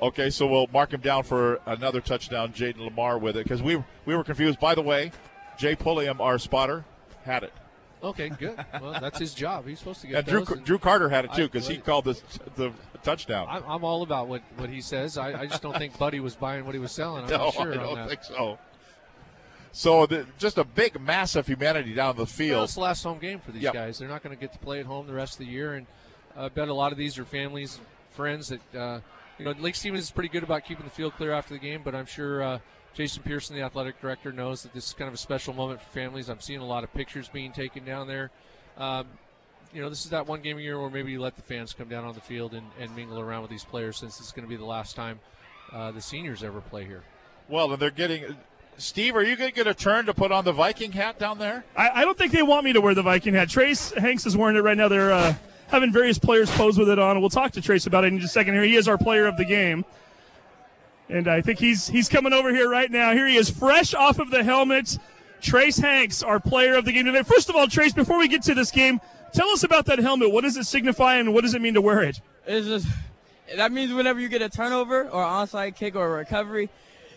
[0.00, 3.82] Okay, so we'll mark him down for another touchdown, Jaden Lamar with it, because we
[4.06, 4.60] we were confused.
[4.60, 5.10] By the way,
[5.58, 6.84] Jay Pulliam, our spotter,
[7.24, 7.52] had it.
[8.02, 8.62] Okay, good.
[8.82, 9.66] Well, that's his job.
[9.66, 12.04] He's supposed to get And Drew, and Drew Carter had it too because he called
[12.04, 12.20] the
[12.56, 12.70] the
[13.02, 13.46] touchdown.
[13.48, 15.16] I'm, I'm all about what, what he says.
[15.16, 17.24] I, I just don't think Buddy was buying what he was selling.
[17.24, 18.58] I'm no, not sure I don't think so.
[19.72, 22.56] So the, just a big mass of humanity down the field.
[22.56, 23.74] Well, it's the last home game for these Yep.
[23.74, 23.98] guys.
[23.98, 25.86] They're not going to get to play at home the rest of the year, and
[26.36, 29.00] I bet a lot of these are families, friends that uh,
[29.38, 29.54] you know.
[29.58, 32.06] Lake Stevens is pretty good about keeping the field clear after the game, but I'm
[32.06, 32.58] sure uh,
[32.94, 35.88] Jason Pearson, the athletic director, knows that this is kind of a special moment for
[35.90, 36.28] families.
[36.28, 38.30] I'm seeing a lot of pictures being taken down there.
[38.78, 39.06] Um,
[39.72, 41.72] you know, this is that one game a year where maybe you let the fans
[41.72, 44.44] come down on the field and, and mingle around with these players, since it's going
[44.44, 45.18] to be the last time
[45.72, 47.02] uh, the seniors ever play here.
[47.48, 48.36] Well, and they're getting.
[48.76, 51.38] Steve, are you going to get a turn to put on the Viking hat down
[51.38, 51.64] there?
[51.76, 53.48] I, I don't think they want me to wear the Viking hat.
[53.48, 54.88] Trace Hanks is wearing it right now.
[54.88, 55.34] They're uh,
[55.68, 57.20] having various players pose with it on.
[57.20, 58.62] We'll talk to Trace about it in just a second here.
[58.62, 59.84] He is our player of the game.
[61.08, 63.12] And I think he's he's coming over here right now.
[63.12, 64.98] Here he is, fresh off of the helmet.
[65.40, 67.22] Trace Hanks, our player of the game today.
[67.22, 68.98] First of all, Trace, before we get to this game,
[69.34, 70.32] tell us about that helmet.
[70.32, 72.20] What does it signify and what does it mean to wear it?
[72.46, 72.86] It's just
[73.54, 76.70] that means whenever you get a turnover or onside kick or a recovery,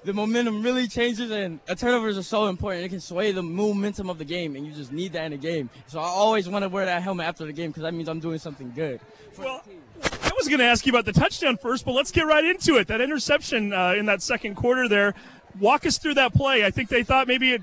[0.08, 2.86] the momentum really changes, and a turnovers are so important.
[2.86, 5.38] It can sway the momentum of the game, and you just need that in a
[5.38, 5.70] game.
[5.88, 8.22] So I always want to wear that helmet after the game because that means I'm
[8.22, 9.02] doing something good.
[9.38, 9.62] Well,
[10.02, 12.78] I was going to ask you about the touchdown first, but let's get right into
[12.78, 12.88] it.
[12.88, 15.14] That interception uh, in that second quarter there.
[15.60, 16.64] Walk us through that play.
[16.64, 17.62] I think they thought maybe it,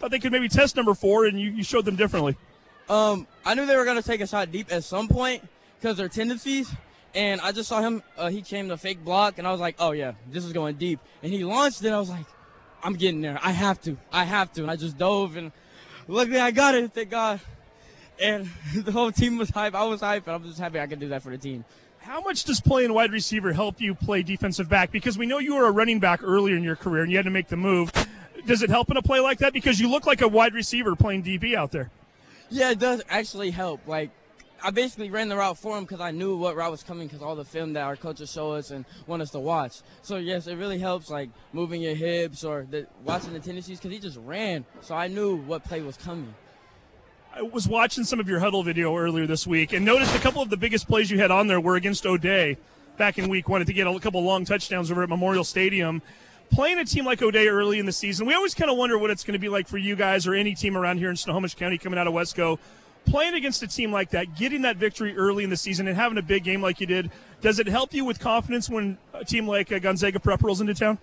[0.00, 2.36] thought they could maybe test number four, and you, you showed them differently.
[2.88, 5.46] Um, I knew they were gonna take a shot deep at some point
[5.78, 6.72] because their tendencies,
[7.14, 8.02] and I just saw him.
[8.16, 10.76] Uh, he came to fake block, and I was like, "Oh yeah, this is going
[10.76, 11.90] deep." And he launched it.
[11.90, 12.26] I was like,
[12.82, 13.38] "I'm getting there.
[13.42, 13.96] I have to.
[14.12, 15.52] I have to." And I just dove, and
[16.08, 16.92] luckily I got it.
[16.92, 17.40] Thank God.
[18.20, 19.74] And the whole team was hype.
[19.74, 21.64] I was hype, and I'm just happy I could do that for the team.
[21.98, 24.92] How much does playing wide receiver help you play defensive back?
[24.92, 27.24] Because we know you were a running back earlier in your career, and you had
[27.24, 27.90] to make the move.
[28.46, 29.54] Does it help in a play like that?
[29.54, 31.90] Because you look like a wide receiver playing DB out there.
[32.50, 33.80] Yeah, it does actually help.
[33.86, 34.10] Like,
[34.64, 37.20] I basically ran the route for him because I knew what route was coming because
[37.20, 39.82] all the film that our coaches show us and want us to watch.
[40.00, 43.92] So yes, it really helps like moving your hips or the, watching the tendencies because
[43.92, 44.64] he just ran.
[44.80, 46.34] So I knew what play was coming.
[47.34, 50.40] I was watching some of your huddle video earlier this week and noticed a couple
[50.40, 52.56] of the biggest plays you had on there were against O'Dea
[52.96, 56.00] back in week one to get a couple long touchdowns over at Memorial Stadium.
[56.50, 59.10] Playing a team like O'Dea early in the season, we always kind of wonder what
[59.10, 61.54] it's going to be like for you guys or any team around here in Snohomish
[61.54, 62.58] County coming out of Wesco.
[63.06, 66.18] Playing against a team like that, getting that victory early in the season, and having
[66.18, 67.10] a big game like you did,
[67.40, 70.74] does it help you with confidence when a team like uh, Gonzaga Prep rolls into
[70.74, 70.98] town?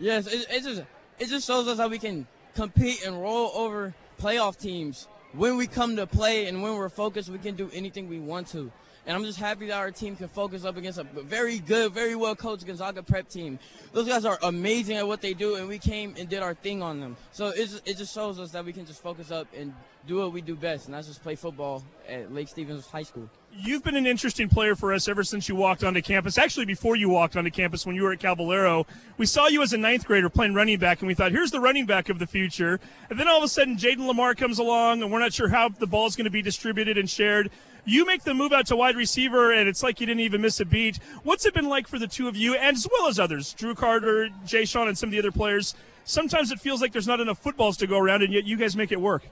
[0.00, 0.82] Yes, it, it just
[1.18, 5.66] it just shows us how we can compete and roll over playoff teams when we
[5.66, 8.70] come to play and when we're focused, we can do anything we want to.
[9.06, 12.14] And I'm just happy that our team can focus up against a very good, very
[12.14, 13.58] well coached Gonzaga prep team.
[13.92, 16.82] Those guys are amazing at what they do, and we came and did our thing
[16.82, 17.16] on them.
[17.32, 19.74] So it just, it just shows us that we can just focus up and
[20.06, 23.28] do what we do best, and that's just play football at Lake Stevens High School.
[23.56, 26.36] You've been an interesting player for us ever since you walked onto campus.
[26.36, 28.84] Actually, before you walked onto campus when you were at Cavelero,
[29.16, 31.60] we saw you as a ninth grader playing running back, and we thought, here's the
[31.60, 32.80] running back of the future.
[33.10, 35.68] And then all of a sudden, Jaden Lamar comes along, and we're not sure how
[35.68, 37.50] the ball's going to be distributed and shared.
[37.84, 40.58] You make the move out to wide receiver, and it's like you didn't even miss
[40.60, 40.98] a beat.
[41.22, 43.74] What's it been like for the two of you, and as well as others, Drew
[43.74, 45.74] Carter, Jay Sean, and some of the other players?
[46.04, 48.76] Sometimes it feels like there's not enough footballs to go around, and yet you guys
[48.76, 49.22] make it work.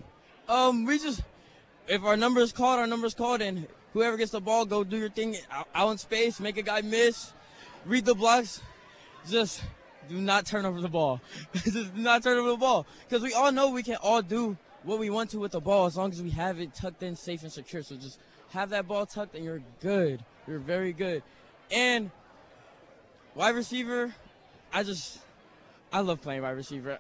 [0.48, 1.22] Um, we just
[1.88, 4.84] if our number is called, our number is called, and whoever gets the ball, go
[4.84, 5.36] do your thing
[5.74, 7.32] out, in space, make a guy miss,
[7.84, 8.60] read the blocks,
[9.28, 9.62] just
[10.08, 11.20] do not turn over the ball.
[11.54, 14.56] just do not turn over the ball, because we all know we can all do
[14.84, 17.14] what we want to with the ball as long as we have it tucked in,
[17.14, 17.82] safe and secure.
[17.82, 18.18] So just
[18.52, 20.22] have that ball tucked, and you're good.
[20.46, 21.22] You're very good.
[21.70, 22.10] And
[23.34, 24.14] wide receiver,
[24.72, 25.18] I just
[25.92, 26.98] I love playing wide receiver.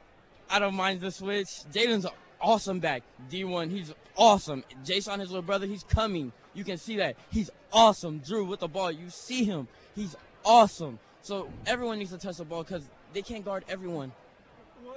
[0.50, 1.48] I don't mind the switch.
[1.72, 2.06] Jaden's
[2.40, 3.02] awesome back.
[3.30, 4.64] D1, he's awesome.
[4.84, 6.32] Jason, his little brother, he's coming.
[6.54, 7.16] You can see that.
[7.30, 8.18] He's awesome.
[8.18, 9.68] Drew with the ball, you see him.
[9.94, 10.98] He's awesome.
[11.22, 14.12] So everyone needs to touch the ball because they can't guard everyone.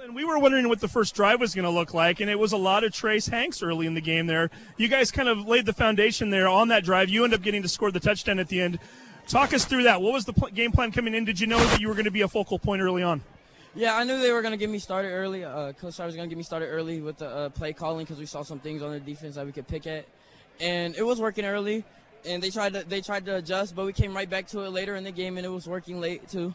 [0.06, 2.38] And we were wondering what the first drive was going to look like, and it
[2.38, 4.50] was a lot of Trace Hanks early in the game there.
[4.76, 7.08] You guys kind of laid the foundation there on that drive.
[7.08, 8.78] You end up getting to score the touchdown at the end.
[9.26, 10.00] Talk us through that.
[10.00, 11.24] What was the pl- game plan coming in?
[11.24, 13.20] Did you know that you were going to be a focal point early on?
[13.74, 15.44] Yeah, I knew they were gonna get me started early.
[15.44, 18.18] Uh, Coach Star was gonna get me started early with the uh, play calling because
[18.18, 20.06] we saw some things on the defense that we could pick at,
[20.60, 21.84] and it was working early.
[22.24, 24.70] And they tried to they tried to adjust, but we came right back to it
[24.70, 26.54] later in the game, and it was working late too.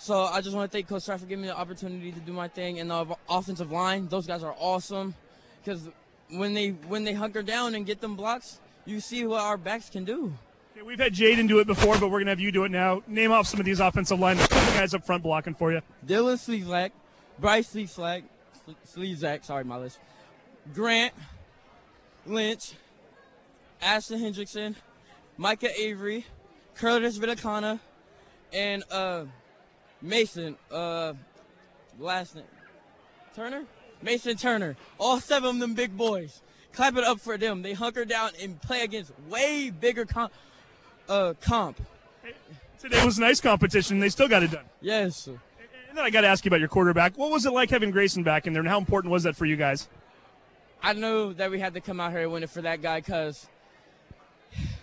[0.00, 2.32] So I just want to thank Coach Star for giving me the opportunity to do
[2.32, 2.78] my thing.
[2.78, 5.14] And the offensive line, those guys are awesome,
[5.62, 5.88] because
[6.30, 9.90] when they when they hunker down and get them blocks, you see what our backs
[9.90, 10.32] can do.
[10.72, 12.70] Okay, we've had Jaden do it before, but we're going to have you do it
[12.70, 13.02] now.
[13.08, 14.46] Name off some of these offensive linemen.
[14.48, 15.82] The guys up front blocking for you.
[16.06, 16.92] Dylan Sleezak,
[17.40, 18.22] Bryce Sleezak,
[18.86, 19.98] Sleezak, sorry, my list.
[20.74, 21.12] Grant,
[22.24, 22.74] Lynch,
[23.82, 24.76] Ashton Hendrickson,
[25.36, 26.24] Micah Avery,
[26.76, 27.80] Curtis Vitakana,
[28.52, 29.24] and uh,
[30.00, 31.14] Mason, uh,
[31.98, 32.44] last name,
[33.34, 33.64] Turner?
[34.02, 34.76] Mason Turner.
[34.98, 36.40] All seven of them big boys.
[36.72, 37.62] Clap it up for them.
[37.62, 40.32] They hunker down and play against way bigger comp
[41.08, 41.80] uh, comp.
[42.78, 43.98] Today was nice competition.
[43.98, 44.64] They still got it done.
[44.80, 45.26] Yes.
[45.26, 45.38] And
[45.96, 47.18] then I got to ask you about your quarterback.
[47.18, 49.46] What was it like having Grayson back in there, and how important was that for
[49.46, 49.88] you guys?
[50.80, 53.00] I knew that we had to come out here and win it for that guy
[53.00, 53.48] because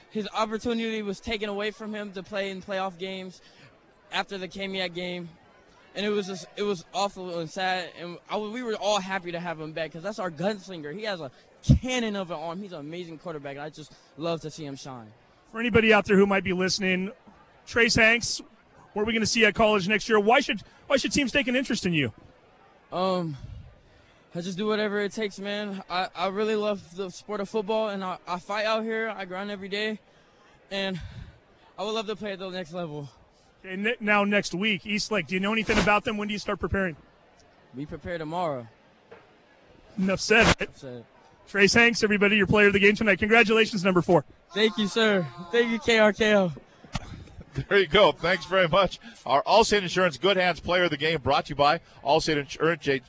[0.10, 3.42] his opportunity was taken away from him to play in playoff games
[4.16, 5.30] after the Kamiak game,
[5.94, 7.92] and it was just it was awful and sad.
[8.00, 10.98] And I, we were all happy to have him back because that's our gunslinger.
[10.98, 11.30] He has a
[11.82, 12.60] cannon of an arm.
[12.60, 13.58] He's an amazing quarterback.
[13.58, 15.12] And I just love to see him shine
[15.56, 17.10] for anybody out there who might be listening,
[17.66, 18.42] Trace Hanks,
[18.92, 20.20] what are we going to see at college next year?
[20.20, 22.12] Why should why should teams take an interest in you?
[22.92, 23.38] Um,
[24.36, 25.82] I just do whatever it takes, man.
[25.90, 29.14] I, I really love the sport of football, and I, I fight out here.
[29.16, 29.98] I grind every day,
[30.72, 31.00] and
[31.80, 33.10] I would love to play at the next level.
[33.66, 35.28] Okay, now next week, Eastlake.
[35.28, 36.18] Do you know anything about them?
[36.18, 36.96] When do you start preparing?
[37.74, 38.68] We prepare tomorrow.
[39.98, 40.46] Enough said.
[40.46, 40.62] Right?
[40.62, 41.06] Enough said.
[41.48, 43.20] Trace Hanks, everybody, your player of the game tonight.
[43.20, 44.26] Congratulations, number four.
[44.54, 45.26] Thank you, sir.
[45.52, 46.56] Thank you, KRKO.
[47.70, 48.12] There you go.
[48.12, 49.00] Thanks very much.
[49.26, 53.02] Our Allstate Insurance Good Hands Player of the Game brought to you by Allstate Insurance,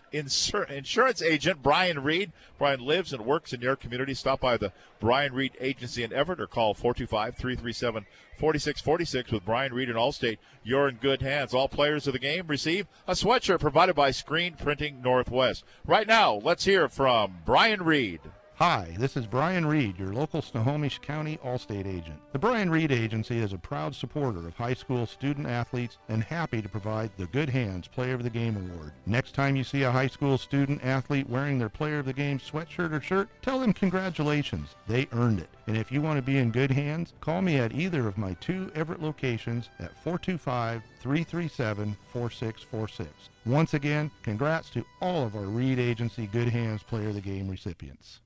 [0.70, 2.32] Insurance Agent Brian Reed.
[2.58, 4.14] Brian lives and works in your community.
[4.14, 8.06] Stop by the Brian Reed Agency in Everett or call 425 337
[8.38, 10.38] 4646 with Brian Reed and Allstate.
[10.62, 11.52] You're in good hands.
[11.52, 15.64] All players of the game receive a sweatshirt provided by Screen Printing Northwest.
[15.84, 18.20] Right now, let's hear from Brian Reed.
[18.58, 22.18] Hi, this is Brian Reed, your local Snohomish County Allstate agent.
[22.32, 26.62] The Brian Reed Agency is a proud supporter of high school student athletes and happy
[26.62, 28.92] to provide the Good Hands Player of the Game Award.
[29.04, 32.38] Next time you see a high school student athlete wearing their Player of the Game
[32.38, 34.70] sweatshirt or shirt, tell them congratulations.
[34.88, 35.50] They earned it.
[35.66, 38.32] And if you want to be in good hands, call me at either of my
[38.40, 43.28] two Everett locations at 425 337 4646.
[43.44, 47.50] Once again, congrats to all of our Reed Agency Good Hands Player of the Game
[47.50, 48.20] recipients.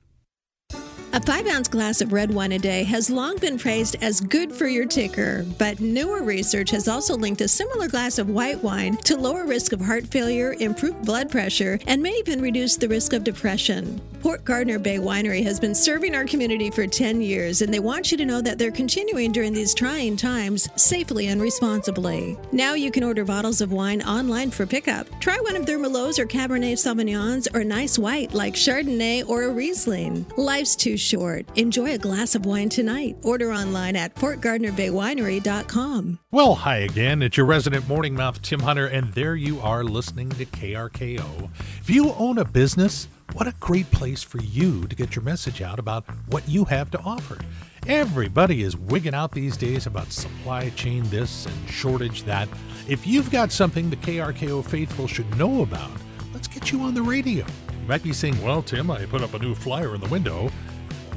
[1.13, 4.53] A five ounce glass of red wine a day has long been praised as good
[4.53, 8.97] for your ticker, but newer research has also linked a similar glass of white wine
[8.99, 13.13] to lower risk of heart failure, improved blood pressure, and may even reduce the risk
[13.13, 14.01] of depression.
[14.23, 18.13] Port Gardner Bay Winery has been serving our community for 10 years, and they want
[18.13, 22.39] you to know that they're continuing during these trying times safely and responsibly.
[22.53, 25.09] Now you can order bottles of wine online for pickup.
[25.21, 29.51] Try one of their Merlots or Cabernet Sauvignons or nice white like Chardonnay or a
[29.51, 30.27] Riesling.
[30.61, 31.47] Life's too short.
[31.57, 33.17] Enjoy a glass of wine tonight.
[33.23, 36.19] Order online at portgardnerbaywinery.com.
[36.31, 37.23] Well, hi again.
[37.23, 41.49] It's your resident morning mouth, Tim Hunter, and there you are listening to KRKO.
[41.81, 45.63] If you own a business, what a great place for you to get your message
[45.63, 47.39] out about what you have to offer.
[47.87, 52.51] Everybody is wigging out these days about supply chain this and shortage that.
[52.87, 55.93] If you've got something the KRKO faithful should know about,
[56.35, 57.47] let's get you on the radio.
[57.91, 60.49] Might be saying, Well, Tim, I put up a new flyer in the window.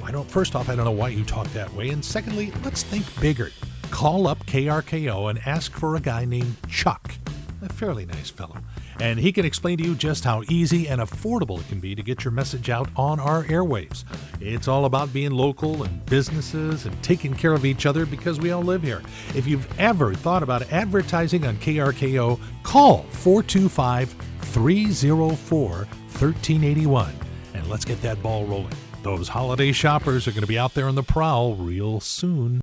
[0.04, 1.90] I don't, first off, I don't know why you talk that way.
[1.90, 3.52] And secondly, let's think bigger.
[3.92, 7.14] Call up KRKO and ask for a guy named Chuck,
[7.62, 8.58] a fairly nice fellow
[9.00, 12.04] and he can explain to you just how easy and affordable it can be to
[12.04, 14.04] get your message out on our airwaves.
[14.40, 18.52] It's all about being local and businesses and taking care of each other because we
[18.52, 19.02] all live here.
[19.36, 25.88] If you've ever thought about advertising on KRKO, call 425 304
[26.22, 27.14] 1381
[27.54, 28.74] and let's get that ball rolling.
[29.04, 32.62] Those holiday shoppers are going to be out there on the prowl real soon.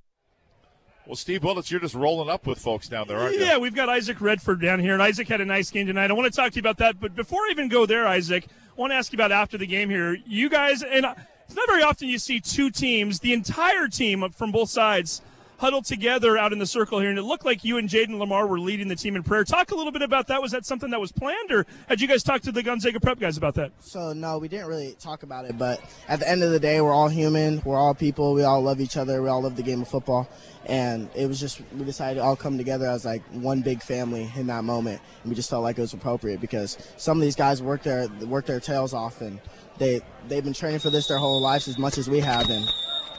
[1.07, 3.45] Well, Steve Willetts, you're just rolling up with folks down there, aren't you?
[3.45, 6.11] Yeah, we've got Isaac Redford down here, and Isaac had a nice game tonight.
[6.11, 8.47] I want to talk to you about that, but before I even go there, Isaac,
[8.47, 10.17] I want to ask you about after the game here.
[10.25, 11.15] You guys, and uh,
[11.47, 15.21] it's not very often you see two teams, the entire team from both sides,
[15.61, 18.47] huddled together out in the circle here, and it looked like you and Jaden Lamar
[18.47, 19.45] were leading the team in prayer.
[19.45, 20.41] Talk a little bit about that.
[20.41, 23.21] Was that something that was planned, or had you guys talked to the Gonzaga Prep
[23.21, 23.71] guys about that?
[23.81, 25.59] So no, we didn't really talk about it.
[25.59, 27.61] But at the end of the day, we're all human.
[27.63, 28.33] We're all people.
[28.33, 29.21] We all love each other.
[29.21, 30.31] We all love the game of football.
[30.65, 34.33] And it was just we decided to all come together as like one big family
[34.37, 37.37] in that moment, and we just felt like it was appropriate because some of these
[37.37, 39.39] guys work their work their tails off, and
[39.77, 42.67] they they've been training for this their whole lives as much as we have, and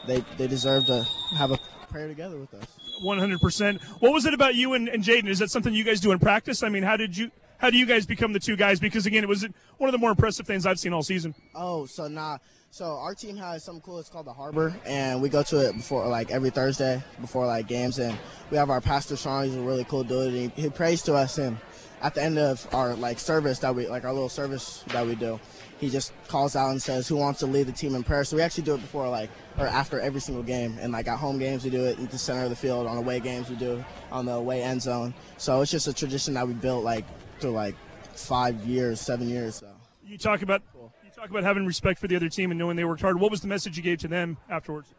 [0.07, 1.03] they they deserve to
[1.35, 1.59] have a
[1.91, 2.65] prayer together with us.
[3.03, 3.81] 100%.
[3.99, 5.27] What was it about you and, and Jaden?
[5.27, 6.63] Is that something you guys do in practice?
[6.63, 8.79] I mean, how did you how do you guys become the two guys?
[8.79, 9.47] Because again, it was
[9.77, 11.35] one of the more impressive things I've seen all season.
[11.53, 12.39] Oh, so nah.
[12.71, 13.99] So our team has something cool.
[13.99, 17.67] It's called the Harbor, and we go to it before like every Thursday before like
[17.67, 18.17] games, and
[18.49, 19.45] we have our pastor Sean.
[19.45, 20.33] He's a really cool dude.
[20.33, 21.57] And he, he prays to us, and
[22.01, 25.15] at the end of our like service that we like our little service that we
[25.15, 25.39] do,
[25.81, 28.23] he just calls out and says who wants to lead the team in prayer.
[28.23, 30.77] So we actually do it before like or after every single game.
[30.79, 32.85] And like at home games we do it in the center of the field.
[32.85, 35.15] On away games we do it on the away end zone.
[35.37, 37.03] So it's just a tradition that we built like
[37.39, 37.75] through like
[38.13, 39.55] five years, seven years.
[39.55, 39.67] So
[40.05, 40.61] you talk about
[41.03, 43.19] you talk about having respect for the other team and knowing they worked hard.
[43.19, 44.93] What was the message you gave to them afterwards?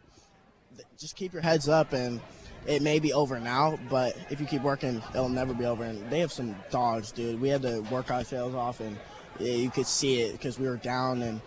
[0.98, 2.20] Just keep your heads up and
[2.66, 5.84] it may be over now, but if you keep working, it'll never be over.
[5.84, 7.40] And they have some dogs, dude.
[7.40, 8.96] We had to work our tails off, and
[9.38, 11.40] yeah, you could see it because we were down, and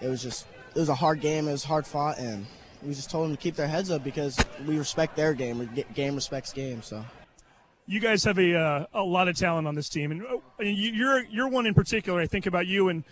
[0.00, 1.48] it was just it was a hard game.
[1.48, 2.46] It was hard fought, and
[2.82, 5.68] we just told them to keep their heads up because we respect their game.
[5.94, 6.82] Game respects game.
[6.82, 7.04] So.
[7.86, 10.22] You guys have a uh, a lot of talent on this team, and
[10.60, 12.20] you're you're one in particular.
[12.20, 13.02] I think about you, and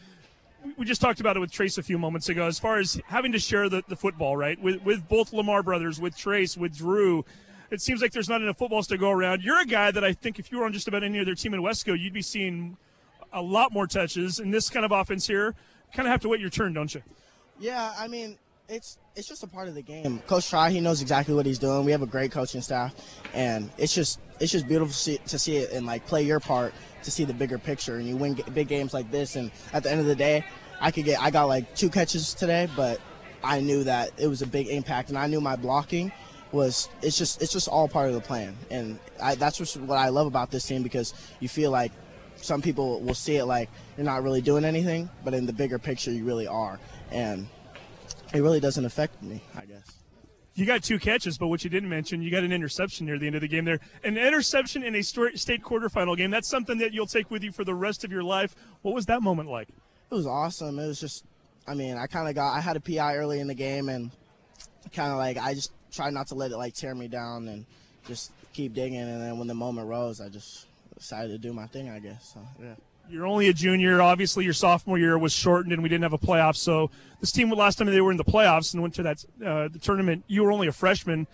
[0.77, 2.47] we just talked about it with Trace a few moments ago.
[2.47, 6.01] As far as having to share the, the football, right, with with both Lamar brothers,
[6.01, 7.25] with Trace, with Drew,
[7.71, 9.43] it seems like there's not enough footballs to go around.
[9.43, 11.55] You're a guy that I think if you were on just about any other team
[11.55, 12.77] in Wesco, you'd be seeing
[13.33, 14.39] a lot more touches.
[14.39, 15.55] In this kind of offense here,
[15.93, 17.03] kind of have to wait your turn, don't you?
[17.59, 20.21] Yeah, I mean, it's it's just a part of the game.
[20.27, 21.85] Coach Tri, he knows exactly what he's doing.
[21.85, 22.95] We have a great coaching staff,
[23.35, 26.41] and it's just it's just beautiful to see, to see it and like play your
[26.41, 27.97] part to see the bigger picture.
[27.97, 30.45] And you win big games like this, and at the end of the day,
[30.81, 33.01] I could get I got like two catches today, but
[33.43, 36.13] I knew that it was a big impact, and I knew my blocking
[36.53, 40.09] was it's just it's just all part of the plan, and I, that's what I
[40.11, 41.93] love about this team because you feel like
[42.41, 45.79] some people will see it like you're not really doing anything, but in the bigger
[45.79, 46.79] picture, you really are.
[47.11, 47.49] And
[48.33, 49.99] it really doesn't affect me, I guess.
[50.55, 53.27] You got two catches, but what you didn't mention, you got an interception near the
[53.27, 53.79] end of the game there.
[54.03, 57.65] An interception in a state quarterfinal game, that's something that you'll take with you for
[57.65, 58.57] the rest of your life.
[58.83, 59.69] What was that moment like?
[59.69, 60.79] It was awesome.
[60.79, 61.25] It was just,
[61.67, 64.11] I mean, I kind of got I had a PI early in the game, and
[64.93, 67.67] kind of like I just tried not to let it like tear me down and
[68.07, 68.99] just keep digging.
[68.99, 70.67] And then when the moment rose, I just
[70.99, 72.33] decided to do my thing, I guess.
[72.35, 72.75] So yeah.
[73.09, 74.03] You're only a junior.
[74.03, 76.57] Obviously, your sophomore year was shortened, and we didn't have a playoff.
[76.57, 79.69] So this team, last time they were in the playoffs and went to that uh,
[79.69, 81.27] the tournament, you were only a freshman.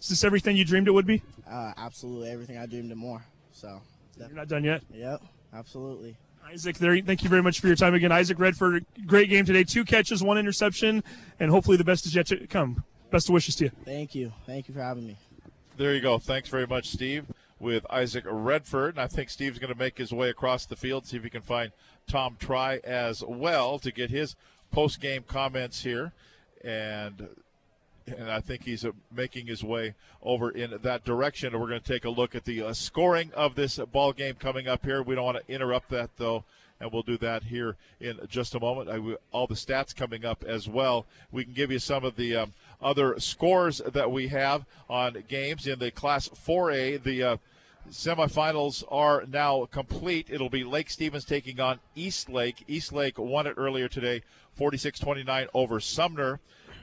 [0.00, 1.22] Is this everything you dreamed it would be?
[1.48, 3.22] Uh, absolutely everything I dreamed and more.
[3.52, 3.80] So
[4.18, 4.82] you're not done yet.
[4.92, 5.22] Yep,
[5.54, 6.16] absolutely.
[6.46, 6.98] Isaac, there.
[7.00, 8.84] Thank you very much for your time again, Isaac Redford.
[9.06, 9.62] Great game today.
[9.62, 11.04] Two catches, one interception,
[11.38, 12.82] and hopefully the best is yet to come.
[13.10, 13.70] Best of wishes to you.
[13.84, 14.32] Thank you.
[14.46, 15.16] Thank you for having me.
[15.76, 16.18] There you go.
[16.18, 17.24] Thanks very much, Steve,
[17.60, 18.94] with Isaac Redford.
[18.94, 21.30] And I think Steve's going to make his way across the field, see if he
[21.30, 21.70] can find
[22.08, 24.34] Tom Tri as well to get his
[24.72, 26.12] post game comments here.
[26.64, 27.28] And
[28.06, 31.58] and I think he's uh, making his way over in that direction.
[31.58, 34.68] We're going to take a look at the uh, scoring of this ball game coming
[34.68, 35.02] up here.
[35.02, 36.44] We don't want to interrupt that though,
[36.80, 39.18] and we'll do that here in just a moment.
[39.32, 41.06] All the stats coming up as well.
[41.30, 45.66] We can give you some of the um, other scores that we have on games
[45.66, 47.02] in the Class 4A.
[47.02, 47.36] The uh,
[47.90, 50.28] semifinals are now complete.
[50.30, 52.64] It'll be Lake Stevens taking on Eastlake.
[52.66, 54.22] East Lake won it earlier today,
[54.58, 56.40] 46-29 over Sumner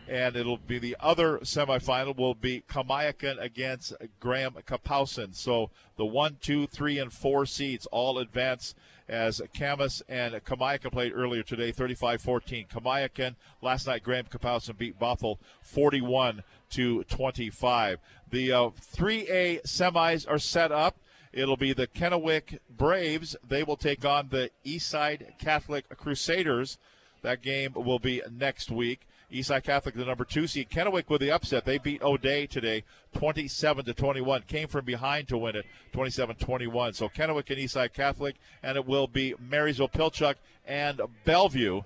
[0.08, 5.36] and it'll be the other semifinal will be Kamiakin against Graham Kapowsin.
[5.36, 8.74] So the one, two, three, and four seeds all advance
[9.10, 12.68] as Camas and Kamiakin played earlier today, 35-14.
[12.68, 18.00] Kamiakin last night, Graham Kapowsin beat Bothell 41 to 25.
[18.30, 20.98] The uh, 3A semis are set up.
[21.32, 23.36] It'll be the Kennewick Braves.
[23.48, 26.78] They will take on the Eastside Catholic Crusaders.
[27.22, 29.08] That game will be next week.
[29.32, 30.70] Eastside Catholic, the number two seed.
[30.70, 31.66] Kennewick with the upset.
[31.66, 32.84] They beat O'Dea today,
[33.16, 34.44] 27 to 21.
[34.44, 36.96] Came from behind to win it, 27-21.
[36.96, 41.82] So Kennewick and Eastside Catholic, and it will be Marysville Pilchuck and Bellevue.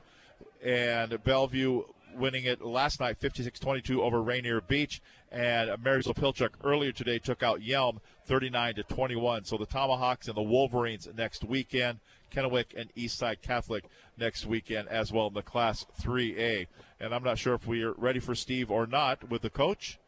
[0.63, 1.83] And Bellevue
[2.15, 5.01] winning it last night, 56-22 over Rainier Beach.
[5.31, 9.45] And Marysville Pilchuck earlier today took out Yelm, 39 to 21.
[9.45, 11.99] So the Tomahawks and the Wolverines next weekend.
[12.31, 13.85] Kennewick and Eastside Catholic
[14.17, 16.67] next weekend as well in the Class 3A.
[16.99, 19.99] And I'm not sure if we are ready for Steve or not with the coach.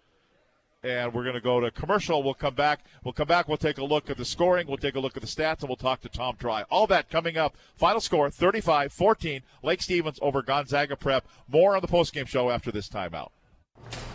[0.84, 2.22] And we're going to go to commercial.
[2.24, 2.82] We'll come back.
[3.04, 3.48] We'll come back.
[3.48, 4.68] We'll take a look at the scoring.
[4.68, 6.64] We'll take a look at the stats, and we'll talk to Tom Tri.
[6.70, 7.56] All that coming up.
[7.78, 9.42] Final score 35 14.
[9.62, 11.26] Lake Stevens over Gonzaga Prep.
[11.48, 13.30] More on the postgame show after this timeout.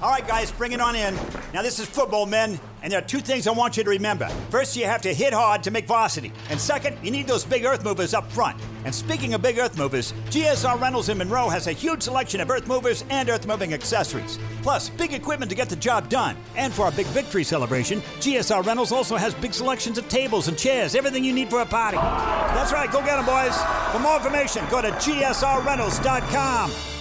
[0.01, 1.17] All right, guys, bring it on in.
[1.53, 4.29] Now, this is football, men, and there are two things I want you to remember.
[4.49, 6.33] First, you have to hit hard to make varsity.
[6.51, 8.61] And second, you need those big earth movers up front.
[8.85, 12.49] And speaking of big earth movers, GSR Rentals in Monroe has a huge selection of
[12.49, 14.39] earth movers and earth moving accessories.
[14.63, 16.37] Plus, big equipment to get the job done.
[16.57, 20.57] And for our big victory celebration, GSR Rentals also has big selections of tables and
[20.57, 21.97] chairs, everything you need for a party.
[21.97, 23.61] That's right, go get them, boys.
[23.91, 26.98] For more information, go to GSRRentals.com.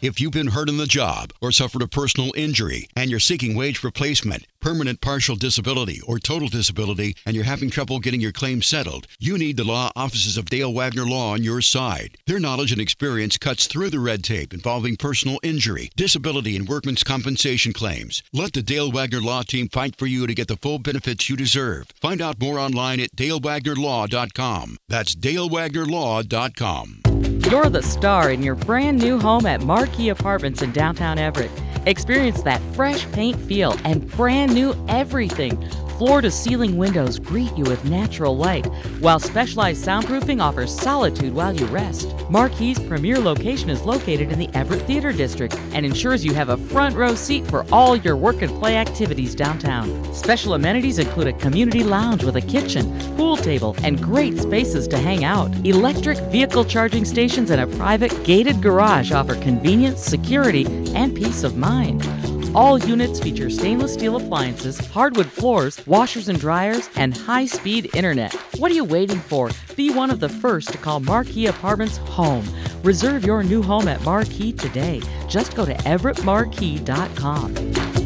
[0.00, 3.56] If you've been hurt in the job or suffered a personal injury and you're seeking
[3.56, 8.62] wage replacement, permanent partial disability, or total disability, and you're having trouble getting your claim
[8.62, 12.16] settled, you need the law offices of Dale Wagner Law on your side.
[12.26, 17.02] Their knowledge and experience cuts through the red tape involving personal injury, disability, and workman's
[17.02, 18.22] compensation claims.
[18.32, 21.36] Let the Dale Wagner Law team fight for you to get the full benefits you
[21.36, 21.86] deserve.
[22.00, 24.76] Find out more online at dalewagnerlaw.com.
[24.88, 27.07] That's dalewagnerlaw.com.
[27.50, 31.50] You're the star in your brand new home at Marquee Apartments in downtown Everett.
[31.86, 35.56] Experience that fresh paint feel and brand new everything.
[35.98, 38.66] Floor to ceiling windows greet you with natural light,
[39.00, 42.14] while specialized soundproofing offers solitude while you rest.
[42.30, 46.56] Marquee's premier location is located in the Everett Theater District and ensures you have a
[46.56, 50.14] front row seat for all your work and play activities downtown.
[50.14, 54.98] Special amenities include a community lounge with a kitchen, pool table, and great spaces to
[54.98, 55.50] hang out.
[55.66, 61.56] Electric vehicle charging stations and a private gated garage offer convenience, security, and peace of
[61.56, 62.37] mind.
[62.54, 68.34] All units feature stainless steel appliances, hardwood floors, washers and dryers, and high speed internet.
[68.58, 69.50] What are you waiting for?
[69.76, 72.44] Be one of the first to call Marquee Apartments home.
[72.82, 75.00] Reserve your new home at Marquee today.
[75.28, 77.97] Just go to everettmarquee.com.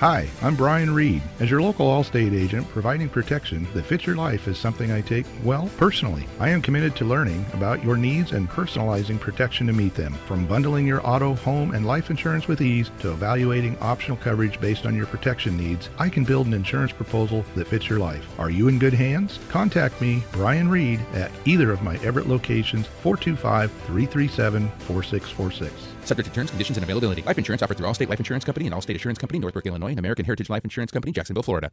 [0.00, 1.20] Hi, I'm Brian Reed.
[1.40, 5.26] As your local Allstate agent, providing protection that fits your life is something I take,
[5.42, 6.24] well, personally.
[6.38, 10.12] I am committed to learning about your needs and personalizing protection to meet them.
[10.28, 14.86] From bundling your auto, home, and life insurance with ease to evaluating optional coverage based
[14.86, 18.24] on your protection needs, I can build an insurance proposal that fits your life.
[18.38, 19.40] Are you in good hands?
[19.48, 25.97] Contact me, Brian Reed, at either of my Everett locations, 425 337 4646.
[26.08, 27.20] Subject to terms, conditions, and availability.
[27.20, 29.98] Life insurance offered through Allstate Life Insurance Company and Allstate Assurance Company, Northbrook, Illinois, and
[29.98, 31.70] American Heritage Life Insurance Company, Jacksonville, Florida.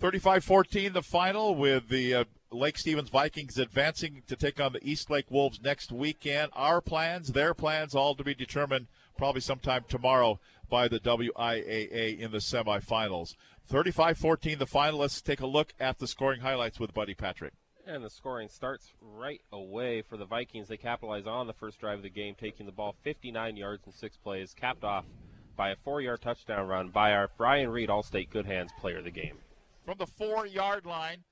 [0.00, 5.28] 35-14 the final with the uh, Lake Stevens Vikings advancing to take on the Eastlake
[5.28, 6.52] Wolves next weekend.
[6.54, 10.38] Our plans, their plans, all to be determined probably sometime tomorrow
[10.70, 13.34] by the WIAA in the semifinals.
[13.66, 15.20] 35 14, the finalists.
[15.20, 17.54] Take a look at the scoring highlights with Buddy Patrick.
[17.88, 20.68] And the scoring starts right away for the Vikings.
[20.68, 23.92] They capitalize on the first drive of the game, taking the ball 59 yards in
[23.94, 25.06] six plays, capped off
[25.56, 29.04] by a four yard touchdown run by our Brian Reed Allstate Good Hands player of
[29.04, 29.38] the game.
[29.86, 31.24] From the four yard line,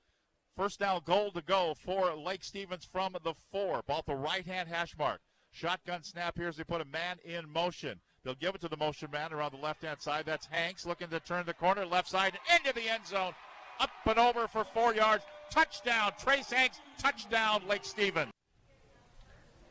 [0.56, 3.82] first down goal to go for Lake Stevens from the four.
[3.86, 5.20] Ball at the right hand hash mark.
[5.52, 8.00] Shotgun snap here as they put a man in motion.
[8.24, 10.24] They'll give it to the motion man around the left hand side.
[10.24, 13.34] That's Hanks looking to turn the corner, left side, into the end zone.
[13.78, 15.22] Up and over for four yards.
[15.50, 16.80] Touchdown, Trace Hanks.
[16.98, 18.30] Touchdown, Lake Stevens.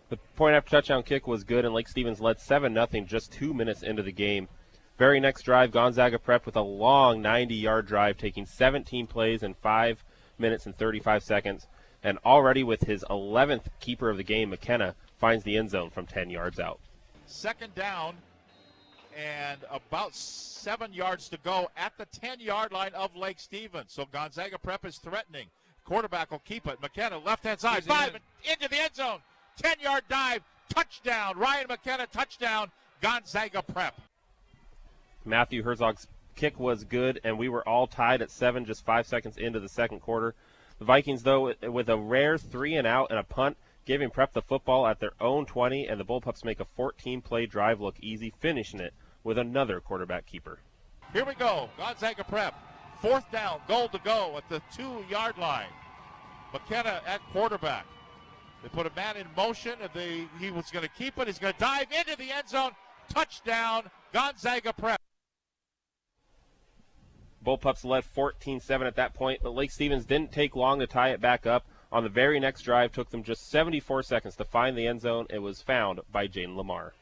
[0.10, 3.54] The point after touchdown kick was good, and Lake Stevens led 7 0 just two
[3.54, 4.48] minutes into the game.
[4.98, 9.54] Very next drive, Gonzaga Prep with a long 90 yard drive, taking 17 plays in
[9.56, 10.04] 5
[10.38, 11.68] minutes and 35 seconds.
[12.04, 16.06] And already with his 11th keeper of the game, McKenna, finds the end zone from
[16.06, 16.80] 10 yards out.
[17.26, 18.16] Second down,
[19.16, 23.92] and about seven yards to go at the 10 yard line of Lake Stevens.
[23.92, 25.48] So Gonzaga Prep is threatening.
[25.86, 26.82] Quarterback will keep it.
[26.82, 29.20] McKenna, left hand side, five, into the end zone.
[29.62, 31.38] 10 yard dive, touchdown.
[31.38, 32.72] Ryan McKenna, touchdown.
[33.02, 33.96] Gonzaga Prep.
[35.24, 39.38] Matthew Herzog's kick was good, and we were all tied at seven just five seconds
[39.38, 40.34] into the second quarter.
[40.80, 44.42] The Vikings, though, with a rare three and out and a punt, giving Prep the
[44.42, 48.34] football at their own 20, and the Bullpups make a 14 play drive look easy,
[48.40, 50.60] finishing it with another quarterback keeper.
[51.14, 51.70] Here we go.
[51.78, 52.56] Gonzaga Prep.
[53.06, 55.70] Fourth down, goal to go at the two yard line.
[56.52, 57.86] McKenna at quarterback.
[58.64, 61.28] They put a man in motion, and they, he was going to keep it.
[61.28, 62.72] He's going to dive into the end zone.
[63.08, 65.00] Touchdown, Gonzaga Prep.
[67.46, 71.22] Bullpups led 14-7 at that point, but Lake Stevens didn't take long to tie it
[71.22, 71.68] back up.
[71.92, 75.28] On the very next drive, took them just 74 seconds to find the end zone.
[75.30, 76.94] It was found by Jaden Lamar.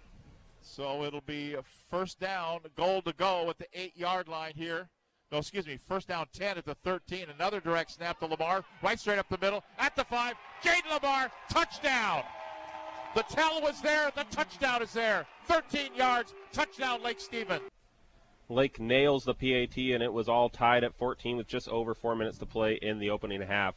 [0.61, 4.89] So it'll be a first down, goal to go at the eight-yard line here.
[5.33, 7.25] No, excuse me, first down 10 at the 13.
[7.35, 10.35] Another direct snap to Lamar, right straight up the middle, at the five.
[10.63, 12.21] Jaden Lamar, touchdown.
[13.15, 15.25] The tell was there, the touchdown is there.
[15.47, 17.63] 13 yards, touchdown Lake Stevens.
[18.47, 22.15] Lake nails the PAT, and it was all tied at 14 with just over four
[22.15, 23.73] minutes to play in the opening half.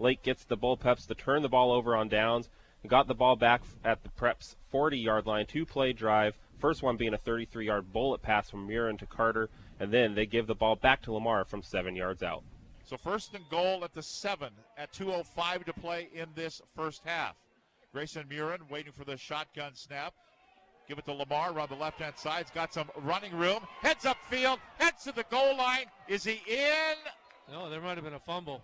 [0.00, 2.48] Lake gets the Bullpups to turn the ball over on downs
[2.82, 6.36] and got the ball back at the Preps 40 yard line, two play drive.
[6.58, 10.26] First one being a 33 yard bullet pass from Murin to Carter, and then they
[10.26, 12.42] give the ball back to Lamar from seven yards out.
[12.84, 17.34] So first and goal at the seven at 2.05 to play in this first half.
[17.92, 20.14] Grayson Murin waiting for the shotgun snap.
[20.88, 22.44] Give it to Lamar around the left hand side.
[22.44, 23.60] He's got some running room.
[23.80, 24.60] Heads up field.
[24.78, 25.86] Heads to the goal line.
[26.06, 26.94] Is he in?
[27.50, 28.62] No, there might have been a fumble.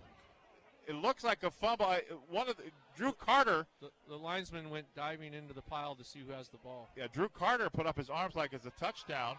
[0.86, 1.96] It looks like a fumble.
[2.28, 2.64] One of the,
[2.96, 3.66] Drew Carter.
[3.80, 6.90] The, the, linesman went diving into the pile to see who has the ball.
[6.96, 9.36] Yeah, Drew Carter put up his arms like it's a touchdown.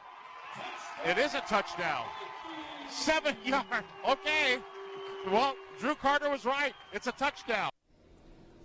[1.06, 2.06] It is a touchdown.
[2.90, 3.66] Seven yard.
[4.08, 4.58] Okay.
[5.32, 6.74] Well, Drew Carter was right.
[6.92, 7.70] It's a touchdown.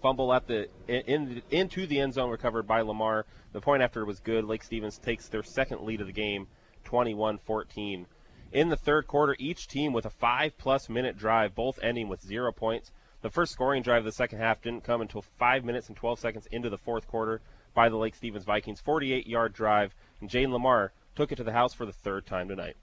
[0.03, 3.27] Fumble at the in, into the end zone recovered by Lamar.
[3.53, 4.45] The point after was good.
[4.45, 6.47] Lake Stevens takes their second lead of the game,
[6.85, 8.07] 21-14.
[8.53, 12.53] In the third quarter, each team with a five-plus minute drive, both ending with zero
[12.53, 12.93] points.
[13.21, 16.21] The first scoring drive of the second half didn't come until five minutes and 12
[16.21, 17.41] seconds into the fourth quarter
[17.75, 18.81] by the Lake Stevens Vikings.
[18.81, 22.77] 48-yard drive, and Jaden Lamar took it to the house for the third time tonight.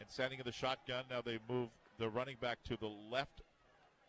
[0.00, 3.40] And standing in the shotgun, now they move the running back to the left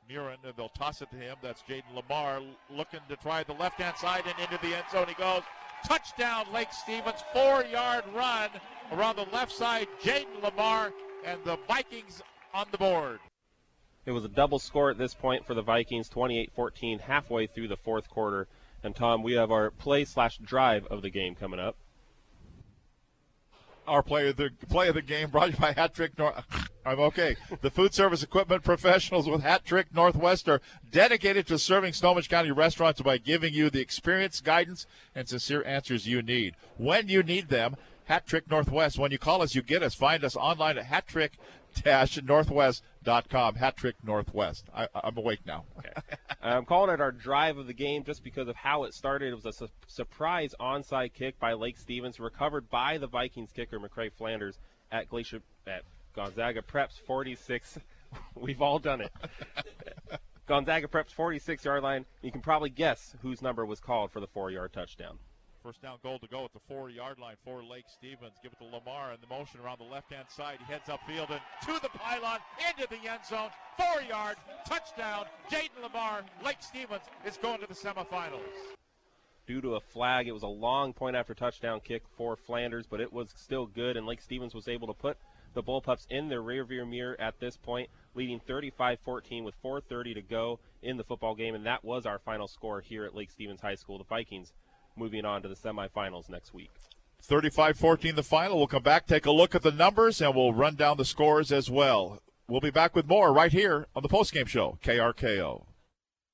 [0.09, 1.37] Murin, and they'll toss it to him.
[1.41, 5.07] That's Jaden Lamar looking to try the left hand side and into the end zone.
[5.07, 5.43] He goes.
[5.85, 7.23] Touchdown, Lake Stevens.
[7.31, 8.49] Four yard run
[8.91, 9.87] around the left side.
[10.03, 10.91] Jaden Lamar
[11.25, 12.21] and the Vikings
[12.53, 13.19] on the board.
[14.05, 17.69] It was a double score at this point for the Vikings, 28 14, halfway through
[17.69, 18.49] the fourth quarter.
[18.83, 21.77] And Tom, we have our play slash drive of the game coming up.
[23.87, 26.45] Our play of the play of the game brought you by Hattrick North.
[26.85, 27.35] I'm okay.
[27.61, 33.01] The food service equipment professionals with Hattrick Northwest are dedicated to serving Snohomish County restaurants
[33.01, 37.75] by giving you the experience, guidance, and sincere answers you need when you need them.
[38.09, 38.97] Hattrick Northwest.
[38.97, 39.95] When you call us, you get us.
[39.95, 40.85] Find us online at
[41.75, 43.55] hattrick-northwest.com.
[43.55, 44.65] Hattrick Northwest.
[44.73, 45.65] I, am awake now.
[45.79, 45.91] okay.
[46.41, 49.31] I'm calling it our drive of the game just because of how it started.
[49.31, 53.79] It was a su- surprise onside kick by Lake Stevens, recovered by the Vikings kicker
[53.79, 54.59] McCray Flanders
[54.91, 55.83] at Glacier at
[56.15, 57.79] Gonzaga Preps 46.
[58.35, 59.11] We've all done it.
[60.47, 62.05] Gonzaga Preps 46 yard line.
[62.21, 65.17] You can probably guess whose number was called for the four yard touchdown.
[65.63, 68.33] First down goal to go at the four yard line for Lake Stevens.
[68.41, 70.57] Give it to Lamar and the motion around the left hand side.
[70.57, 73.49] He heads upfield and to the pylon, into the end zone.
[73.77, 75.25] Four yard, touchdown.
[75.51, 76.23] Jaden Lamar.
[76.43, 78.39] Lake Stevens is going to the semifinals.
[79.45, 82.99] Due to a flag, it was a long point after touchdown kick for Flanders, but
[82.99, 85.17] it was still good, and Lake Stevens was able to put
[85.53, 90.59] the Bullpups in their rearview mirror at this point, leading 35-14 with 4:30 to go
[90.81, 93.75] in the football game, and that was our final score here at Lake Stevens High
[93.75, 93.97] School.
[93.99, 94.53] The Vikings
[94.95, 96.71] moving on to the semifinals next week.
[97.21, 98.57] 35 14 the final.
[98.57, 101.51] We'll come back, take a look at the numbers, and we'll run down the scores
[101.51, 102.21] as well.
[102.47, 105.65] We'll be back with more right here on the postgame show, KRKO.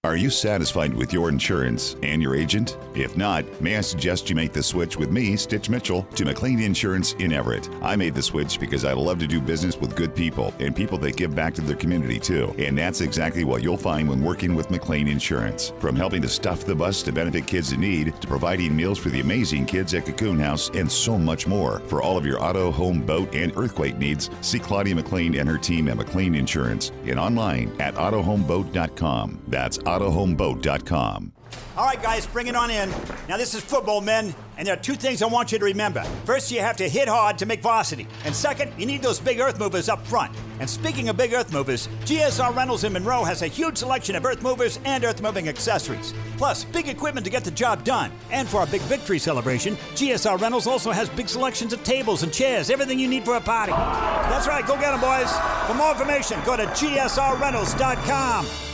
[0.07, 2.77] Are you satisfied with your insurance and your agent?
[2.95, 6.61] If not, may I suggest you make the switch with me, Stitch Mitchell, to McLean
[6.61, 7.69] Insurance in Everett.
[7.81, 10.97] I made the switch because I love to do business with good people and people
[10.99, 12.55] that give back to their community too.
[12.57, 15.73] And that's exactly what you'll find when working with McLean Insurance.
[15.77, 19.09] From helping to stuff the bus to benefit kids in need, to providing meals for
[19.09, 21.81] the amazing kids at Cocoon House, and so much more.
[21.87, 25.57] For all of your auto, home, boat, and earthquake needs, see Claudia McLean and her
[25.57, 29.41] team at McLean Insurance and online at autohomeboat.com.
[29.49, 31.33] That's autohomeboat.com.
[31.77, 32.89] All right, guys, bring it on in.
[33.29, 36.01] Now, this is football, men, and there are two things I want you to remember.
[36.25, 38.07] First, you have to hit hard to make varsity.
[38.25, 40.35] And second, you need those big earth movers up front.
[40.59, 44.25] And speaking of big earth movers, GSR Rentals in Monroe has a huge selection of
[44.25, 46.15] earth movers and earth moving accessories.
[46.35, 48.11] Plus, big equipment to get the job done.
[48.31, 52.33] And for our big victory celebration, GSR Rentals also has big selections of tables and
[52.33, 53.73] chairs, everything you need for a party.
[53.73, 55.31] That's right, go get them, boys.
[55.67, 58.66] For more information, go to GSRRentals.com.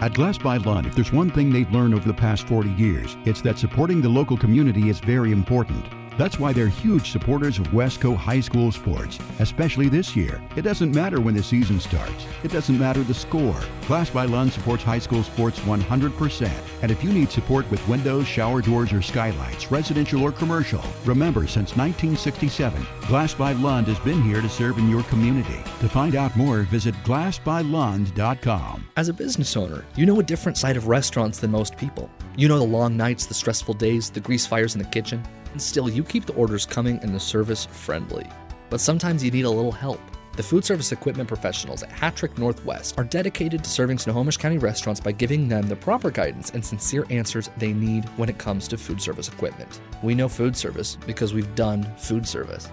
[0.00, 3.18] At Glass by Lund, if there's one thing they've learned over the past 40 years,
[3.26, 5.84] it's that supporting the local community is very important.
[6.20, 10.38] That's why they're huge supporters of Wesco High School sports, especially this year.
[10.54, 12.26] It doesn't matter when the season starts.
[12.44, 13.58] It doesn't matter the score.
[13.86, 16.50] Glass by Lund supports high school sports 100%.
[16.82, 21.46] And if you need support with windows, shower doors, or skylights, residential or commercial, remember
[21.46, 25.62] since 1967, Glass by Lund has been here to serve in your community.
[25.80, 28.88] To find out more, visit glassbylund.com.
[28.98, 32.10] As a business owner, you know a different side of restaurants than most people.
[32.36, 35.60] You know the long nights, the stressful days, the grease fires in the kitchen, and
[35.60, 38.26] still you keep the orders coming and the service friendly.
[38.68, 40.00] But sometimes you need a little help.
[40.36, 45.00] The food service equipment professionals at Hattrick Northwest are dedicated to serving Snohomish County restaurants
[45.00, 48.78] by giving them the proper guidance and sincere answers they need when it comes to
[48.78, 49.80] food service equipment.
[50.02, 52.68] We know food service because we've done food service.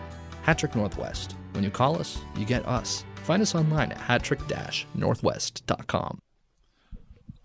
[0.46, 1.36] Hattrick Northwest.
[1.54, 3.04] When you call us, you get us.
[3.24, 6.20] Find us online at hattrick-northwest.com.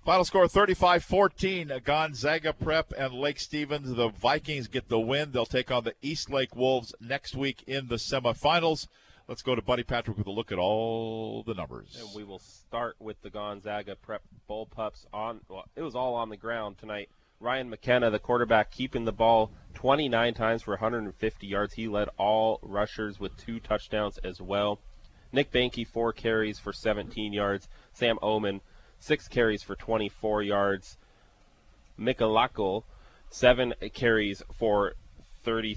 [0.05, 1.73] Final score 35 14.
[1.85, 3.95] Gonzaga Prep and Lake Stevens.
[3.95, 5.31] The Vikings get the win.
[5.31, 8.89] They'll take on the Eastlake Wolves next week in the semifinals.
[9.29, 11.97] Let's go to Buddy Patrick with a look at all the numbers.
[12.01, 15.41] And we will start with the Gonzaga Prep Bullpups on.
[15.49, 17.09] Well, it was all on the ground tonight.
[17.39, 21.75] Ryan McKenna, the quarterback, keeping the ball 29 times for 150 yards.
[21.75, 24.81] He led all rushers with two touchdowns as well.
[25.31, 27.69] Nick Banky, four carries for 17 yards.
[27.93, 28.61] Sam Oman,
[29.03, 30.97] six carries for 24 yards.
[31.99, 32.85] Mikalakul,
[33.31, 34.95] seven carries for
[35.43, 35.77] 30,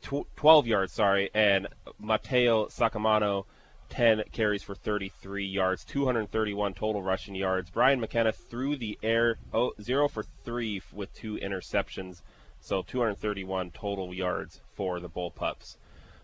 [0.00, 1.66] tw- 12 yards, sorry, and
[1.98, 3.46] Mateo Sakamano,
[3.88, 7.68] 10 carries for 33 yards, 231 total rushing yards.
[7.68, 12.22] Brian McKenna threw the air, oh, 0 for 3 with two interceptions,
[12.60, 15.76] so 231 total yards for the Bullpups.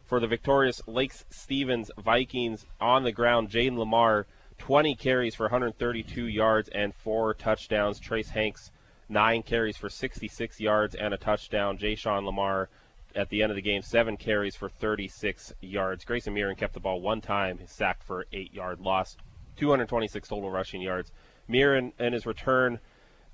[0.05, 4.27] For the victorious Lakes Stevens Vikings on the ground, Jaden Lamar,
[4.59, 7.99] 20 carries for 132 yards and four touchdowns.
[7.99, 8.71] Trace Hanks,
[9.09, 11.79] nine carries for 66 yards and a touchdown.
[11.79, 12.69] Jay Sean Lamar,
[13.15, 16.05] at the end of the game, seven carries for 36 yards.
[16.05, 19.17] Grayson Murin kept the ball one time, sacked for eight yard loss.
[19.57, 21.11] 226 total rushing yards.
[21.49, 22.79] Murin and his return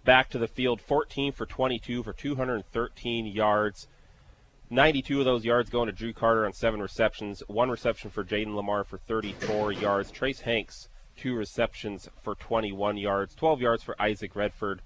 [0.04, 3.88] back to the field, 14 for 22 for 213 yards.
[4.70, 7.42] 92 of those yards going to Drew Carter on seven receptions.
[7.48, 10.10] One reception for Jaden Lamar for 34 yards.
[10.10, 13.34] Trace Hanks, two receptions for 21 yards.
[13.34, 14.82] 12 yards for Isaac Redford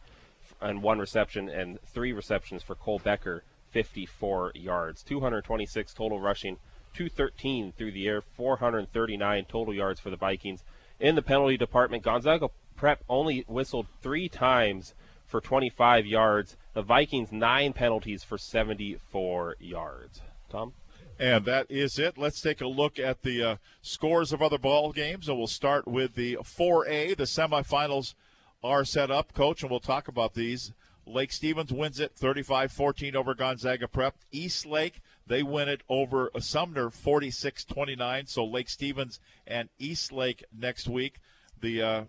[0.61, 5.03] and one reception, and three receptions for Cole Becker, 54 yards.
[5.03, 6.57] 226 total rushing,
[6.95, 10.65] 213 through the air, 439 total yards for the Vikings.
[10.99, 14.95] In the penalty department, Gonzaga Prep only whistled three times
[15.27, 16.57] for 25 yards.
[16.75, 20.23] The Vikings nine penalties for 74 yards.
[20.49, 20.73] Tom.
[21.19, 22.17] And that is it.
[22.17, 25.89] Let's take a look at the uh, scores of other ball games, and we'll start
[25.89, 27.17] with the 4A.
[27.17, 28.15] The semifinals
[28.63, 30.73] are set up, Coach, and we'll talk about these.
[31.07, 34.17] Lake Stevens wins it 35-14 over Gonzaga Prep.
[34.31, 38.29] Eastlake, they win it over Sumner 46-29.
[38.29, 41.21] So Lake Stevens and Eastlake next week.
[41.61, 42.05] The uh,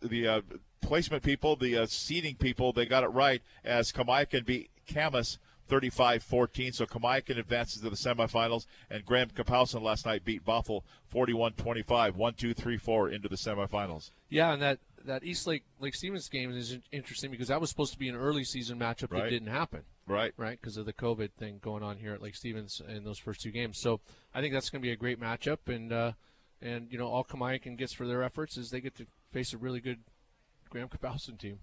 [0.00, 0.40] the uh,
[0.80, 6.74] placement people, the uh, seating people, they got it right as Kamiakin beat Camas 35-14.
[6.74, 12.34] So Kamiakin advances to the semifinals, and Graham Kapowsin last night beat Bothell 41-25, 1,
[12.34, 14.10] 2, 3, 4 into the semifinals.
[14.28, 17.98] Yeah, and that, that Eastlake Lake Stevens game is interesting because that was supposed to
[17.98, 19.24] be an early season matchup Right.
[19.24, 19.82] that didn't happen.
[20.08, 20.32] Right.
[20.36, 23.40] Right, because of the COVID thing going on here at Lake Stevens in those first
[23.40, 23.78] two games.
[23.78, 24.00] So
[24.34, 26.12] I think that's going to be a great matchup, and uh,
[26.62, 29.58] and you know all Kamiakin gets for their efforts is they get to face a
[29.58, 29.98] really good
[30.70, 31.58] Graham Kapowsin team.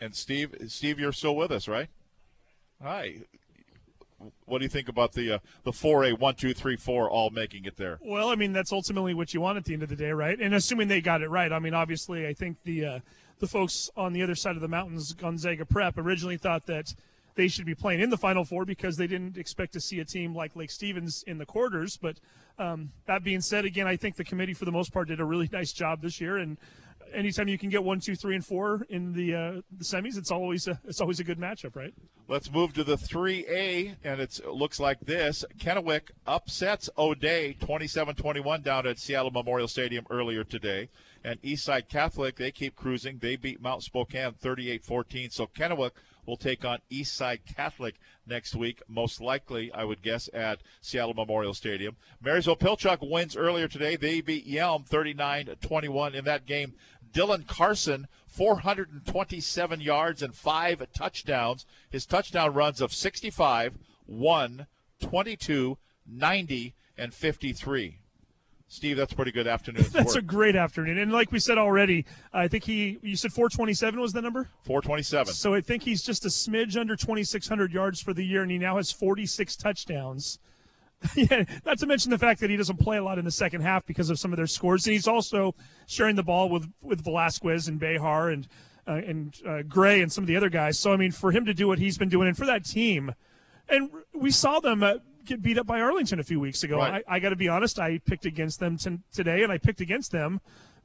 [0.00, 1.88] And Steve, Steve, you're still with us, right?
[2.82, 3.16] Hi.
[4.44, 7.64] What do you think about the uh, the 4A one, two, three, four all making
[7.64, 7.98] it there?
[8.02, 10.38] Well, I mean that's ultimately what you want at the end of the day, right?
[10.38, 13.00] And assuming they got it right, I mean obviously I think the uh,
[13.38, 16.94] the folks on the other side of the mountains, Gonzaga Prep, originally thought that
[17.34, 20.04] they should be playing in the Final Four because they didn't expect to see a
[20.04, 21.96] team like Lake Stevens in the quarters.
[21.96, 22.16] But
[22.58, 25.24] um, that being said, again, I think the committee for the most part did a
[25.24, 26.58] really nice job this year, and
[27.12, 30.30] anytime you can get one, two, three, and four in the uh, the semis, it's
[30.30, 31.94] always a, it's always a good matchup, right?
[32.28, 35.44] Let's move to the 3A, and it's, it looks like this.
[35.58, 40.90] Kennewick upsets O'Dea 27-21 down at Seattle Memorial Stadium earlier today.
[41.24, 43.18] And Eastside Catholic, they keep cruising.
[43.18, 45.32] They beat Mount Spokane 38-14.
[45.32, 45.90] So Kennewick
[46.24, 51.52] will take on Eastside Catholic next week, most likely, I would guess, at Seattle Memorial
[51.52, 51.96] Stadium.
[52.22, 53.96] Marysville Pilchuck wins earlier today.
[53.96, 56.74] They beat Yelm 39-21 in that game.
[57.12, 61.66] Dylan Carson, 427 yards and five touchdowns.
[61.90, 64.66] His touchdown runs of 65, 1,
[65.00, 67.98] 22, 90, and 53.
[68.72, 69.84] Steve, that's a pretty good afternoon.
[69.92, 73.98] That's a great afternoon, and like we said already, I think he you said 427
[73.98, 74.48] was the number.
[74.62, 75.34] 427.
[75.34, 78.58] So I think he's just a smidge under 2,600 yards for the year, and he
[78.58, 80.38] now has 46 touchdowns.
[81.14, 83.62] yeah, not to mention the fact that he doesn't play a lot in the second
[83.62, 85.54] half because of some of their scores, and he's also
[85.86, 88.46] sharing the ball with with Velasquez and Behar and
[88.86, 90.78] uh, and uh, Gray and some of the other guys.
[90.78, 93.14] So I mean, for him to do what he's been doing, and for that team,
[93.68, 96.76] and we saw them uh, get beat up by Arlington a few weeks ago.
[96.78, 97.02] Right.
[97.08, 99.80] I, I got to be honest, I picked against them t- today, and I picked
[99.80, 100.40] against them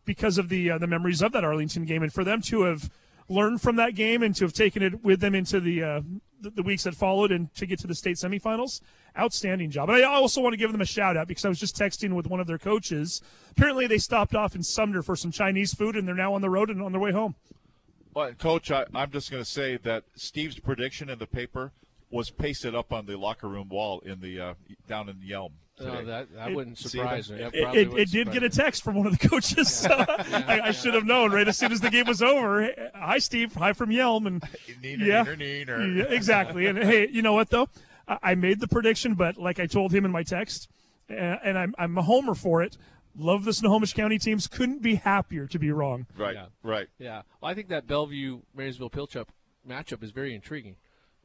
[0.05, 2.89] because of the uh, the memories of that Arlington game, and for them to have
[3.27, 6.01] learned from that game and to have taken it with them into the uh,
[6.41, 8.81] the, the weeks that followed and to get to the state semifinals,
[9.17, 9.89] outstanding job.
[9.89, 12.13] And I also want to give them a shout out because I was just texting
[12.13, 13.21] with one of their coaches.
[13.51, 16.49] Apparently, they stopped off in Sumner for some Chinese food, and they're now on the
[16.49, 17.35] road and on their way home.
[18.13, 21.71] Well, Coach, I, I'm just going to say that Steve's prediction in the paper
[22.09, 24.53] was pasted up on the locker room wall in the uh,
[24.87, 25.51] down in Yelm.
[25.79, 27.37] No, that- that It- wouldn't surprise me.
[27.37, 29.69] That It, it, it did surprise get a text from one of the coaches.
[29.73, 32.69] So I, I should have known right as soon as the game was over.
[32.95, 33.53] Hi, Steve.
[33.55, 34.25] Hi from Yelm.
[34.25, 34.41] And
[34.81, 35.97] Neener, yeah, neener, neener.
[35.97, 36.65] yeah, exactly.
[36.67, 37.67] And hey, you know what though?
[38.07, 40.69] I, I made the prediction, but like I told him in my text,
[41.09, 42.77] uh, and I'm I'm a homer for it.
[43.17, 44.47] Love the Snohomish County teams.
[44.47, 46.05] Couldn't be happier to be wrong.
[46.17, 46.45] Right, Yeah.
[46.63, 46.87] right.
[46.99, 47.21] Yeah.
[47.41, 49.27] Well, I think that Bellevue Marysville Pilchuck
[49.67, 50.75] matchup is very intriguing.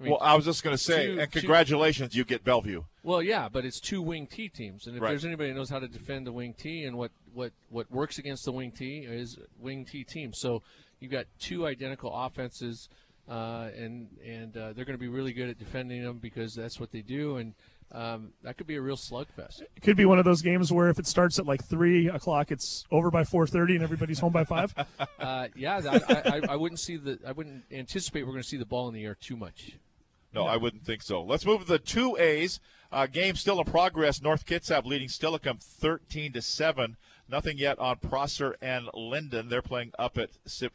[0.01, 2.43] I mean, well, I was just going to say, two- and two- congratulations, you get
[2.43, 2.85] Bellevue.
[3.03, 5.11] Well, yeah, but it's two wing T teams, and if Right.
[5.11, 8.19] there's anybody who knows how to defend the wing T and what, what, what works
[8.19, 10.39] against the wing T is wing T teams.
[10.39, 10.63] So
[11.01, 12.89] you've got two identical offenses,
[13.29, 16.81] uh, and and uh, they're going to be really good at defending them because that's
[16.81, 17.55] what they do, and
[17.93, 19.63] um, that could be a real slugfest.
[19.63, 22.51] It could be one of those games where if it starts at like three o'clock,
[22.51, 24.75] it's over by four thirty, and everybody's home by five.
[25.21, 28.57] Uh, yeah, I, I, I wouldn't see the I wouldn't anticipate we're going to see
[28.57, 29.73] the ball in the air too much.
[30.33, 31.23] No, I wouldn't think so.
[31.23, 32.61] Let's move to the two A's.
[32.93, 34.21] Uh, game still in progress.
[34.21, 36.97] North Kitsap leading Steilacoom 13 to seven.
[37.29, 39.49] Nothing yet on Prosser and Lynden.
[39.49, 40.73] They're playing up at Sip.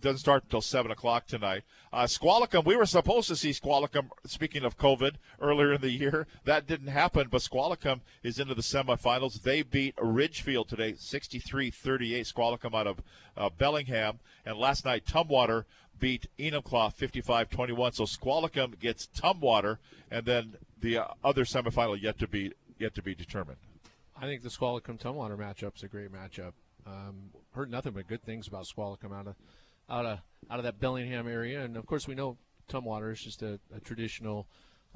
[0.00, 1.62] Doesn't start until seven o'clock tonight.
[1.92, 4.10] Uh, Squalicum, we were supposed to see Squalicum.
[4.26, 7.28] Speaking of COVID, earlier in the year, that didn't happen.
[7.30, 9.42] But Squalicum is into the semifinals.
[9.42, 12.26] They beat Ridgefield today, 63-38.
[12.26, 13.02] Squalicum out of
[13.36, 15.64] uh, Bellingham, and last night Tumwater
[15.98, 17.94] beat Enumclaw 55-21.
[17.94, 19.78] So Squalicum gets Tumwater,
[20.10, 23.58] and then the uh, other semifinal yet to be yet to be determined.
[24.20, 26.52] I think the Squalicum Tumwater matchup's a great matchup.
[26.86, 29.36] Um, heard nothing but good things about Squalicum out of
[29.88, 30.18] out of
[30.50, 32.36] out of that Bellingham area, and of course we know
[32.68, 34.46] Tumwater is just a, a traditional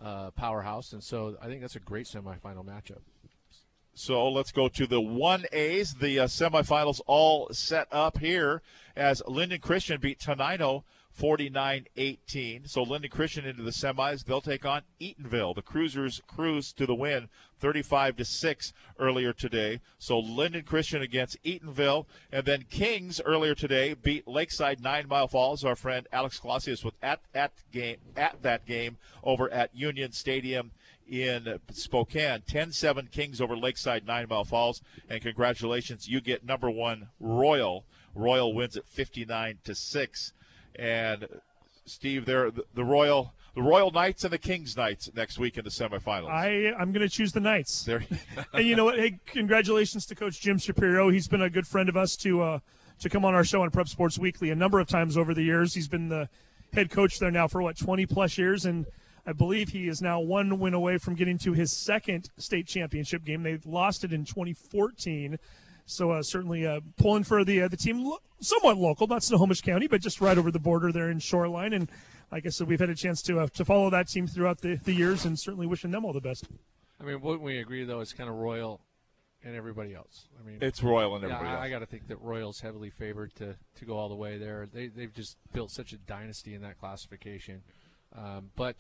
[0.03, 3.01] uh, powerhouse, and so I think that's a great semifinal matchup.
[3.99, 5.99] So let's go to the 1As.
[5.99, 8.61] The uh, semifinals all set up here
[8.95, 10.83] as Lynden Christian beat Tenino
[11.19, 12.69] 49-18.
[12.69, 14.23] So Lynden Christian into the semis.
[14.23, 15.55] They'll take on Eatonville.
[15.55, 19.81] The Cruisers cruise to the win 35 to 6 earlier today.
[19.99, 22.05] So Lynden Christian against Eatonville.
[22.31, 25.65] And then Kings earlier today beat Lakeside 9 Mile Falls.
[25.65, 30.73] Our friend Alex Clausius was at, at, game, at that game over at Union Stadium
[31.09, 32.43] in Spokane.
[32.49, 34.83] 10-7 Kings over Lakeside 9 Mile Falls.
[35.09, 37.85] And congratulations, you get number one Royal.
[38.15, 40.33] Royal wins at 59 to 6.
[40.79, 41.27] And
[41.85, 45.65] Steve, there the, the Royal the Royal Knights and the Kings Knights next week in
[45.65, 46.29] the semifinals.
[46.29, 47.85] I I'm going to choose the Knights.
[47.85, 48.05] There.
[48.53, 48.99] and you know what?
[48.99, 51.09] Hey, congratulations to Coach Jim Shapiro.
[51.09, 52.59] He's been a good friend of us to uh,
[53.01, 55.43] to come on our show on Prep Sports Weekly a number of times over the
[55.43, 55.73] years.
[55.73, 56.29] He's been the
[56.75, 58.85] head coach there now for what 20 plus years, and
[59.27, 63.25] I believe he is now one win away from getting to his second state championship
[63.25, 63.43] game.
[63.43, 65.39] They lost it in 2014.
[65.85, 69.63] So uh, certainly uh, pulling for the uh, the team, lo- somewhat local, not Snohomish
[69.63, 71.73] County, but just right over the border there in Shoreline.
[71.73, 71.91] And
[72.33, 74.77] like I said, we've had a chance to uh, to follow that team throughout the,
[74.77, 76.47] the years, and certainly wishing them all the best.
[77.01, 78.01] I mean, wouldn't we agree though?
[78.01, 78.81] It's kind of Royal
[79.45, 80.27] and everybody else.
[80.41, 81.65] I mean, It's Royal and yeah, everybody I, else.
[81.65, 84.67] I got to think that Royal's heavily favored to, to go all the way there.
[84.73, 87.63] They they've just built such a dynasty in that classification.
[88.17, 88.77] Um, but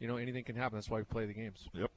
[0.00, 0.76] you know, anything can happen.
[0.76, 1.68] That's why we play the games.
[1.74, 1.90] Yep.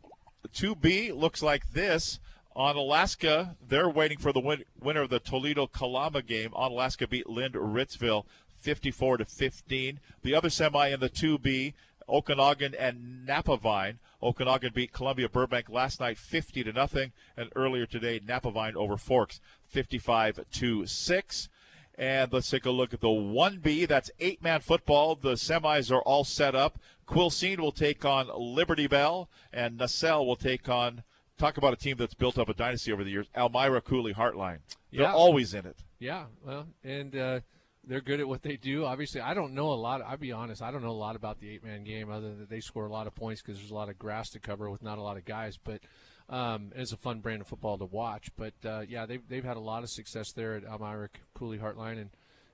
[0.54, 2.20] 2B looks like this.
[2.56, 6.52] Onalaska, they're waiting for the win- winner of the Toledo Kalama game.
[6.52, 8.26] Onalaska beat Lind-Ritzville
[8.60, 10.00] 54 to 15.
[10.22, 11.74] The other semi in the 2B,
[12.08, 13.98] Okanogan and Napavine.
[14.22, 19.40] Okanogan beat Columbia Burbank last night 50 to nothing, and earlier today Napavine over Forks
[19.68, 21.50] 55 to 6.
[21.96, 23.88] And let's take a look at the 1B.
[23.88, 25.16] That's eight man football.
[25.16, 26.80] The semis are all set up.
[27.08, 31.04] Quilcene will take on Liberty Bell, and Naselle will take on.
[31.38, 33.28] Talk about a team that's built up a dynasty over the years.
[33.36, 34.60] Almira Coulee Hartline.
[34.92, 35.14] They're Yeah.
[35.14, 35.78] always in it.
[36.00, 37.40] Yeah, well, and uh,
[37.84, 38.86] they're good at what they do.
[38.86, 40.02] Obviously, I don't know a lot.
[40.02, 42.50] I'll be honest, I don't know a lot about the eight-man game, other than that
[42.50, 44.82] they score a lot of points because there's a lot of grass to cover with
[44.82, 45.58] not a lot of guys.
[45.62, 45.82] But
[46.30, 48.30] um, it's a fun brand of football to watch.
[48.36, 52.02] But uh, yeah, they've they've had a lot of success there at Almira Coulee Hartline,
[52.02, 52.10] and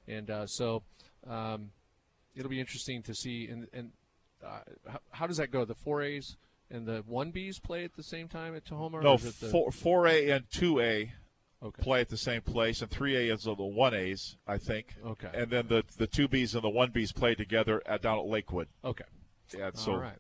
[0.08, 0.84] and uh, so
[1.28, 1.72] um,
[2.36, 3.48] it'll be interesting to see.
[3.48, 3.92] And and
[4.46, 5.66] uh, how, how does that go?
[5.66, 6.38] The four A's
[6.72, 9.02] and the one B's play at the same time at Tahoma?
[9.02, 11.12] No, is it the- four, 4A and 2A
[11.62, 11.84] Okay.
[11.84, 14.96] play at the same place, and 3A is the 1As, I think.
[15.06, 15.30] Okay.
[15.34, 18.70] And then the, the 2Bs and the 1Bs play together at, down at Lakewood.
[18.86, 19.04] Okay.
[19.58, 20.20] Yeah, so All right.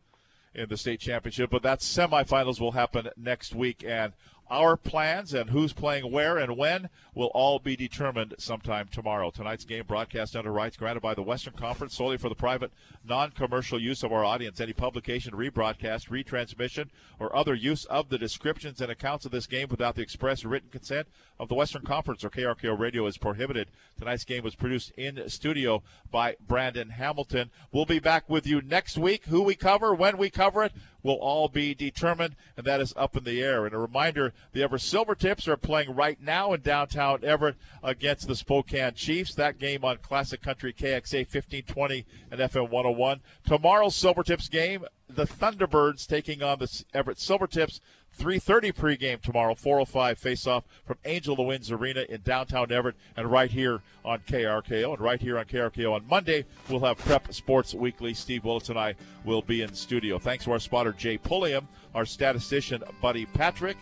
[0.53, 1.49] In the state championship.
[1.49, 4.13] But that semifinals will happen next week, and
[4.49, 9.29] our plans and who's playing where and when will all be determined sometime tomorrow.
[9.29, 12.71] Tonight's game broadcast under rights granted by the Western Conference solely for the private,
[13.07, 14.59] non-commercial use of our audience.
[14.59, 19.67] Any publication, rebroadcast, retransmission, or other use of the descriptions and accounts of this game
[19.69, 21.07] without the express written consent
[21.39, 23.69] of the Western Conference or KRKO Radio is prohibited.
[23.97, 27.49] Tonight's game was produced in studio by Brandon Hamilton.
[27.71, 29.25] We'll be back with you next week.
[29.25, 33.15] Who we cover, when we cover it, will all be determined, and that is up
[33.15, 33.65] in the air.
[33.65, 38.35] And a reminder, the Everett Silvertips are playing right now in downtown Everett against the
[38.35, 39.35] Spokane Chiefs.
[39.35, 43.21] That game on Classic Country KXA 1520 and FM 101.
[43.45, 47.79] Tomorrow's Silvertips game, the Thunderbirds taking on the Everett Silvertips.
[48.19, 53.49] 3:30 pregame tomorrow, 4:05 face-off from Angel the Winds Arena in downtown Everett, and right
[53.49, 58.13] here on KRKO, and right here on KRKO on Monday we'll have Prep Sports Weekly.
[58.13, 60.19] Steve Willis and I will be in studio.
[60.19, 63.77] Thanks to our spotter Jay Pulliam, our statistician Buddy Patrick,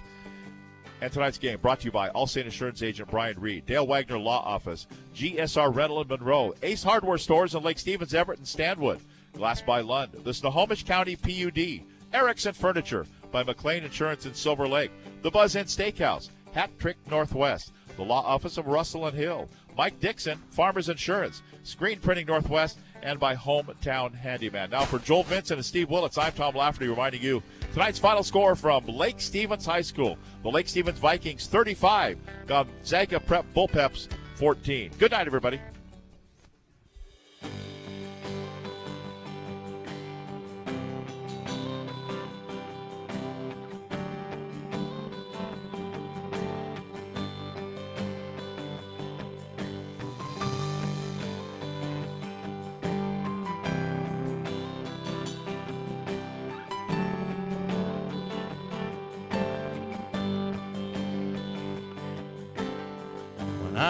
[1.02, 4.44] and tonight's game brought to you by Allstate Insurance Agent Brian Reed, Dale Wagner Law
[4.44, 9.00] Office, GSR Rental in Monroe, Ace Hardware Stores in Lake Stevens, Everett, and Stanwood,
[9.34, 11.82] Glass by Lund, the Snohomish County PUD,
[12.14, 14.92] Erickson Furniture by McLean Insurance in Silver Lake,
[15.22, 20.00] the Buzz Inn Steakhouse, Hat Trick Northwest, the Law Office of Russell and Hill, Mike
[20.00, 24.72] Dixon, Farmers Insurance, Screen Printing Northwest, and by Hometown Handyman.
[24.72, 28.56] Now for Joel Vincent and Steve Willits, I'm Tom Lafferty reminding you tonight's final score
[28.56, 30.18] from Lake Stevens High School.
[30.44, 34.92] The Lake Stevens Vikings 35, Gonzaga Prep Bullpups 14.
[34.98, 35.60] Good night, everybody.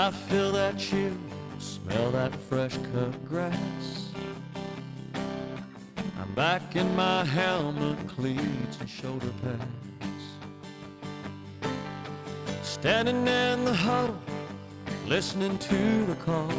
[0.08, 1.18] I feel that chill,
[1.60, 4.14] smell that fresh cut grass.
[5.14, 10.24] I'm back in my helmet, cleats, and shoulder pads.
[12.64, 14.18] Standing in the huddle,
[15.08, 16.54] listening to the call.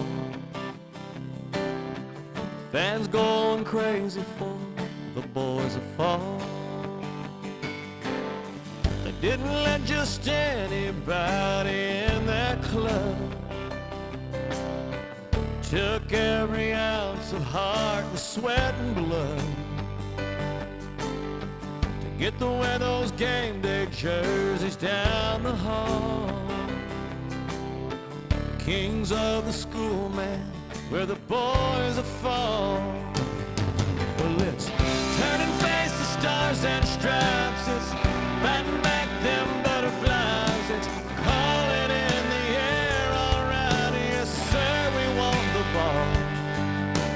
[2.71, 4.59] Fans going crazy for
[5.15, 6.58] the boys of fall.
[9.21, 13.17] Didn't let just anybody in that club.
[15.63, 19.43] Took every ounce of heart and sweat and blood
[22.01, 26.31] to get to wear those game day jerseys down the hall.
[28.61, 30.47] Kings of the school, man,
[30.91, 32.79] where the boys are fall.
[34.19, 34.67] Well, it's
[35.19, 37.69] turning faces, stars and stripes.
[37.69, 37.93] It's
[38.43, 40.71] fighting back them butterflies.
[40.71, 40.89] It's
[41.25, 42.89] calling in the air.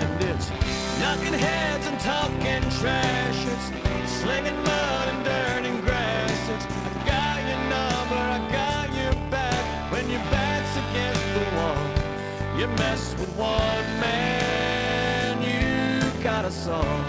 [0.00, 0.50] And it's
[1.00, 3.46] knocking heads and talking trash.
[3.46, 6.48] It's slinging mud and dirt and grass.
[6.48, 9.92] It's I got your number, I got your back.
[9.92, 11.86] When your back's against the wall,
[12.58, 17.04] you mess with one man, you got a song.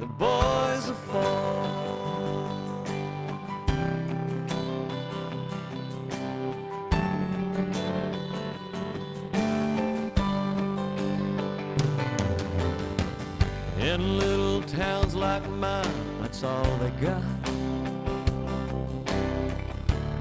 [0.00, 1.77] The boys are fall.
[13.88, 17.22] In little towns like mine, that's all they got.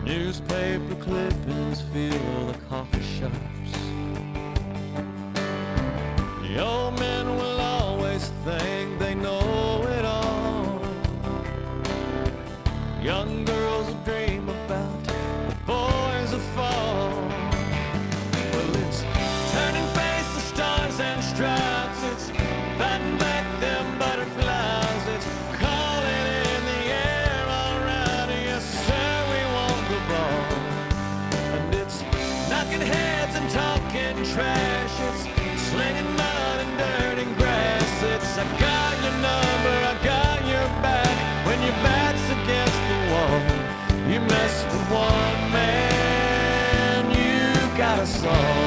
[0.06, 3.72] Newspaper clippings fill the coffee shops.
[6.44, 10.80] The old men will always think they know it all.
[13.04, 14.27] Young girls dream
[47.98, 48.67] you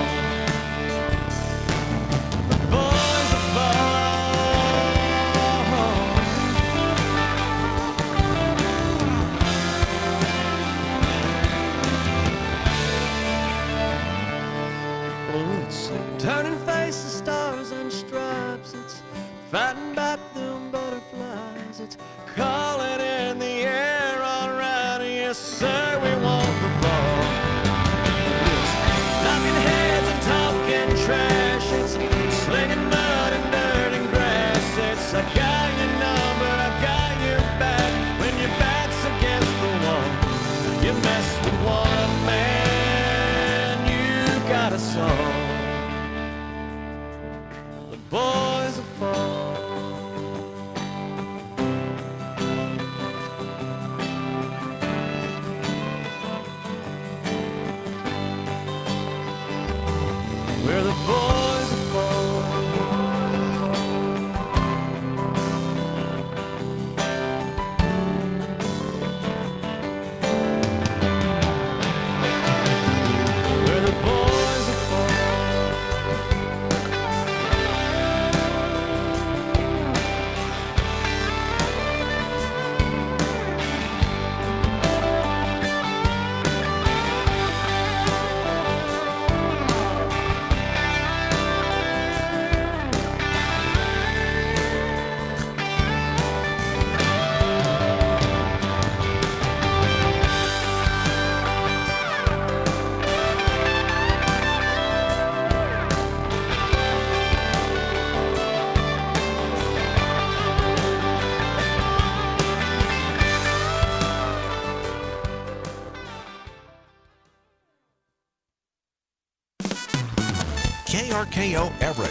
[121.41, 122.11] KRKO Everett,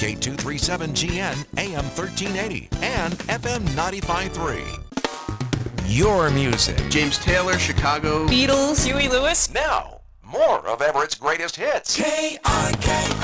[0.00, 4.64] K237GN AM 1380, and FM 953.
[5.84, 6.78] Your music.
[6.88, 8.26] James Taylor, Chicago.
[8.26, 9.52] Beatles, Huey Lewis.
[9.52, 11.98] Now, more of Everett's greatest hits.
[12.00, 13.19] KRKO.